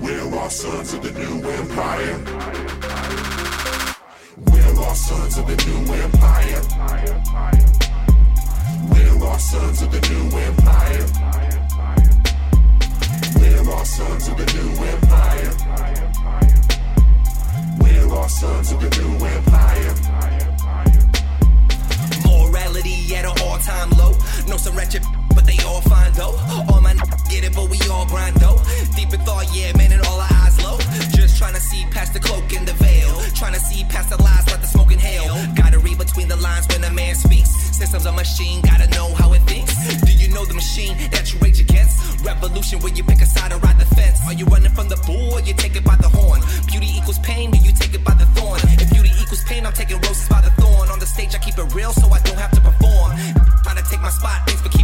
We're 0.01 0.35
all 0.35 0.49
sons 0.49 0.93
of 0.95 1.03
the 1.03 1.11
new 1.11 1.47
empire. 1.47 2.17
We're 4.47 4.79
all 4.81 4.95
sons 4.95 5.37
of 5.37 5.45
the 5.45 5.55
new 5.63 5.93
empire. 5.93 6.61
We're 8.89 9.23
all 9.27 9.37
sons 9.37 9.81
of 9.83 9.91
the 9.91 10.01
new 10.09 10.37
empire. 10.39 11.05
We're 13.37 13.69
all 13.71 13.85
sons 13.85 14.27
of 14.27 14.37
the 14.37 14.45
new 14.57 14.71
empire. 14.93 15.51
We're 17.79 18.11
all 18.11 18.27
sons 18.27 18.71
of 18.71 18.79
the 18.81 18.89
new 18.97 19.23
empire. 19.23 19.93
Morality 22.25 23.15
at 23.15 23.25
an 23.25 23.37
all-time 23.45 23.91
low. 23.91 24.17
No 24.47 24.57
some 24.57 24.75
wretched, 24.75 25.03
but 25.33 25.45
they 25.45 25.57
all 25.65 25.81
fine 25.81 26.11
though. 26.13 26.35
All 26.69 26.81
my 26.81 26.93
get 27.29 27.43
it, 27.43 27.55
but 27.55 27.69
we 27.69 27.79
all 27.89 28.05
grind 28.05 28.35
though. 28.37 28.59
Deep 28.95 29.13
in 29.13 29.21
thought, 29.21 29.47
yeah, 29.53 29.75
man, 29.77 29.91
and 29.91 30.01
all 30.07 30.19
our 30.19 30.33
eyes 30.43 30.61
low. 30.63 30.77
Just 31.15 31.37
trying 31.37 31.53
to 31.53 31.61
see 31.61 31.85
past 31.91 32.13
the 32.13 32.19
cloak 32.19 32.51
and 32.53 32.67
the 32.67 32.73
veil. 32.73 33.09
Trying 33.35 33.53
to 33.53 33.59
see 33.59 33.83
past 33.85 34.09
the 34.09 34.21
lies, 34.21 34.45
let 34.51 34.61
the 34.61 34.67
smoke 34.67 34.91
inhale. 34.91 35.35
Gotta 35.55 35.79
read 35.79 35.97
between 35.97 36.27
the 36.27 36.35
lines 36.35 36.67
when 36.67 36.83
a 36.83 36.91
man 36.91 37.15
speaks. 37.15 37.49
Systems 37.77 38.05
a 38.05 38.11
machine, 38.11 38.61
gotta 38.61 38.87
know 38.91 39.13
how 39.15 39.33
it 39.33 39.41
thinks. 39.43 39.73
Do 40.03 40.11
you 40.13 40.27
know 40.33 40.45
the 40.45 40.53
machine 40.53 40.95
that 41.11 41.33
you 41.33 41.39
rage 41.39 41.59
against? 41.59 42.23
Revolution 42.23 42.79
where 42.79 42.93
you 42.93 43.03
pick 43.03 43.21
a 43.21 43.25
side 43.25 43.51
or 43.51 43.59
ride 43.59 43.79
the 43.79 43.85
fence. 43.95 44.19
Are 44.27 44.33
you 44.33 44.45
running 44.45 44.71
from 44.71 44.87
the 44.89 44.97
bull 45.07 45.33
or 45.33 45.41
you 45.41 45.53
take 45.53 45.75
it 45.75 45.83
by 45.83 45.95
the 45.95 46.09
horn? 46.09 46.41
Beauty 46.67 46.89
equals 46.97 47.19
pain, 47.19 47.51
do 47.51 47.57
you 47.57 47.71
take 47.71 47.93
it 47.93 48.03
by 48.03 48.13
the 48.13 48.25
thorn? 48.37 48.59
If 48.77 48.91
beauty 48.91 49.11
equals 49.21 49.43
pain, 49.45 49.65
I'm 49.65 49.73
taking 49.73 49.97
roses 50.01 50.29
by 50.29 50.41
the 50.41 50.51
thorn. 50.61 50.89
On 50.89 50.99
the 50.99 51.07
stage, 51.07 51.33
I 51.33 51.39
keep 51.39 51.57
it 51.57 51.73
real 51.73 51.93
so 51.93 52.07
I 52.09 52.19
don't 52.19 52.37
have 52.37 52.51
to 52.51 52.61
perform. 52.61 53.17
Try 53.63 53.73
to 53.75 53.83
take 53.89 54.01
my 54.01 54.09
spot, 54.09 54.45
thanks 54.45 54.61
for 54.61 54.69
keeping 54.69 54.80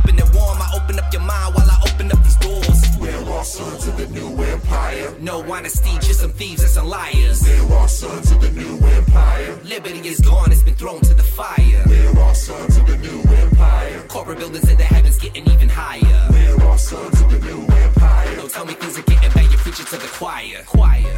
your 1.18 1.26
mind 1.26 1.56
while 1.56 1.70
I 1.70 1.78
open 1.90 2.12
up 2.12 2.24
these 2.24 2.36
doors. 2.38 2.82
We're 3.00 3.30
all 3.32 3.44
sons 3.44 3.88
of 3.88 3.98
the 3.98 4.08
new 4.08 4.30
empire. 4.44 5.14
No 5.20 5.42
honesty, 5.52 5.92
just 6.00 6.20
some 6.22 6.32
thieves 6.32 6.62
and 6.62 6.72
some 6.72 6.88
liars. 6.88 7.44
We're 7.44 7.76
all 7.76 7.88
sons 7.88 8.32
of 8.32 8.42
the 8.42 8.52
new 8.52 8.78
empire. 8.86 9.58
Liberty 9.64 10.08
is 10.08 10.20
gone, 10.20 10.52
it's 10.52 10.64
been 10.64 10.76
thrown 10.76 11.02
to 11.02 11.14
the 11.14 11.24
fire. 11.24 11.84
We're 11.88 12.20
all 12.20 12.36
sons 12.36 12.78
of 12.78 12.86
the 12.88 12.98
new 12.98 13.22
empire. 13.44 14.04
Corporate 14.08 14.40
buildings 14.40 14.70
in 14.70 14.78
the 14.78 14.84
heavens 14.84 15.18
getting 15.18 15.48
even 15.50 15.70
higher. 15.70 16.28
We're 16.30 16.64
all 16.66 16.78
sons 16.78 17.20
of 17.22 17.30
the 17.32 17.40
new 17.40 17.66
empire. 17.66 18.36
Don't 18.36 18.52
tell 18.52 18.66
me 18.66 18.74
things 18.74 18.98
are 18.98 19.04
getting 19.04 19.32
bad, 19.32 19.50
you're 19.50 19.60
preaching 19.60 19.86
to 19.86 19.98
the 19.98 20.12
choir. 20.20 20.64
Choir. 20.66 21.16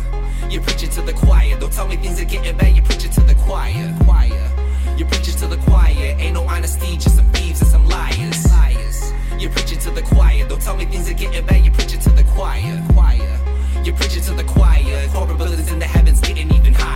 You're 0.49 0.63
preaching 0.63 0.89
to 0.91 1.01
the 1.01 1.13
choir. 1.13 1.59
Don't 1.59 1.73
tell 1.73 1.87
me 1.87 1.97
things 1.97 2.21
are 2.21 2.25
getting 2.25 2.57
bad, 2.57 2.75
you're 2.75 2.85
preaching 2.85 3.11
to 3.11 3.21
the 3.21 3.35
choir. 3.35 3.95
Choir. 4.05 4.68
You're 4.97 5.07
preaching 5.07 5.35
to 5.35 5.47
the 5.47 5.57
choir. 5.57 6.15
Ain't 6.19 6.33
no 6.33 6.43
honesty, 6.43 6.97
just 6.97 7.15
some 7.15 7.29
thieves 7.31 7.61
and 7.61 7.69
some 7.69 7.85
liars. 7.87 8.51
Liars. 8.51 9.13
You're 9.39 9.51
preaching 9.51 9.79
to 9.79 9.91
the 9.91 10.01
choir. 10.01 10.47
Don't 10.47 10.61
tell 10.61 10.75
me 10.75 10.85
things 10.85 11.09
are 11.09 11.13
getting 11.13 11.45
bad, 11.45 11.63
you're 11.63 11.73
preaching 11.73 11.99
to 12.01 12.09
the 12.09 12.23
choir. 12.23 12.83
Choir. 12.93 13.39
You're 13.83 13.95
preaching 13.95 14.23
to 14.23 14.33
the 14.33 14.43
choir. 14.43 15.07
Corporate 15.13 15.37
buildings 15.37 15.71
in 15.71 15.79
the 15.79 15.85
heavens 15.85 16.19
getting 16.21 16.53
even 16.53 16.73
higher. 16.73 16.88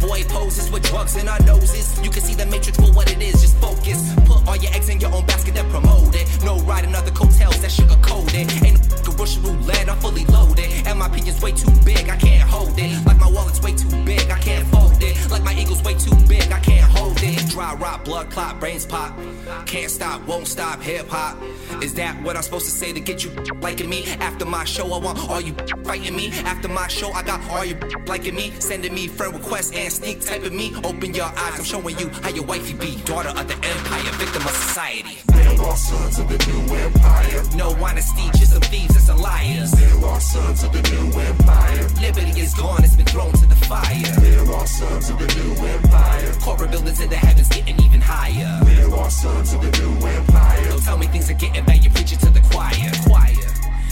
B-boy 0.00 0.24
poses 0.24 0.70
with 0.70 0.82
drugs 0.84 1.16
in 1.16 1.28
our 1.28 1.40
noses. 1.40 2.00
You 2.02 2.10
can 2.10 2.22
see 2.22 2.34
the 2.34 2.46
matrix 2.46 2.78
for 2.78 2.92
what 2.92 3.10
it 3.10 3.20
is, 3.20 3.40
just 3.40 3.56
focus. 3.58 4.14
Put 4.26 4.46
all 4.46 4.56
your 4.56 4.72
eggs 4.72 4.88
in 4.88 5.00
your 5.00 5.12
own 5.12 5.26
basket 5.26 5.56
and 5.56 5.68
promote 5.70 6.14
it. 6.14 6.26
No 6.44 6.58
riding 6.60 6.94
other 6.94 7.10
coattails 7.10 7.60
that 7.62 7.70
sugar 7.70 7.96
coated. 8.02 8.50
Ain't 8.64 8.78
no 9.04 9.12
Russian 9.18 9.42
roulette, 9.42 9.88
I'm 9.88 9.98
fully 9.98 10.24
loaded. 10.26 10.70
And 10.86 10.98
my 10.98 11.06
opinion's 11.06 11.40
way 11.42 11.52
too 11.52 11.70
big, 11.84 12.08
I 12.08 12.16
can't 12.16 12.48
hold 12.48 12.78
it. 12.78 13.06
Like 13.06 13.18
my 13.18 13.30
wallet's 13.30 13.60
way 13.60 13.74
too 13.74 13.90
big, 14.04 14.30
I 14.30 14.38
can't 14.38 14.66
fold 14.68 15.02
it. 15.02 15.30
Like 15.30 15.42
my 15.42 15.54
eagle's 15.54 15.82
way 15.82 15.94
too 15.94 16.14
big, 16.28 16.50
I 16.52 16.60
can't 16.60 16.90
hold 16.96 17.18
it. 17.22 17.47
Dry 17.58 17.74
rot, 17.74 18.04
blood 18.04 18.30
clot, 18.30 18.60
brains 18.60 18.86
pop. 18.86 19.18
Can't 19.66 19.90
stop, 19.90 20.24
won't 20.28 20.46
stop, 20.46 20.80
hip 20.80 21.08
hop. 21.08 21.36
Is 21.82 21.92
that 21.94 22.22
what 22.22 22.36
I'm 22.36 22.42
supposed 22.42 22.66
to 22.66 22.70
say 22.70 22.92
to 22.92 23.00
get 23.00 23.24
you 23.24 23.30
liking 23.60 23.90
me? 23.90 24.04
After 24.20 24.44
my 24.44 24.62
show, 24.62 24.92
I 24.92 24.98
want 24.98 25.18
all 25.28 25.40
you 25.40 25.54
fighting 25.82 26.14
me. 26.14 26.30
After 26.44 26.68
my 26.68 26.86
show, 26.86 27.10
I 27.10 27.24
got 27.24 27.42
all 27.50 27.64
you 27.64 27.76
liking 28.06 28.36
me. 28.36 28.52
Sending 28.60 28.94
me 28.94 29.08
friend 29.08 29.34
requests 29.34 29.72
and 29.72 29.92
sneak 29.92 30.24
typing 30.24 30.56
me. 30.56 30.72
Open 30.84 31.12
your 31.12 31.24
eyes, 31.24 31.58
I'm 31.58 31.64
showing 31.64 31.98
you 31.98 32.10
how 32.22 32.28
your 32.28 32.44
wifey 32.44 32.74
be. 32.74 32.94
Daughter 33.02 33.30
of 33.30 33.48
the 33.48 33.54
empire, 33.54 34.12
victim 34.12 34.42
of 34.42 34.52
society. 34.52 35.18
They 35.26 35.56
are 35.56 35.76
sons 35.76 36.20
of 36.20 36.28
the 36.28 36.38
new 36.46 36.76
empire. 36.76 37.42
No 37.56 37.70
honesty, 37.84 38.22
just 38.38 38.52
some 38.52 38.62
thieves 38.62 38.94
and 38.94 39.04
some 39.04 39.18
liars. 39.18 39.72
They 39.72 40.06
are 40.06 40.20
sons 40.20 40.62
of 40.62 40.72
the 40.72 40.82
new 40.92 41.20
empire. 41.20 41.88
Liberty 42.00 42.40
is 42.40 42.54
gone, 42.54 42.84
it's 42.84 42.94
been 42.94 43.06
thrown 43.06 43.32
to 43.32 43.46
the 43.46 43.56
fire. 43.56 44.14
They 44.20 44.36
are 44.36 44.66
sons 44.68 45.10
of 45.10 45.18
the 45.18 45.26
new 45.26 45.66
empire. 45.66 46.32
Corporate 46.40 46.70
buildings 46.70 47.00
in 47.00 47.10
the 47.10 47.16
heavens 47.16 47.47
getting 47.48 47.80
even 47.82 48.00
higher. 48.00 48.60
We're 48.64 48.94
all 48.94 49.10
sons 49.10 49.52
of 49.52 49.60
the 49.62 49.70
new 49.78 50.06
empire. 50.06 50.68
Don't 50.68 50.82
tell 50.82 50.98
me 50.98 51.06
things 51.06 51.30
are 51.30 51.34
getting 51.34 51.64
bad, 51.64 51.84
you're 51.84 51.92
preaching 51.92 52.18
to 52.18 52.30
the 52.30 52.40
choir. 52.40 52.90
Choir. 53.06 53.34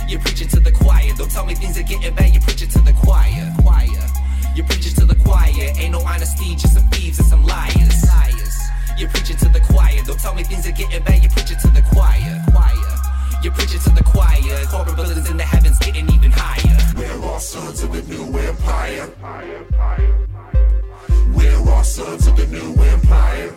You're 0.08 0.20
preaching 0.20 0.48
to 0.48 0.60
the 0.60 0.72
choir. 0.72 1.12
Don't 1.16 1.30
tell 1.30 1.46
me 1.46 1.54
things 1.54 1.78
are 1.78 1.82
getting 1.82 2.14
bad, 2.14 2.32
you're 2.32 2.42
preaching 2.42 2.68
to 2.68 2.80
the 2.80 2.92
choir. 2.92 3.52
Choir. 3.62 4.06
You're 4.54 4.66
preaching 4.66 4.94
to 4.94 5.04
the 5.04 5.16
choir. 5.16 5.52
Ain't 5.76 5.92
no 5.92 6.00
honesty, 6.00 6.54
just 6.56 6.74
some 6.74 6.88
thieves 6.90 7.18
and 7.18 7.28
some 7.28 7.44
liars. 7.44 8.04
Liars. 8.08 8.56
You're 8.98 9.10
preaching 9.10 9.36
to 9.38 9.48
the 9.48 9.60
choir. 9.60 10.00
Don't 10.06 10.18
tell 10.18 10.34
me 10.34 10.42
things 10.42 10.66
are 10.66 10.72
getting 10.72 11.02
bad, 11.02 11.22
you're 11.22 11.32
preaching 11.32 11.58
to 11.58 11.68
the 11.68 11.82
choir. 11.92 12.42
Choir. 12.52 12.72
You're 13.42 13.52
preaching 13.52 13.80
to 13.80 13.90
the 13.90 14.02
choir. 14.02 14.64
Corporate 14.66 14.96
buildings 14.96 15.30
in 15.30 15.36
the 15.36 15.44
heavens 15.44 15.78
getting 15.78 16.08
even 16.10 16.32
higher. 16.32 16.78
We're 16.96 17.26
all 17.26 17.38
sons 17.38 17.82
of 17.82 17.92
the 17.92 18.02
new 18.02 18.38
empire. 18.38 19.02
Empire. 19.02 19.56
empire. 19.56 20.35
We're 21.34 21.70
all 21.70 21.84
sons 21.84 22.26
of 22.26 22.36
the 22.36 22.46
new 22.46 22.74
empire. 22.82 23.54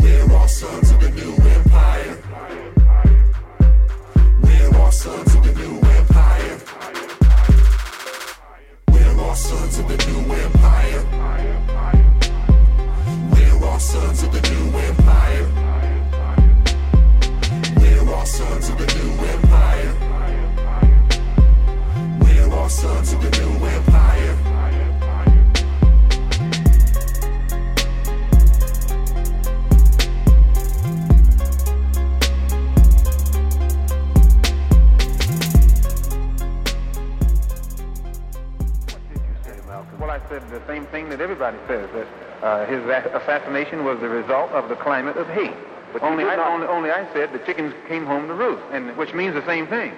We're 0.00 0.32
all 0.32 0.48
sons 0.48 0.90
of 0.90 1.00
the 1.00 1.10
new 1.10 1.34
empire. 1.56 2.18
We're 4.42 4.76
all 4.78 4.92
sons 4.92 5.34
of 5.34 5.42
the 5.44 5.52
new 5.52 5.78
empire. 5.98 6.58
We're 8.88 9.20
all 9.20 9.34
sons 9.34 9.78
of 9.78 9.88
the 9.88 9.96
new 10.06 10.32
empire. 10.32 11.02
We're 13.32 13.64
all 13.66 13.78
sons 13.78 14.22
of 14.22 14.32
the 14.32 14.40
new 14.50 14.78
empire. 14.78 15.46
We're 17.80 18.14
all 18.14 18.26
sons 18.26 18.68
of 18.70 18.76
the 18.78 18.86
new 18.94 19.10
empire. 19.34 19.92
We're 22.20 22.54
all 22.54 22.68
sons 22.68 23.12
of 23.12 23.20
the 23.22 23.30
new 23.38 23.66
empire. 23.66 24.13
Said 40.28 40.48
the 40.50 40.62
same 40.66 40.86
thing 40.86 41.08
that 41.10 41.20
everybody 41.20 41.58
says, 41.68 41.88
that 41.92 42.06
uh, 42.42 42.66
his 42.66 42.82
assassination 43.14 43.84
was 43.84 44.00
the 44.00 44.08
result 44.08 44.50
of 44.52 44.68
the 44.68 44.76
climate 44.76 45.16
of 45.16 45.26
hate. 45.28 45.54
But 45.92 46.02
only, 46.02 46.24
I, 46.24 46.36
only, 46.52 46.66
only 46.66 46.90
I 46.90 47.10
said 47.12 47.32
the 47.32 47.38
chickens 47.40 47.72
came 47.88 48.04
home 48.04 48.26
to 48.26 48.34
roost, 48.34 48.62
and 48.72 48.96
which 48.96 49.14
means 49.14 49.34
the 49.34 49.46
same 49.46 49.66
thing. 49.66 49.92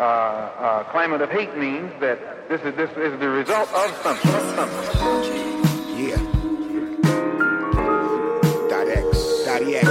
uh, 0.00 0.02
uh, 0.02 0.84
climate 0.84 1.20
of 1.20 1.30
hate 1.30 1.54
means 1.58 1.92
that 2.00 2.48
this 2.48 2.60
is 2.62 2.74
this 2.74 2.90
is 2.92 3.18
the 3.20 3.28
result 3.28 3.70
of 3.74 3.90
something. 4.02 4.30
Of 4.34 4.54
something. 4.54 5.36
Yeah. 5.94 6.16
Dot 8.70 8.88
X. 8.88 9.44
Dot 9.44 9.62
X. 9.62 9.89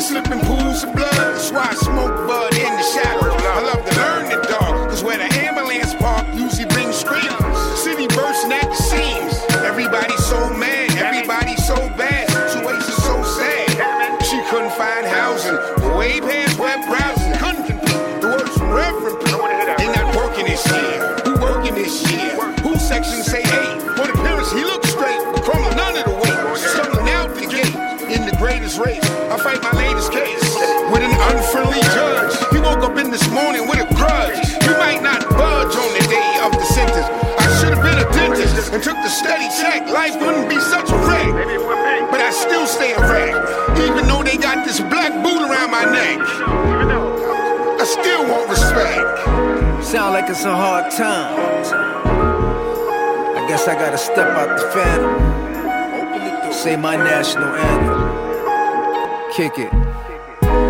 Slipping 0.00 0.40
pools 0.40 0.84
of 0.84 0.94
blood. 0.94 1.12
That's 1.12 1.50
why 1.50 1.66
I 1.70 1.74
smoke 1.74 2.28
bud 2.28 2.54
in 2.54 2.76
the 2.76 2.82
shadow. 2.82 3.27
And 38.72 38.82
took 38.82 38.96
the 38.96 39.08
steady 39.08 39.48
check. 39.60 39.88
Life 39.88 40.20
wouldn't 40.20 40.48
be 40.48 40.60
such 40.60 40.90
a 40.90 40.96
wreck. 41.08 41.32
But 42.10 42.20
I 42.20 42.30
still 42.30 42.66
stay 42.66 42.92
a 42.92 43.00
wreck. 43.00 43.34
Even 43.78 44.06
though 44.06 44.22
they 44.22 44.36
got 44.36 44.66
this 44.66 44.80
black 44.80 45.12
boot 45.22 45.40
around 45.40 45.70
my 45.70 45.84
neck. 45.84 46.18
I 47.80 47.84
still 47.84 48.28
want 48.28 48.50
respect. 48.50 49.84
Sound 49.84 50.14
like 50.14 50.28
it's 50.28 50.44
a 50.44 50.54
hard 50.54 50.90
time. 50.92 51.34
I 53.36 53.46
guess 53.48 53.68
I 53.68 53.74
gotta 53.74 53.98
step 53.98 54.28
out 54.36 54.58
the 54.58 54.66
phantom. 54.70 56.52
Say 56.52 56.76
my 56.76 56.96
national 56.96 57.44
anthem. 57.44 59.32
Kick 59.32 59.58
it. 59.58 59.72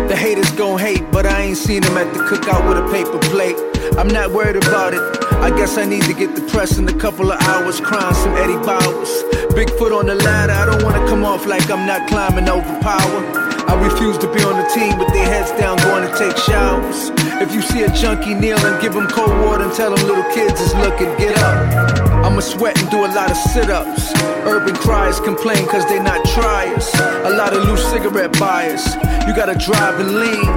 The 0.07 0.15
haters 0.15 0.51
gon' 0.51 0.77
hate, 0.79 1.03
but 1.11 1.25
I 1.25 1.41
ain't 1.41 1.57
seen 1.57 1.81
them 1.81 1.97
at 1.97 2.13
the 2.13 2.19
cookout 2.19 2.67
with 2.67 2.77
a 2.77 2.87
paper 2.91 3.19
plate. 3.29 3.57
I'm 3.97 4.07
not 4.07 4.31
worried 4.31 4.55
about 4.55 4.93
it. 4.93 5.28
I 5.41 5.49
guess 5.51 5.77
I 5.77 5.85
need 5.85 6.03
to 6.03 6.13
get 6.13 6.35
depressed 6.35 6.77
in 6.77 6.87
a 6.87 6.93
couple 6.93 7.31
of 7.31 7.41
hours, 7.41 7.79
crying 7.79 8.13
some 8.15 8.33
Eddie 8.35 8.57
Bowers. 8.65 9.23
Big 9.55 9.69
foot 9.71 9.91
on 9.91 10.05
the 10.05 10.15
ladder, 10.15 10.53
I 10.53 10.65
don't 10.65 10.83
wanna 10.83 11.05
come 11.07 11.23
off 11.23 11.45
like 11.45 11.69
I'm 11.71 11.87
not 11.87 12.07
climbing 12.09 12.49
over 12.49 12.79
power. 12.81 13.48
I 13.69 13.77
refuse 13.77 14.17
to 14.17 14.27
be 14.33 14.41
on 14.41 14.57
the 14.57 14.67
team 14.73 14.97
with 14.97 15.13
their 15.13 15.29
heads 15.29 15.51
down 15.61 15.77
going 15.77 16.01
to 16.01 16.11
take 16.17 16.35
showers. 16.35 17.13
If 17.37 17.53
you 17.53 17.61
see 17.61 17.83
a 17.83 17.91
junkie 17.93 18.33
kneeling, 18.33 18.81
give 18.81 18.95
him 18.95 19.05
cold 19.05 19.29
water 19.45 19.63
and 19.63 19.73
tell 19.73 19.93
them 19.93 20.07
little 20.07 20.25
kids 20.33 20.59
is 20.59 20.73
looking, 20.73 21.05
get 21.21 21.37
up. 21.37 22.09
I'ma 22.25 22.39
sweat 22.39 22.81
and 22.81 22.89
do 22.89 23.05
a 23.05 23.09
lot 23.13 23.29
of 23.29 23.37
sit 23.37 23.69
ups. 23.69 24.11
Urban 24.49 24.75
criers 24.75 25.19
complain 25.19 25.67
cause 25.67 25.85
they 25.87 26.01
not 26.01 26.25
triers. 26.25 26.89
A 27.29 27.37
lot 27.37 27.53
of 27.53 27.63
loose 27.63 27.85
cigarette 27.91 28.33
buyers. 28.39 28.83
You 29.29 29.35
gotta 29.37 29.53
drive 29.53 29.99
and 29.99 30.17
lean. 30.17 30.49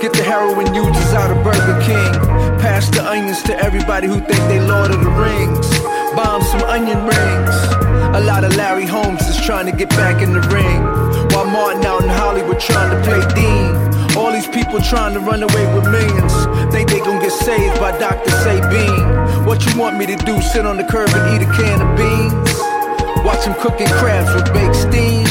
Get 0.00 0.12
the 0.12 0.22
heroin 0.22 0.72
users 0.72 1.12
out 1.12 1.34
of 1.34 1.42
Burger 1.42 1.74
King. 1.82 2.12
Pass 2.62 2.88
the 2.88 3.02
onions 3.04 3.42
to 3.50 3.58
everybody 3.58 4.06
who 4.06 4.20
think 4.20 4.38
they 4.46 4.60
Lord 4.60 4.92
of 4.92 5.02
the 5.02 5.10
Rings. 5.10 5.68
Bomb 6.14 6.42
some 6.42 6.62
onion 6.70 7.02
rings. 7.02 7.89
A 8.12 8.20
lot 8.20 8.42
of 8.42 8.56
Larry 8.56 8.86
Holmes 8.86 9.22
is 9.28 9.40
trying 9.40 9.66
to 9.66 9.72
get 9.72 9.88
back 9.90 10.20
in 10.20 10.32
the 10.32 10.40
ring. 10.50 10.82
While 11.30 11.46
Martin 11.46 11.84
out 11.84 12.02
in 12.02 12.08
Hollywood 12.08 12.58
trying 12.58 12.90
to 12.90 13.00
play 13.08 13.22
Dean. 13.36 14.16
All 14.18 14.32
these 14.32 14.48
people 14.48 14.80
trying 14.80 15.14
to 15.14 15.20
run 15.20 15.44
away 15.44 15.72
with 15.72 15.84
millions. 15.84 16.34
Think 16.74 16.90
they 16.90 16.98
gon' 16.98 17.22
get 17.22 17.30
saved 17.30 17.78
by 17.78 17.96
Dr. 17.98 18.30
Sabine. 18.42 19.46
What 19.46 19.64
you 19.64 19.78
want 19.78 19.96
me 19.96 20.06
to 20.06 20.16
do? 20.16 20.42
Sit 20.42 20.66
on 20.66 20.76
the 20.76 20.82
curb 20.82 21.08
and 21.10 21.40
eat 21.40 21.46
a 21.46 21.52
can 21.54 21.80
of 21.80 21.96
beans? 21.96 22.50
Watch 23.24 23.44
them 23.44 23.54
cooking 23.54 23.86
crabs 23.86 24.34
with 24.34 24.52
baked 24.52 24.74
steam. 24.74 25.24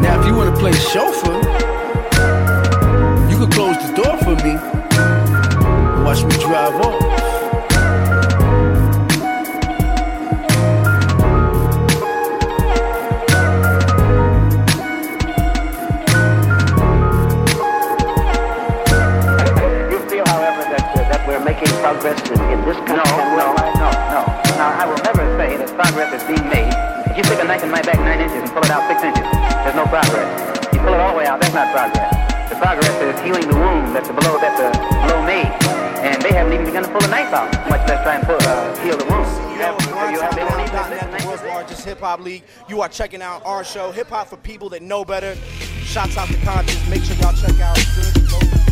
Now, 0.00 0.20
if 0.20 0.26
you 0.26 0.34
wanna 0.34 0.56
play 0.56 0.72
chauffeur, 0.72 1.42
you 3.28 3.36
could 3.36 3.50
close 3.50 3.76
the 3.82 3.92
door 4.00 4.16
for 4.18 4.36
me. 4.46 4.54
Watch 6.04 6.22
me 6.22 6.30
drive 6.40 6.74
off. 6.86 7.27
Making 21.58 21.74
progress 21.82 22.22
in, 22.30 22.38
in 22.54 22.62
this 22.62 22.78
country? 22.86 23.02
No, 23.02 23.34
no, 23.34 23.50
no, 23.50 23.90
no. 24.14 24.22
Now, 24.54 24.78
I 24.78 24.86
will 24.86 25.02
never 25.02 25.26
say 25.34 25.58
that 25.58 25.66
progress 25.74 26.14
is 26.14 26.22
being 26.22 26.46
made. 26.46 26.70
If 27.10 27.18
you 27.18 27.24
stick 27.26 27.42
a 27.42 27.46
knife 27.50 27.66
in 27.66 27.70
my 27.74 27.82
back 27.82 27.98
nine 27.98 28.22
inches 28.22 28.46
and 28.46 28.50
pull 28.54 28.62
it 28.62 28.70
out 28.70 28.86
six 28.86 29.02
inches, 29.02 29.26
there's 29.66 29.74
no 29.74 29.82
progress. 29.90 30.30
You 30.70 30.78
pull 30.78 30.94
it 30.94 31.02
all 31.02 31.10
the 31.10 31.18
way 31.18 31.26
out, 31.26 31.42
that's 31.42 31.50
not 31.50 31.74
progress. 31.74 32.14
The 32.46 32.54
progress 32.62 32.94
is 33.02 33.18
healing 33.26 33.50
the 33.50 33.58
wound 33.58 33.90
that's 33.90 34.06
the 34.06 34.14
blow 34.14 34.38
that 34.38 34.54
the 34.54 34.70
blow 35.02 35.18
made, 35.26 35.50
and 36.06 36.22
they 36.22 36.30
haven't 36.30 36.54
even 36.54 36.62
begun 36.64 36.86
to 36.86 36.90
pull 36.94 37.02
the 37.02 37.10
knife 37.10 37.34
out, 37.34 37.50
much 37.66 37.82
less 37.90 38.06
try 38.06 38.14
and 38.14 38.22
pull, 38.22 38.38
uh, 38.38 38.78
heal 38.78 38.94
the 38.94 39.06
wound. 39.10 39.26
You 39.50 40.22
have- 40.22 40.38
they 40.38 40.46
the 40.46 41.26
world's 41.26 41.42
largest 41.42 41.84
hip 41.84 41.98
hop 41.98 42.20
league. 42.20 42.44
You 42.68 42.82
are 42.82 42.88
checking 42.88 43.20
out 43.20 43.42
our 43.44 43.64
show, 43.64 43.90
Hip 43.90 44.10
Hop 44.10 44.28
for 44.28 44.36
People 44.36 44.68
That 44.68 44.82
Know 44.82 45.04
Better. 45.04 45.34
Shots 45.82 46.16
out 46.16 46.28
to 46.28 46.38
conshus. 46.46 46.88
Make 46.88 47.02
sure 47.02 47.16
y'all 47.16 47.34
check 47.34 47.58
out. 47.58 48.67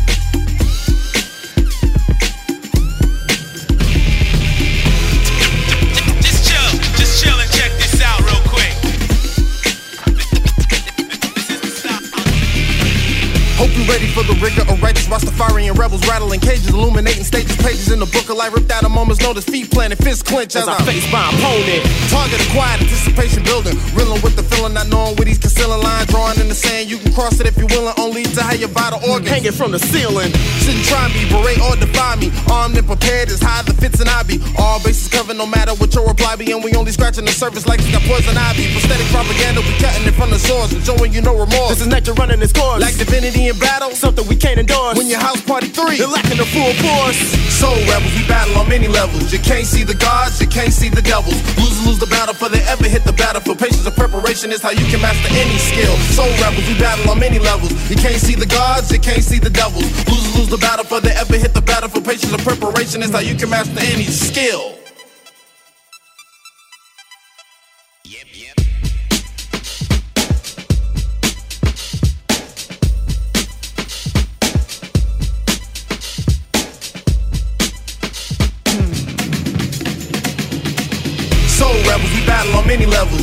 Hope 13.56 13.72
you 13.72 13.88
ready 13.88 14.04
for 14.12 14.20
the 14.20 14.36
rigor 14.36 14.68
of 14.68 14.82
righteous 14.84 15.08
Rastafarian 15.08 15.78
rebels 15.80 16.04
rattling 16.06 16.40
cages, 16.40 16.68
illuminating 16.68 17.24
stages, 17.24 17.56
pages 17.56 17.90
in 17.90 17.98
the 17.98 18.06
book 18.12 18.28
of 18.28 18.36
life. 18.36 18.52
Ripped 18.52 18.70
out 18.70 18.84
a 18.84 18.88
moment's 18.88 19.22
notice, 19.24 19.48
feet 19.48 19.70
planted, 19.72 19.96
fists 19.96 20.22
clench 20.22 20.54
as, 20.56 20.68
As 20.68 20.68
I 20.68 20.76
I 20.76 20.84
face 20.84 21.08
my 21.10 21.24
opponent. 21.32 21.80
Target 22.12 22.36
acquired, 22.44 22.84
anticipation 22.84 23.42
building, 23.48 23.72
reeling 23.96 24.20
with 24.20 24.36
the 24.36 24.44
feeling, 24.44 24.74
not 24.76 24.92
knowing 24.92 25.16
where 25.16 25.24
these 25.24 25.40
concealing 25.40 25.80
lines 25.80 26.12
drawing 26.12 26.36
in 26.36 26.52
the 26.52 26.54
sand. 26.54 26.90
You 26.92 26.98
can 27.00 27.16
cross 27.16 27.40
it 27.40 27.46
if 27.48 27.56
you're 27.56 27.72
willing, 27.72 27.96
only 27.96 28.28
to 28.28 28.42
have 28.44 28.60
your 28.60 28.68
vital 28.68 29.00
organs 29.08 29.32
hanging 29.32 29.56
from 29.56 29.72
the 29.72 29.80
ceiling. 29.80 30.28
Shouldn't 30.60 30.84
try 30.84 31.08
me, 31.16 31.24
berate 31.32 31.56
or 31.64 31.80
defy 31.80 32.20
me. 32.20 32.28
Armed 32.52 32.76
and 32.76 32.84
prepared 32.86 33.32
is 33.32 33.40
high 33.40 33.64
the 33.64 33.72
fits 33.72 34.04
and 34.04 34.10
I 34.12 34.20
be. 34.22 34.36
All 34.60 34.84
bases 34.84 35.08
covered, 35.08 35.40
no 35.40 35.48
matter 35.48 35.72
what 35.80 35.94
your 35.96 36.04
reply 36.04 36.36
be, 36.36 36.52
and 36.52 36.60
we 36.60 36.76
only 36.76 36.92
scratching 36.92 37.24
the 37.24 37.32
surface 37.32 37.64
like 37.64 37.80
it's 37.80 37.88
got 37.88 38.04
poison 38.04 38.36
ivy. 38.36 38.68
Prosthetic 38.76 39.08
propaganda, 39.08 39.64
we 39.64 39.72
cutting 39.80 40.04
it 40.04 40.12
from 40.12 40.28
the 40.28 40.38
source 40.38 40.76
and 40.76 40.84
showing 40.84 41.08
you 41.16 41.24
no 41.24 41.32
remorse. 41.32 41.80
This 41.80 41.80
is 41.80 41.88
nature 41.88 42.12
running 42.12 42.42
its 42.44 42.52
course. 42.52 42.84
Like 42.84 43.00
divinity 43.00 43.45
in 43.48 43.58
battle, 43.58 43.90
something 43.92 44.26
we 44.26 44.36
can't 44.36 44.58
endorse. 44.58 44.96
When 44.96 45.06
your 45.06 45.20
house 45.20 45.40
party 45.42 45.68
three, 45.68 45.96
you're 45.96 46.10
lacking 46.10 46.38
the 46.38 46.46
full 46.46 46.72
force. 46.82 47.18
Soul 47.52 47.76
rebels, 47.86 48.14
we 48.14 48.26
battle 48.26 48.58
on 48.58 48.68
many 48.68 48.88
levels. 48.88 49.32
You 49.32 49.38
can't 49.38 49.66
see 49.66 49.84
the 49.84 49.94
gods, 49.94 50.40
you 50.40 50.46
can't 50.46 50.72
see 50.72 50.88
the 50.88 51.02
devils. 51.02 51.38
Losers 51.56 51.86
lose 51.86 51.98
the 51.98 52.06
battle 52.06 52.34
for 52.34 52.48
they 52.48 52.62
ever 52.66 52.88
hit 52.88 53.04
the 53.04 53.12
battlefield. 53.12 53.58
Patience 53.58 53.86
and 53.86 53.94
preparation 53.94 54.52
is 54.52 54.62
how 54.62 54.70
you 54.70 54.84
can 54.90 55.00
master 55.00 55.28
any 55.30 55.58
skill. 55.58 55.94
Soul 56.14 56.30
rebels, 56.42 56.66
we 56.66 56.78
battle 56.78 57.10
on 57.10 57.18
many 57.18 57.38
levels. 57.38 57.72
You 57.90 57.96
can't 57.96 58.20
see 58.20 58.34
the 58.34 58.46
gods, 58.46 58.90
you 58.90 58.98
can't 58.98 59.22
see 59.22 59.38
the 59.38 59.50
devils. 59.50 59.86
Losers 60.08 60.36
lose 60.36 60.48
the 60.48 60.58
battle 60.58 60.84
for 60.84 61.00
they 61.00 61.12
ever 61.12 61.36
hit 61.36 61.54
the 61.54 61.62
battlefield. 61.62 62.04
Patience 62.04 62.32
and 62.32 62.42
preparation 62.42 63.02
is 63.02 63.10
how 63.10 63.20
you 63.20 63.34
can 63.34 63.50
master 63.50 63.80
any 63.80 64.04
skill. 64.04 64.85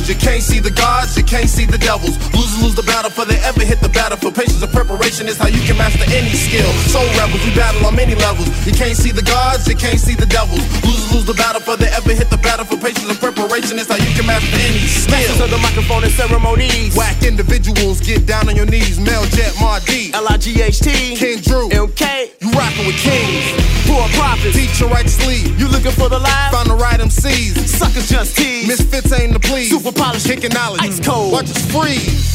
Many. 0.04 0.14
You 0.14 0.20
can't 0.20 0.42
see 0.42 0.60
the 0.60 0.70
gods, 0.70 1.16
you 1.16 1.24
can't 1.24 1.48
see 1.48 1.66
the 1.66 1.78
devils. 1.78 2.16
Losers 2.34 2.62
lose 2.62 2.74
the 2.74 2.82
battle 2.82 3.10
for 3.10 3.24
they 3.24 3.38
ever 3.44 3.64
hit 3.64 3.80
the 3.80 3.88
battle. 3.88 4.16
For 4.16 4.30
Patience 4.30 4.62
and 4.62 4.72
preparation 4.72 5.28
is 5.28 5.36
how 5.38 5.48
you 5.48 5.60
can 5.66 5.76
master 5.76 6.04
any 6.10 6.30
skill. 6.30 6.70
Soul 6.90 7.06
rebels, 7.18 7.44
we 7.44 7.54
battle 7.54 7.86
on 7.86 7.96
many 7.96 8.14
levels. 8.14 8.48
You 8.66 8.72
can't 8.72 8.96
see 8.96 9.12
the 9.12 9.22
gods, 9.22 9.66
you 9.68 9.76
can't 9.76 9.98
see 9.98 10.14
the 10.14 10.26
devils. 10.26 10.60
Losers 10.84 11.12
lose 11.12 11.26
the 11.26 11.34
battle 11.34 11.60
for 11.60 11.76
they 11.76 11.88
ever 11.88 12.12
hit 12.12 12.30
the 12.30 12.38
battle. 12.38 12.64
For 12.64 12.76
Patience 12.76 13.08
and 13.08 13.18
preparation. 13.18 13.78
Is 13.78 13.88
how 13.88 13.96
you 13.96 14.12
can 14.14 14.26
master 14.26 14.56
any 14.56 14.78
skill. 14.86 15.14
Masters 15.14 15.40
of 15.40 15.50
the 15.50 15.58
microphone 15.58 16.04
and 16.04 16.12
ceremonies. 16.12 16.96
Whack 16.96 17.22
individuals 17.22 18.00
get 18.00 18.26
down 18.26 18.48
on 18.48 18.56
your 18.56 18.66
knees. 18.66 19.00
Mel 19.00 19.24
Jet 19.32 19.52
Mardi. 19.60 20.12
L-I-G-H-T. 20.12 21.16
Ken 21.16 21.38
Drew. 21.40 21.68
MK. 21.70 22.34
You 22.40 22.50
rockin' 22.52 22.86
with 22.86 22.98
kings. 22.98 23.44
Poor 23.86 24.08
prophets. 24.16 24.56
Teach 24.56 24.80
your 24.80 24.90
right 24.90 25.08
sleeve. 25.08 25.58
You 25.58 25.68
looking 25.68 25.92
for 25.92 26.08
the 26.08 26.18
live? 26.18 26.52
Find 26.52 26.68
the 26.68 26.74
right 26.74 26.98
MCs. 27.00 27.56
Suckers 27.68 28.08
just 28.08 28.36
tease. 28.36 28.66
Misfits 28.66 29.12
ain't 29.12 29.32
the 29.32 29.40
please. 29.40 29.70
Super 29.70 29.93
polished. 29.94 30.26
Kicking 30.26 30.52
knowledge. 30.52 30.82
Ice 30.82 31.00
cold. 31.00 31.32
Watch 31.32 31.50
us 31.50 31.70
freeze. 31.70 32.34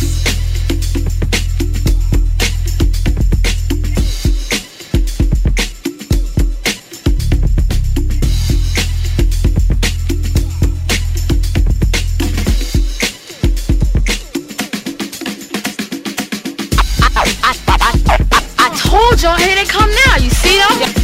I 18.61 18.69
told 18.75 19.21
y'all, 19.21 19.37
here 19.37 19.55
they 19.55 19.65
come 19.65 19.89
now. 20.05 20.17
You 20.17 20.29
see 20.29 20.57
them? 20.57 20.99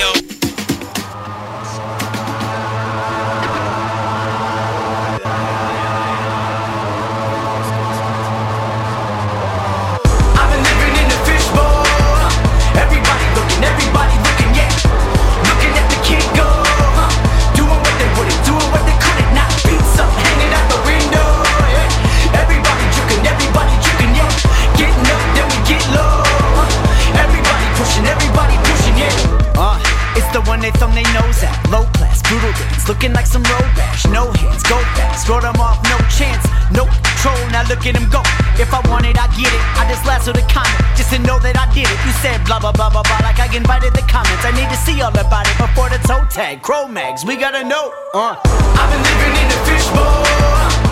yo. 0.00 0.29
One 30.60 30.68
they 30.70 30.78
thumb 30.78 30.94
their 30.94 31.08
nose 31.16 31.42
at. 31.42 31.56
Low 31.70 31.84
class, 31.96 32.22
brutal 32.28 32.52
dance, 32.52 32.88
looking 32.88 33.12
like 33.12 33.26
some 33.26 33.42
road 33.44 33.70
rash. 33.76 34.06
No 34.06 34.30
hands, 34.32 34.62
go 34.64 34.76
fast, 34.96 35.26
throw 35.26 35.40
them 35.40 35.56
off, 35.56 35.82
no 35.88 35.96
chance, 36.12 36.44
no 36.72 36.84
control. 36.84 37.40
Now 37.50 37.64
look 37.68 37.84
at 37.86 37.96
him 37.96 38.08
go. 38.10 38.20
If 38.60 38.72
I 38.72 38.80
want 38.88 39.06
it, 39.06 39.16
I 39.18 39.26
get 39.36 39.48
it. 39.48 39.62
I 39.80 39.88
just 39.88 40.04
lasso 40.04 40.32
the 40.32 40.44
comment, 40.52 40.76
just 40.96 41.10
to 41.12 41.18
know 41.18 41.38
that 41.40 41.56
I 41.56 41.66
did 41.72 41.88
it. 41.88 41.98
You 42.04 42.12
said 42.20 42.44
blah 42.44 42.60
blah 42.60 42.72
blah 42.72 42.90
blah 42.90 43.02
blah, 43.02 43.20
like 43.24 43.40
I 43.40 43.48
invited 43.54 43.92
the 43.94 44.04
comments. 44.04 44.44
I 44.44 44.52
need 44.52 44.68
to 44.68 44.78
see 44.84 45.00
all 45.00 45.16
about 45.16 45.48
it 45.48 45.56
before 45.56 45.88
the 45.88 45.98
toe 46.06 46.24
tag. 46.28 46.62
Crow 46.62 46.86
mags, 46.86 47.24
we 47.24 47.36
gotta 47.36 47.64
know. 47.64 47.92
Uh, 48.14 48.36
I've 48.44 48.90
been 48.92 49.02
living 49.02 49.34
in 49.40 49.48
the 49.48 49.58
fishbowl. 49.64 50.89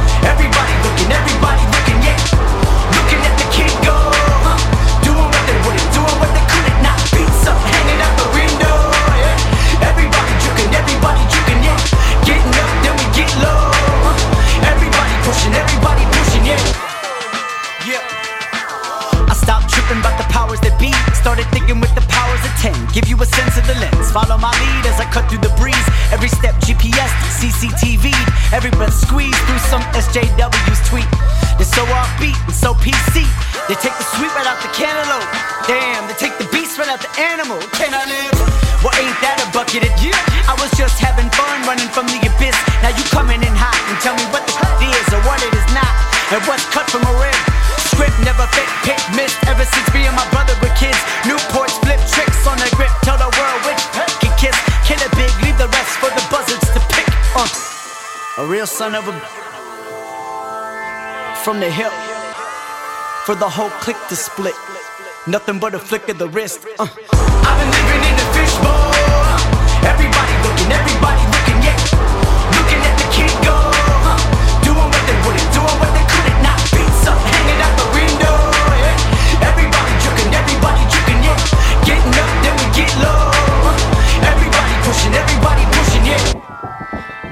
Tripping 19.89 20.05
about 20.05 20.21
the 20.21 20.29
powers 20.29 20.61
that 20.61 20.77
be. 20.77 20.93
Started 21.17 21.49
thinking 21.49 21.81
with 21.81 21.93
the 21.97 22.05
powers 22.13 22.41
of 22.45 22.53
10. 22.61 22.77
Give 22.93 23.09
you 23.09 23.17
a 23.21 23.27
sense 23.27 23.57
of 23.57 23.65
the 23.65 23.75
lens. 23.81 24.13
Follow 24.13 24.37
my 24.37 24.53
lead 24.53 24.85
as 24.85 25.01
I 25.01 25.09
cut 25.09 25.29
through 25.33 25.41
the 25.41 25.53
breeze. 25.57 25.81
Every 26.13 26.29
step 26.29 26.55
GPS, 26.61 27.09
CCTV. 27.41 28.13
Every 28.53 28.71
breath 28.77 28.93
squeeze 28.93 29.37
through 29.49 29.63
some 29.73 29.83
SJW's 29.97 30.81
tweet. 30.85 31.09
They're 31.57 31.69
so 31.69 31.85
offbeat 31.89 32.37
and 32.37 32.55
so 32.55 32.77
PC. 32.77 33.25
They 33.67 33.77
take 33.81 33.97
the 33.97 34.07
sweet 34.17 34.33
right 34.37 34.49
out 34.49 34.61
the 34.61 34.73
cantaloupe. 34.77 35.29
Damn, 35.65 36.05
they 36.09 36.17
take 36.21 36.37
the 36.37 36.49
beast 36.53 36.77
right 36.77 36.89
out 36.89 37.01
the 37.01 37.13
animal. 37.21 37.59
Can 37.77 37.93
I 37.93 38.05
live? 38.05 38.37
Well, 38.85 38.95
ain't 39.01 39.19
that 39.25 39.43
a 39.43 39.49
bucket 39.51 39.89
of 39.89 39.93
yeah? 39.99 40.15
I 40.47 40.55
was 40.61 40.71
just 40.79 41.01
having 41.01 41.29
fun 41.35 41.65
running 41.67 41.91
from 41.91 42.07
the 42.07 42.19
abyss. 42.23 42.57
Now 42.85 42.95
you 42.95 43.05
coming 43.11 43.41
in 43.43 43.55
hot 43.57 43.77
and 43.91 43.99
tell 44.05 44.15
me 44.15 44.25
what 44.31 44.45
the 44.47 44.55
is 44.85 45.09
or 45.13 45.21
what 45.27 45.41
it 45.43 45.53
is 45.53 45.69
not. 45.75 45.93
And 46.31 46.41
what's 46.45 46.65
cut 46.71 46.87
from 46.93 47.03
a 47.09 47.15
rib. 47.19 47.68
Script 47.99 48.15
never 48.23 48.47
fit, 48.55 48.71
pick, 48.87 49.03
missed 49.19 49.43
ever 49.49 49.65
since 49.65 49.93
me 49.93 50.07
and 50.07 50.15
my 50.15 50.23
brother 50.31 50.55
were 50.63 50.71
kids. 50.79 50.95
Newports 51.27 51.75
flip 51.83 51.99
tricks 52.07 52.47
on 52.47 52.57
the 52.59 52.71
grip, 52.77 52.95
tell 53.03 53.19
the 53.19 53.27
world 53.27 53.61
which 53.67 53.83
can 54.23 54.31
kiss. 54.39 54.55
Kill 54.87 55.03
it 55.03 55.11
big, 55.19 55.35
leave 55.43 55.59
the 55.59 55.67
rest 55.67 55.99
for 55.99 56.07
the 56.15 56.23
buzzards 56.31 56.63
to 56.71 56.81
pick. 56.95 57.09
Uh, 57.35 57.49
a 58.39 58.47
real 58.47 58.69
son 58.69 58.95
of 58.95 59.09
a 59.09 59.15
from 61.43 61.59
the 61.59 61.69
hip 61.69 61.91
for 63.27 63.35
the 63.35 63.49
whole 63.49 63.71
clique 63.83 63.99
to 64.09 64.15
split. 64.15 64.55
Nothing 65.27 65.59
but 65.59 65.75
a 65.75 65.79
flick 65.81 66.09
of 66.09 66.19
the 66.19 66.29
wrist. 66.29 66.61
Uh. 66.79 66.87
I've 66.87 67.59
been 67.59 67.71
living 67.83 68.11
in 68.11 68.15
the 68.15 68.27
fishbowl. 68.33 68.98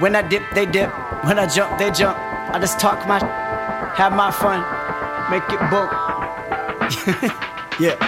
When 0.07 0.15
I 0.15 0.23
dip, 0.23 0.45
they 0.55 0.67
dip. 0.67 0.89
When 1.27 1.37
I 1.37 1.49
jump, 1.51 1.81
they 1.81 1.91
jump. 1.91 2.17
I 2.55 2.61
just 2.61 2.79
talk 2.79 3.03
my, 3.09 3.19
have 3.99 4.15
my 4.15 4.31
fun, 4.31 4.63
make 5.35 5.43
it 5.51 5.59
boom. 5.67 5.91
yeah. 7.83 7.99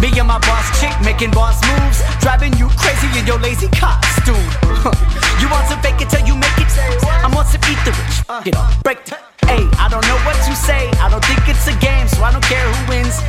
Me 0.00 0.08
and 0.16 0.24
my 0.24 0.40
boss 0.40 0.64
chick 0.80 0.96
making 1.04 1.28
boss 1.32 1.60
moves, 1.68 2.00
driving 2.24 2.56
you 2.56 2.72
crazy 2.80 3.12
in 3.12 3.26
your 3.26 3.38
lazy 3.44 3.68
costume. 3.76 4.40
you 5.44 5.52
want 5.52 5.68
some 5.68 5.76
fake 5.84 6.00
it 6.00 6.08
till 6.08 6.24
you 6.24 6.32
make 6.32 6.56
it? 6.64 6.72
I'm 7.20 7.36
on 7.36 7.44
some 7.44 7.60
eat 7.68 7.76
the 7.84 7.92
rich. 7.92 8.24
Uh. 8.24 8.40
Get 8.40 8.56
up, 8.56 8.72
break 8.82 9.04
the. 9.04 9.20
Hey, 9.44 9.68
I 9.76 9.92
don't 9.92 10.08
know 10.08 10.16
what 10.24 10.36
you 10.48 10.56
say. 10.56 10.88
I 10.96 11.12
don't 11.12 11.24
think 11.28 11.44
it's 11.44 11.68
a 11.68 11.76
game, 11.76 12.08
so 12.08 12.24
I 12.24 12.32
don't 12.32 12.44
care 12.48 12.64
who 12.64 12.88
wins. 12.88 13.20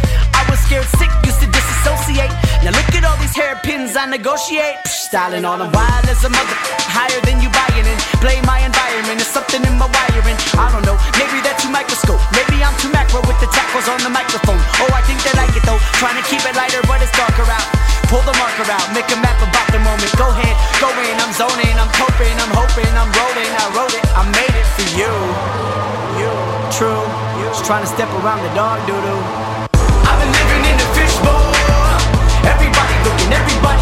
Was 0.49 0.59
scared 0.65 0.89
sick, 0.97 1.11
used 1.29 1.39
to 1.45 1.47
disassociate. 1.47 2.33
Now 2.65 2.73
look 2.73 2.89
at 2.97 3.05
all 3.05 3.15
these 3.21 3.37
hairpins 3.37 3.93
I 3.95 4.09
negotiate. 4.09 4.81
Psh, 4.83 5.13
styling 5.13 5.45
on 5.45 5.61
them 5.61 5.71
wild 5.71 6.05
as 6.09 6.25
a 6.25 6.29
mother, 6.29 6.57
higher 6.89 7.21
than 7.23 7.37
you 7.37 7.53
buying 7.53 7.85
in. 7.85 7.97
Blame 8.17 8.41
my 8.49 8.59
environment, 8.65 9.21
it's 9.21 9.29
something 9.29 9.61
in 9.61 9.77
my 9.77 9.85
wiring. 9.85 10.37
I 10.57 10.73
don't 10.73 10.81
know, 10.89 10.97
maybe 11.21 11.37
that's 11.45 11.61
too 11.61 11.69
microscope. 11.69 12.17
Maybe 12.33 12.65
I'm 12.65 12.73
too 12.81 12.89
macro 12.89 13.21
with 13.29 13.37
the 13.37 13.49
tackles 13.53 13.85
on 13.87 14.01
the 14.01 14.09
microphone. 14.09 14.57
Oh, 14.81 14.89
I 14.89 15.05
think 15.05 15.21
they 15.21 15.33
like 15.37 15.53
it 15.53 15.63
though. 15.69 15.77
Trying 16.01 16.17
to 16.17 16.25
keep 16.25 16.41
it 16.41 16.57
lighter, 16.57 16.81
but 16.89 16.97
it's 16.99 17.13
darker 17.13 17.45
out. 17.45 17.67
Pull 18.09 18.25
the 18.25 18.33
marker 18.41 18.65
out, 18.73 18.89
make 18.97 19.05
a 19.13 19.17
map 19.21 19.37
about 19.37 19.69
the 19.69 19.77
moment. 19.85 20.09
Go 20.17 20.33
ahead, 20.33 20.57
go 20.81 20.89
in, 20.89 21.15
I'm 21.21 21.29
zoning, 21.37 21.77
I'm 21.77 21.93
coping, 21.93 22.33
I'm 22.41 22.53
hoping, 22.57 22.89
I'm 22.97 23.09
rolling. 23.13 23.51
I 23.53 23.65
wrote 23.77 23.93
it, 23.93 24.01
I 24.17 24.25
made 24.33 24.55
it 24.57 24.67
for 24.73 24.85
you. 24.97 25.13
You, 26.17 26.33
true. 26.73 27.05
Just 27.53 27.65
trying 27.65 27.85
to 27.85 27.89
step 27.89 28.09
around 28.21 28.41
the 28.41 28.53
dog 28.57 28.81
doo 28.89 28.97
doo. 28.97 29.48
everybody 33.31 33.78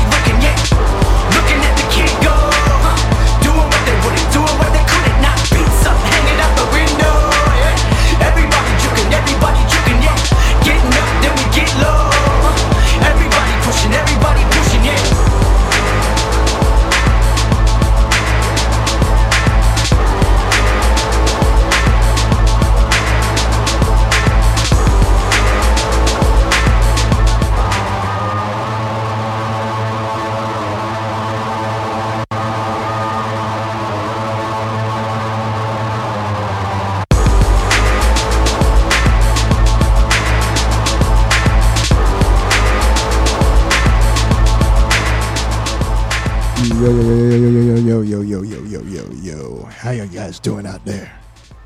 How 49.77 49.91
you 49.91 50.07
guys 50.07 50.39
doing 50.39 50.65
out 50.65 50.83
there? 50.85 51.11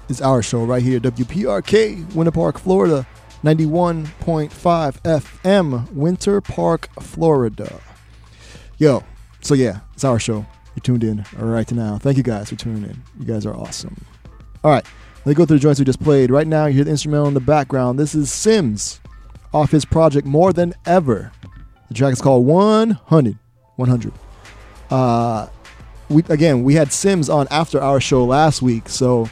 It's 0.09 0.21
our 0.21 0.41
show 0.41 0.65
right 0.65 0.83
here, 0.83 0.99
WPRK, 0.99 2.13
Winter 2.13 2.31
Park, 2.31 2.59
Florida. 2.59 3.07
91.5 3.43 4.51
FM, 5.01 5.91
Winter 5.93 6.41
Park, 6.41 6.89
Florida. 7.01 7.81
Yo, 8.77 9.03
so 9.39 9.53
yeah, 9.53 9.79
it's 9.93 10.03
our 10.03 10.19
show. 10.19 10.45
You 10.75 10.81
tuned 10.81 11.03
in 11.03 11.25
right 11.38 11.71
now. 11.71 11.97
Thank 11.97 12.17
you 12.17 12.23
guys 12.23 12.49
for 12.49 12.55
tuning 12.55 12.83
in. 12.83 13.01
You 13.17 13.25
guys 13.25 13.45
are 13.45 13.55
awesome. 13.55 13.95
All 14.63 14.71
right, 14.71 14.85
let's 15.25 15.38
go 15.38 15.45
through 15.45 15.57
the 15.57 15.61
joints 15.61 15.79
we 15.79 15.85
just 15.85 16.03
played. 16.03 16.29
Right 16.29 16.45
now, 16.45 16.65
you 16.65 16.75
hear 16.75 16.83
the 16.83 16.91
instrumental 16.91 17.29
in 17.29 17.33
the 17.33 17.39
background. 17.39 17.97
This 17.97 18.13
is 18.13 18.31
Sims 18.31 18.99
off 19.53 19.71
his 19.71 19.85
project 19.85 20.27
More 20.27 20.53
Than 20.53 20.73
Ever. 20.85 21.31
The 21.88 21.93
track 21.93 22.13
is 22.13 22.21
called 22.21 22.45
100. 22.45 23.38
100. 23.77 24.13
Uh, 24.91 25.47
we 26.11 26.23
again, 26.29 26.63
we 26.63 26.75
had 26.75 26.91
Sims 26.91 27.29
on 27.29 27.47
after 27.49 27.81
our 27.81 27.99
show 27.99 28.25
last 28.25 28.61
week, 28.61 28.89
so 28.89 29.29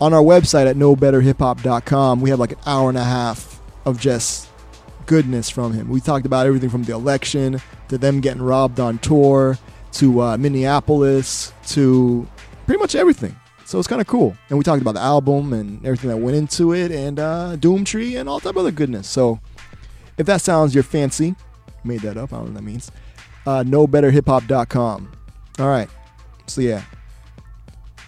on 0.00 0.12
our 0.12 0.22
website 0.22 0.68
at 0.68 0.76
knowbetterhiphop.com, 0.76 2.20
we 2.20 2.30
have 2.30 2.38
like 2.38 2.52
an 2.52 2.58
hour 2.66 2.88
and 2.88 2.98
a 2.98 3.04
half 3.04 3.60
of 3.84 3.98
just 3.98 4.48
goodness 5.06 5.50
from 5.50 5.72
him. 5.72 5.88
We 5.88 6.00
talked 6.00 6.26
about 6.26 6.46
everything 6.46 6.70
from 6.70 6.84
the 6.84 6.92
election 6.92 7.60
to 7.88 7.98
them 7.98 8.20
getting 8.20 8.42
robbed 8.42 8.80
on 8.80 8.98
tour 8.98 9.58
to 9.92 10.20
uh, 10.20 10.36
Minneapolis 10.36 11.52
to 11.68 12.26
pretty 12.66 12.80
much 12.80 12.94
everything. 12.94 13.36
So 13.66 13.78
it's 13.78 13.88
kind 13.88 14.00
of 14.00 14.06
cool. 14.06 14.36
And 14.48 14.58
we 14.58 14.64
talked 14.64 14.82
about 14.82 14.94
the 14.94 15.00
album 15.00 15.52
and 15.52 15.84
everything 15.84 16.10
that 16.10 16.18
went 16.18 16.36
into 16.36 16.74
it 16.74 16.90
and 16.90 17.18
uh, 17.18 17.56
Doomtree 17.56 18.18
and 18.18 18.28
all 18.28 18.40
type 18.40 18.50
of 18.50 18.58
other 18.58 18.70
goodness. 18.70 19.08
So 19.08 19.40
if 20.18 20.26
that 20.26 20.40
sounds 20.40 20.74
your 20.74 20.84
fancy, 20.84 21.34
made 21.82 22.00
that 22.00 22.16
up, 22.16 22.32
I 22.32 22.36
don't 22.36 22.46
know 22.46 22.52
what 22.52 22.54
that 22.54 22.62
means, 22.62 22.90
uh, 23.46 23.62
knowbetterhiphop.com. 23.62 25.12
All 25.58 25.68
right. 25.68 25.88
So 26.46 26.60
yeah. 26.60 26.82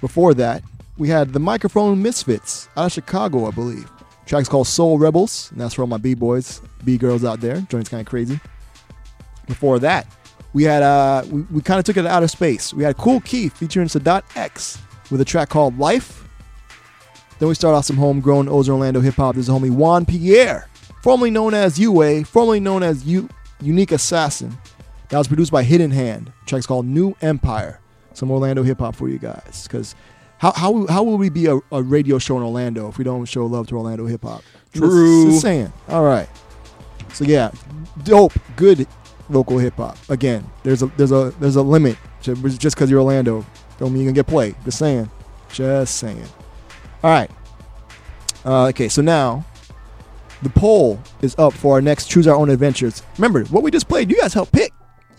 Before 0.00 0.34
that, 0.34 0.62
we 0.98 1.08
had 1.08 1.32
the 1.32 1.40
Microphone 1.40 2.02
Misfitz 2.02 2.68
out 2.76 2.86
of 2.86 2.92
Chicago, 2.92 3.46
I 3.46 3.50
believe. 3.50 3.90
Track's 4.26 4.48
called 4.48 4.66
Soul 4.66 4.98
Rebels, 4.98 5.50
and 5.52 5.60
that's 5.60 5.74
for 5.74 5.82
all 5.82 5.86
my 5.88 5.98
B-boys, 5.98 6.60
B-girls 6.84 7.24
out 7.24 7.40
there. 7.40 7.60
Joint's 7.62 7.88
kind 7.88 8.00
of 8.00 8.06
crazy. 8.06 8.40
Before 9.46 9.78
that, 9.78 10.06
we 10.52 10.64
had 10.64 10.82
uh 10.82 11.22
we, 11.30 11.42
we 11.42 11.60
kind 11.60 11.78
of 11.78 11.84
took 11.84 11.96
it 11.96 12.06
out 12.06 12.22
of 12.22 12.30
space. 12.30 12.74
We 12.74 12.82
had 12.82 12.96
Kool 12.96 13.20
Keith 13.20 13.56
featuring 13.56 13.88
Sadat 13.88 14.22
X 14.36 14.78
with 15.10 15.20
a 15.20 15.24
track 15.24 15.48
called 15.48 15.78
Life. 15.78 16.26
Then 17.38 17.48
we 17.48 17.54
start 17.54 17.74
off 17.74 17.84
some 17.84 17.96
homegrown 17.96 18.48
Oz 18.48 18.68
Orlando 18.68 19.00
hip 19.00 19.14
hop. 19.14 19.34
There's 19.34 19.48
a 19.48 19.52
homie 19.52 19.70
Juan 19.70 20.06
Pierre, 20.06 20.68
formerly 21.02 21.30
known 21.30 21.52
as 21.54 21.78
UA, 21.78 22.24
formerly 22.24 22.60
known 22.60 22.82
as 22.82 23.04
U- 23.04 23.28
Unique 23.60 23.92
Assassin. 23.92 24.56
That 25.10 25.18
was 25.18 25.28
produced 25.28 25.52
by 25.52 25.64
HiddenHand. 25.64 26.26
The 26.26 26.32
track's 26.46 26.66
called 26.66 26.86
New 26.86 27.14
Empire. 27.22 27.80
Some 28.12 28.30
Orlando 28.30 28.62
hip 28.62 28.78
hop 28.80 28.96
for 28.96 29.08
you 29.08 29.18
guys. 29.18 29.66
Because 29.66 29.94
how, 30.38 30.52
how, 30.52 30.86
how 30.88 31.02
will 31.02 31.18
we 31.18 31.28
be 31.28 31.46
a, 31.46 31.58
a 31.72 31.82
radio 31.82 32.18
show 32.18 32.36
in 32.36 32.42
Orlando 32.42 32.88
if 32.88 32.98
we 32.98 33.04
don't 33.04 33.24
show 33.26 33.46
love 33.46 33.66
to 33.68 33.76
Orlando 33.76 34.06
hip 34.06 34.22
hop? 34.22 34.42
True. 34.74 35.24
Just, 35.24 35.30
just 35.34 35.42
saying. 35.42 35.72
All 35.88 36.04
right. 36.04 36.28
So 37.12 37.24
yeah, 37.24 37.50
dope, 38.04 38.32
good 38.56 38.86
local 39.28 39.58
hip 39.58 39.74
hop. 39.74 39.96
Again, 40.08 40.48
there's 40.64 40.82
a 40.82 40.86
there's 40.98 41.12
a 41.12 41.32
there's 41.40 41.56
a 41.56 41.62
limit. 41.62 41.96
to- 42.22 42.34
Just 42.34 42.76
because 42.76 42.90
you're 42.90 43.00
Orlando, 43.00 43.46
don't 43.78 43.92
mean 43.92 44.02
you're 44.02 44.12
gonna 44.12 44.16
get 44.16 44.26
played. 44.26 44.54
Just 44.64 44.78
saying. 44.78 45.08
Just 45.50 45.96
saying. 45.96 46.24
All 47.02 47.10
right. 47.10 47.30
Uh, 48.44 48.66
okay, 48.66 48.88
so 48.88 49.00
now 49.02 49.44
the 50.42 50.50
poll 50.50 51.00
is 51.22 51.34
up 51.38 51.52
for 51.52 51.74
our 51.74 51.80
next 51.80 52.08
choose 52.10 52.26
our 52.26 52.36
own 52.36 52.50
adventures. 52.50 53.02
Remember 53.16 53.44
what 53.44 53.62
we 53.62 53.70
just 53.70 53.88
played. 53.88 54.10
You 54.10 54.18
guys 54.20 54.34
help 54.34 54.52
pick. 54.52 54.72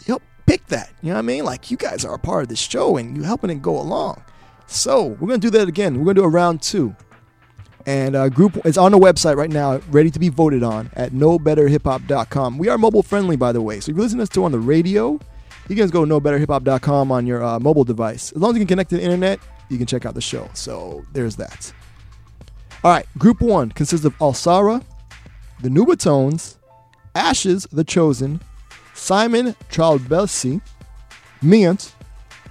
You 0.05 0.21
pick 0.45 0.65
that. 0.67 0.91
You 1.01 1.09
know 1.09 1.15
what 1.15 1.19
I 1.19 1.23
mean? 1.23 1.45
Like 1.45 1.71
you 1.71 1.77
guys 1.77 2.05
are 2.05 2.13
a 2.13 2.19
part 2.19 2.43
of 2.43 2.49
this 2.49 2.59
show 2.59 2.97
and 2.97 3.15
you're 3.15 3.25
helping 3.25 3.49
it 3.49 3.61
go 3.61 3.79
along. 3.79 4.23
So 4.67 5.05
we're 5.05 5.27
gonna 5.27 5.37
do 5.39 5.49
that 5.51 5.67
again. 5.67 5.97
We're 5.97 6.05
gonna 6.05 6.15
do 6.15 6.23
a 6.23 6.29
round 6.29 6.61
two. 6.61 6.95
And 7.85 8.17
uh, 8.17 8.27
group 8.27 8.65
is 8.65 8.77
on 8.77 8.91
the 8.91 8.99
website 8.99 9.37
right 9.37 9.49
now, 9.49 9.79
ready 9.89 10.11
to 10.11 10.19
be 10.19 10.27
voted 10.27 10.61
on 10.61 10.89
at 10.93 11.13
knowbetterhiphop.com. 11.13 12.57
We 12.57 12.67
are 12.67 12.77
mobile 12.77 13.01
friendly, 13.01 13.37
by 13.37 13.53
the 13.53 13.61
way. 13.61 13.79
So 13.79 13.91
if 13.91 13.97
you 13.97 14.03
listen 14.03 14.17
to 14.17 14.23
us 14.23 14.29
to 14.29 14.43
on 14.43 14.51
the 14.51 14.59
radio, 14.59 15.11
you 15.11 15.75
can 15.75 15.77
just 15.77 15.93
go 15.93 16.03
to 16.03 16.11
knowbetterhiphop.com 16.11 17.11
on 17.13 17.25
your 17.25 17.43
uh, 17.43 17.59
mobile 17.59 17.85
device. 17.85 18.33
As 18.33 18.37
long 18.37 18.51
as 18.51 18.55
you 18.55 18.59
can 18.61 18.67
connect 18.67 18.89
to 18.89 18.97
the 18.97 19.03
internet, 19.03 19.39
you 19.69 19.77
can 19.77 19.87
check 19.87 20.05
out 20.05 20.15
the 20.15 20.21
show. 20.21 20.49
So 20.53 21.05
there's 21.13 21.37
that. 21.37 21.71
All 22.83 22.91
right, 22.91 23.05
group 23.17 23.41
one 23.41 23.71
consists 23.71 24.05
of 24.05 24.17
Alsarah, 24.19 24.83
the 25.61 25.69
Nubatones, 25.69 26.57
Ashes, 27.15 27.67
the 27.71 27.83
Chosen, 27.83 28.41
Simon 28.97 29.55
Trabelsi, 29.69 30.59
Miynt, 31.41 31.93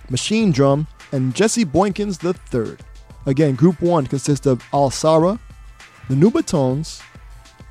Machine 0.08 0.52
Drum, 0.52 0.86
and 1.12 1.34
Jesse 1.34 1.64
Boykins 1.64 2.22
III. 2.24 2.78
Again, 3.26 3.56
group 3.56 3.82
one 3.82 4.06
consists 4.06 4.46
of 4.46 4.62
Alsarah, 4.70 5.38
the 6.08 6.14
Nubatones, 6.14 7.02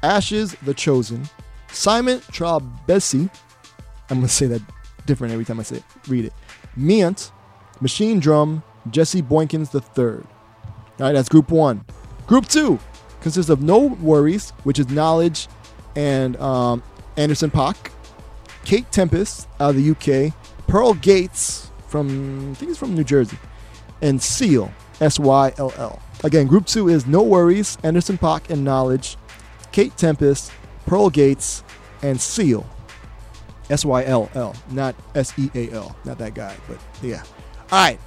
Ashes, 0.04 0.56
the 0.64 0.74
Chosen, 0.74 1.28
Simon 1.72 2.20
Trabelsi. 2.32 3.30
I'm 4.10 4.18
gonna 4.18 4.28
say 4.28 4.46
that 4.48 4.62
different 5.06 5.34
every 5.34 5.46
time 5.46 5.60
I 5.60 5.64
say 5.64 5.78
it. 5.78 5.84
Read 6.08 6.26
it. 6.26 6.34
Miynt, 6.78 7.32
Machine 7.82 8.20
Drum, 8.20 8.62
Jesse 8.92 9.24
Boykins 9.24 9.74
III. 9.74 10.06
All 10.06 10.24
right, 11.00 11.14
that's 11.14 11.30
group 11.30 11.50
one. 11.50 11.84
Group 12.28 12.48
two 12.48 12.78
consists 13.22 13.50
of 13.50 13.60
NxWorries, 13.60 14.52
which 14.64 14.80
is 14.80 14.86
Knxwledge 14.88 15.48
and 15.96 16.36
um, 16.38 16.84
Anderson 17.18 17.50
.Paak, 17.50 17.76
Kate 18.66 18.92
Tempest 18.92 19.48
out 19.60 19.76
of 19.76 19.76
the 19.76 19.92
UK, 19.92 20.34
Pearl 20.68 20.96
Gates 20.96 21.72
from, 21.88 22.52
I 22.52 22.56
think 22.56 22.72
it's 22.72 22.80
from 22.80 22.96
New 22.96 23.04
Jersey, 23.04 23.38
and 24.02 24.22
Syll, 24.22 24.72
S 25.00 25.20
Y 25.20 25.54
L 25.58 25.74
L. 25.78 26.02
Again, 26.24 26.48
group 26.48 26.66
two 26.66 26.90
is 26.90 27.06
NxWorries, 27.06 27.78
Anderson 27.84 28.18
.Paak 28.18 28.50
and 28.50 28.66
Knxwledge, 28.66 29.16
Kate 29.72 29.96
Tempest, 29.96 30.52
Pearl 30.86 31.10
Gates, 31.10 31.64
and 32.02 32.20
Syll, 32.20 32.66
S 33.70 33.86
Y 33.86 34.04
L 34.06 34.30
L, 34.34 34.56
not 34.72 34.96
S 35.14 35.38
E 35.38 35.50
A 35.54 35.72
L, 35.72 35.96
not 36.04 36.18
that 36.18 36.34
guy, 36.34 36.56
but 36.68 36.78
yeah. 37.02 37.24
All 37.72 37.84
right, 37.84 38.00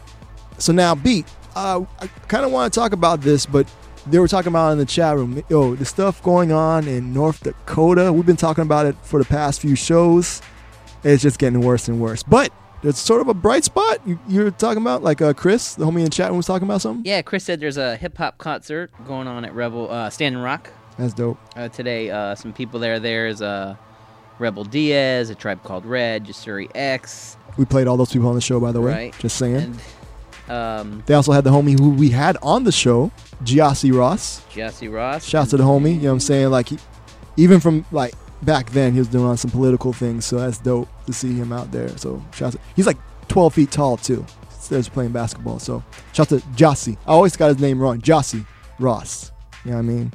so 0.58 0.72
now 0.72 0.94
beat. 0.94 1.26
Uh, 1.54 1.84
I 2.00 2.06
kind 2.28 2.44
of 2.44 2.52
want 2.52 2.72
to 2.72 2.78
talk 2.78 2.92
about 2.92 3.20
this, 3.20 3.46
but 3.46 3.66
they 4.10 4.18
were 4.18 4.28
talking 4.28 4.48
about 4.48 4.72
in 4.72 4.78
the 4.78 4.86
chat 4.86 5.16
room. 5.16 5.42
Yo, 5.48 5.74
the 5.74 5.84
stuff 5.84 6.22
going 6.22 6.52
on 6.52 6.86
in 6.88 7.12
North 7.12 7.42
Dakota. 7.42 8.12
We've 8.12 8.26
been 8.26 8.36
talking 8.36 8.62
about 8.62 8.86
it 8.86 8.96
for 9.02 9.18
the 9.18 9.24
past 9.28 9.60
few 9.60 9.74
shows. 9.76 10.42
It's 11.04 11.22
just 11.22 11.38
getting 11.38 11.60
worse 11.60 11.88
and 11.88 12.00
worse. 12.00 12.22
But 12.22 12.52
there's 12.82 12.98
sort 12.98 13.20
of 13.20 13.28
a 13.28 13.34
bright 13.34 13.64
spot. 13.64 14.00
You, 14.06 14.18
you're 14.28 14.50
talking 14.50 14.82
about 14.82 15.02
like 15.02 15.20
uh, 15.20 15.32
Chris, 15.32 15.74
the 15.74 15.84
homie 15.84 15.98
in 15.98 16.04
the 16.04 16.10
chat 16.10 16.28
room, 16.28 16.36
was 16.38 16.46
talking 16.46 16.66
about 16.66 16.80
something. 16.80 17.04
Yeah, 17.04 17.22
Chris 17.22 17.44
said 17.44 17.60
there's 17.60 17.76
a 17.76 17.96
hip 17.96 18.16
hop 18.16 18.38
concert 18.38 18.90
going 19.06 19.26
on 19.26 19.44
at 19.44 19.54
Rebel 19.54 19.90
uh, 19.90 20.10
Standing 20.10 20.42
Rock 20.42 20.70
That's 20.96 21.14
dope. 21.14 21.38
uh, 21.56 21.68
today. 21.68 22.10
Uh, 22.10 22.34
some 22.34 22.52
people 22.52 22.80
there. 22.80 22.98
There's 23.00 23.42
uh, 23.42 23.76
Rebel 24.38 24.64
Diaz, 24.64 25.30
a 25.30 25.34
tribe 25.34 25.62
called 25.62 25.84
Red, 25.84 26.24
Jasiri 26.26 26.70
X. 26.74 27.36
We 27.56 27.64
played 27.64 27.88
all 27.88 27.96
those 27.96 28.12
people 28.12 28.28
on 28.28 28.34
the 28.36 28.40
show, 28.40 28.60
by 28.60 28.70
the 28.72 28.80
way. 28.80 28.92
Right. 28.92 29.18
Just 29.18 29.36
saying. 29.36 29.56
And, 29.56 29.80
um, 30.50 31.02
they 31.06 31.14
also 31.14 31.32
had 31.32 31.44
the 31.44 31.50
homie 31.50 31.78
who 31.78 31.90
we 31.90 32.10
had 32.10 32.36
on 32.42 32.64
the 32.64 32.72
show, 32.72 33.10
Gyasi 33.44 33.92
Ross. 33.96 34.42
Jesse 34.50 34.88
Ross. 34.88 35.24
Shouts 35.24 35.50
to 35.50 35.56
the 35.56 35.64
homie. 35.64 35.94
You 35.94 36.00
know 36.02 36.08
what 36.08 36.12
I'm 36.14 36.20
saying? 36.20 36.50
Like, 36.50 36.68
he, 36.68 36.78
even 37.36 37.60
from 37.60 37.84
like 37.92 38.14
back 38.42 38.70
then, 38.70 38.92
he 38.92 38.98
was 38.98 39.08
doing 39.08 39.24
on 39.24 39.36
some 39.36 39.50
political 39.50 39.92
things. 39.92 40.24
So 40.26 40.38
that's 40.38 40.58
dope 40.58 40.88
to 41.06 41.12
see 41.12 41.34
him 41.34 41.52
out 41.52 41.70
there. 41.72 41.96
So 41.98 42.22
shouts. 42.34 42.56
To, 42.56 42.60
he's 42.76 42.86
like 42.86 42.98
12 43.28 43.54
feet 43.54 43.70
tall 43.70 43.96
too. 43.96 44.24
There's 44.68 44.88
playing 44.88 45.12
basketball. 45.12 45.58
So 45.58 45.82
shout 46.12 46.28
to 46.28 46.36
Jossie. 46.54 46.98
I 47.06 47.12
always 47.12 47.36
got 47.36 47.48
his 47.48 47.58
name 47.58 47.80
wrong. 47.80 48.00
Jossie 48.00 48.44
Ross. 48.78 49.32
You 49.64 49.70
know 49.70 49.76
what 49.78 49.82
I 49.82 49.86
mean? 49.86 50.12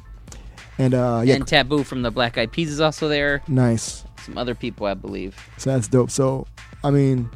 And 0.77 0.93
uh, 0.93 1.21
yeah, 1.25 1.35
And 1.35 1.47
Taboo 1.47 1.83
from 1.83 2.01
the 2.01 2.11
Black 2.11 2.37
Eyed 2.37 2.51
Peas 2.51 2.69
is 2.71 2.79
also 2.81 3.07
there. 3.07 3.41
nice. 3.47 4.03
Some 4.23 4.37
other 4.37 4.55
people, 4.55 4.85
I 4.87 4.93
believe. 4.93 5.35
So 5.57 5.71
that's 5.71 5.87
dope. 5.87 6.09
So 6.11 6.47
I 6.83 6.91
mean, 6.91 7.29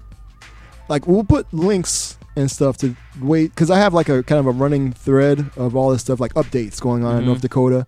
like 0.90 1.06
we'll 1.07 1.24
put 1.24 1.52
links 1.53 2.18
and 2.38 2.50
stuff 2.50 2.78
to 2.78 2.96
wait 3.22 3.50
because 3.54 3.70
I 3.72 3.80
have 3.80 3.94
like 3.94 4.08
a 4.10 4.24
kind 4.24 4.40
of 4.40 4.46
a 4.46 4.52
running 4.52 4.94
thread 4.94 5.50
of 5.58 5.76
all 5.76 5.90
this 5.90 6.02
stuff 6.02 6.20
like 6.20 6.34
updates 6.36 6.80
going 6.80 7.04
on 7.04 7.18
in 7.18 7.24
Mhm. 7.24 7.28
North 7.28 7.42
Dakota, 7.42 7.86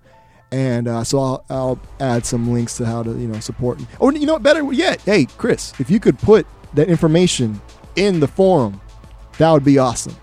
and 0.51 0.87
uh, 0.87 1.03
so 1.03 1.19
I'll, 1.19 1.45
I'll 1.49 1.79
add 1.99 2.25
some 2.25 2.51
links 2.51 2.75
to 2.77 2.85
how 2.85 3.03
to 3.03 3.11
you 3.11 3.27
know 3.27 3.39
support. 3.39 3.79
Or 3.99 4.11
you 4.11 4.25
know 4.25 4.33
what? 4.33 4.43
Better 4.43 4.63
yet, 4.73 4.99
hey 5.01 5.25
Chris, 5.37 5.73
if 5.79 5.89
you 5.89 5.99
could 5.99 6.17
put 6.19 6.45
that 6.73 6.89
information 6.89 7.61
in 7.95 8.19
the 8.19 8.27
forum, 8.27 8.81
that 9.37 9.51
would 9.51 9.63
be 9.63 9.77
awesome. 9.77 10.15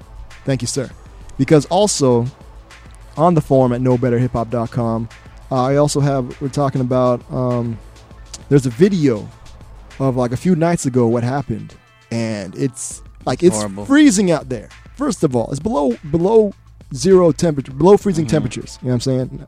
Thank 0.45 0.61
you, 0.63 0.69
sir. 0.69 0.91
Because 1.39 1.65
also 1.67 2.27
on 3.17 3.35
the 3.35 3.41
forum 3.41 3.73
at 3.73 3.81
knowbetterhiphop.com, 3.81 5.09
uh, 5.51 5.63
I 5.63 5.77
also 5.77 6.01
have 6.01 6.41
we're 6.41 6.49
talking 6.49 6.81
about 6.81 7.21
um, 7.33 7.79
there's 8.49 8.67
a 8.67 8.71
video 8.71 9.29
of 10.01 10.17
like 10.17 10.33
a 10.33 10.37
few 10.37 10.57
nights 10.57 10.87
ago 10.87 11.07
what 11.07 11.23
happened, 11.25 11.75
and 12.11 12.55
it's 12.57 13.03
like 13.27 13.43
it's 13.43 13.57
Horrible. 13.57 13.85
freezing 13.85 14.31
out 14.31 14.49
there. 14.49 14.69
First 14.97 15.23
of 15.25 15.37
all, 15.37 15.51
it's 15.51 15.61
below 15.61 15.97
below 16.11 16.55
zero 16.95 17.33
temperature, 17.33 17.73
below 17.73 17.97
freezing 17.99 18.25
Mm-hmm. 18.25 18.31
temperatures. 18.31 18.79
You 18.81 18.87
know 18.89 18.95
what 18.95 18.95
I'm 18.95 19.01
saying? 19.01 19.47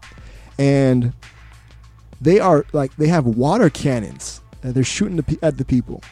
And 0.58 1.12
they 2.20 2.40
are 2.40 2.66
like 2.72 2.94
they 2.96 3.08
have 3.08 3.24
water 3.26 3.70
cannons 3.70 4.40
and 4.62 4.74
they're 4.74 4.84
shooting 4.84 5.16
the, 5.16 5.22
pe- 5.22 5.36
at 5.42 5.56
the 5.56 5.64
people. 5.64 6.02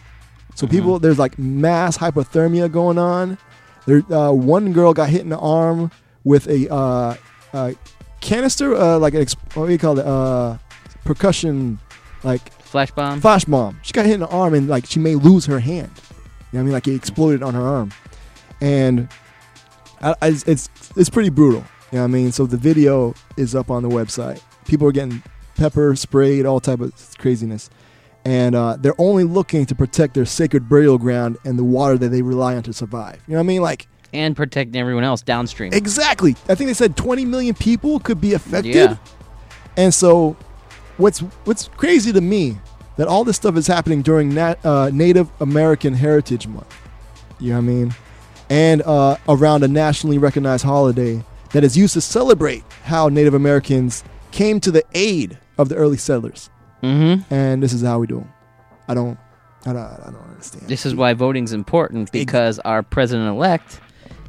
So 0.55 0.67
Mm-hmm. 0.67 0.77
people, 0.77 0.99
there's 1.01 1.19
like 1.19 1.39
mass 1.39 1.99
hypothermia 1.99 2.71
going 2.73 2.97
on. 2.99 3.37
There, 3.87 4.03
uh, 4.13 4.33
one 4.33 4.73
girl 4.73 4.95
got 4.95 5.11
hit 5.11 5.21
in 5.21 5.29
the 5.29 5.39
arm 5.39 5.91
with 6.25 6.49
a 6.49 6.73
uh, 6.73 7.17
uh, 7.53 7.73
canister, 8.21 8.75
uh, 8.75 8.99
like 8.99 9.15
an 9.15 9.21
ex- 9.21 9.37
what 9.55 9.67
do 9.67 9.73
you 9.73 9.79
call 9.79 9.99
it? 9.99 10.07
Uh, 10.07 10.59
percussion, 11.05 11.79
like 12.25 12.53
flash 12.63 12.91
bomb. 12.93 13.21
Flash 13.21 13.45
bomb. 13.45 13.79
She 13.83 13.93
got 13.93 14.07
hit 14.07 14.15
in 14.15 14.21
the 14.21 14.29
arm 14.29 14.55
and 14.55 14.69
like 14.69 14.87
she 14.87 14.99
may 14.99 15.15
lose 15.15 15.47
her 15.47 15.61
hand. 15.61 15.91
You 16.53 16.59
know 16.59 16.59
what 16.59 16.61
I 16.61 16.63
mean? 16.65 16.73
Like 16.73 16.89
it 16.89 16.95
exploded 16.95 17.43
on 17.43 17.55
her 17.55 17.63
arm, 17.63 17.91
and 18.61 19.09
I, 20.01 20.15
I, 20.23 20.29
it's- 20.29 20.69
it's 20.97 21.11
pretty 21.11 21.31
brutal. 21.31 21.65
You 21.93 21.99
know 21.99 22.03
what 22.03 22.05
I 22.05 22.07
mean? 22.09 22.33
So 22.33 22.47
the 22.47 22.57
video 22.57 23.15
is 23.37 23.55
up 23.55 23.71
on 23.71 23.83
the 23.83 23.89
website. 23.89 24.41
People 24.67 24.89
are 24.89 24.93
getting 24.93 25.23
pepper 25.57 25.95
sprayed, 25.97 26.45
all 26.47 26.61
type 26.61 26.81
of 26.81 26.93
craziness, 27.19 27.71
and 28.25 28.55
uh, 28.55 28.77
they're 28.79 28.99
only 29.01 29.25
looking 29.25 29.67
to 29.67 29.75
protect 29.75 30.15
their 30.15 30.25
sacred 30.25 30.69
burial 30.69 30.99
ground 30.99 31.39
and 31.45 31.59
the 31.59 31.65
water 31.65 31.97
that 31.99 32.09
they 32.09 32.23
rely 32.23 32.57
on 32.57 32.63
to 32.65 32.73
survive. 32.73 33.21
You 33.27 33.33
know 33.35 33.39
what 33.39 33.45
I 33.45 33.47
mean? 33.47 33.63
Like 33.63 33.87
and 34.13 34.35
protecting 34.37 34.81
everyone 34.81 35.05
else 35.05 35.21
downstream. 35.23 35.73
exactly. 35.73 36.33
I 36.49 36.55
think 36.55 36.69
they 36.69 36.75
said 36.75 36.97
20 36.97 37.25
million 37.25 37.55
people 37.55 37.99
could 38.01 38.21
be 38.21 38.35
affected. 38.35 38.75
Yeah. 38.75 38.97
And 39.77 39.93
so, 39.93 40.37
what's 40.97 41.19
what's 41.45 41.69
crazy 41.69 42.13
to 42.13 42.21
me 42.21 42.59
that 42.97 43.09
all 43.09 43.25
this 43.25 43.37
stuff 43.37 43.57
is 43.57 43.67
happening 43.67 44.03
during 44.03 44.35
Nat, 44.35 44.65
uh, 44.65 44.91
Native 44.93 45.31
American 45.41 45.95
Heritage 45.95 46.47
Month. 46.47 46.75
You 47.39 47.51
know 47.51 47.57
what 47.57 47.63
I 47.63 47.67
mean? 47.67 47.95
And 48.49 48.83
uh, 48.83 49.17
around 49.29 49.65
a 49.65 49.69
nationally 49.69 50.19
recognized 50.19 50.65
holiday 50.65 51.25
that 51.53 51.65
is 51.65 51.77
used 51.77 51.95
to 51.95 52.01
celebrate 52.01 52.65
how 52.85 53.09
Native 53.09 53.35
Americans 53.35 54.05
came 54.31 54.61
to 54.61 54.71
the 54.71 54.85
aid 54.95 55.39
of 55.59 55.69
the 55.69 55.77
early 55.77 55.97
settlers. 55.97 56.51
Mm-hmm. 56.83 57.33
And 57.33 57.63
this 57.63 57.73
is 57.73 57.83
how 57.83 57.99
we 57.99 58.07
do. 58.07 58.27
I 58.89 58.95
don't, 58.95 59.19
I 59.65 59.73
don't, 59.73 59.79
I 59.79 60.11
don't 60.11 60.29
understand. 60.29 60.69
This 60.69 60.87
is 60.87 60.95
why 60.95 61.15
voting's 61.15 61.53
important 61.53 62.13
because 62.13 62.59
our 62.61 62.83
president 62.83 63.29
elect 63.29 63.81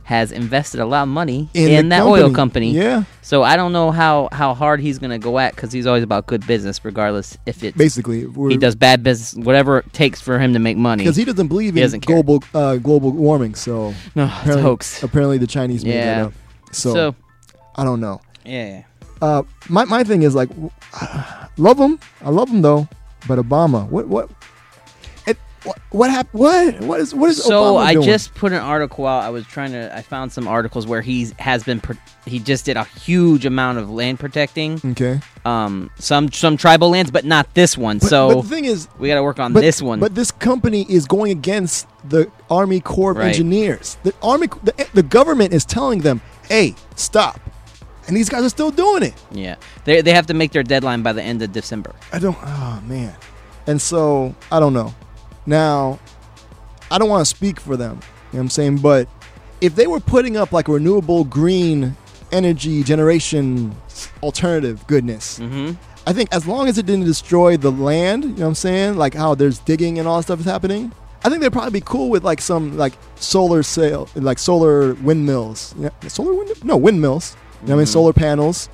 has 0.07 0.31
invested 0.31 0.79
a 0.79 0.85
lot 0.85 1.03
of 1.03 1.09
money 1.09 1.49
In 1.53 1.69
in, 1.69 1.89
that 1.89 2.03
oil 2.03 2.31
company. 2.31 2.71
company. 2.71 2.71
Yeah. 2.71 3.03
So 3.21 3.43
I 3.43 3.57
don't 3.57 3.73
know 3.73 3.91
how, 3.91 4.29
how 4.31 4.53
hard 4.53 4.79
he's 4.79 4.99
going 4.99 5.11
to 5.11 5.17
go 5.19 5.37
at 5.37 5.53
because 5.53 5.73
he's 5.73 5.85
always 5.85 6.01
about 6.01 6.27
good 6.27 6.47
business, 6.47 6.85
regardless 6.85 7.37
if 7.45 7.61
it's 7.61 7.77
Basically, 7.77 8.25
he 8.47 8.55
does 8.55 8.73
bad 8.75 9.03
business, 9.03 9.35
whatever 9.45 9.79
it 9.79 9.91
takes 9.91 10.21
for 10.21 10.39
him 10.39 10.53
to 10.53 10.59
make 10.59 10.77
money. 10.77 11.03
because 11.03 11.17
he 11.17 11.25
doesn't 11.25 11.49
believe 11.49 11.73
He 11.73 11.81
in 11.81 11.85
doesn't 11.85 12.05
global 12.05 12.41
uh, 12.53 12.77
global 12.77 13.11
warming. 13.11 13.53
So 13.55 13.93
No, 14.15 14.23
it's 14.25 14.33
a 14.33 14.39
apparently- 14.39 14.61
hoax. 14.63 15.03
Apparently, 15.03 15.37
the 15.39 15.47
Chinese 15.47 15.83
made 15.83 15.95
Yeah. 15.95 16.15
that 16.19 16.25
up. 16.27 16.33
So, 16.71 16.93
So- 16.93 17.15
I 17.75 17.83
don't 17.83 17.99
know. 17.99 18.21
Yeah. 18.45 18.83
Uh, 19.21 19.43
my 19.67 19.83
my 19.85 20.05
thing 20.05 20.21
is 20.23 20.33
like, 20.35 20.49
love 21.57 21.77
him. 21.77 21.99
I 22.23 22.29
love 22.29 22.49
him 22.49 22.61
though. 22.61 22.87
But 23.27 23.39
Obama, 23.39 23.89
what 23.89 24.07
what? 24.07 24.29
What 25.67 25.79
what 25.91 26.09
happened? 26.09 26.39
What 26.39 26.79
what 26.81 26.99
is 26.99 27.13
what 27.13 27.29
is 27.29 27.43
so 27.43 27.73
Obama 27.75 27.85
I 27.85 27.93
doing? 27.93 28.05
just 28.05 28.33
put 28.35 28.51
an 28.51 28.59
article 28.59 29.05
out. 29.05 29.23
I 29.23 29.29
was 29.29 29.45
trying 29.45 29.71
to. 29.71 29.95
I 29.95 30.01
found 30.01 30.31
some 30.31 30.47
articles 30.47 30.87
where 30.87 31.01
he 31.01 31.27
has 31.39 31.63
been. 31.63 31.81
He 32.25 32.39
just 32.39 32.65
did 32.65 32.77
a 32.77 32.83
huge 32.83 33.45
amount 33.45 33.77
of 33.77 33.89
land 33.89 34.19
protecting. 34.19 34.81
Okay. 34.83 35.19
Um, 35.45 35.89
some 35.97 36.31
some 36.31 36.57
tribal 36.57 36.89
lands, 36.89 37.11
but 37.11 37.25
not 37.25 37.53
this 37.53 37.77
one. 37.77 37.99
But- 37.99 38.07
so 38.07 38.33
but 38.35 38.41
the 38.41 38.47
thing 38.49 38.65
is, 38.65 38.87
we 38.99 39.07
got 39.07 39.15
to 39.15 39.23
work 39.23 39.39
on 39.39 39.53
but, 39.53 39.61
this 39.61 39.81
one. 39.81 39.99
But 39.99 40.15
this 40.15 40.31
company 40.31 40.85
is 40.89 41.05
going 41.05 41.31
against 41.31 41.87
the 42.07 42.31
Army 42.49 42.79
Corps 42.79 43.11
of 43.11 43.17
Right. 43.17 43.27
Engineers. 43.27 43.97
The 44.03 44.13
Army, 44.21 44.47
the, 44.63 44.87
the 44.93 45.03
government 45.03 45.53
is 45.53 45.65
telling 45.65 45.99
them, 46.01 46.21
"Hey, 46.47 46.75
stop," 46.95 47.39
and 48.07 48.15
these 48.15 48.29
guys 48.29 48.43
are 48.43 48.49
still 48.49 48.71
doing 48.71 49.03
it. 49.03 49.13
yeah, 49.31 49.55
they 49.85 50.01
they 50.01 50.13
have 50.13 50.27
to 50.27 50.33
make 50.33 50.51
their 50.51 50.63
deadline 50.63 51.01
by 51.01 51.13
the 51.13 51.23
end 51.23 51.41
of 51.41 51.51
December. 51.51 51.93
I 52.11 52.19
don't. 52.19 52.37
Oh 52.41 52.81
man. 52.87 53.13
And 53.67 53.81
so 53.81 54.33
I 54.51 54.59
don't 54.61 54.73
know. 54.73 54.93
Now, 55.47 55.97
I 56.91 56.99
don't 56.99 57.09
want 57.09 57.21
to 57.21 57.25
speak 57.25 57.59
for 57.59 57.75
them. 57.75 57.95
You 57.95 57.99
know 57.99 58.03
what 58.31 58.39
I'm 58.41 58.49
saying? 58.49 58.77
But 58.79 59.07
if 59.61 59.75
they 59.75 59.87
were 59.87 59.99
putting 59.99 60.37
up 60.37 60.51
like 60.51 60.67
renewable 60.67 61.23
green 61.23 61.95
energy 62.31 62.83
generation 62.83 63.75
alternative 64.21 64.85
goodness, 64.87 65.39
Mm-hmm. 65.39 65.71
I 66.05 66.13
think 66.13 66.33
as 66.33 66.47
long 66.47 66.69
as 66.69 66.77
it 66.77 66.85
didn't 66.85 67.03
destroy 67.03 67.57
the 67.57 67.69
land, 67.71 68.23
you 68.23 68.29
know 68.29 68.35
what 68.35 68.47
I'm 68.47 68.55
saying? 68.55 68.95
Like 68.95 69.13
how 69.13 69.35
there's 69.35 69.59
digging 69.59 69.99
and 69.99 70.07
all 70.07 70.15
that 70.17 70.23
stuff 70.23 70.39
is 70.39 70.45
happening. 70.45 70.93
I 71.25 71.29
think 71.29 71.41
they'd 71.41 71.51
probably 71.51 71.71
be 71.81 71.83
cool 71.85 72.09
with 72.09 72.23
like 72.23 72.39
some 72.39 72.77
like 72.77 72.93
solar 73.15 73.61
sail, 73.61 74.07
like 74.15 74.39
solar 74.39 74.93
windmills. 74.95 75.75
Yeah, 75.77 75.89
solar 76.07 76.33
wind? 76.33 76.63
No, 76.63 76.77
windmills. 76.77 77.35
You 77.63 77.69
know 77.69 77.75
what 77.75 77.79
I 77.81 77.83
mean? 77.83 77.85
Mhm. 77.87 77.89
Solar 77.91 78.13
panels. 78.13 78.69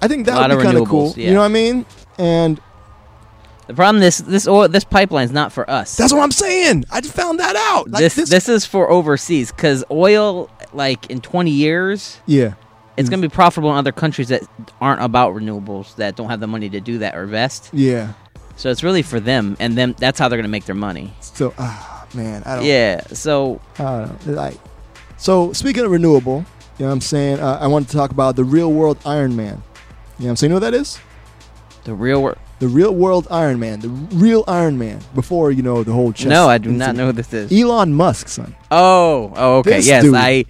I 0.00 0.06
think 0.06 0.26
that 0.26 0.48
would 0.48 0.56
be 0.58 0.62
kind 0.62 0.78
of 0.78 0.86
cool. 0.86 1.10
renewables, 1.12 1.16
You 1.16 1.32
know 1.32 1.40
what 1.40 1.46
I 1.46 1.48
mean? 1.48 1.86
And 2.18 2.60
The 3.70 3.76
problem 3.76 4.00
this 4.00 4.18
this 4.18 4.48
oil 4.48 4.66
this 4.66 4.82
pipeline's 4.82 5.30
not 5.30 5.52
for 5.52 5.70
us. 5.70 5.96
That's 5.96 6.12
what 6.12 6.22
I'm 6.22 6.32
saying. 6.32 6.86
I 6.90 7.00
just 7.00 7.14
found 7.14 7.38
that 7.38 7.54
out. 7.54 7.88
Like 7.88 8.00
this, 8.00 8.16
this, 8.16 8.28
this 8.28 8.48
is 8.48 8.66
for 8.66 8.90
overseas 8.90 9.52
because 9.52 9.84
oil, 9.92 10.50
like 10.72 11.08
in 11.08 11.20
20 11.20 11.52
years, 11.52 12.18
yeah, 12.26 12.54
it's 12.96 13.08
going 13.08 13.22
to 13.22 13.28
be 13.28 13.32
profitable 13.32 13.70
in 13.70 13.76
other 13.76 13.92
countries 13.92 14.26
that 14.26 14.42
aren't 14.80 15.00
about 15.02 15.36
renewables 15.36 15.94
that 15.94 16.16
don't 16.16 16.28
have 16.30 16.40
the 16.40 16.48
money 16.48 16.68
to 16.68 16.80
do 16.80 16.98
that 16.98 17.14
or 17.14 17.22
invest. 17.22 17.70
yeah. 17.72 18.14
So 18.56 18.70
it's 18.70 18.82
really 18.82 19.02
for 19.02 19.20
them, 19.20 19.56
and 19.60 19.78
them 19.78 19.94
that's 19.96 20.18
how 20.18 20.28
they're 20.28 20.36
going 20.36 20.42
to 20.42 20.50
make 20.50 20.64
their 20.64 20.74
money. 20.74 21.12
So, 21.20 21.54
ah, 21.56 22.08
man, 22.12 22.42
I 22.44 22.56
don't. 22.56 22.64
Yeah. 22.64 23.06
So 23.12 23.60
I 23.78 23.82
don't 24.00 24.26
know. 24.26 24.32
Like, 24.32 24.58
so 25.16 25.52
speaking 25.52 25.84
of 25.84 25.92
renewable, 25.92 26.44
you 26.76 26.86
know 26.86 26.86
what 26.86 26.94
I'm 26.94 27.00
saying? 27.02 27.38
Uh, 27.38 27.58
I 27.60 27.68
wanted 27.68 27.88
to 27.90 27.96
talk 27.96 28.10
about 28.10 28.34
the 28.34 28.42
real 28.42 28.72
world 28.72 28.98
Iron 29.06 29.36
Man. 29.36 29.46
You 29.46 29.52
know 29.52 29.60
what 30.24 30.30
I'm 30.30 30.36
saying? 30.36 30.50
You 30.50 30.54
know 30.58 30.66
what 30.66 30.72
that 30.72 30.74
is? 30.74 30.98
the 31.84 31.94
real 31.94 32.20
world. 32.20 32.38
The 32.60 32.68
real 32.68 32.94
world 32.94 33.26
Iron 33.30 33.58
Man. 33.58 33.80
The 33.80 33.88
real 33.88 34.44
Iron 34.46 34.78
Man. 34.78 35.00
Before, 35.14 35.50
you 35.50 35.62
know, 35.62 35.82
the 35.82 35.92
whole 35.92 36.12
chest. 36.12 36.28
No, 36.28 36.48
I 36.48 36.58
do 36.58 36.70
not 36.70 36.94
know 36.94 37.06
who 37.06 37.12
this 37.12 37.32
is. 37.32 37.50
Elon 37.52 37.92
Musk, 37.94 38.28
son. 38.28 38.54
Oh, 38.70 39.32
oh, 39.34 39.56
okay. 39.58 39.70
This 39.76 39.86
yes, 39.86 40.04
dude. 40.04 40.14
I, 40.14 40.44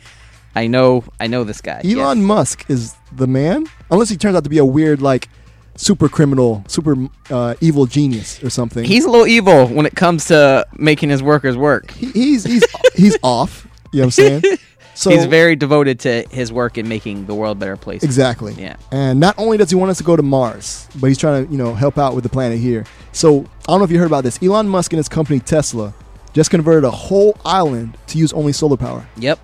I 0.55 0.66
know, 0.66 1.05
I 1.20 1.28
know 1.28 1.45
this 1.45 1.61
guy. 1.61 1.81
Elon 1.85 2.23
Musk 2.24 2.69
is 2.69 2.95
the 3.12 3.27
man. 3.28 3.66
Unless 3.91 4.09
he 4.11 4.16
turns 4.16 4.35
out 4.37 4.43
to 4.45 4.51
be 4.51 4.59
a 4.59 4.65
weird, 4.65 5.01
like, 5.01 5.28
super 5.77 6.09
criminal, 6.09 6.65
super 6.66 6.97
uh, 7.31 7.55
evil 7.61 7.87
genius 7.87 8.43
or 8.43 8.51
something. 8.51 8.85
He's 8.85 9.05
a 9.05 9.11
little 9.11 9.27
evil 9.28 9.66
when 9.69 9.87
it 9.87 9.95
comes 9.95 10.27
to 10.27 10.66
making 10.77 11.11
his 11.11 11.23
workers 11.23 11.57
work. 11.57 11.93
He- 11.93 12.11
he's 12.11 12.45
he's 12.45 12.65
he's 12.95 13.16
off. 13.23 13.66
You 13.93 14.01
know 14.01 14.07
what 14.07 14.19
I'm 14.19 14.41
saying? 14.43 14.43
So 15.01 15.09
He's 15.09 15.25
very 15.25 15.57
devoted 15.57 15.99
to 16.01 16.27
his 16.31 16.53
work 16.53 16.77
in 16.77 16.87
making 16.87 17.25
the 17.25 17.35
world 17.35 17.57
a 17.57 17.61
better 17.61 17.79
place. 17.79 18.03
Exactly. 18.03 18.53
Yeah. 18.53 18.77
And 18.93 19.19
not 19.19 19.35
only 19.39 19.57
does 19.57 19.71
he 19.71 19.75
want 19.75 19.91
us 19.91 19.97
to 19.97 20.05
go 20.05 20.15
to 20.15 20.23
Mars, 20.23 20.87
but 20.97 21.07
he's 21.07 21.17
trying 21.17 21.47
to, 21.47 21.51
you 21.51 21.57
know, 21.57 21.73
help 21.73 21.97
out 21.97 22.15
with 22.15 22.23
the 22.23 22.29
planet 22.29 22.59
here. 22.59 22.85
So 23.13 23.41
I 23.41 23.45
don't 23.69 23.79
know 23.79 23.85
if 23.85 23.91
you 23.91 23.99
heard 23.99 24.09
about 24.09 24.25
this. 24.25 24.39
Elon 24.43 24.69
Musk 24.69 24.93
and 24.93 24.99
his 24.99 25.09
company 25.09 25.41
Tesla 25.41 25.95
just 26.35 26.51
converted 26.51 26.85
a 26.85 26.91
whole 26.91 27.35
island 27.47 27.97
to 28.09 28.19
use 28.19 28.35
only 28.35 28.53
solar 28.53 28.77
power. 28.77 29.09
Yep. 29.17 29.41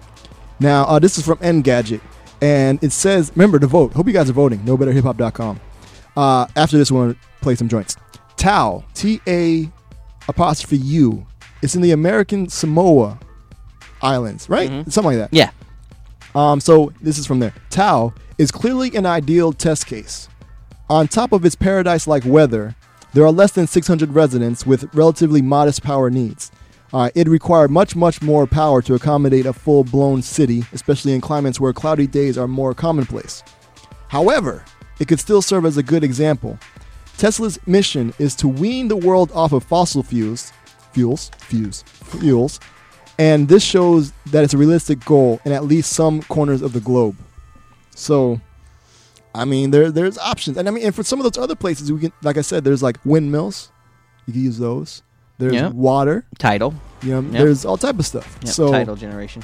Now, 0.60 0.84
uh, 0.84 0.98
this 0.98 1.16
is 1.16 1.24
from 1.24 1.38
Engadget, 1.38 2.02
and 2.42 2.78
it 2.84 2.92
says, 2.92 3.32
remember 3.34 3.58
to 3.58 3.66
vote. 3.66 3.94
Hope 3.94 4.06
you 4.08 4.12
guys 4.12 4.28
are 4.28 4.34
voting. 4.34 4.58
knowbetterhiphop.com. 4.58 5.58
Uh, 6.18 6.46
after 6.54 6.76
this, 6.76 6.92
we're 6.92 7.04
going 7.04 7.14
to 7.14 7.20
play 7.40 7.54
some 7.54 7.70
joints. 7.70 7.96
Tau, 8.36 8.84
T 8.92 9.22
A 9.26 9.70
apostrophe 10.28 10.76
U. 10.76 11.26
It's 11.62 11.74
in 11.74 11.80
the 11.80 11.92
American 11.92 12.50
Samoa 12.50 13.18
Islands, 14.06 14.48
right? 14.48 14.70
Something 14.92 15.18
like 15.18 15.18
that. 15.18 15.28
Yeah. 15.32 15.50
Um, 16.34 16.60
so 16.60 16.92
this 17.00 17.18
is 17.18 17.26
from 17.26 17.40
there. 17.40 17.54
Tau 17.70 18.12
is 18.38 18.50
clearly 18.50 18.94
an 18.94 19.06
ideal 19.06 19.52
test 19.52 19.86
case. 19.86 20.28
On 20.88 21.08
top 21.08 21.32
of 21.32 21.44
its 21.44 21.54
paradise 21.56 22.06
like 22.06 22.24
weather, 22.24 22.76
there 23.14 23.24
are 23.24 23.32
less 23.32 23.52
than 23.52 23.66
600 23.66 24.12
residents 24.14 24.66
with 24.66 24.94
relatively 24.94 25.40
modest 25.42 25.82
power 25.82 26.10
needs. 26.10 26.52
Uh, 26.92 27.10
it 27.14 27.28
required 27.28 27.70
much, 27.70 27.96
much 27.96 28.22
more 28.22 28.46
power 28.46 28.80
to 28.82 28.94
accommodate 28.94 29.46
a 29.46 29.52
full 29.52 29.82
blown 29.84 30.22
city, 30.22 30.64
especially 30.72 31.14
in 31.14 31.20
climates 31.20 31.58
where 31.58 31.72
cloudy 31.72 32.06
days 32.06 32.38
are 32.38 32.46
more 32.46 32.74
commonplace. 32.74 33.42
However, 34.08 34.64
it 35.00 35.08
could 35.08 35.20
still 35.20 35.42
serve 35.42 35.64
as 35.64 35.76
a 35.76 35.82
good 35.82 36.04
example. 36.04 36.58
Tesla's 37.16 37.58
mission 37.66 38.12
is 38.18 38.34
to 38.36 38.46
wean 38.46 38.88
the 38.88 38.96
world 38.96 39.32
off 39.34 39.52
of 39.52 39.64
fossil 39.64 40.02
fuels, 40.02 40.52
fuels, 40.92 41.30
fuels, 41.38 41.82
fuels, 41.82 42.60
and 43.18 43.48
this 43.48 43.62
shows 43.62 44.12
that 44.26 44.44
it's 44.44 44.54
a 44.54 44.58
realistic 44.58 45.04
goal 45.04 45.40
in 45.44 45.52
at 45.52 45.64
least 45.64 45.92
some 45.92 46.22
corners 46.22 46.62
of 46.62 46.72
the 46.72 46.80
globe. 46.80 47.16
So, 47.94 48.40
I 49.34 49.44
mean, 49.44 49.70
there 49.70 49.90
there's 49.90 50.18
options, 50.18 50.56
and 50.56 50.68
I 50.68 50.70
mean, 50.70 50.84
and 50.84 50.94
for 50.94 51.02
some 51.02 51.18
of 51.20 51.24
those 51.24 51.42
other 51.42 51.54
places, 51.54 51.90
we 51.92 52.00
can, 52.00 52.12
like 52.22 52.36
I 52.36 52.42
said, 52.42 52.64
there's 52.64 52.82
like 52.82 52.98
windmills, 53.04 53.70
you 54.26 54.32
can 54.32 54.42
use 54.42 54.58
those. 54.58 55.02
There's 55.38 55.52
Yep. 55.54 55.72
water, 55.72 56.24
Tidal. 56.38 56.74
you 57.02 57.10
know, 57.10 57.20
Yep. 57.20 57.32
there's 57.32 57.64
all 57.64 57.76
type 57.76 57.98
of 57.98 58.06
stuff. 58.06 58.38
Yep, 58.42 58.52
so, 58.54 58.70
tidal 58.72 58.96
generation. 58.96 59.42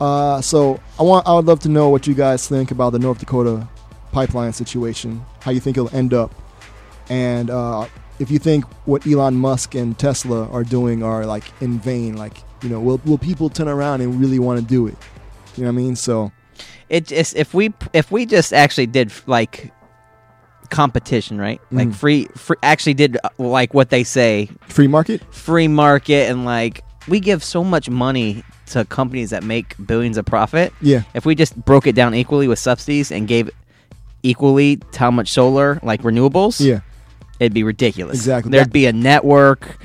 uh, 0.00 0.40
so 0.40 0.80
I 0.98 1.02
want 1.02 1.26
I 1.28 1.34
would 1.34 1.44
love 1.46 1.60
to 1.60 1.68
know 1.68 1.88
what 1.90 2.06
you 2.06 2.14
guys 2.14 2.46
think 2.48 2.70
about 2.70 2.90
the 2.92 2.98
North 2.98 3.18
Dakota 3.18 3.68
pipeline 4.12 4.52
situation. 4.54 5.24
How 5.40 5.50
you 5.50 5.60
think 5.60 5.76
it'll 5.76 5.94
end 5.94 6.14
up, 6.14 6.34
and 7.10 7.50
uh, 7.50 7.86
if 8.18 8.30
you 8.30 8.38
think 8.38 8.64
what 8.86 9.06
Elon 9.06 9.34
Musk 9.36 9.74
and 9.74 9.98
Tesla 9.98 10.48
are 10.50 10.64
doing 10.64 11.02
are 11.02 11.26
like 11.26 11.44
in 11.60 11.78
vain. 11.78 12.16
Like 12.16 12.38
you 12.62 12.68
know, 12.68 12.80
will 12.80 13.00
will 13.04 13.18
people 13.18 13.48
turn 13.50 13.68
around 13.68 14.00
and 14.00 14.20
really 14.20 14.38
want 14.38 14.60
to 14.60 14.64
do 14.66 14.86
it? 14.86 14.96
You 15.56 15.64
know 15.64 15.70
what 15.70 15.80
I 15.80 15.82
mean? 15.84 15.96
So 15.96 16.32
It 16.88 17.06
just 17.06 17.36
if 17.36 17.52
we 17.54 17.72
if 17.92 18.10
we 18.12 18.26
just 18.26 18.52
actually 18.52 18.86
did 18.86 19.12
like 19.26 19.72
competition, 20.70 21.38
right? 21.38 21.60
Like 21.70 21.88
Mhm. 21.88 21.94
free, 21.94 22.28
free 22.36 22.56
actually 22.62 22.94
did 22.94 23.18
uh, 23.22 23.28
like 23.38 23.72
what 23.74 23.90
they 23.90 24.02
say, 24.04 24.48
free 24.68 24.88
market, 24.88 25.22
free 25.32 25.68
market, 25.68 26.28
and 26.30 26.44
like 26.44 26.82
we 27.08 27.20
give 27.20 27.44
so 27.44 27.62
much 27.62 27.88
money 27.88 28.42
to 28.66 28.84
companies 28.86 29.30
that 29.30 29.44
make 29.44 29.74
billions 29.86 30.16
of 30.16 30.24
profit. 30.24 30.72
Yeah. 30.80 31.02
If 31.14 31.24
we 31.24 31.36
just 31.36 31.54
broke 31.64 31.86
it 31.86 31.94
down 31.94 32.14
equally 32.16 32.48
with 32.48 32.58
subsidies 32.58 33.12
and 33.12 33.28
gave 33.28 33.48
equally 34.24 34.76
to 34.92 34.98
how 34.98 35.10
much 35.12 35.30
solar, 35.30 35.78
like 35.84 36.02
renewables, 36.02 36.60
Yeah. 36.60 36.80
it'd 37.38 37.54
be 37.54 37.62
ridiculous. 37.62 38.16
Exactly. 38.16 38.50
There'd 38.50 38.72
be 38.72 38.86
a 38.86 38.92
network. 38.92 39.78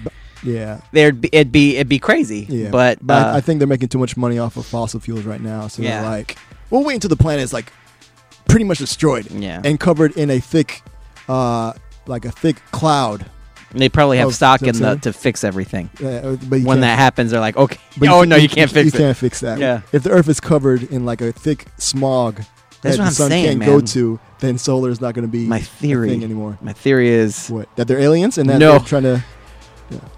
Yeah. 0.43 0.81
There'd 0.91 1.21
be 1.21 1.29
it'd 1.31 1.51
be 1.51 1.75
it'd 1.75 1.89
be 1.89 1.99
crazy. 1.99 2.45
Yeah, 2.49 2.69
But, 2.69 2.99
I- 3.07 3.13
uh, 3.13 3.37
I 3.37 3.41
think 3.41 3.59
they're 3.59 3.67
making 3.67 3.89
too 3.89 3.99
much 3.99 4.17
money 4.17 4.39
off 4.39 4.57
of 4.57 4.65
fossil 4.65 4.99
fuels 4.99 5.23
right 5.25 5.41
now. 5.41 5.67
So 5.67 5.81
Yeah. 5.83 6.07
like, 6.09 6.37
we'll 6.69 6.83
wait 6.83 6.95
until 6.95 7.09
the 7.09 7.15
planet 7.15 7.43
is 7.43 7.53
like 7.53 7.71
pretty 8.47 8.65
much 8.65 8.79
destroyed. 8.79 9.29
Yeah. 9.31 9.61
and 9.63 9.79
covered 9.79 10.17
in 10.17 10.29
a 10.29 10.39
thick, 10.39 10.81
uh, 11.29 11.73
like 12.07 12.25
a 12.25 12.31
thick 12.31 12.57
cloud. 12.71 13.25
they 13.73 13.87
probably 13.87 14.17
have 14.17 14.27
of- 14.29 14.35
stock 14.35 14.61
in 14.63 14.75
the 14.77 14.95
to 14.97 15.13
fix 15.13 15.43
everything. 15.45 15.89
Yeah, 15.99 16.35
but 16.49 16.61
when 16.63 16.81
that 16.81 16.99
happens, 16.99 17.31
they're 17.31 17.39
like, 17.39 17.55
okay, 17.55 17.77
But 17.97 18.09
oh 18.09 18.23
no, 18.25 18.35
you 18.35 18.49
can't 18.49 18.69
fix 18.69 18.83
You 18.83 18.89
it. 18.89 18.93
You 18.93 19.05
can't 19.05 19.17
fix 19.17 19.39
that. 19.41 19.59
Yeah. 19.59 19.81
If 19.93 20.03
the 20.03 20.09
Earth 20.09 20.27
is 20.27 20.39
covered 20.41 20.83
in 20.91 21.05
like 21.05 21.21
a 21.21 21.31
thick 21.31 21.67
smog 21.77 22.35
That's 22.35 22.47
that 22.81 22.89
what 22.89 22.97
the 22.97 23.03
I'm 23.03 23.11
sun 23.13 23.29
saying, 23.29 23.45
can't 23.45 23.59
man. 23.59 23.69
go 23.69 23.79
to, 23.79 24.19
then 24.39 24.57
solar 24.57 24.89
is 24.89 24.99
not 24.99 25.13
going 25.13 25.25
to 25.25 25.31
be 25.31 25.45
My 25.45 25.59
a 25.59 25.61
theory 25.61 26.09
thing 26.09 26.23
anymore. 26.23 26.57
My 26.61 26.73
theory 26.73 27.07
is 27.09 27.47
what 27.47 27.73
that 27.77 27.87
they're 27.87 27.99
aliens 27.99 28.37
and 28.37 28.49
that 28.49 28.57
No. 28.57 28.71
they're 28.71 28.79
trying 28.87 29.03
to. 29.03 29.23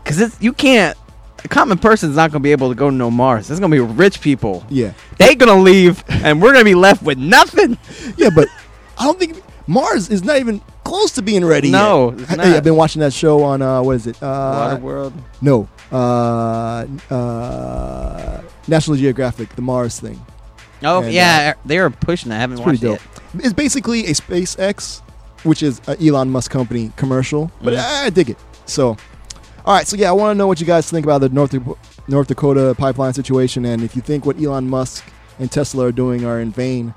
Because 0.04 0.20
it's 0.22 0.42
you 0.42 0.54
can't. 0.54 0.98
A 1.46 1.48
common 1.50 1.78
person's 1.78 2.16
not 2.16 2.32
gonna 2.32 2.42
be 2.42 2.54
able 2.54 2.70
to 2.70 2.76
go 2.76 2.90
to 2.90 2.96
no 2.96 3.12
Mars. 3.12 3.52
It's 3.52 3.60
gonna 3.60 3.76
be 3.76 3.80
rich 3.82 4.22
people. 4.22 4.64
Yeah. 4.70 4.94
They 5.18 5.36
gonna 5.36 5.62
leave, 5.62 6.02
and 6.08 6.42
we're 6.42 6.54
gonna 6.54 6.64
be 6.64 6.76
left 6.76 7.04
with 7.04 7.18
nothing. 7.18 7.78
Yeah, 8.18 8.30
but 8.34 8.48
I 8.98 9.04
don't 9.06 9.20
think 9.20 9.42
Mars 9.68 10.10
is 10.10 10.24
not 10.24 10.38
even 10.38 10.62
close 10.86 11.12
to 11.14 11.22
being 11.22 11.44
ready. 11.44 11.70
No, 11.72 12.12
yet. 12.12 12.20
it's 12.22 12.30
Hey, 12.30 12.36
not. 12.38 12.46
I've 12.48 12.64
been 12.64 12.76
watching 12.78 13.00
that 13.02 13.12
show 13.14 13.44
on 13.44 13.62
uh, 13.62 13.82
what 13.82 13.96
is 13.98 14.08
it? 14.08 14.22
Uh, 14.24 14.78
Waterworld? 14.80 15.14
No, 15.42 15.68
uh, 15.92 16.86
uh, 17.14 18.42
National 18.68 18.96
Geographic, 18.98 19.50
the 19.56 19.62
Mars 19.62 20.00
thing. 20.00 20.20
Oh 20.84 20.98
And, 21.00 21.08
uh, 21.08 21.10
yeah, 21.10 21.54
they 21.66 21.78
are 21.78 21.90
pushing. 21.90 22.32
it. 22.32 22.36
I 22.36 22.40
haven't 22.40 22.60
watched 22.60 22.84
it. 22.84 23.02
It's 23.36 23.54
basically 23.54 24.06
a 24.08 24.14
SpaceX, 24.14 25.02
which 25.44 25.64
is 25.64 25.82
an 25.88 25.98
Elon 26.06 26.30
Musk 26.30 26.52
company 26.52 26.92
commercial, 26.98 27.52
but 27.62 27.74
Mhm. 27.74 27.80
I, 27.80 28.06
I 28.06 28.10
dig 28.10 28.30
it. 28.30 28.38
So, 28.66 28.98
all 29.66 29.74
right, 29.74 29.88
so 29.88 29.96
yeah, 29.96 30.10
I 30.10 30.12
want 30.12 30.36
to 30.36 30.38
know 30.38 30.48
what 30.48 30.60
you 30.60 30.66
guys 30.66 30.90
think 30.90 31.06
about 31.06 31.20
the 31.22 31.30
North 31.30 31.54
North 32.08 32.28
Dakota 32.28 32.76
pipeline 32.78 33.14
situation, 33.14 33.66
and 33.66 33.82
if 33.82 33.96
you 33.96 34.02
think 34.02 34.26
what 34.26 34.42
Elon 34.42 34.68
Musk 34.70 35.04
and 35.40 35.52
Tesla 35.52 35.88
are 35.88 35.92
doing 35.92 36.26
are 36.26 36.40
in 36.40 36.52
vain. 36.52 36.94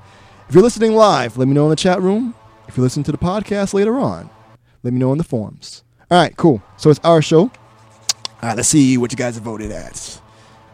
If 0.49 0.55
you're 0.55 0.63
listening 0.63 0.93
live, 0.93 1.37
let 1.37 1.47
me 1.47 1.53
know 1.53 1.65
in 1.65 1.69
the 1.71 1.75
chat 1.75 2.01
room. 2.01 2.33
If 2.67 2.77
you're 2.77 2.83
listening 2.83 3.03
to 3.05 3.11
the 3.11 3.17
podcast 3.17 3.73
later 3.73 3.97
on, 3.97 4.29
let 4.83 4.93
me 4.93 4.99
know 4.99 5.11
in 5.11 5.17
the 5.17 5.23
forums. 5.23 5.83
All 6.11 6.17
right, 6.17 6.35
cool. 6.37 6.61
So 6.77 6.89
it's 6.89 6.99
our 7.03 7.21
show. 7.21 7.43
All 7.43 7.51
right, 8.43 8.55
let's 8.55 8.69
see 8.69 8.97
what 8.97 9.11
you 9.11 9.17
guys 9.17 9.35
have 9.35 9.43
voted 9.43 9.71
at. 9.71 10.21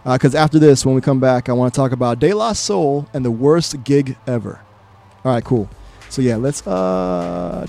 Because 0.04 0.36
after 0.36 0.60
this, 0.60 0.86
when 0.86 0.96
we 0.96 1.02
come 1.02 1.20
back, 1.20 1.48
I 1.48 1.54
want 1.54 1.74
to 1.74 1.78
talk 1.78 1.92
about 1.92 2.20
De 2.20 2.34
La 2.34 2.54
Soul 2.54 3.08
and 3.14 3.24
the 3.24 3.32
worst 3.32 3.84
gig 3.84 4.18
ever. 4.28 4.60
All 5.24 5.32
right, 5.32 5.44
cool. 5.44 5.70
So 6.10 6.22
yeah, 6.22 6.36
let's. 6.36 6.66
uh 6.68 7.66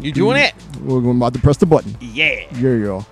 You 0.00 0.10
doing 0.10 0.38
it? 0.38 0.54
We're 0.80 1.10
about 1.10 1.34
to 1.34 1.40
press 1.40 1.58
the 1.58 1.66
button. 1.66 1.96
Yeah. 2.00 2.46
There 2.52 2.76
you 2.78 2.84
go. 2.84 3.06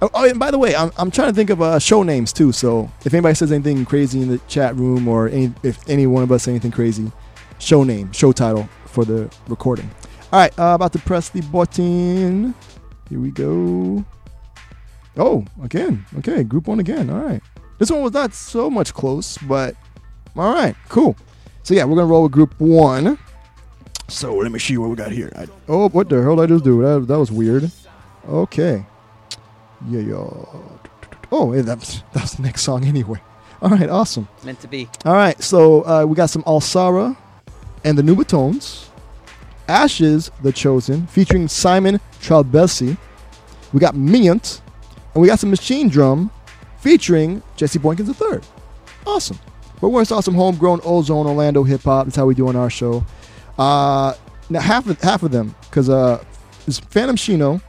Oh, 0.00 0.08
oh, 0.14 0.28
and 0.28 0.38
by 0.38 0.52
the 0.52 0.58
way, 0.58 0.76
I'm, 0.76 0.92
I'm 0.96 1.10
trying 1.10 1.28
to 1.28 1.34
think 1.34 1.50
of 1.50 1.60
uh, 1.60 1.78
show 1.80 2.04
names 2.04 2.32
too. 2.32 2.52
So 2.52 2.90
if 3.04 3.12
anybody 3.12 3.34
says 3.34 3.50
anything 3.50 3.84
crazy 3.84 4.22
in 4.22 4.28
the 4.28 4.38
chat 4.46 4.76
room, 4.76 5.08
or 5.08 5.28
any, 5.28 5.52
if 5.64 5.88
any 5.88 6.06
one 6.06 6.22
of 6.22 6.30
us 6.30 6.44
say 6.44 6.52
anything 6.52 6.70
crazy, 6.70 7.10
show 7.58 7.82
name, 7.82 8.12
show 8.12 8.30
title 8.30 8.68
for 8.86 9.04
the 9.04 9.28
recording. 9.48 9.90
All 10.32 10.38
right, 10.38 10.56
uh, 10.58 10.74
about 10.74 10.92
to 10.92 11.00
press 11.00 11.30
the 11.30 11.40
button. 11.40 12.54
Here 13.08 13.18
we 13.18 13.30
go. 13.30 14.04
Oh, 15.16 15.44
again. 15.62 16.04
Okay, 16.18 16.44
group 16.44 16.68
one 16.68 16.78
again. 16.78 17.10
All 17.10 17.20
right. 17.20 17.42
This 17.78 17.90
one 17.90 18.02
was 18.02 18.12
not 18.12 18.34
so 18.34 18.70
much 18.70 18.94
close, 18.94 19.36
but 19.38 19.74
all 20.36 20.52
right, 20.52 20.76
cool. 20.88 21.16
So 21.64 21.74
yeah, 21.74 21.84
we're 21.84 21.96
gonna 21.96 22.06
roll 22.06 22.22
with 22.22 22.32
group 22.32 22.58
one. 22.60 23.18
So 24.06 24.36
let 24.36 24.52
me 24.52 24.58
see 24.58 24.78
what 24.78 24.90
we 24.90 24.96
got 24.96 25.10
here. 25.10 25.32
I, 25.34 25.46
oh, 25.68 25.88
what 25.88 26.08
the 26.08 26.22
hell 26.22 26.36
did 26.36 26.42
I 26.42 26.46
just 26.46 26.64
do? 26.64 26.82
That, 26.82 27.06
that 27.08 27.18
was 27.18 27.32
weird. 27.32 27.70
Okay. 28.28 28.86
Yeah, 29.86 30.00
yeah. 30.00 30.14
Oh, 31.30 31.52
yeah, 31.54 31.62
that's 31.62 32.02
that's 32.12 32.34
the 32.34 32.42
next 32.42 32.62
song 32.62 32.84
anyway. 32.84 33.20
All 33.60 33.70
right, 33.70 33.88
awesome. 33.88 34.28
Meant 34.44 34.60
to 34.60 34.68
be. 34.68 34.88
All 35.04 35.14
right, 35.14 35.40
so 35.42 35.82
uh, 35.82 36.04
we 36.06 36.14
got 36.14 36.30
some 36.30 36.42
Alsarah 36.44 37.16
and 37.84 37.98
the 37.98 38.02
Nubatones. 38.02 38.86
Ashes, 39.68 40.30
The 40.42 40.50
Chosen, 40.50 41.06
featuring 41.08 41.46
Simon 41.46 42.00
Trabelsi. 42.20 42.96
We 43.72 43.80
got 43.80 43.94
Miynt, 43.94 44.62
and 45.14 45.20
we 45.20 45.28
got 45.28 45.38
some 45.38 45.52
Machinedrum 45.52 46.30
featuring 46.78 47.42
Jesse 47.56 47.78
Boykins 47.78 48.08
III. 48.08 48.40
Awesome. 49.06 49.38
But 49.80 49.90
we're 49.90 50.04
some 50.04 50.34
homegrown 50.34 50.80
ozone 50.84 51.26
Orlando 51.26 51.62
hip 51.62 51.82
hop. 51.82 52.06
That's 52.06 52.16
how 52.16 52.26
we 52.26 52.34
do 52.34 52.48
on 52.48 52.56
our 52.56 52.70
show. 52.70 53.04
Uh, 53.58 54.14
now 54.48 54.60
half 54.60 54.86
of 54.88 55.00
half 55.00 55.22
of 55.22 55.30
them, 55.30 55.54
because 55.68 55.88
uh, 55.88 56.24
it's 56.66 56.80
phantomshino 56.80 57.60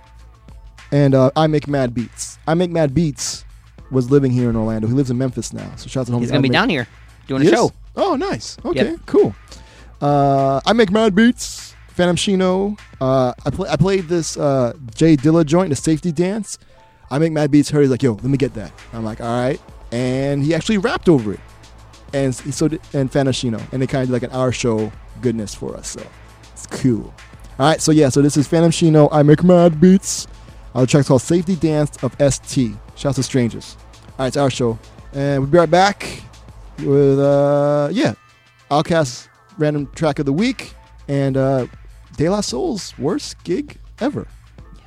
and 0.92 1.14
uh, 1.16 1.32
IMAKEMADBEATS. 1.36 2.38
I 2.48 2.54
Make 2.54 2.72
Mad 2.72 2.94
Beats 2.94 3.46
was 3.92 4.10
living 4.12 4.32
here 4.32 4.50
in 4.50 4.56
Orlando. 4.56 4.88
He 4.88 4.94
lives 4.94 5.10
in 5.12 5.18
Memphis 5.18 5.54
now. 5.54 5.72
So 5.76 5.88
shout 5.88 6.02
out 6.02 6.06
to 6.08 6.12
home. 6.14 6.22
He's 6.22 6.32
gonna 6.32 6.42
be 6.42 6.50
down 6.50 6.70
here 6.70 6.88
doing 7.28 7.42
a 7.42 7.46
He 7.46 7.52
is? 7.52 7.56
show. 7.58 7.72
Oh, 7.96 8.16
nice. 8.16 8.58
Okay, 8.64 8.92
Yep. 8.92 9.00
cool. 9.08 9.36
Uh, 10.02 10.62
I 10.66 10.74
make 10.74 10.92
mad 10.92 11.16
beats. 11.16 11.74
phantomshino. 11.98 12.80
Uh, 13.02 13.34
I 13.46 13.50
play. 13.50 13.70
I 13.70 13.76
played 13.76 14.08
this 14.08 14.38
uh, 14.38 14.72
J 14.96 15.18
Dilla 15.18 15.46
joint, 15.46 15.70
the 15.70 15.76
safety 15.76 16.12
dance. 16.14 16.58
IMAKEMADBEATS. 17.12 17.72
Heard 17.72 17.82
he's 17.82 17.90
like, 17.90 18.04
yo, 18.04 18.14
let 18.14 18.24
me 18.26 18.38
get 18.38 18.54
that. 18.54 18.72
I'm 18.94 19.04
like, 19.04 19.20
all 19.20 19.28
right, 19.28 19.60
and 19.92 20.44
he 20.44 20.54
actually 20.56 20.78
rapped 20.78 21.10
over 21.10 21.34
it, 21.34 21.40
and 22.14 22.28
s- 22.30 22.56
so 22.56 22.68
did, 22.70 22.80
and 22.94 23.12
phantomshino, 23.12 23.62
and 23.74 23.82
they 23.82 23.88
kind 23.88 24.04
of 24.04 24.08
did 24.10 24.14
like 24.14 24.24
an 24.24 24.32
hour 24.32 24.52
show 24.54 24.92
goodness 25.22 25.54
for 25.54 25.76
us. 25.76 25.90
So 25.90 26.08
it's 26.54 26.68
cool. 26.68 27.14
All 27.60 27.68
right, 27.68 27.82
so 27.82 27.92
yeah, 27.92 28.08
so 28.10 28.22
this 28.22 28.38
is 28.38 28.48
phantomshino. 28.48 29.10
I 29.12 29.24
make 29.24 29.44
mad 29.44 29.82
beats. 29.82 30.28
Uh, 30.76 30.82
the 30.82 30.88
track's 30.88 31.08
called 31.08 31.22
Safety 31.22 31.56
Dance 31.56 32.02
of 32.04 32.16
ST. 32.34 32.76
Shouts 32.96 33.16
to 33.16 33.24
strangers. 33.24 33.76
All 34.08 34.16
right, 34.20 34.28
it's 34.28 34.38
our 34.38 34.50
show, 34.50 34.78
and 35.14 35.42
we'll 35.42 35.50
be 35.52 35.58
right 35.58 35.70
back 35.70 36.22
with 36.80 37.20
uh 37.20 37.90
yeah, 37.92 38.14
OutKast 38.72 39.28
random 39.58 39.90
track 39.96 40.20
of 40.20 40.26
the 40.26 40.34
week 40.34 40.74
and 41.08 41.36
uh 41.38 41.68
De 42.18 42.30
La 42.30 42.42
Soul's 42.42 42.98
worst 42.98 43.42
gig 43.44 43.78
ever. 44.00 44.28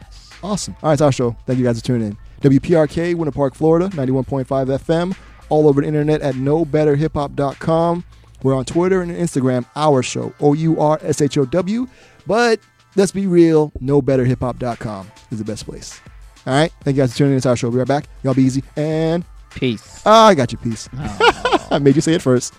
Yes. 0.01 0.31
Awesome. 0.43 0.77
All 0.83 0.89
right, 0.91 0.93
it's 0.95 1.03
our 1.03 1.13
show. 1.13 1.37
Thank 1.47 1.59
you 1.59 1.65
guys 1.65 1.81
for 1.81 1.87
tuning 1.87 2.09
in. 2.09 2.19
WPRK, 2.51 3.15
Winter 3.15 3.33
Park, 3.33 3.55
Florida, 3.55 3.89
91.5 3.91 4.45
FM, 4.47 5.17
all 5.49 5.69
over 5.69 5.81
the 5.81 5.87
internet 5.87 6.21
at 6.21 6.35
knowbetterhiphop.com. 6.35 8.05
We're 8.43 8.55
on 8.55 8.65
Twitter 8.65 9.03
and 9.03 9.13
Instagram, 9.13 9.65
our 9.77 10.03
show, 10.03 10.35
O 10.41 10.53
U 10.53 10.81
R 10.81 10.99
S 11.03 11.21
H 11.21 11.39
O 11.39 11.45
W. 11.45 11.87
But 12.27 12.61
let's 12.97 13.13
be 13.13 13.27
real, 13.27 13.71
knowbetterhiphop.com 13.83 15.11
is 15.31 15.39
the 15.39 15.45
best 15.45 15.65
place. 15.67 16.01
All 16.47 16.55
right, 16.55 16.73
thank 16.83 16.97
you 16.97 17.03
guys 17.03 17.13
for 17.13 17.19
tuning 17.19 17.33
in. 17.33 17.37
It's 17.37 17.47
our 17.47 17.57
show. 17.57 17.69
We'll 17.69 17.75
be 17.75 17.79
right 17.79 17.89
back. 17.89 18.09
Y'all 18.23 18.35
be 18.35 18.43
easy 18.43 18.65
and 18.77 19.25
peace. 19.51 20.03
Ah, 20.05 20.27
I 20.27 20.35
got 20.35 20.51
you. 20.53 20.59
Peace. 20.59 20.89
I 20.97 21.79
made 21.81 21.95
you 21.95 22.03
say 22.03 22.15
it 22.15 22.23
first. 22.23 22.55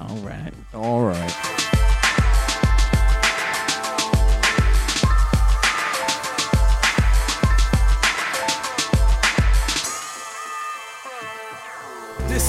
All 0.00 0.16
right. 0.18 0.52
All 0.72 1.02
right. 1.04 1.60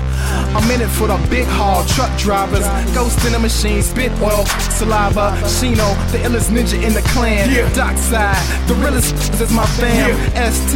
I'm 0.56 0.69
in 0.69 0.81
it 0.81 0.89
for 0.89 1.07
the 1.07 1.18
big 1.30 1.48
haul 1.48 1.84
truck 1.85 2.11
drivers. 2.19 2.65
Ghost 2.93 3.26
in 3.26 3.34
the 3.34 3.39
machine, 3.39 3.81
spit 3.81 4.11
oil, 4.22 4.45
saliva. 4.69 5.34
Shino, 5.57 5.89
the 6.11 6.19
illest 6.19 6.52
ninja 6.52 6.77
in 6.84 6.93
the 6.93 7.02
clan. 7.14 7.49
Yeah. 7.49 7.73
Dockside, 7.73 8.38
the 8.68 8.76
realest 8.76 9.15
is 9.41 9.52
my 9.52 9.65
fam. 9.80 10.14
ST, 10.53 10.76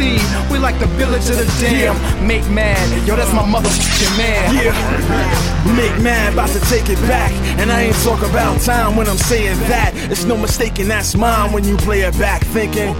we 0.50 0.58
like 0.58 0.78
the 0.80 0.90
village 0.98 1.28
of 1.30 1.38
the 1.38 1.46
damn. 1.60 1.94
Make 2.26 2.48
man, 2.50 3.06
yo, 3.06 3.14
that's 3.14 3.32
my 3.32 3.44
motherfucking 3.44 4.18
man. 4.18 4.54
Yeah. 4.54 5.56
Make 5.76 6.02
man 6.02 6.32
about 6.32 6.48
to 6.50 6.60
take 6.60 6.88
it 6.88 6.98
back. 7.06 7.35
And 7.60 7.70
I 7.70 7.82
ain't 7.82 7.96
talk 8.02 8.22
about 8.22 8.60
time 8.60 8.96
when 8.96 9.08
I'm 9.08 9.18
saying 9.18 9.58
that. 9.68 9.92
It's 10.10 10.24
no 10.24 10.36
mistaking 10.36 10.88
that's 10.88 11.16
mine 11.16 11.52
when 11.52 11.64
you 11.64 11.76
play 11.76 12.02
it 12.02 12.18
back. 12.18 12.42
Thinking 12.42 12.94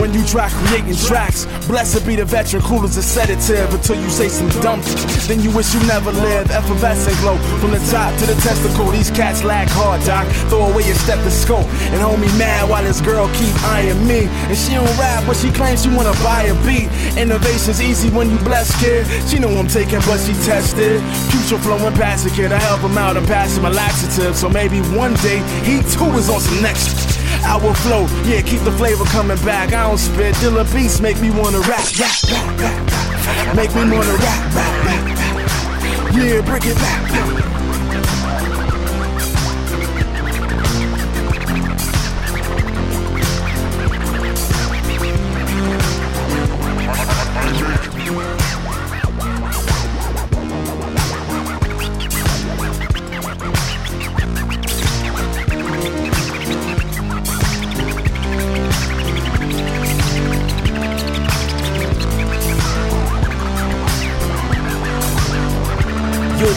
when 0.00 0.12
you 0.12 0.24
try 0.24 0.48
creating 0.48 0.96
tracks. 0.96 1.46
Blessed 1.66 2.06
be 2.06 2.16
the 2.16 2.24
veteran, 2.24 2.62
cool 2.62 2.84
as 2.84 2.96
a 2.96 3.02
sedative 3.02 3.72
until 3.72 4.00
you 4.00 4.08
say 4.10 4.28
some 4.28 4.48
dumb 4.62 4.82
shit. 4.82 5.00
Then 5.28 5.40
you 5.40 5.50
wish 5.50 5.74
you 5.74 5.80
never 5.86 6.12
lived. 6.12 6.50
Effervescent 6.50 7.16
glow 7.18 7.36
from 7.60 7.70
the 7.72 7.82
top 7.90 8.16
to 8.20 8.26
the 8.26 8.34
testicle. 8.40 8.90
These 8.90 9.10
cats 9.10 9.44
lag 9.44 9.68
hard, 9.70 10.02
doc. 10.04 10.26
Throw 10.48 10.66
away 10.70 10.84
your 10.84 10.96
stethoscope 10.96 11.66
and 11.92 12.00
hold 12.00 12.20
me 12.20 12.28
mad 12.38 12.68
while 12.68 12.82
this 12.82 13.00
girl 13.00 13.28
keep 13.34 13.54
eyeing 13.64 14.06
me. 14.06 14.26
And 14.48 14.56
she 14.56 14.74
don't 14.74 14.98
rap, 14.98 15.24
but 15.26 15.36
she 15.36 15.50
claims 15.50 15.82
she 15.82 15.90
wanna 15.90 16.14
buy 16.22 16.44
a 16.44 16.54
beat. 16.66 16.88
Innovation's 17.16 17.80
easy 17.80 18.10
when 18.10 18.30
you 18.30 18.38
blessed, 18.38 18.78
kid. 18.80 19.06
She 19.28 19.38
know 19.38 19.48
I'm 19.48 19.68
taking, 19.68 20.00
but 20.06 20.18
she 20.18 20.32
tested. 20.44 21.02
Future 21.30 21.58
flowing 21.58 21.94
past 21.94 22.26
a 22.26 22.30
kid. 22.30 22.52
I 22.52 22.58
help 22.58 22.80
him 22.80 22.98
out 22.98 23.16
and 23.16 23.26
pass 23.26 23.43
a 23.44 23.70
laxative. 23.70 24.36
So 24.36 24.48
maybe 24.48 24.80
one 24.96 25.14
day 25.14 25.38
he 25.64 25.82
too 25.92 26.10
is 26.16 26.28
on 26.28 26.40
some 26.40 26.62
next. 26.62 27.20
I 27.44 27.56
will 27.56 27.74
flow, 27.74 28.06
yeah, 28.24 28.40
keep 28.40 28.60
the 28.60 28.72
flavor 28.72 29.04
coming 29.04 29.36
back. 29.44 29.72
I 29.72 29.88
don't 29.88 29.98
spit, 29.98 30.34
Dilla 30.36 30.64
beats 30.72 31.00
make 31.00 31.20
me 31.20 31.30
wanna 31.30 31.60
rap, 31.60 31.84
rap, 31.98 32.16
rap, 32.30 32.60
rap, 32.60 32.90
rap. 32.90 33.56
Make 33.56 33.74
me 33.74 33.82
wanna 33.82 34.16
rap, 34.16 34.54
rap, 34.54 34.84
rap, 34.86 35.18
rap. 35.18 36.14
Yeah, 36.14 36.40
break 36.40 36.64
it 36.66 36.76
back. 36.76 37.02
You're 37.12 37.63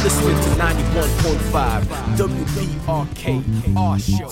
listening 0.08 0.38
to 0.38 0.50
91.5 0.52 1.84
WPRK, 2.16 3.76
our 3.76 4.00
show. 4.00 4.32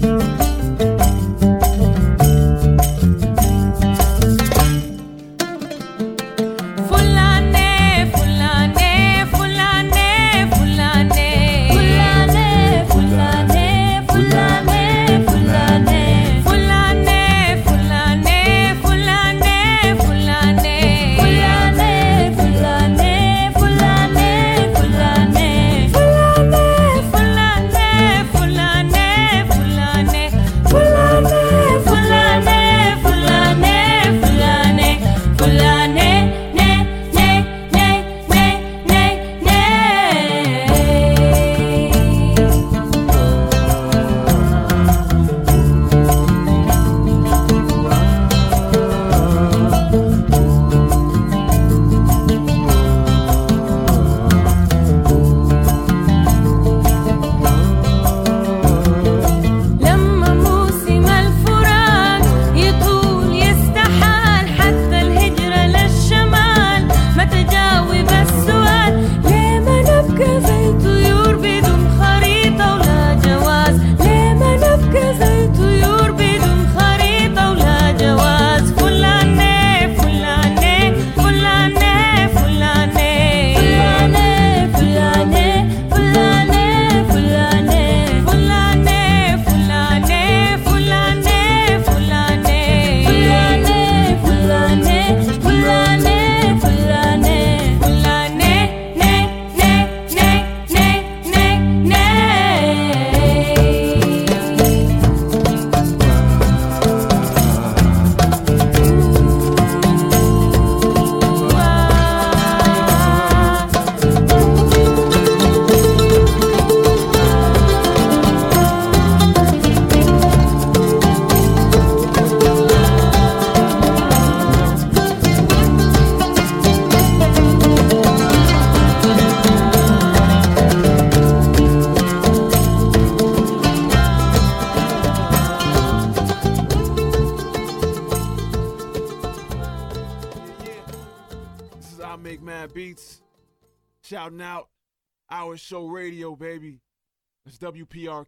Fulane, 0.00 0.19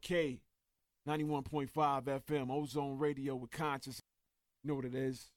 WPRK 0.03 0.41
91.5 1.09 1.71
FM, 2.05 2.51
Ozone 2.51 2.99
Radio 2.99 3.35
with 3.37 3.51
conshus. 3.51 4.01
You 4.63 4.69
know 4.69 4.75
what 4.77 4.85
it 4.85 4.95
is. 4.95 5.31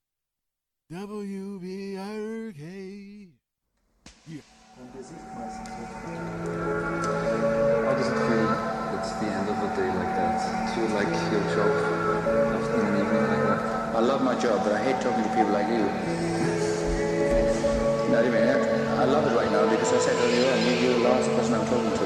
WPRK. 0.91 2.59
Yeah. 4.27 4.41
How 4.77 4.83
does 7.95 8.07
it 8.07 8.17
feel 8.27 8.51
it's 8.95 9.11
the 9.13 9.27
end 9.27 9.49
of 9.49 9.57
the 9.61 9.67
day 9.75 9.89
like 9.89 10.13
that? 10.15 10.75
Do 10.75 10.81
you 10.81 10.87
like 10.89 11.07
your 11.31 11.41
job 11.55 11.71
after 12.55 12.79
an 12.81 12.93
evening 12.99 13.27
like 13.27 13.43
that? 13.47 13.59
I 13.95 13.99
love 13.99 14.21
my 14.23 14.35
job, 14.39 14.63
but 14.63 14.73
I 14.73 14.83
hate 14.83 15.01
talking 15.01 15.23
to 15.23 15.29
people 15.29 15.51
like 15.51 15.67
you. 15.69 15.85
I 18.15 19.03
love 19.05 19.25
it 19.31 19.35
right 19.35 19.51
now 19.51 19.69
because 19.69 19.91
I 19.93 19.99
said 19.99 20.15
earlier 20.15 20.51
on, 20.51 20.59
you- 20.65 20.79
you're 20.81 20.93
the 20.99 21.03
last 21.09 21.27
person 21.35 21.53
I'm 21.53 21.65
talking 21.67 21.91
to, 21.91 22.05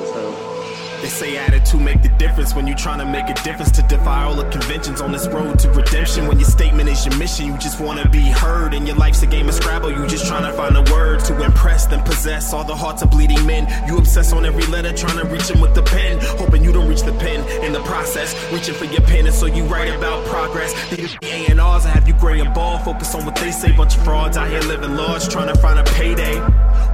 They 1.01 1.07
say 1.07 1.37
attitude 1.37 1.81
make 1.81 2.01
the 2.01 2.09
difference 2.17 2.53
when 2.53 2.67
you 2.67 2.75
trying 2.75 2.99
to 2.99 3.05
make 3.05 3.29
a 3.29 3.33
difference 3.43 3.71
to 3.71 3.81
defy 3.83 4.23
all 4.23 4.35
the 4.35 4.49
conventions 4.49 5.01
on 5.01 5.11
this 5.11 5.27
road 5.27 5.57
to 5.59 5.69
redemption. 5.71 6.27
When 6.27 6.39
your 6.39 6.49
statement 6.49 6.89
is 6.89 7.05
your 7.05 7.15
mission, 7.17 7.47
you 7.47 7.57
just 7.57 7.79
wanna 7.79 8.07
be 8.09 8.29
heard. 8.29 8.73
And 8.73 8.85
your 8.85 8.97
life's 8.97 9.21
a 9.23 9.27
game 9.27 9.47
of 9.47 9.55
Scrabble, 9.55 9.91
you 9.91 10.05
just 10.07 10.27
trying 10.27 10.43
to 10.43 10.51
find 10.53 10.75
a 10.75 10.83
word 10.93 11.23
to 11.25 11.41
impress 11.41 11.85
then 11.87 12.03
possess 12.03 12.53
all 12.53 12.63
the 12.63 12.75
hearts 12.75 13.01
of 13.01 13.11
bleeding 13.11 13.45
men. 13.45 13.67
You 13.87 13.97
obsess 13.97 14.33
on 14.33 14.45
every 14.45 14.65
letter, 14.67 14.91
trying 14.93 15.17
to 15.17 15.25
reach 15.25 15.47
them 15.47 15.61
with 15.61 15.73
the 15.73 15.83
pen, 15.83 16.19
hoping 16.37 16.63
you 16.63 16.71
don't 16.71 16.87
reach 16.87 17.03
the 17.03 17.13
pen 17.13 17.47
in 17.63 17.71
the 17.71 17.81
process. 17.81 18.35
Reaching 18.51 18.75
for 18.75 18.85
your 18.85 19.01
pen, 19.01 19.25
and 19.25 19.35
so 19.35 19.45
you 19.45 19.63
write 19.63 19.87
about 19.87 20.25
progress. 20.25 20.73
These 20.89 21.17
A&Rs, 21.23 21.85
I 21.85 21.89
have 21.89 22.07
you 22.07 22.13
gray 22.15 22.39
and 22.39 22.53
ball, 22.53 22.79
focus 22.79 23.15
on 23.15 23.25
what 23.25 23.35
they 23.35 23.51
say. 23.51 23.71
Bunch 23.71 23.95
of 23.95 24.03
frauds 24.03 24.37
out 24.37 24.49
here 24.49 24.61
living 24.61 24.95
large, 24.95 25.27
trying 25.29 25.47
to 25.47 25.59
find 25.59 25.79
a 25.79 25.83
payday. 25.83 26.39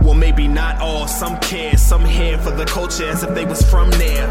Well, 0.01 0.13
maybe 0.13 0.47
not 0.47 0.79
all. 0.79 1.07
Some 1.07 1.39
care, 1.39 1.77
some 1.77 2.05
here 2.05 2.37
for 2.37 2.51
the 2.51 2.65
culture 2.65 3.07
as 3.07 3.23
if 3.23 3.33
they 3.33 3.45
was 3.45 3.61
from 3.69 3.89
there. 3.91 4.27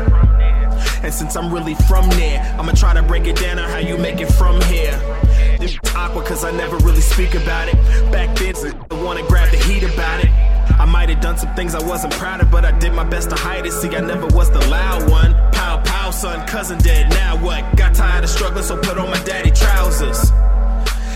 And 1.02 1.12
since 1.12 1.36
I'm 1.36 1.52
really 1.52 1.74
from 1.88 2.08
there, 2.10 2.42
I'ma 2.58 2.72
try 2.72 2.94
to 2.94 3.02
break 3.02 3.26
it 3.26 3.36
down 3.36 3.58
on 3.58 3.68
how 3.68 3.78
you 3.78 3.98
make 3.98 4.20
it 4.20 4.32
from 4.32 4.60
here. 4.62 4.98
This 5.58 5.78
awkward 5.94 6.26
cause 6.26 6.44
I 6.44 6.50
never 6.50 6.76
really 6.78 7.00
speak 7.00 7.34
about 7.34 7.68
it. 7.68 7.76
Back 8.10 8.36
then, 8.36 8.54
I 8.90 8.94
wanna 9.02 9.26
grab 9.26 9.50
the 9.50 9.58
heat 9.58 9.82
about 9.82 10.24
it. 10.24 10.30
I 10.78 10.84
might 10.86 11.08
have 11.08 11.20
done 11.20 11.36
some 11.38 11.54
things 11.54 11.74
I 11.74 11.86
wasn't 11.86 12.12
proud 12.14 12.40
of, 12.40 12.50
but 12.50 12.64
I 12.64 12.72
did 12.78 12.92
my 12.92 13.04
best 13.04 13.30
to 13.30 13.36
hide 13.36 13.66
it. 13.66 13.72
See, 13.72 13.94
I 13.94 14.00
never 14.00 14.26
was 14.28 14.50
the 14.50 14.66
loud 14.68 15.08
one. 15.08 15.34
Pow, 15.52 15.80
pow, 15.84 16.10
son, 16.10 16.46
cousin 16.46 16.78
dead. 16.78 17.10
Now 17.10 17.36
what? 17.36 17.76
Got 17.76 17.94
tired 17.94 18.24
of 18.24 18.30
struggling, 18.30 18.64
so 18.64 18.76
put 18.76 18.98
on 18.98 19.10
my 19.10 19.22
daddy 19.24 19.50
trousers. 19.50 20.32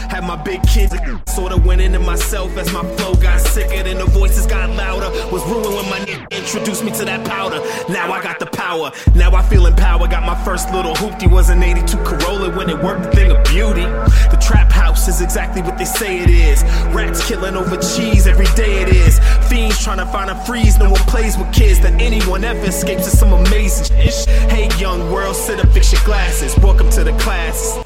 Had 0.08 0.24
my 0.24 0.36
big 0.36 0.62
kids, 0.66 0.94
sorta 1.26 1.56
went 1.56 1.80
into 1.80 1.98
myself 1.98 2.56
as 2.56 2.72
my 2.72 2.82
flow 2.96 3.14
got 3.14 3.40
sicker 3.40 3.74
and 3.74 4.00
the 4.00 4.06
voices 4.06 4.46
got 4.46 4.70
louder. 4.70 5.10
Was 5.30 5.44
ruined 5.46 5.74
when 5.74 5.88
my 5.90 5.98
nigga 6.00 6.30
introduced 6.30 6.82
me 6.82 6.90
to 6.92 7.04
that 7.04 7.26
powder. 7.26 7.60
Now 7.92 8.10
I 8.10 8.22
got 8.22 8.38
the 8.38 8.46
power, 8.46 8.90
now 9.14 9.34
I 9.34 9.42
feel 9.42 9.66
empowered. 9.66 10.10
Got 10.10 10.24
my 10.24 10.42
first 10.44 10.72
little 10.72 10.94
hoopty, 10.94 11.30
was 11.30 11.50
an 11.50 11.62
82 11.62 11.96
Corolla 11.98 12.56
when 12.56 12.70
it 12.70 12.82
worked, 12.82 13.06
a 13.06 13.10
thing 13.10 13.30
of 13.30 13.44
beauty. 13.44 13.82
The 14.32 14.38
trap 14.40 14.72
house 14.72 15.08
is 15.08 15.20
exactly 15.20 15.60
what 15.60 15.76
they 15.76 15.84
say 15.84 16.20
it 16.22 16.30
is. 16.30 16.62
Rats 16.94 17.26
killing 17.28 17.54
over 17.54 17.76
cheese 17.76 18.26
every 18.26 18.48
day 18.56 18.82
it 18.82 18.88
is. 18.88 19.18
Fiends 19.48 19.82
trying 19.82 19.98
to 19.98 20.06
find 20.06 20.30
a 20.30 20.44
freeze, 20.46 20.78
no 20.78 20.90
one 20.90 21.02
plays 21.02 21.36
with 21.36 21.52
kids 21.52 21.80
that 21.80 22.00
anyone 22.00 22.44
ever 22.44 22.66
escapes 22.66 23.06
is 23.06 23.18
some 23.18 23.32
amazing 23.32 23.94
shit. 23.96 24.28
Hey, 24.50 24.68
young 24.78 25.12
world, 25.12 25.36
sit 25.36 25.60
up, 25.60 25.68
fix 25.72 25.92
your 25.92 26.02
glasses. 26.04 26.56
Welcome 26.58 26.88
to 26.90 27.04
the 27.04 27.12
class. 27.18 27.78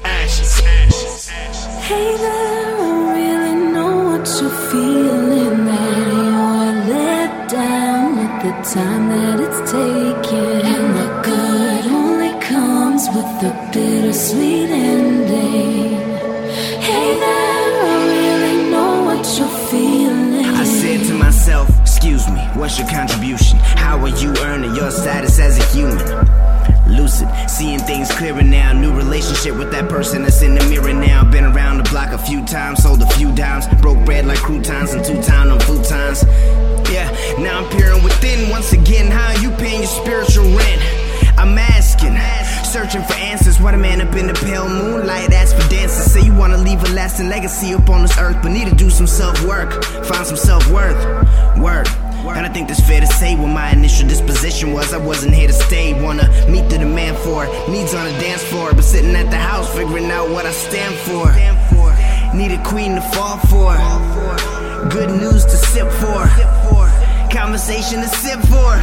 What's 22.63 22.79
your 22.79 22.87
contribution? 22.87 23.59
How 23.59 23.99
are 23.99 24.07
you 24.07 24.33
earning 24.39 24.73
your 24.73 24.89
status 24.89 25.37
as 25.37 25.57
a 25.59 25.65
human? 25.75 26.42
Lucid, 26.87 27.27
seeing 27.49 27.79
things 27.79 28.11
clearer 28.11 28.43
now. 28.43 28.73
New 28.73 28.93
relationship 28.95 29.57
with 29.57 29.71
that 29.71 29.89
person 29.89 30.23
that's 30.23 30.41
in 30.41 30.55
the 30.55 30.63
mirror 30.69 30.93
now. 30.93 31.23
Been 31.23 31.45
around 31.45 31.77
the 31.77 31.89
block 31.89 32.09
a 32.13 32.17
few 32.17 32.45
times, 32.45 32.83
sold 32.83 33.01
a 33.01 33.09
few 33.11 33.33
dimes. 33.35 33.67
Broke 33.81 34.03
bread 34.05 34.25
like 34.25 34.39
croutons 34.39 34.93
and 34.93 35.03
two 35.03 35.21
time 35.21 35.49
on 35.51 35.59
futons. 35.59 36.23
Yeah, 36.91 37.09
now 37.39 37.63
I'm 37.63 37.69
peering 37.71 38.03
within 38.03 38.49
once 38.49 38.73
again. 38.73 39.11
How 39.11 39.31
you 39.41 39.49
paying 39.51 39.81
your 39.81 39.87
spiritual 39.87 40.45
rent? 40.55 40.81
I'm 41.37 41.57
asking, 41.57 42.15
searching 42.65 43.03
for 43.03 43.13
answers. 43.13 43.59
What 43.59 43.73
a 43.73 43.77
man 43.77 44.01
up 44.01 44.15
in 44.15 44.27
the 44.27 44.33
pale 44.33 44.69
moonlight 44.69 45.31
asks 45.31 45.53
for 45.53 45.69
dances. 45.69 46.11
Say 46.11 46.21
you 46.21 46.33
wanna 46.33 46.57
leave 46.57 46.81
a 46.83 46.93
lasting 46.93 47.29
legacy 47.29 47.73
up 47.73 47.89
on 47.89 48.03
this 48.03 48.17
earth, 48.17 48.37
but 48.41 48.49
need 48.49 48.67
to 48.67 48.75
do 48.75 48.89
some 48.89 49.07
self 49.07 49.41
work, 49.45 49.83
find 50.05 50.25
some 50.25 50.37
self 50.37 50.69
worth. 50.71 50.97
Work. 51.57 51.87
And 52.31 52.45
I 52.45 52.49
think 52.49 52.69
that's 52.69 52.79
fair 52.79 53.01
to 53.01 53.07
say 53.07 53.35
what 53.35 53.47
my 53.47 53.71
initial 53.71 54.07
disposition 54.07 54.71
was. 54.71 54.93
I 54.93 54.97
wasn't 54.97 55.33
here 55.35 55.47
to 55.47 55.53
stay, 55.53 55.93
wanna 56.01 56.27
meet 56.49 56.69
the 56.69 56.77
demand 56.77 57.17
for 57.17 57.45
it. 57.45 57.69
needs 57.69 57.93
on 57.93 58.05
the 58.05 58.17
dance 58.19 58.43
floor, 58.43 58.73
but 58.73 58.83
sitting 58.83 59.15
at 59.15 59.29
the 59.29 59.37
house 59.37 59.71
figuring 59.75 60.09
out 60.09 60.29
what 60.29 60.45
I 60.45 60.51
stand 60.51 60.95
for. 61.07 61.27
Need 62.35 62.51
a 62.51 62.63
queen 62.63 62.95
to 62.95 63.01
fall 63.01 63.37
for, 63.37 63.75
good 64.89 65.09
news 65.21 65.45
to 65.45 65.57
sip 65.57 65.91
for. 65.91 66.72
Conversation 67.33 68.01
to 68.01 68.07
sip 68.07 68.39
for. 68.41 68.77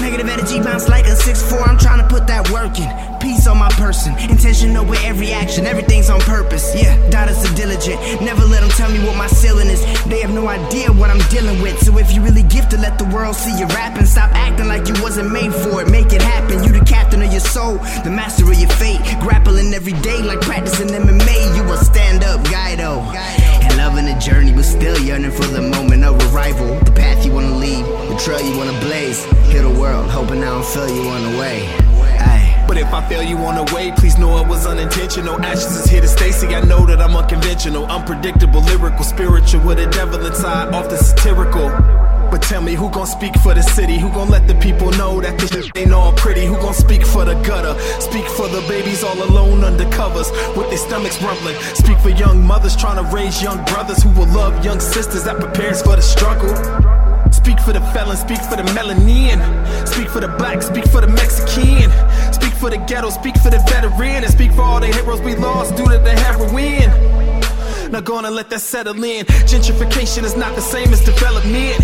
Negative 0.00 0.28
energy 0.28 0.60
bounce 0.60 0.88
like 0.88 1.06
a 1.06 1.16
6-4. 1.16 1.68
I'm 1.68 1.76
trying 1.76 2.00
to 2.00 2.08
put 2.08 2.26
that 2.28 2.48
work 2.50 2.78
in. 2.78 2.88
Peace 3.20 3.46
on 3.46 3.58
my 3.58 3.68
person. 3.70 4.16
Intentional 4.30 4.84
with 4.86 5.02
every 5.04 5.32
action. 5.32 5.66
Everything's 5.66 6.08
on 6.08 6.20
purpose. 6.20 6.72
Yeah, 6.74 6.96
daughters 7.10 7.44
are 7.44 7.54
diligent. 7.54 8.00
Never 8.22 8.44
let 8.46 8.60
them 8.60 8.70
tell 8.70 8.90
me 8.90 9.04
what 9.04 9.16
my 9.16 9.26
ceiling 9.26 9.68
is. 9.68 9.82
They 10.04 10.20
have 10.20 10.32
no 10.32 10.48
idea 10.48 10.90
what 10.92 11.10
I'm 11.10 11.20
dealing 11.28 11.60
with. 11.60 11.78
So 11.80 11.98
if 11.98 12.12
you 12.14 12.22
really 12.22 12.44
gifted, 12.44 12.80
let 12.80 12.96
the 12.96 13.04
world 13.06 13.34
see 13.34 13.52
you 13.58 13.66
rapping. 13.66 14.06
Stop 14.06 14.30
acting 14.34 14.68
like 14.68 14.86
you 14.88 14.94
wasn't 15.02 15.32
made 15.32 15.52
for 15.52 15.82
it. 15.82 15.90
Make 15.90 16.12
it 16.12 16.22
happen. 16.22 16.62
You 16.64 16.72
the 16.72 16.84
captain 16.84 17.20
of 17.22 17.30
your 17.30 17.40
soul, 17.40 17.74
the 18.04 18.10
master 18.10 18.50
of 18.50 18.58
your 18.58 18.70
fate. 18.70 19.00
Grappling 19.20 19.74
every 19.74 19.94
day 20.00 20.22
like 20.22 20.40
practicing 20.40 20.88
MMA. 20.88 21.56
You 21.56 21.62
a 21.64 21.76
stand 21.76 22.24
up 22.24 22.42
guy 22.44 22.76
though. 22.76 23.02
And 23.02 23.76
loving 23.76 24.06
the 24.06 24.18
journey, 24.18 24.52
but 24.52 24.64
still 24.64 24.98
yearning 24.98 25.32
for 25.32 25.44
the 25.46 25.60
moment 25.60 26.04
of 26.04 26.16
arrival. 26.32 26.78
The 26.84 26.92
path 26.92 27.26
you 27.26 27.32
wanna 27.32 27.56
lead, 27.56 27.79
the 27.82 28.16
trail 28.22 28.40
you 28.40 28.56
wanna 28.56 28.78
blaze. 28.80 29.24
Hit 29.52 29.62
the 29.62 29.70
world, 29.80 30.10
hoping 30.10 30.42
I 30.42 30.46
don't 30.46 30.64
fail 30.64 30.88
you 30.88 31.08
on 31.08 31.32
the 31.32 31.38
way. 31.38 31.68
Aye. 32.18 32.64
But 32.68 32.78
if 32.78 32.92
I 32.92 33.06
fail 33.08 33.22
you 33.22 33.36
on 33.38 33.54
the 33.56 33.74
way, 33.74 33.92
please 33.92 34.16
know 34.18 34.38
it 34.38 34.46
was 34.46 34.66
unintentional. 34.66 35.40
Ashes 35.42 35.76
is 35.76 35.86
here 35.86 36.00
to 36.00 36.08
stay. 36.08 36.30
See, 36.30 36.54
I 36.54 36.60
know 36.60 36.86
that 36.86 37.00
I'm 37.00 37.16
unconventional, 37.16 37.86
unpredictable, 37.86 38.60
lyrical, 38.62 39.04
spiritual, 39.04 39.60
with 39.62 39.78
a 39.78 39.86
devil 39.86 40.24
inside, 40.24 40.72
often 40.74 40.98
satirical. 40.98 41.68
But 42.30 42.42
tell 42.42 42.62
me 42.62 42.74
who 42.74 42.88
gon' 42.90 43.08
speak 43.08 43.34
for 43.42 43.54
the 43.54 43.62
city? 43.62 43.98
Who 43.98 44.08
gon' 44.10 44.30
let 44.30 44.46
the 44.46 44.54
people 44.54 44.92
know 44.92 45.20
that 45.20 45.36
this 45.38 45.50
shit 45.50 45.76
ain't 45.76 45.92
all 45.92 46.12
pretty? 46.12 46.46
Who 46.46 46.54
gon' 46.58 46.74
speak 46.74 47.04
for 47.04 47.24
the 47.24 47.34
gutter? 47.42 47.74
Speak 48.00 48.24
for 48.24 48.46
the 48.46 48.60
babies 48.68 49.02
all 49.02 49.20
alone 49.20 49.64
under 49.64 49.90
covers 49.90 50.30
with 50.56 50.68
their 50.68 50.78
stomachs 50.78 51.20
rumbling. 51.20 51.56
Speak 51.74 51.98
for 51.98 52.10
young 52.10 52.40
mothers 52.40 52.76
trying 52.76 53.04
to 53.04 53.14
raise 53.14 53.42
young 53.42 53.64
brothers 53.64 54.00
who 54.00 54.10
will 54.10 54.28
love 54.28 54.64
young 54.64 54.78
sisters 54.78 55.24
that 55.24 55.40
prepares 55.40 55.82
for 55.82 55.96
the 55.96 56.02
struggle. 56.02 56.54
Speak 57.32 57.58
for 57.60 57.72
the 57.72 57.80
felon, 57.92 58.16
speak 58.16 58.38
for 58.38 58.56
the 58.56 58.62
melanin. 58.74 59.38
Speak 59.86 60.08
for 60.08 60.20
the 60.20 60.28
black, 60.28 60.62
speak 60.62 60.86
for 60.86 61.00
the 61.00 61.08
Mexican. 61.08 61.90
Speak 62.32 62.52
for 62.54 62.70
the 62.70 62.78
ghetto, 62.88 63.10
speak 63.10 63.36
for 63.38 63.50
the 63.50 63.58
veteran. 63.68 64.24
And 64.24 64.32
speak 64.32 64.52
for 64.52 64.62
all 64.62 64.80
the 64.80 64.88
heroes 64.88 65.20
we 65.20 65.34
lost 65.34 65.76
due 65.76 65.84
to 65.84 65.98
the 65.98 66.14
heroin. 66.14 67.29
Now 67.90 68.00
go 68.00 68.14
on 68.16 68.24
and 68.24 68.34
let 68.34 68.50
that 68.50 68.60
settle 68.60 69.02
in. 69.02 69.26
Gentrification 69.50 70.22
is 70.22 70.36
not 70.36 70.54
the 70.54 70.60
same 70.62 70.92
as 70.92 71.04
development. 71.04 71.78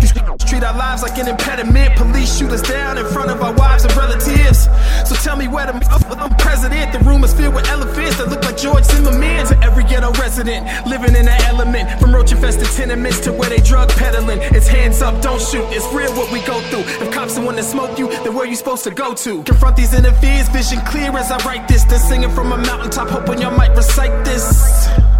These 0.00 0.12
treat 0.52 0.64
our 0.64 0.76
lives 0.76 1.02
like 1.02 1.16
an 1.18 1.28
impediment. 1.28 1.96
Police 1.96 2.36
shoot 2.36 2.50
us 2.50 2.62
down 2.62 2.98
in 2.98 3.06
front 3.06 3.30
of 3.30 3.40
our 3.40 3.54
wives 3.54 3.84
and 3.84 3.94
relatives. 3.96 4.68
So 5.08 5.14
tell 5.16 5.36
me 5.36 5.48
where 5.48 5.66
the 5.66 5.74
oh, 5.90 6.16
I'm 6.18 6.34
president. 6.36 6.92
The 6.92 6.98
room 7.00 7.24
is 7.24 7.32
filled 7.32 7.54
with 7.54 7.68
elephants 7.68 8.18
that 8.18 8.28
look 8.28 8.42
like 8.42 8.56
George 8.56 8.84
Zimmerman. 8.84 9.46
To 9.46 9.58
every 9.62 9.84
ghetto 9.84 10.12
resident 10.20 10.66
living 10.86 11.14
in 11.14 11.24
that 11.26 11.44
element. 11.48 11.88
From 12.00 12.14
roach 12.14 12.32
infested 12.32 12.68
tenements 12.76 13.20
to 13.20 13.32
where 13.32 13.48
they 13.48 13.58
drug 13.58 13.88
peddling. 13.90 14.40
It's 14.52 14.66
hands 14.66 15.00
up, 15.00 15.22
don't 15.22 15.40
shoot. 15.40 15.64
It's 15.70 15.86
real 15.94 16.12
what 16.14 16.30
we 16.32 16.40
go 16.42 16.60
through. 16.70 16.84
If 17.06 17.14
cops 17.14 17.36
the 17.36 17.40
one 17.40 17.56
to 17.56 17.62
smoke 17.62 17.98
you, 17.98 18.08
then 18.24 18.34
where 18.34 18.46
you 18.46 18.56
supposed 18.56 18.84
to 18.84 18.90
go 18.90 19.14
to? 19.14 19.42
Confront 19.44 19.76
these 19.76 19.94
inner 19.94 20.12
fears, 20.20 20.48
vision 20.48 20.80
clear 20.86 21.16
as 21.16 21.30
I 21.30 21.38
write 21.46 21.68
this. 21.68 21.84
Then 21.84 22.00
singing 22.00 22.30
from 22.30 22.52
a 22.52 22.58
mountaintop, 22.58 23.08
hoping 23.08 23.40
y'all 23.40 23.56
might 23.56 23.74
recite 23.76 24.24
this. 24.24 25.11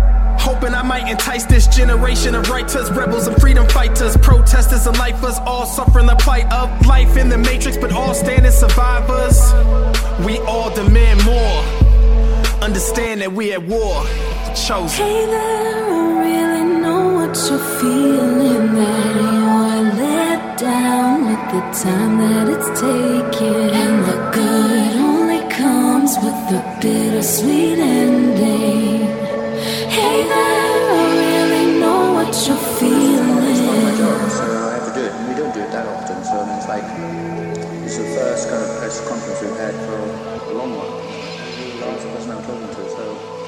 Hoping 0.43 0.75
I 0.75 0.83
might 0.83 1.09
entice 1.09 1.45
this 1.47 1.69
generation 1.69 2.35
of 2.35 2.51
writers, 2.51 2.91
rebels, 2.91 3.29
and 3.29 3.41
freedom 3.41 3.65
fighters, 3.69 4.17
protesters, 4.17 4.89
and 4.89 4.99
lifers, 4.99 5.39
all 5.47 5.67
suffering 5.67 6.07
the 6.07 6.17
plight 6.17 6.53
of 6.53 6.69
life 6.85 7.17
in 7.17 7.29
the 7.29 7.39
matrix, 7.39 7.77
but 7.77 7.93
all 7.93 8.13
standing 8.13 8.51
survivors. 8.51 9.39
We 10.27 10.39
all 10.41 10.75
demand 10.75 11.25
more. 11.25 11.63
Understand 12.61 13.21
that 13.21 13.33
we 13.33 13.53
at 13.53 13.63
war. 13.63 14.05
Chosen. 14.67 15.07
Hey 15.07 15.27
there, 15.27 15.95
I 15.95 16.19
really 16.27 16.81
know 16.83 17.15
what 17.15 17.37
you're 17.49 17.67
feeling. 17.79 18.75
That 18.75 19.15
you're 19.15 19.95
let 20.03 20.59
down 20.59 21.25
with 21.29 21.45
the 21.55 21.63
time 21.85 22.19
that 22.19 22.49
it's 22.55 22.81
taken. 22.81 23.71
And 23.83 24.05
the 24.11 24.19
good 24.35 24.97
only 25.09 25.43
comes 25.55 26.17
with 26.17 26.39
the 26.51 26.61
bittersweet 26.81 27.79
ending. 27.79 28.82
Press 38.93 39.09
conference 39.09 39.41
we've 39.41 39.57
had 39.57 39.75
for 39.87 39.97
a 39.97 40.53
long 40.53 40.77
while. 40.77 40.93
It's 41.95 42.05
the 42.05 42.11
person 42.11 42.31
I'm 42.31 42.45
talking 42.45 42.69
to. 42.77 42.91
So 42.91 43.42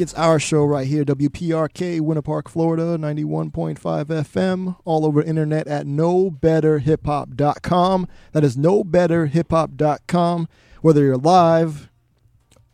It's 0.00 0.14
our 0.14 0.40
show 0.40 0.64
right 0.64 0.86
here, 0.86 1.04
WPRK, 1.04 2.00
Winter 2.00 2.22
Park, 2.22 2.48
Florida, 2.48 2.96
91.5 2.98 3.78
FM, 3.78 4.76
all 4.84 5.06
over 5.06 5.22
internet 5.22 5.68
at 5.68 5.86
knowbetterhiphop.com. 5.86 8.08
That 8.32 8.42
is 8.42 8.56
knowbetterhiphop.com, 8.56 10.48
whether 10.82 11.04
you're 11.04 11.16
live 11.16 11.88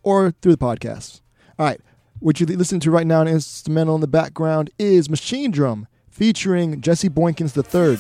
or 0.02 0.30
through 0.40 0.56
the 0.56 0.58
podcast. 0.58 1.20
All 1.58 1.66
right. 1.66 1.80
What 2.20 2.40
you're 2.40 2.48
listening 2.48 2.80
to 2.82 2.90
right 2.90 3.06
now, 3.06 3.22
an 3.22 3.28
instrumental 3.28 3.94
in 3.94 4.00
the 4.00 4.08
background, 4.08 4.70
is 4.78 5.08
Machinedrum 5.08 5.86
featuring 6.10 6.80
Jesse 6.80 7.08
Boykins 7.08 7.56
III. 7.56 7.96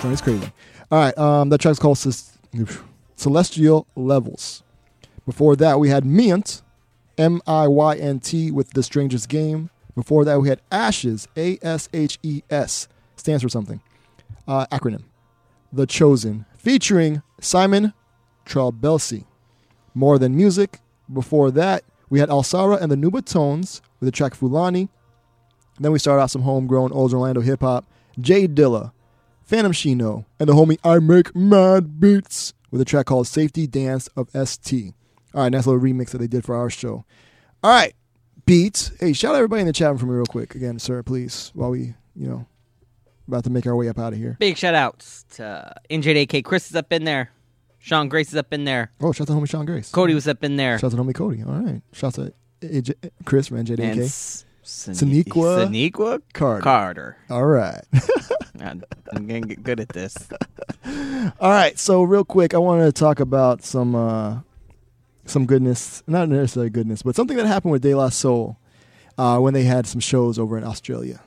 Drum 0.00 0.12
is 0.12 0.20
crazy. 0.20 0.52
All 0.90 0.98
right. 0.98 1.16
Um, 1.18 1.48
that 1.50 1.58
track's 1.58 1.78
called 1.78 1.98
Celestial 3.16 3.86
Levels. 3.96 4.62
Before 5.24 5.56
that, 5.56 5.80
we 5.80 5.88
had 5.88 6.04
Miynt, 6.04 6.62
M 7.18 7.40
I 7.46 7.66
Y 7.66 7.96
N 7.96 8.20
T, 8.20 8.50
with 8.50 8.70
The 8.70 8.82
Strangest 8.82 9.28
Game. 9.28 9.70
Before 9.94 10.24
that, 10.24 10.40
we 10.40 10.48
had 10.48 10.60
Ashes, 10.70 11.26
A 11.36 11.58
S 11.62 11.88
H 11.92 12.18
E 12.22 12.42
S, 12.50 12.88
stands 13.16 13.42
for 13.42 13.48
something. 13.48 13.80
Uh, 14.46 14.66
acronym. 14.66 15.04
The 15.72 15.86
Chosen, 15.86 16.44
featuring 16.56 17.22
Simon 17.40 17.92
Trabelsi. 18.44 19.24
More 19.94 20.18
Than 20.18 20.36
Music. 20.36 20.80
Before 21.12 21.50
that, 21.52 21.84
we 22.10 22.18
had 22.18 22.28
Alsarah 22.28 22.80
and 22.80 22.90
the 22.90 22.96
Nubatones 22.96 23.80
with 24.00 24.06
the 24.06 24.12
track 24.12 24.34
Fulani. 24.34 24.88
Then 25.78 25.92
we 25.92 25.98
started 25.98 26.22
out 26.22 26.30
some 26.30 26.42
homegrown 26.42 26.92
old 26.92 27.12
Orlando 27.12 27.40
hip 27.40 27.60
hop. 27.60 27.86
J 28.20 28.48
Dilla, 28.48 28.92
phantomshino, 29.50 30.24
and 30.40 30.48
the 30.48 30.54
homie 30.54 30.80
IMAKEMADBEATS 30.80 32.54
with 32.70 32.80
a 32.80 32.84
track 32.84 33.06
called 33.06 33.26
Safety 33.26 33.66
Dance 33.66 34.08
of 34.16 34.30
ST. 34.30 34.94
All 35.36 35.42
right, 35.42 35.52
nice 35.52 35.66
little 35.66 35.80
remix 35.80 36.10
that 36.10 36.18
they 36.18 36.26
did 36.26 36.44
for 36.44 36.56
our 36.56 36.70
show. 36.70 37.04
All 37.62 37.70
right, 37.70 37.94
Beats. 38.46 38.90
Hey, 38.98 39.12
shout 39.12 39.34
out 39.34 39.36
everybody 39.36 39.60
in 39.60 39.66
the 39.66 39.72
chat 39.72 39.88
room 39.90 39.98
for 39.98 40.06
me 40.06 40.12
real 40.14 40.24
quick 40.26 40.54
again, 40.54 40.78
sir, 40.78 41.02
please, 41.02 41.50
while 41.54 41.70
we, 41.70 41.94
you 42.16 42.26
know, 42.28 42.46
about 43.28 43.44
to 43.44 43.50
make 43.50 43.66
our 43.66 43.76
way 43.76 43.88
up 43.88 43.98
out 43.98 44.14
of 44.14 44.18
here. 44.18 44.36
Big 44.40 44.56
shout 44.56 44.74
outs 44.74 45.24
to 45.34 45.74
NJDK. 45.90 46.42
Chris 46.42 46.70
is 46.70 46.76
up 46.76 46.90
in 46.92 47.04
there. 47.04 47.30
Sean 47.78 48.08
Grace 48.08 48.30
is 48.30 48.36
up 48.36 48.52
in 48.52 48.64
there. 48.64 48.90
Oh, 49.00 49.12
shout 49.12 49.28
out 49.30 49.34
to 49.34 49.40
homie 49.40 49.48
Sean 49.48 49.66
Grace. 49.66 49.90
Cody 49.90 50.14
was 50.14 50.26
up 50.26 50.42
in 50.42 50.56
there. 50.56 50.78
Shout 50.78 50.92
out 50.92 50.96
to 50.96 51.02
homie 51.02 51.14
Cody. 51.14 51.42
All 51.42 51.52
right. 51.52 51.82
Shout 51.92 52.18
out 52.18 52.32
to 52.60 52.66
AJ, 52.66 52.94
Chris 53.26 53.48
from 53.48 53.58
And 53.58 53.68
NJDK. 53.68 53.98
S- 54.04 54.44
Saniqua 54.64 55.68
Saniqua 55.68 56.22
Carter. 56.32 56.62
Carter. 56.62 57.16
All 57.30 57.44
right. 57.46 57.82
I'm 58.60 58.82
going 59.26 59.42
to 59.42 59.48
get 59.48 59.62
good 59.62 59.80
at 59.80 59.90
this. 59.90 60.16
All 61.40 61.50
right, 61.50 61.78
so 61.78 62.02
real 62.02 62.24
quick, 62.24 62.54
I 62.54 62.58
wanted 62.58 62.86
to 62.86 62.92
talk 62.92 63.20
about 63.20 63.62
some 63.62 63.94
uh, 63.94 64.38
some 65.26 65.46
goodness, 65.46 66.02
not 66.06 66.28
necessarily 66.28 66.70
goodness, 66.70 67.02
but 67.02 67.16
something 67.16 67.36
that 67.36 67.46
happened 67.46 67.72
with 67.72 67.82
De 67.82 67.94
La 67.94 68.08
Soul 68.08 68.56
uh, 69.18 69.38
when 69.38 69.54
they 69.54 69.64
had 69.64 69.86
some 69.86 70.00
shows 70.00 70.38
over 70.38 70.56
in 70.56 70.64
Australia. 70.64 71.20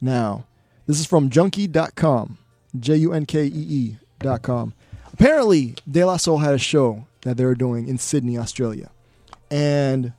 Now, 0.00 0.46
this 0.86 1.00
is 1.00 1.06
from 1.06 1.30
Junkee.com, 1.30 2.38
J 2.78 2.96
U 2.96 3.12
N 3.12 3.26
K 3.26 3.46
E 3.46 3.96
E.com. 4.22 4.74
Apparently, 5.12 5.74
De 5.90 6.04
La 6.04 6.16
Soul 6.16 6.38
had 6.38 6.54
a 6.54 6.58
show 6.58 7.06
that 7.22 7.36
they 7.36 7.44
were 7.44 7.54
doing 7.54 7.88
in 7.88 7.98
Sydney, 7.98 8.38
Australia, 8.38 8.90
and 9.50 10.12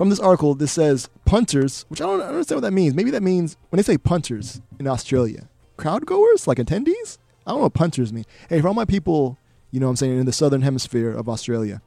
from 0.00 0.08
this 0.08 0.18
article, 0.18 0.54
this 0.54 0.72
says 0.72 1.10
punters, 1.26 1.84
which 1.88 2.00
I 2.00 2.06
don't 2.06 2.22
understand 2.22 2.56
what 2.56 2.66
that 2.66 2.72
means. 2.72 2.94
Maybe 2.94 3.10
that 3.10 3.22
means 3.22 3.58
when 3.68 3.76
they 3.76 3.82
say 3.82 3.98
punters 3.98 4.62
in 4.78 4.86
Australia, 4.86 5.46
crowd 5.76 6.06
goers, 6.06 6.46
like 6.46 6.56
attendees. 6.56 7.18
I 7.46 7.50
don't 7.50 7.58
know 7.58 7.64
what 7.64 7.74
punters 7.74 8.10
mean. 8.10 8.24
Hey, 8.48 8.62
for 8.62 8.68
all 8.68 8.74
my 8.74 8.86
people, 8.86 9.36
you 9.70 9.78
know 9.78 9.86
what 9.86 9.90
I'm 9.90 9.96
saying, 9.96 10.18
in 10.18 10.24
the 10.24 10.32
southern 10.32 10.62
hemisphere 10.62 11.10
of 11.10 11.28
Australia, 11.28 11.82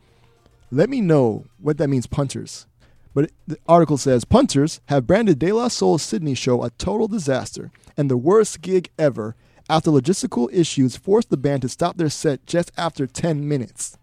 let 0.73 0.89
me 0.89 1.01
know 1.01 1.45
what 1.59 1.77
that 1.77 1.89
means, 1.89 2.07
punters. 2.07 2.65
But 3.13 3.31
the 3.47 3.59
article 3.67 3.97
says 3.97 4.25
punters 4.25 4.81
have 4.85 5.05
branded 5.05 5.37
De 5.37 5.51
La 5.51 5.67
Soul's 5.67 6.01
Sydney 6.01 6.33
show 6.33 6.63
a 6.63 6.71
total 6.71 7.07
disaster 7.07 7.71
and 7.95 8.09
the 8.09 8.17
worst 8.17 8.61
gig 8.61 8.89
ever 8.97 9.35
after 9.69 9.91
logistical 9.91 10.49
issues 10.51 10.97
forced 10.97 11.29
the 11.29 11.37
band 11.37 11.61
to 11.61 11.69
stop 11.69 11.97
their 11.97 12.09
set 12.09 12.45
just 12.47 12.71
after 12.75 13.05
10 13.05 13.47
minutes. 13.47 13.97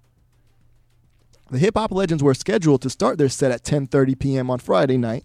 The 1.50 1.58
hip 1.58 1.74
hop 1.76 1.90
legends 1.90 2.22
were 2.22 2.34
scheduled 2.34 2.82
to 2.82 2.90
start 2.90 3.18
their 3.18 3.28
set 3.28 3.50
at 3.50 3.64
10:30 3.64 4.16
p.m. 4.18 4.50
on 4.50 4.60
Friday 4.60 4.96
night 4.96 5.24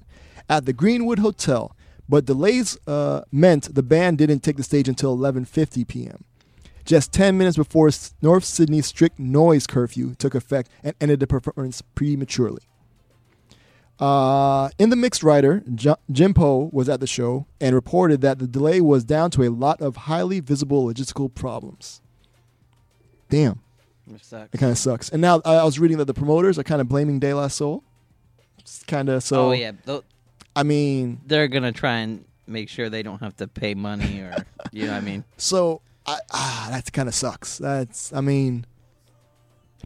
at 0.50 0.66
the 0.66 0.74
Greenwood 0.74 1.20
Hotel, 1.20 1.76
but 2.10 2.26
delays 2.26 2.80
uh, 2.88 3.22
meant 3.32 3.76
the 3.76 3.84
band 3.84 4.18
didn't 4.18 4.40
take 4.40 4.58
the 4.58 4.64
stage 4.64 4.90
until 4.90 5.16
11:50 5.16 5.88
p.m. 5.88 6.24
Just 6.86 7.12
10 7.12 7.38
minutes 7.38 7.58
before 7.58 7.90
North 8.22 8.46
Sydney's 8.46 8.86
strict 8.86 9.18
noise 9.20 9.66
curfew 9.68 10.14
took 10.16 10.36
effect 10.36 10.70
and 10.84 10.94
ended 11.02 11.20
the 11.20 11.28
performance 11.28 11.82
prematurely. 11.82 12.62
Uh, 14.00 14.70
in 14.78 14.90
the 14.90 14.96
mixed 14.96 15.24
writer, 15.24 15.64
J- 15.74 15.96
Jim 16.12 16.34
Poe 16.34 16.70
was 16.74 16.90
at 16.90 17.00
the 17.00 17.08
show 17.08 17.48
and 17.62 17.74
reported 17.74 18.22
that 18.22 18.40
the 18.40 18.48
delay 18.48 18.82
was 18.82 19.04
down 19.06 19.32
to 19.32 19.44
a 19.44 19.50
lot 19.50 19.82
of 19.82 19.96
highly 19.96 20.42
visible 20.42 20.86
logistical 20.86 21.34
problems. 21.34 22.02
Damn. 23.30 23.62
It 24.08 24.58
kind 24.60 24.72
of 24.72 24.78
sucks. 24.78 25.10
And 25.10 25.20
now 25.22 25.42
I 25.46 25.56
I 25.56 25.64
was 25.64 25.80
reading 25.80 25.98
that 25.98 26.06
the 26.06 26.14
promoters 26.14 26.60
are 26.60 26.64
kind 26.64 26.80
of 26.82 26.88
blaming 26.88 27.20
De 27.20 27.34
La 27.34 27.48
Soul. 27.48 27.84
Kind 28.86 29.10
of 29.10 29.24
so. 29.24 29.48
oh 29.48 29.52
yeah, 29.54 29.72
tho- 29.86 30.04
I 30.56 30.62
mean, 30.64 31.22
they're 31.26 31.48
gonna 31.48 31.72
try 31.72 31.98
and 32.00 32.24
make 32.46 32.70
sure 32.70 32.90
they 32.90 33.02
don't 33.02 33.20
have 33.22 33.36
to 33.38 33.48
pay 33.48 33.74
money 33.74 34.20
or 34.20 34.36
you 34.72 34.86
know 34.86 34.92
what 34.92 34.98
I 34.98 35.02
mean. 35.02 35.24
so 35.38 35.82
I, 36.08 36.20
ah, 36.32 36.68
that 36.72 36.92
kind 36.94 37.08
of 37.08 37.16
sucks. 37.16 37.58
That's. 37.58 38.14
I 38.14 38.22
mean. 38.22 38.66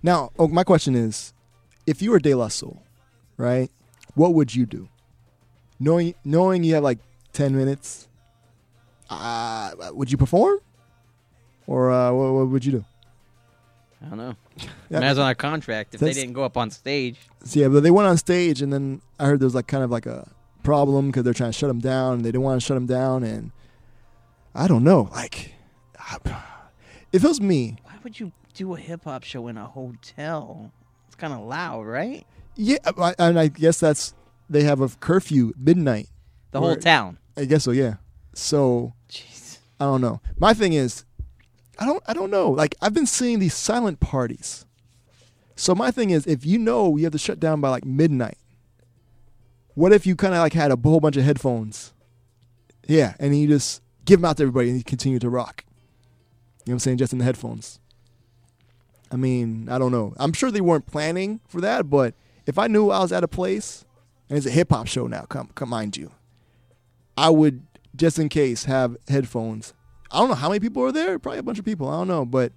Now, 0.01 0.31
oh, 0.39 0.47
my 0.47 0.63
question 0.63 0.95
is, 0.95 1.33
if 1.85 2.01
you 2.01 2.11
were 2.11 2.19
De 2.19 2.33
La 2.33 2.47
Soul, 2.47 2.81
right? 3.37 3.69
What 4.15 4.33
would 4.33 4.55
you 4.55 4.65
do? 4.65 4.89
Knowing 5.79 6.15
knowing 6.23 6.63
you 6.63 6.75
have 6.75 6.83
like 6.83 6.99
ten 7.33 7.55
minutes, 7.55 8.07
uh, 9.09 9.71
would 9.91 10.11
you 10.11 10.17
perform, 10.17 10.59
or 11.67 11.91
uh, 11.91 12.11
what, 12.11 12.33
what 12.33 12.47
would 12.49 12.65
you 12.65 12.71
do? 12.71 12.85
I 14.01 14.09
don't 14.09 14.17
know. 14.17 14.35
Yeah. 14.89 15.01
Man's 15.01 15.17
on 15.17 15.29
a 15.29 15.35
contract. 15.35 15.93
If 15.93 16.01
they 16.01 16.13
didn't 16.13 16.33
go 16.33 16.43
up 16.43 16.57
on 16.57 16.71
stage, 16.71 17.17
yeah, 17.51 17.67
but 17.67 17.83
they 17.83 17.91
went 17.91 18.07
on 18.07 18.17
stage, 18.17 18.61
and 18.61 18.71
then 18.71 19.01
I 19.19 19.25
heard 19.25 19.39
there 19.39 19.45
was 19.45 19.55
like 19.55 19.67
kind 19.67 19.83
of 19.83 19.91
like 19.91 20.05
a 20.05 20.29
problem 20.63 21.07
because 21.07 21.23
they're 21.23 21.33
trying 21.33 21.51
to 21.51 21.57
shut 21.57 21.67
them 21.67 21.79
down, 21.79 22.15
and 22.15 22.25
they 22.25 22.29
didn't 22.29 22.43
want 22.43 22.61
to 22.61 22.65
shut 22.65 22.75
them 22.75 22.85
down, 22.85 23.23
and 23.23 23.51
I 24.55 24.67
don't 24.67 24.83
know. 24.83 25.09
Like, 25.11 25.53
if 27.11 27.23
it 27.23 27.27
was 27.27 27.41
me, 27.41 27.77
why 27.83 27.93
would 28.03 28.19
you 28.19 28.31
do 28.53 28.75
a 28.75 28.79
hip 28.79 29.03
hop 29.03 29.23
show 29.23 29.47
in 29.47 29.57
a 29.57 29.65
hotel? 29.65 30.71
It's 31.07 31.15
kind 31.15 31.33
of 31.33 31.41
loud, 31.41 31.85
right? 31.85 32.25
yeah, 32.55 32.77
I- 32.97 33.15
and 33.19 33.39
I 33.39 33.47
guess 33.47 33.79
that's 33.79 34.13
they 34.49 34.63
have 34.63 34.81
a 34.81 34.89
curfew 34.89 35.53
midnight. 35.57 36.09
The 36.51 36.59
whole 36.59 36.75
town. 36.75 37.19
I 37.37 37.45
guess 37.45 37.63
so. 37.63 37.71
Yeah. 37.71 37.95
So, 38.33 38.93
Jeez. 39.09 39.59
I 39.79 39.85
don't 39.85 40.01
know. 40.01 40.19
My 40.39 40.53
thing 40.53 40.73
is, 40.73 41.05
I 41.77 41.85
don't. 41.85 42.03
I 42.07 42.13
don't 42.13 42.31
know. 42.31 42.49
Like 42.51 42.75
I've 42.81 42.93
been 42.93 43.05
seeing 43.05 43.39
these 43.39 43.53
silent 43.53 43.99
parties. 43.99 44.65
So 45.55 45.75
my 45.75 45.91
thing 45.91 46.09
is, 46.09 46.25
if 46.25 46.45
you 46.45 46.57
know 46.57 46.97
you 46.97 47.03
have 47.03 47.11
to 47.13 47.17
shut 47.19 47.39
down 47.39 47.61
by 47.61 47.69
like 47.69 47.85
midnight, 47.85 48.37
what 49.75 49.93
if 49.93 50.05
you 50.07 50.15
kind 50.15 50.33
of 50.33 50.39
like 50.39 50.53
had 50.53 50.71
a 50.71 50.77
whole 50.77 50.99
bunch 50.99 51.17
of 51.17 51.23
headphones? 51.23 51.93
Yeah, 52.87 53.13
and 53.19 53.37
you 53.37 53.47
just 53.47 53.81
give 54.05 54.19
them 54.21 54.29
out 54.29 54.37
to 54.37 54.43
everybody 54.43 54.69
and 54.69 54.77
you 54.77 54.83
continue 54.83 55.19
to 55.19 55.29
rock. 55.29 55.63
You 56.69 56.73
know 56.73 56.75
what 56.75 56.75
I'm 56.75 56.79
saying? 56.81 56.97
Just 56.99 57.13
in 57.13 57.17
the 57.17 57.25
headphones. 57.25 57.79
I 59.11 59.15
mean, 59.15 59.69
I 59.71 59.79
don't 59.79 59.91
know. 59.91 60.13
I'm 60.17 60.33
sure 60.33 60.51
they 60.51 60.61
weren't 60.61 60.85
planning 60.85 61.39
for 61.47 61.61
that, 61.61 61.89
but 61.89 62.13
if 62.45 62.59
I 62.59 62.67
knew 62.67 62.91
I 62.91 62.99
was 62.99 63.11
at 63.11 63.23
a 63.23 63.27
place 63.27 63.85
and 64.29 64.37
it's 64.37 64.45
a 64.45 64.51
hip 64.51 64.69
hop 64.69 64.85
show 64.85 65.07
now, 65.07 65.21
come, 65.21 65.49
come 65.55 65.69
mind 65.69 65.97
you, 65.97 66.11
I 67.17 67.31
would 67.31 67.63
just 67.95 68.19
in 68.19 68.29
case 68.29 68.65
have 68.65 68.95
headphones. 69.07 69.73
I 70.11 70.19
don't 70.19 70.29
know 70.29 70.35
how 70.35 70.49
many 70.49 70.59
people 70.59 70.83
are 70.83 70.91
there. 70.91 71.17
Probably 71.17 71.39
a 71.39 71.43
bunch 71.43 71.57
of 71.57 71.65
people. 71.65 71.89
I 71.89 71.93
don't 71.93 72.07
know, 72.07 72.23
but 72.23 72.51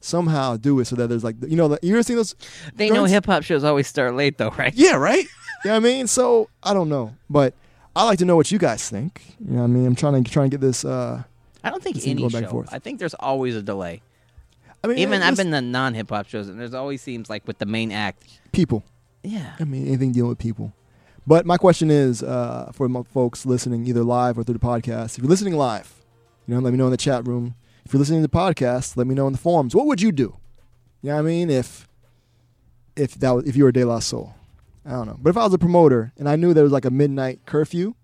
somehow 0.00 0.58
do 0.58 0.78
it 0.80 0.84
so 0.84 0.96
that 0.96 1.06
there's 1.06 1.24
like 1.24 1.36
you 1.48 1.56
know 1.56 1.68
the, 1.68 1.78
you 1.80 1.94
ever 1.94 2.02
seen 2.02 2.16
those? 2.16 2.34
They 2.74 2.90
know 2.90 3.04
hip 3.06 3.24
hop 3.24 3.44
shows 3.44 3.64
always 3.64 3.88
start 3.88 4.14
late, 4.14 4.36
though, 4.36 4.50
right? 4.58 4.74
Yeah, 4.74 4.96
right. 4.96 5.24
you 5.64 5.70
know 5.70 5.76
I 5.76 5.80
mean? 5.80 6.06
So 6.06 6.50
I 6.62 6.74
don't 6.74 6.90
know, 6.90 7.16
but 7.30 7.54
I 7.96 8.04
like 8.04 8.18
to 8.18 8.26
know 8.26 8.36
what 8.36 8.52
you 8.52 8.58
guys 8.58 8.90
think. 8.90 9.22
You 9.40 9.52
know 9.52 9.60
what 9.60 9.64
I 9.64 9.68
mean? 9.68 9.86
I'm 9.86 9.94
trying 9.94 10.22
to 10.22 10.30
try 10.30 10.42
and 10.42 10.50
get 10.50 10.60
this. 10.60 10.84
uh 10.84 11.22
I 11.64 11.70
don't 11.70 11.82
think 11.82 11.96
thing 11.96 12.10
any 12.10 12.28
show. 12.28 12.64
I 12.70 12.78
think 12.78 12.98
there's 12.98 13.14
always 13.14 13.56
a 13.56 13.62
delay. 13.62 14.02
I 14.82 14.86
mean, 14.86 14.98
even 14.98 15.22
I've 15.22 15.36
been 15.36 15.50
to 15.50 15.62
non 15.62 15.94
hip 15.94 16.10
hop 16.10 16.28
shows, 16.28 16.48
and 16.48 16.60
there's 16.60 16.74
always 16.74 17.00
seems 17.00 17.30
like 17.30 17.46
with 17.46 17.58
the 17.58 17.66
main 17.66 17.90
act. 17.90 18.40
people. 18.52 18.84
Yeah. 19.22 19.54
I 19.58 19.64
mean, 19.64 19.86
anything 19.86 20.12
dealing 20.12 20.28
with 20.28 20.38
people. 20.38 20.74
But 21.26 21.46
my 21.46 21.56
question 21.56 21.90
is 21.90 22.22
uh, 22.22 22.70
for 22.74 22.88
my 22.88 23.02
folks 23.02 23.46
listening 23.46 23.86
either 23.86 24.04
live 24.04 24.38
or 24.38 24.44
through 24.44 24.58
the 24.58 24.60
podcast. 24.60 25.16
If 25.16 25.22
you're 25.22 25.30
listening 25.30 25.56
live, 25.56 26.02
you 26.46 26.54
know, 26.54 26.60
let 26.60 26.70
me 26.72 26.76
know 26.76 26.84
in 26.84 26.90
the 26.90 26.98
chat 26.98 27.26
room. 27.26 27.54
If 27.86 27.92
you're 27.92 27.98
listening 27.98 28.20
to 28.22 28.28
the 28.28 28.36
podcast, 28.36 28.98
let 28.98 29.06
me 29.06 29.14
know 29.14 29.26
in 29.26 29.32
the 29.32 29.38
forums. 29.38 29.74
What 29.74 29.86
would 29.86 30.02
you 30.02 30.12
do? 30.12 30.36
You 31.00 31.10
know 31.10 31.14
what 31.14 31.20
I 31.20 31.22
mean? 31.22 31.48
If 31.50 31.88
if 32.96 33.14
that 33.16 33.30
was, 33.30 33.44
if 33.46 33.56
you 33.56 33.64
were 33.64 33.72
De 33.72 33.84
La 33.84 33.98
Soul, 34.00 34.34
I 34.84 34.90
don't 34.90 35.06
know. 35.06 35.18
But 35.20 35.30
if 35.30 35.36
I 35.38 35.44
was 35.44 35.54
a 35.54 35.58
promoter 35.58 36.12
and 36.18 36.28
I 36.28 36.36
knew 36.36 36.52
there 36.52 36.64
was 36.64 36.72
like 36.72 36.84
a 36.84 36.90
midnight 36.90 37.40
curfew, 37.46 37.94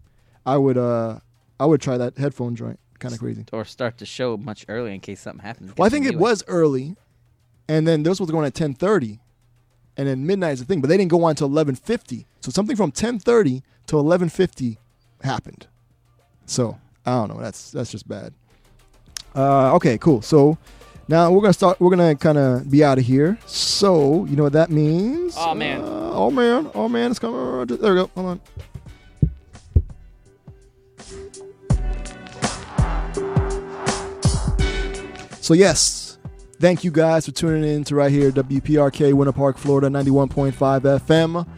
I 0.46 0.56
would 0.56 0.78
uh 0.78 1.20
I 1.58 1.66
would 1.66 1.82
try 1.82 1.98
that 1.98 2.16
headphone 2.16 2.56
joint. 2.56 2.80
Kind 3.00 3.14
of 3.14 3.18
crazy. 3.18 3.46
Or 3.52 3.64
start 3.64 3.96
the 3.98 4.06
show 4.06 4.36
much 4.36 4.66
earlier 4.68 4.92
in 4.92 5.00
case 5.00 5.20
something 5.20 5.42
happens. 5.42 5.72
Well, 5.76 5.86
I 5.86 5.88
think 5.88 6.06
it 6.06 6.16
was 6.16 6.44
early, 6.46 6.96
and 7.66 7.88
then 7.88 8.02
this 8.02 8.20
was 8.20 8.30
going 8.30 8.46
at 8.46 8.54
ten 8.54 8.74
thirty, 8.74 9.20
and 9.96 10.06
then 10.06 10.26
midnight 10.26 10.52
is 10.52 10.60
the 10.60 10.66
thing. 10.66 10.82
But 10.82 10.88
they 10.88 10.98
didn't 10.98 11.10
go 11.10 11.24
on 11.24 11.30
until 11.30 11.46
eleven 11.46 11.74
fifty. 11.74 12.26
So 12.40 12.50
something 12.50 12.76
from 12.76 12.92
ten 12.92 13.18
thirty 13.18 13.62
to 13.86 13.98
eleven 13.98 14.28
fifty 14.28 14.78
happened. 15.22 15.66
So 16.44 16.78
I 17.06 17.12
don't 17.12 17.34
know. 17.34 17.40
That's 17.40 17.70
that's 17.70 17.90
just 17.90 18.06
bad. 18.06 18.34
Uh, 19.34 19.74
okay, 19.76 19.96
cool. 19.96 20.20
So 20.20 20.58
now 21.08 21.32
we're 21.32 21.40
gonna 21.40 21.54
start. 21.54 21.80
We're 21.80 21.90
gonna 21.90 22.16
kind 22.16 22.36
of 22.36 22.70
be 22.70 22.84
out 22.84 22.98
of 22.98 23.04
here. 23.04 23.38
So 23.46 24.26
you 24.26 24.36
know 24.36 24.42
what 24.42 24.52
that 24.52 24.70
means? 24.70 25.36
Oh 25.38 25.54
man. 25.54 25.80
Uh, 25.80 26.10
oh 26.12 26.30
man. 26.30 26.70
Oh 26.74 26.86
man. 26.86 27.12
It's 27.12 27.18
coming. 27.18 27.66
There 27.66 27.94
we 27.94 28.00
go. 28.00 28.10
Hold 28.14 28.26
on. 28.26 28.40
So 35.40 35.54
yes, 35.54 36.18
thank 36.60 36.84
you 36.84 36.90
guys 36.90 37.24
for 37.24 37.32
tuning 37.32 37.64
in 37.64 37.82
to 37.84 37.94
right 37.94 38.12
here 38.12 38.30
WPRK 38.30 39.14
Winter 39.14 39.32
Park, 39.32 39.56
Florida, 39.56 39.88
91.5 39.88 40.52
FM. 40.52 41.48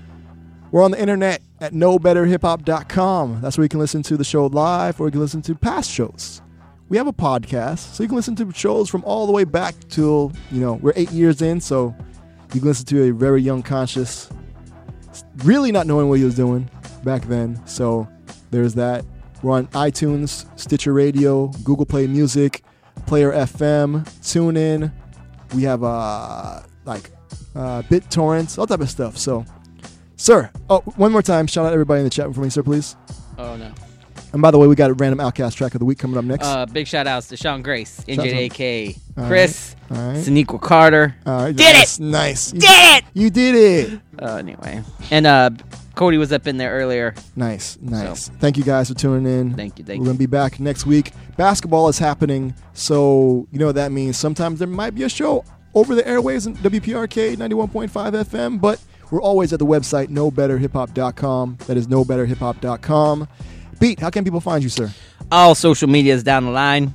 We're 0.71 0.85
on 0.85 0.93
the 0.93 1.01
internet 1.01 1.43
at 1.61 1.73
knowbetterhiphop.com. 1.73 3.41
That's 3.41 3.59
where 3.59 3.65
you 3.65 3.69
can 3.69 3.81
listen 3.81 4.03
to 4.05 4.17
the 4.17 4.25
show 4.25 4.47
live 4.47 5.01
or 5.01 5.09
you 5.09 5.11
can 5.11 5.21
listen 5.21 5.43
to 5.43 5.55
past 5.57 5.91
shows. 5.91 6.41
We 6.89 6.97
have 6.97 7.09
a 7.09 7.13
podcast, 7.13 7.95
so 7.95 8.05
you 8.05 8.09
can 8.09 8.17
listen 8.17 8.37
to 8.37 8.53
shows 8.53 8.89
from 8.89 9.03
all 9.05 9.27
the 9.27 9.33
way 9.33 9.45
back 9.45 9.75
till, 9.89 10.33
you 10.53 10.61
know, 10.61 10.75
we're 10.75 10.93
eight 10.95 11.11
years 11.11 11.43
in, 11.43 11.61
so 11.61 11.95
you 12.55 12.61
can 12.61 12.69
listen 12.69 12.87
to 12.87 13.09
a 13.09 13.11
very 13.13 13.43
young 13.43 13.63
conshus, 13.63 14.31
really 15.39 15.73
not 15.73 15.87
knowing 15.87 16.09
what 16.09 16.19
he 16.19 16.25
was 16.25 16.37
doing 16.37 16.71
back 17.03 17.23
then. 17.23 17.61
So 17.67 18.07
there's 18.51 18.75
that. 18.75 19.05
We're 19.43 19.53
on 19.53 19.67
iTunes, 19.69 20.47
Stitcher 20.59 20.93
Radio, 20.93 21.49
Google 21.65 21.87
Play 21.87 22.07
Music, 22.07 22.63
Player 23.07 23.33
FM, 23.33 24.05
TuneIn. 24.21 24.93
We 25.55 25.63
have 25.65 25.83
uh 25.85 26.63
like 26.85 27.11
uh, 27.55 27.83
BitTorrents, 27.83 28.59
all 28.59 28.67
type 28.67 28.81
of 28.81 28.91
stuff. 28.91 29.19
So, 29.19 29.45
sir, 30.17 30.51
oh, 30.71 30.81
one 30.97 31.13
more 31.13 31.23
time, 31.23 31.47
shout 31.47 31.67
out 31.67 31.73
everybody 31.73 32.01
in 32.01 32.05
the 32.05 32.11
chat 32.11 32.27
room 32.27 32.35
for 32.35 32.41
me, 32.41 32.51
sir, 32.51 32.63
please. 32.63 32.97
Oh 33.39 33.57
no. 33.57 33.73
And 34.33 34.41
by 34.41 34.51
the 34.51 34.59
way, 34.59 34.67
we 34.67 34.75
got 34.75 34.91
a 34.91 34.95
random 34.95 35.19
OutKast 35.19 35.55
track 35.57 35.75
of 35.75 35.79
the 35.81 35.85
week 35.85 35.99
coming 35.99 36.17
up 36.17 36.25
next. 36.25 36.47
Uh, 36.47 36.65
big 36.65 36.87
shout 36.87 37.07
outs 37.07 37.29
to 37.29 37.37
Sean 37.37 37.61
Grace, 37.61 38.03
NJAK, 38.09 38.99
Chris, 39.27 39.77
all 39.91 39.97
right. 39.99 40.61
Carter. 40.63 41.15
All 41.27 41.43
right, 41.45 41.55
Did 41.55 41.75
nice, 41.75 41.99
it! 41.99 42.03
Nice. 42.03 42.53
You 42.55 42.61
Did 42.61 42.71
it! 42.71 43.05
You 43.13 43.31
did 43.31 43.55
it. 43.55 44.01
Uh, 44.19 44.37
anyway, 44.37 44.83
and 45.11 45.27
uh, 45.27 45.51
Cody 45.95 46.19
was 46.19 46.33
up 46.33 46.47
in 46.47 46.57
there 46.57 46.73
earlier. 46.73 47.15
Nice, 47.37 47.79
nice. 47.81 48.29
Thank 48.41 48.57
you 48.57 48.65
guys 48.65 48.89
for 48.89 48.95
tuning 48.95 49.27
in. 49.27 49.55
Thank 49.55 49.79
you, 49.79 49.85
thank 49.85 50.01
We're 50.01 50.07
gonna 50.07 50.19
be 50.19 50.27
back 50.27 50.59
next 50.59 50.87
week. 50.87 51.13
Basketball 51.37 51.89
is 51.89 51.99
happening, 51.99 52.55
so 52.73 53.47
you 53.53 53.59
know 53.59 53.67
what 53.67 53.75
that 53.77 53.93
means. 53.93 54.17
Sometimes 54.17 54.59
there 54.59 54.69
might 54.69 54.95
be 54.95 55.03
a 55.03 55.09
show 55.09 55.45
over 55.75 55.95
the 55.95 56.07
airways 56.07 56.47
in 56.47 56.55
WPRK 56.57 57.37
91.5 57.37 57.89
FM, 58.25 58.61
but 58.61 58.81
we're 59.11 59.23
always 59.23 59.53
at 59.53 59.59
the 59.59 59.67
website 59.67 60.09
knowbetterhiphop.com. 60.09 61.59
That 61.67 61.77
is 61.77 61.87
knowbetterhiphop.com. 61.87 63.29
Beat, 63.79 64.01
how 64.01 64.11
can 64.11 64.25
people 64.25 64.41
find 64.41 64.63
you, 64.63 64.71
sir? 64.71 64.91
All 65.31 65.55
social 65.55 65.89
media 65.89 66.15
is 66.15 66.23
down 66.23 66.45
the 66.45 66.51
line. 66.51 66.95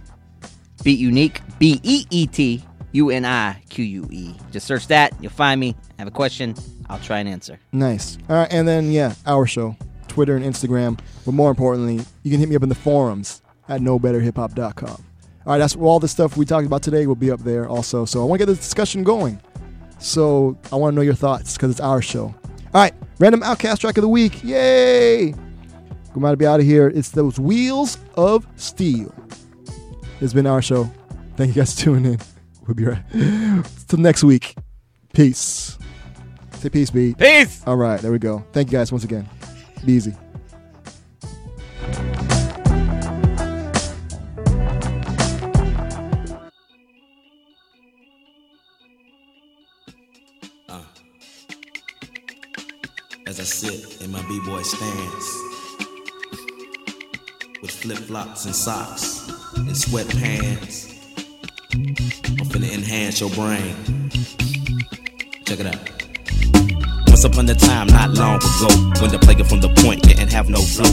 Beet 0.84 1.00
Unique, 1.00 1.42
B 1.60 1.80
E 1.84 2.06
E 2.10 2.28
T 2.28 2.64
U 2.94 3.10
N 3.10 3.26
I 3.26 3.62
Q 3.70 3.84
U 3.84 4.08
E. 4.12 4.34
Just 4.52 4.68
search 4.68 4.88
that. 4.88 5.14
You'll 5.22 5.32
find 5.32 5.60
me. 5.60 5.76
Have 6.00 6.08
a 6.08 6.12
question. 6.12 6.56
I'll 6.90 7.00
try 7.00 7.20
and 7.20 7.30
answer. 7.30 7.60
Nice. 7.72 8.18
All 8.30 8.36
right, 8.38 8.48
and 8.52 8.68
then 8.68 8.92
yeah, 8.92 9.14
our 9.26 9.46
show, 9.46 9.76
Twitter 10.08 10.36
and 10.36 10.46
Instagram. 10.46 11.00
But 11.26 11.34
more 11.34 11.50
importantly, 11.50 12.06
you 12.24 12.32
can 12.32 12.40
hit 12.40 12.50
me 12.50 12.56
up 12.56 12.64
in 12.64 12.70
the 12.70 12.76
forums 12.76 13.42
at 13.68 13.82
knowbetterhiphop.com. 13.82 14.90
All 14.90 15.54
right, 15.54 15.58
that's 15.58 15.76
all 15.76 16.00
the 16.00 16.08
stuff 16.08 16.38
we 16.38 16.46
talked 16.46 16.66
about 16.66 16.84
today 16.84 17.08
will 17.08 17.16
be 17.16 17.32
up 17.32 17.40
there 17.42 17.68
also. 17.68 18.06
So 18.06 18.22
I 18.22 18.26
want 18.26 18.40
to 18.40 18.46
get 18.46 18.52
this 18.52 18.60
discussion 18.60 19.04
going. 19.04 19.42
So 20.00 20.58
I 20.72 20.76
want 20.76 20.94
to 20.94 20.96
know 20.96 21.02
your 21.02 21.14
thoughts 21.14 21.54
because 21.56 21.72
it's 21.72 21.80
our 21.80 22.02
show. 22.02 22.26
All 22.74 22.82
right, 22.82 22.94
random 23.20 23.42
OutKast 23.42 23.80
track 23.80 23.98
of 23.98 24.02
the 24.02 24.10
week. 24.10 24.44
Yay! 24.44 25.34
About 26.16 26.32
to 26.32 26.38
be 26.38 26.48
out 26.48 26.60
of 26.60 26.66
here. 26.66 26.88
It's 26.88 27.10
those 27.12 27.40
Wheels 27.40 28.00
of 28.16 28.48
Steel. 28.56 29.14
It's 30.20 30.34
been 30.34 30.48
our 30.48 30.64
show. 30.64 30.90
Thank 31.36 31.50
you 31.50 31.62
guys 31.62 31.76
for 31.76 31.82
tuning 31.82 32.14
in. 32.14 32.20
We'll 32.66 32.74
be 32.74 32.86
right. 32.86 33.04
Till 33.88 34.00
next 34.00 34.24
week. 34.24 34.56
Peace. 35.14 35.77
Say 36.60 36.70
peace, 36.70 36.90
B. 36.90 37.14
Peace. 37.14 37.62
All 37.68 37.76
right, 37.76 38.02
there 38.02 38.12
we 38.12 38.18
go. 38.18 38.44
Thank 38.52 38.72
you 38.72 38.78
guys 38.80 38.92
once 38.92 39.04
again. 39.04 39.30
Be 39.86 39.94
easy. 39.94 40.14
Uh. 50.68 50.82
As 53.28 53.40
I 53.40 53.44
sit 53.44 54.02
in 54.02 54.12
my 54.12 54.22
b-boy 54.24 54.64
stance 54.64 55.38
with 57.62 57.72
flip-flops 57.72 58.46
and 58.46 58.56
socks 58.56 59.30
and 59.56 59.70
sweatpants, 59.70 60.92
I'm 61.72 62.48
finna 62.48 62.74
enhance 62.74 63.20
your 63.20 63.30
brain. 63.30 64.10
Check 65.46 65.60
it 65.60 65.68
out. 65.68 65.97
Once 67.18 67.34
upon 67.34 67.50
a 67.50 67.56
time, 67.56 67.88
not 67.88 68.12
long 68.12 68.36
ago, 68.38 68.70
when 69.02 69.10
the 69.10 69.18
player 69.18 69.44
from 69.44 69.60
the 69.60 69.70
point 69.82 70.04
didn't 70.04 70.30
have 70.30 70.50
no 70.50 70.62
flow. 70.62 70.86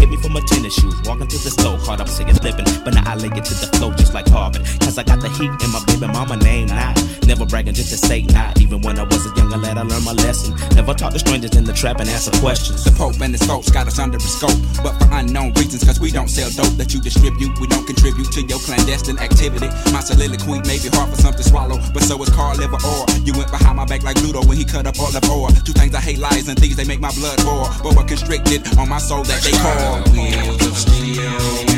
Hit 0.00 0.08
me 0.08 0.16
from 0.16 0.32
my 0.32 0.40
tennis 0.48 0.72
shoes, 0.72 0.96
walking 1.04 1.28
to 1.28 1.36
the 1.36 1.52
store, 1.52 1.76
caught 1.84 2.00
up 2.00 2.08
singing, 2.08 2.34
flipping. 2.36 2.64
But 2.80 2.94
now 2.94 3.04
I 3.04 3.14
lay 3.16 3.28
it 3.28 3.44
to 3.44 3.52
the 3.52 3.68
flow 3.76 3.92
just 3.92 4.14
like 4.14 4.26
Harvard. 4.28 4.64
Cause 4.80 4.96
I 4.96 5.04
got 5.04 5.20
the 5.20 5.28
heat 5.36 5.52
in 5.52 5.68
my 5.76 5.84
baby 5.84 6.08
mama 6.08 6.40
name 6.40 6.72
now. 6.72 6.96
Never 7.28 7.44
bragging 7.44 7.74
just 7.74 7.92
to 7.92 7.98
say 7.98 8.22
not. 8.32 8.56
Even 8.56 8.80
when 8.80 8.98
I 8.98 9.04
was 9.04 9.20
a 9.28 9.32
younger 9.36 9.60
lad, 9.60 9.76
I 9.76 9.82
learned 9.82 10.04
my 10.08 10.16
lesson. 10.16 10.56
Never 10.72 10.94
talk 10.94 11.12
to 11.12 11.18
strangers 11.18 11.52
in 11.56 11.64
the 11.64 11.74
trap 11.74 12.00
and 12.00 12.08
answer 12.08 12.32
questions. 12.40 12.80
The 12.84 12.96
Pope 12.96 13.20
and 13.20 13.36
his 13.36 13.44
folks 13.44 13.68
got 13.68 13.86
us 13.86 13.98
under 13.98 14.16
a 14.16 14.20
scope, 14.20 14.56
but 14.80 14.96
for 14.96 15.12
unknown 15.12 15.52
reasons, 15.60 15.84
cause 15.84 16.00
we 16.00 16.08
don't 16.08 16.32
sell 16.32 16.48
dope 16.56 16.72
that 16.80 16.94
you 16.96 17.04
distribute. 17.04 17.52
We 17.60 17.66
don't 17.68 17.84
contribute 17.84 18.32
to 18.32 18.40
your 18.48 18.60
clandestine 18.64 19.18
activity. 19.18 19.68
My 19.92 20.00
soliloquy 20.00 20.64
may 20.64 20.80
be 20.80 20.88
hard 20.88 21.12
for 21.12 21.20
some 21.20 21.36
to 21.36 21.44
swallow, 21.44 21.76
but 21.92 22.00
so 22.00 22.16
is 22.24 22.32
Carl 22.32 22.56
Liver 22.56 22.80
Or. 22.80 23.04
You 23.28 23.36
went 23.36 23.52
behind 23.52 23.76
my 23.76 23.84
back 23.84 24.04
like 24.04 24.16
Ludo 24.24 24.40
when 24.48 24.56
he 24.56 24.64
cut 24.64 24.86
up 24.88 24.96
all 24.96 25.12
of 25.12 25.24
ore. 25.28 25.52
Two 25.66 25.72
things 25.72 25.96
I 25.96 26.00
hate 26.00 26.18
lies 26.18 26.46
and 26.46 26.56
thieves, 26.56 26.76
they 26.76 26.84
make 26.84 27.00
my 27.00 27.10
blood 27.10 27.44
boil. 27.44 27.68
But 27.82 27.96
what 27.96 28.06
constricted 28.06 28.78
on 28.78 28.88
my 28.88 28.98
soul 28.98 29.24
that 29.24 29.42
they 29.42 29.50
call 29.50 31.75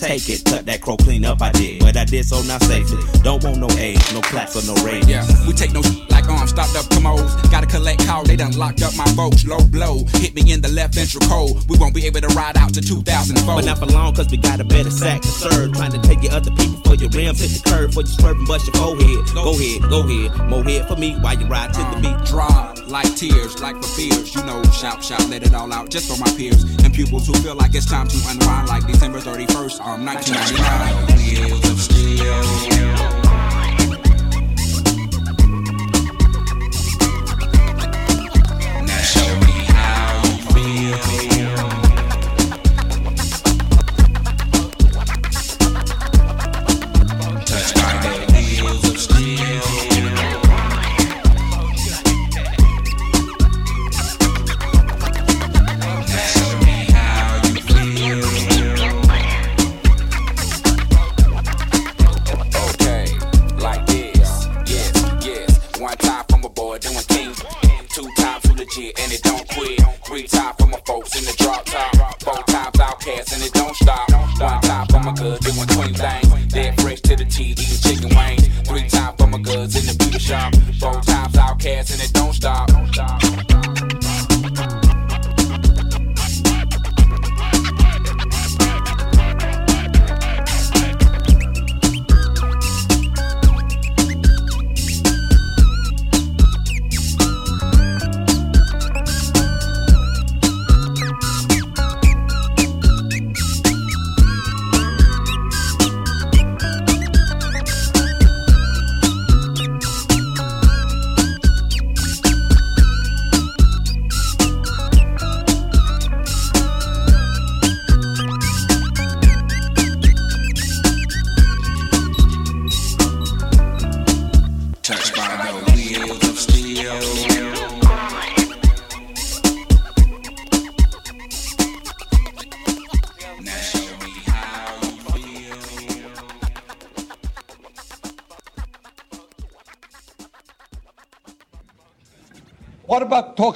take 0.00 0.28
it. 0.28 0.44
Cut 0.44 0.66
that 0.66 0.80
crow 0.80 0.96
clean 0.96 1.24
up, 1.24 1.42
I 1.42 1.52
did, 1.52 1.80
but 1.80 1.96
I 1.96 2.04
did 2.04 2.24
so 2.24 2.42
not 2.42 2.62
safely. 2.62 3.02
Don't 3.22 3.42
want 3.44 3.58
no 3.58 3.68
age, 3.78 4.00
no 4.12 4.20
claps 4.20 4.56
or 4.56 4.64
no 4.66 4.74
ratings. 4.82 5.08
Yeah, 5.08 5.26
we 5.46 5.52
take 5.52 5.72
no 5.72 5.80
like 6.08 6.24
oh, 6.28 6.34
arms 6.34 6.50
stopped 6.50 6.76
up 6.76 6.88
commodes. 6.90 7.34
Gotta 7.50 7.66
collect 7.66 8.06
calls, 8.06 8.26
they 8.28 8.36
done 8.36 8.52
locked 8.52 8.82
up 8.82 8.96
my 8.96 9.06
folks. 9.12 9.46
Low 9.46 9.60
blow, 9.64 10.04
hit 10.16 10.34
me 10.34 10.52
in 10.52 10.60
the 10.60 10.68
left 10.68 10.94
ventral 10.94 11.24
cold. 11.28 11.68
We 11.68 11.78
won't 11.78 11.94
be 11.94 12.06
able 12.06 12.20
to 12.20 12.28
ride 12.28 12.56
out 12.56 12.74
to 12.74 12.80
2004. 12.80 13.54
But 13.54 13.64
not 13.64 13.78
for 13.78 13.86
long, 13.86 14.14
cause 14.14 14.30
we 14.30 14.36
got 14.36 14.60
a 14.60 14.64
better 14.64 14.90
sack 14.90 15.22
to 15.22 15.28
serve. 15.28 15.72
Trying 15.72 15.92
to 15.92 16.00
take 16.00 16.22
your 16.22 16.32
other 16.32 16.50
people 16.52 16.80
for 16.84 16.94
your 16.94 17.10
rims, 17.10 17.40
hit 17.40 17.50
the 17.50 17.62
curb 17.68 17.92
for 17.92 18.00
your 18.00 18.14
swerving, 18.18 18.46
bust 18.46 18.66
your 18.66 18.74
forehead. 18.74 19.24
Go 19.34 19.52
ahead, 19.52 19.82
go 19.90 20.00
ahead, 20.00 20.48
more 20.48 20.64
head 20.64 20.88
for 20.88 20.96
me 20.96 21.14
while 21.20 21.38
you 21.38 21.46
ride 21.46 21.72
to 21.74 21.80
the 21.80 21.96
uh, 21.96 22.00
beat. 22.00 22.26
Dry 22.26 22.79
like 22.90 23.14
tears, 23.14 23.60
like 23.60 23.76
for 23.76 23.88
fears. 23.88 24.34
You 24.34 24.44
know, 24.44 24.62
shout, 24.72 25.02
shout, 25.04 25.28
let 25.28 25.42
it 25.42 25.54
all 25.54 25.72
out 25.72 25.90
just 25.90 26.10
for 26.10 26.18
my 26.18 26.30
peers 26.36 26.64
and 26.84 26.92
pupils 26.92 27.26
who 27.26 27.34
feel 27.34 27.54
like 27.54 27.74
it's 27.74 27.86
time 27.86 28.08
to 28.08 28.16
unwind 28.28 28.68
like 28.68 28.86
December 28.86 29.20
31st, 29.20 29.80
um, 29.80 30.04
1999. 30.04 31.50
Wheels 31.50 31.70
of 31.70 31.80
steel. 31.80 32.69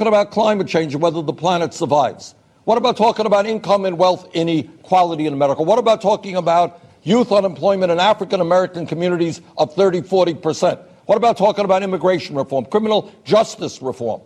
Talking 0.04 0.20
about 0.20 0.30
climate 0.32 0.68
change 0.68 0.92
and 0.92 1.02
whether 1.02 1.22
the 1.22 1.32
planet 1.32 1.72
survives? 1.72 2.34
What 2.64 2.76
about 2.76 2.96
talking 2.96 3.24
about 3.24 3.46
income 3.46 3.86
and 3.86 3.96
wealth 3.96 4.28
inequality 4.34 5.26
in 5.26 5.32
America? 5.32 5.62
What 5.62 5.78
about 5.78 6.02
talking 6.02 6.36
about 6.36 6.80
youth 7.04 7.32
unemployment 7.32 7.90
in 7.90 7.98
African 7.98 8.42
American 8.42 8.86
communities 8.86 9.40
of 9.56 9.74
30, 9.74 10.02
40%? 10.02 10.78
What 11.06 11.16
about 11.16 11.38
talking 11.38 11.64
about 11.64 11.82
immigration 11.82 12.36
reform, 12.36 12.66
criminal 12.66 13.12
justice 13.24 13.80
reform? 13.80 14.20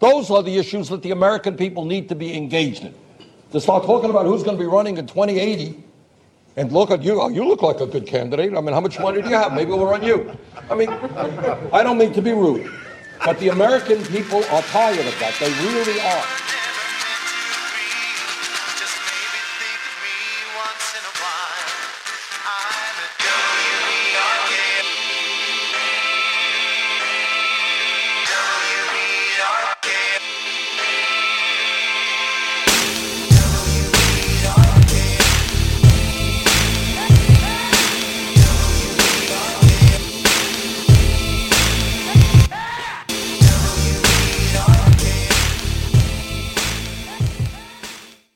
Those 0.00 0.30
are 0.30 0.42
the 0.42 0.58
issues 0.58 0.90
that 0.90 1.02
the 1.02 1.12
American 1.12 1.56
people 1.56 1.86
need 1.86 2.10
to 2.10 2.14
be 2.14 2.36
engaged 2.36 2.84
in. 2.84 2.94
To 3.52 3.60
start 3.60 3.84
talking 3.84 4.10
about 4.10 4.26
who's 4.26 4.42
going 4.42 4.58
to 4.58 4.62
be 4.62 4.68
running 4.68 4.98
in 4.98 5.06
2080 5.06 5.82
and 6.56 6.72
look 6.72 6.90
at 6.90 7.02
you, 7.02 7.22
oh, 7.22 7.28
you 7.28 7.44
look 7.44 7.62
like 7.62 7.80
a 7.80 7.86
good 7.86 8.06
candidate. 8.06 8.54
I 8.54 8.60
mean, 8.60 8.74
how 8.74 8.80
much 8.80 8.98
money 8.98 9.22
do 9.22 9.28
you 9.30 9.34
have? 9.34 9.54
Maybe 9.54 9.70
we'll 9.70 9.86
run 9.86 10.02
you. 10.02 10.36
I 10.70 10.74
mean, 10.74 10.90
I 11.72 11.82
don't 11.82 11.96
mean 11.96 12.12
to 12.12 12.20
be 12.20 12.32
rude, 12.32 12.70
but 13.24 13.38
the 13.38 13.48
American 13.48 14.02
people 14.04 14.44
are 14.50 14.62
tired 14.62 15.06
of 15.06 15.18
that. 15.20 15.34
They 15.38 15.50
really 15.66 16.00
are. 16.00 16.61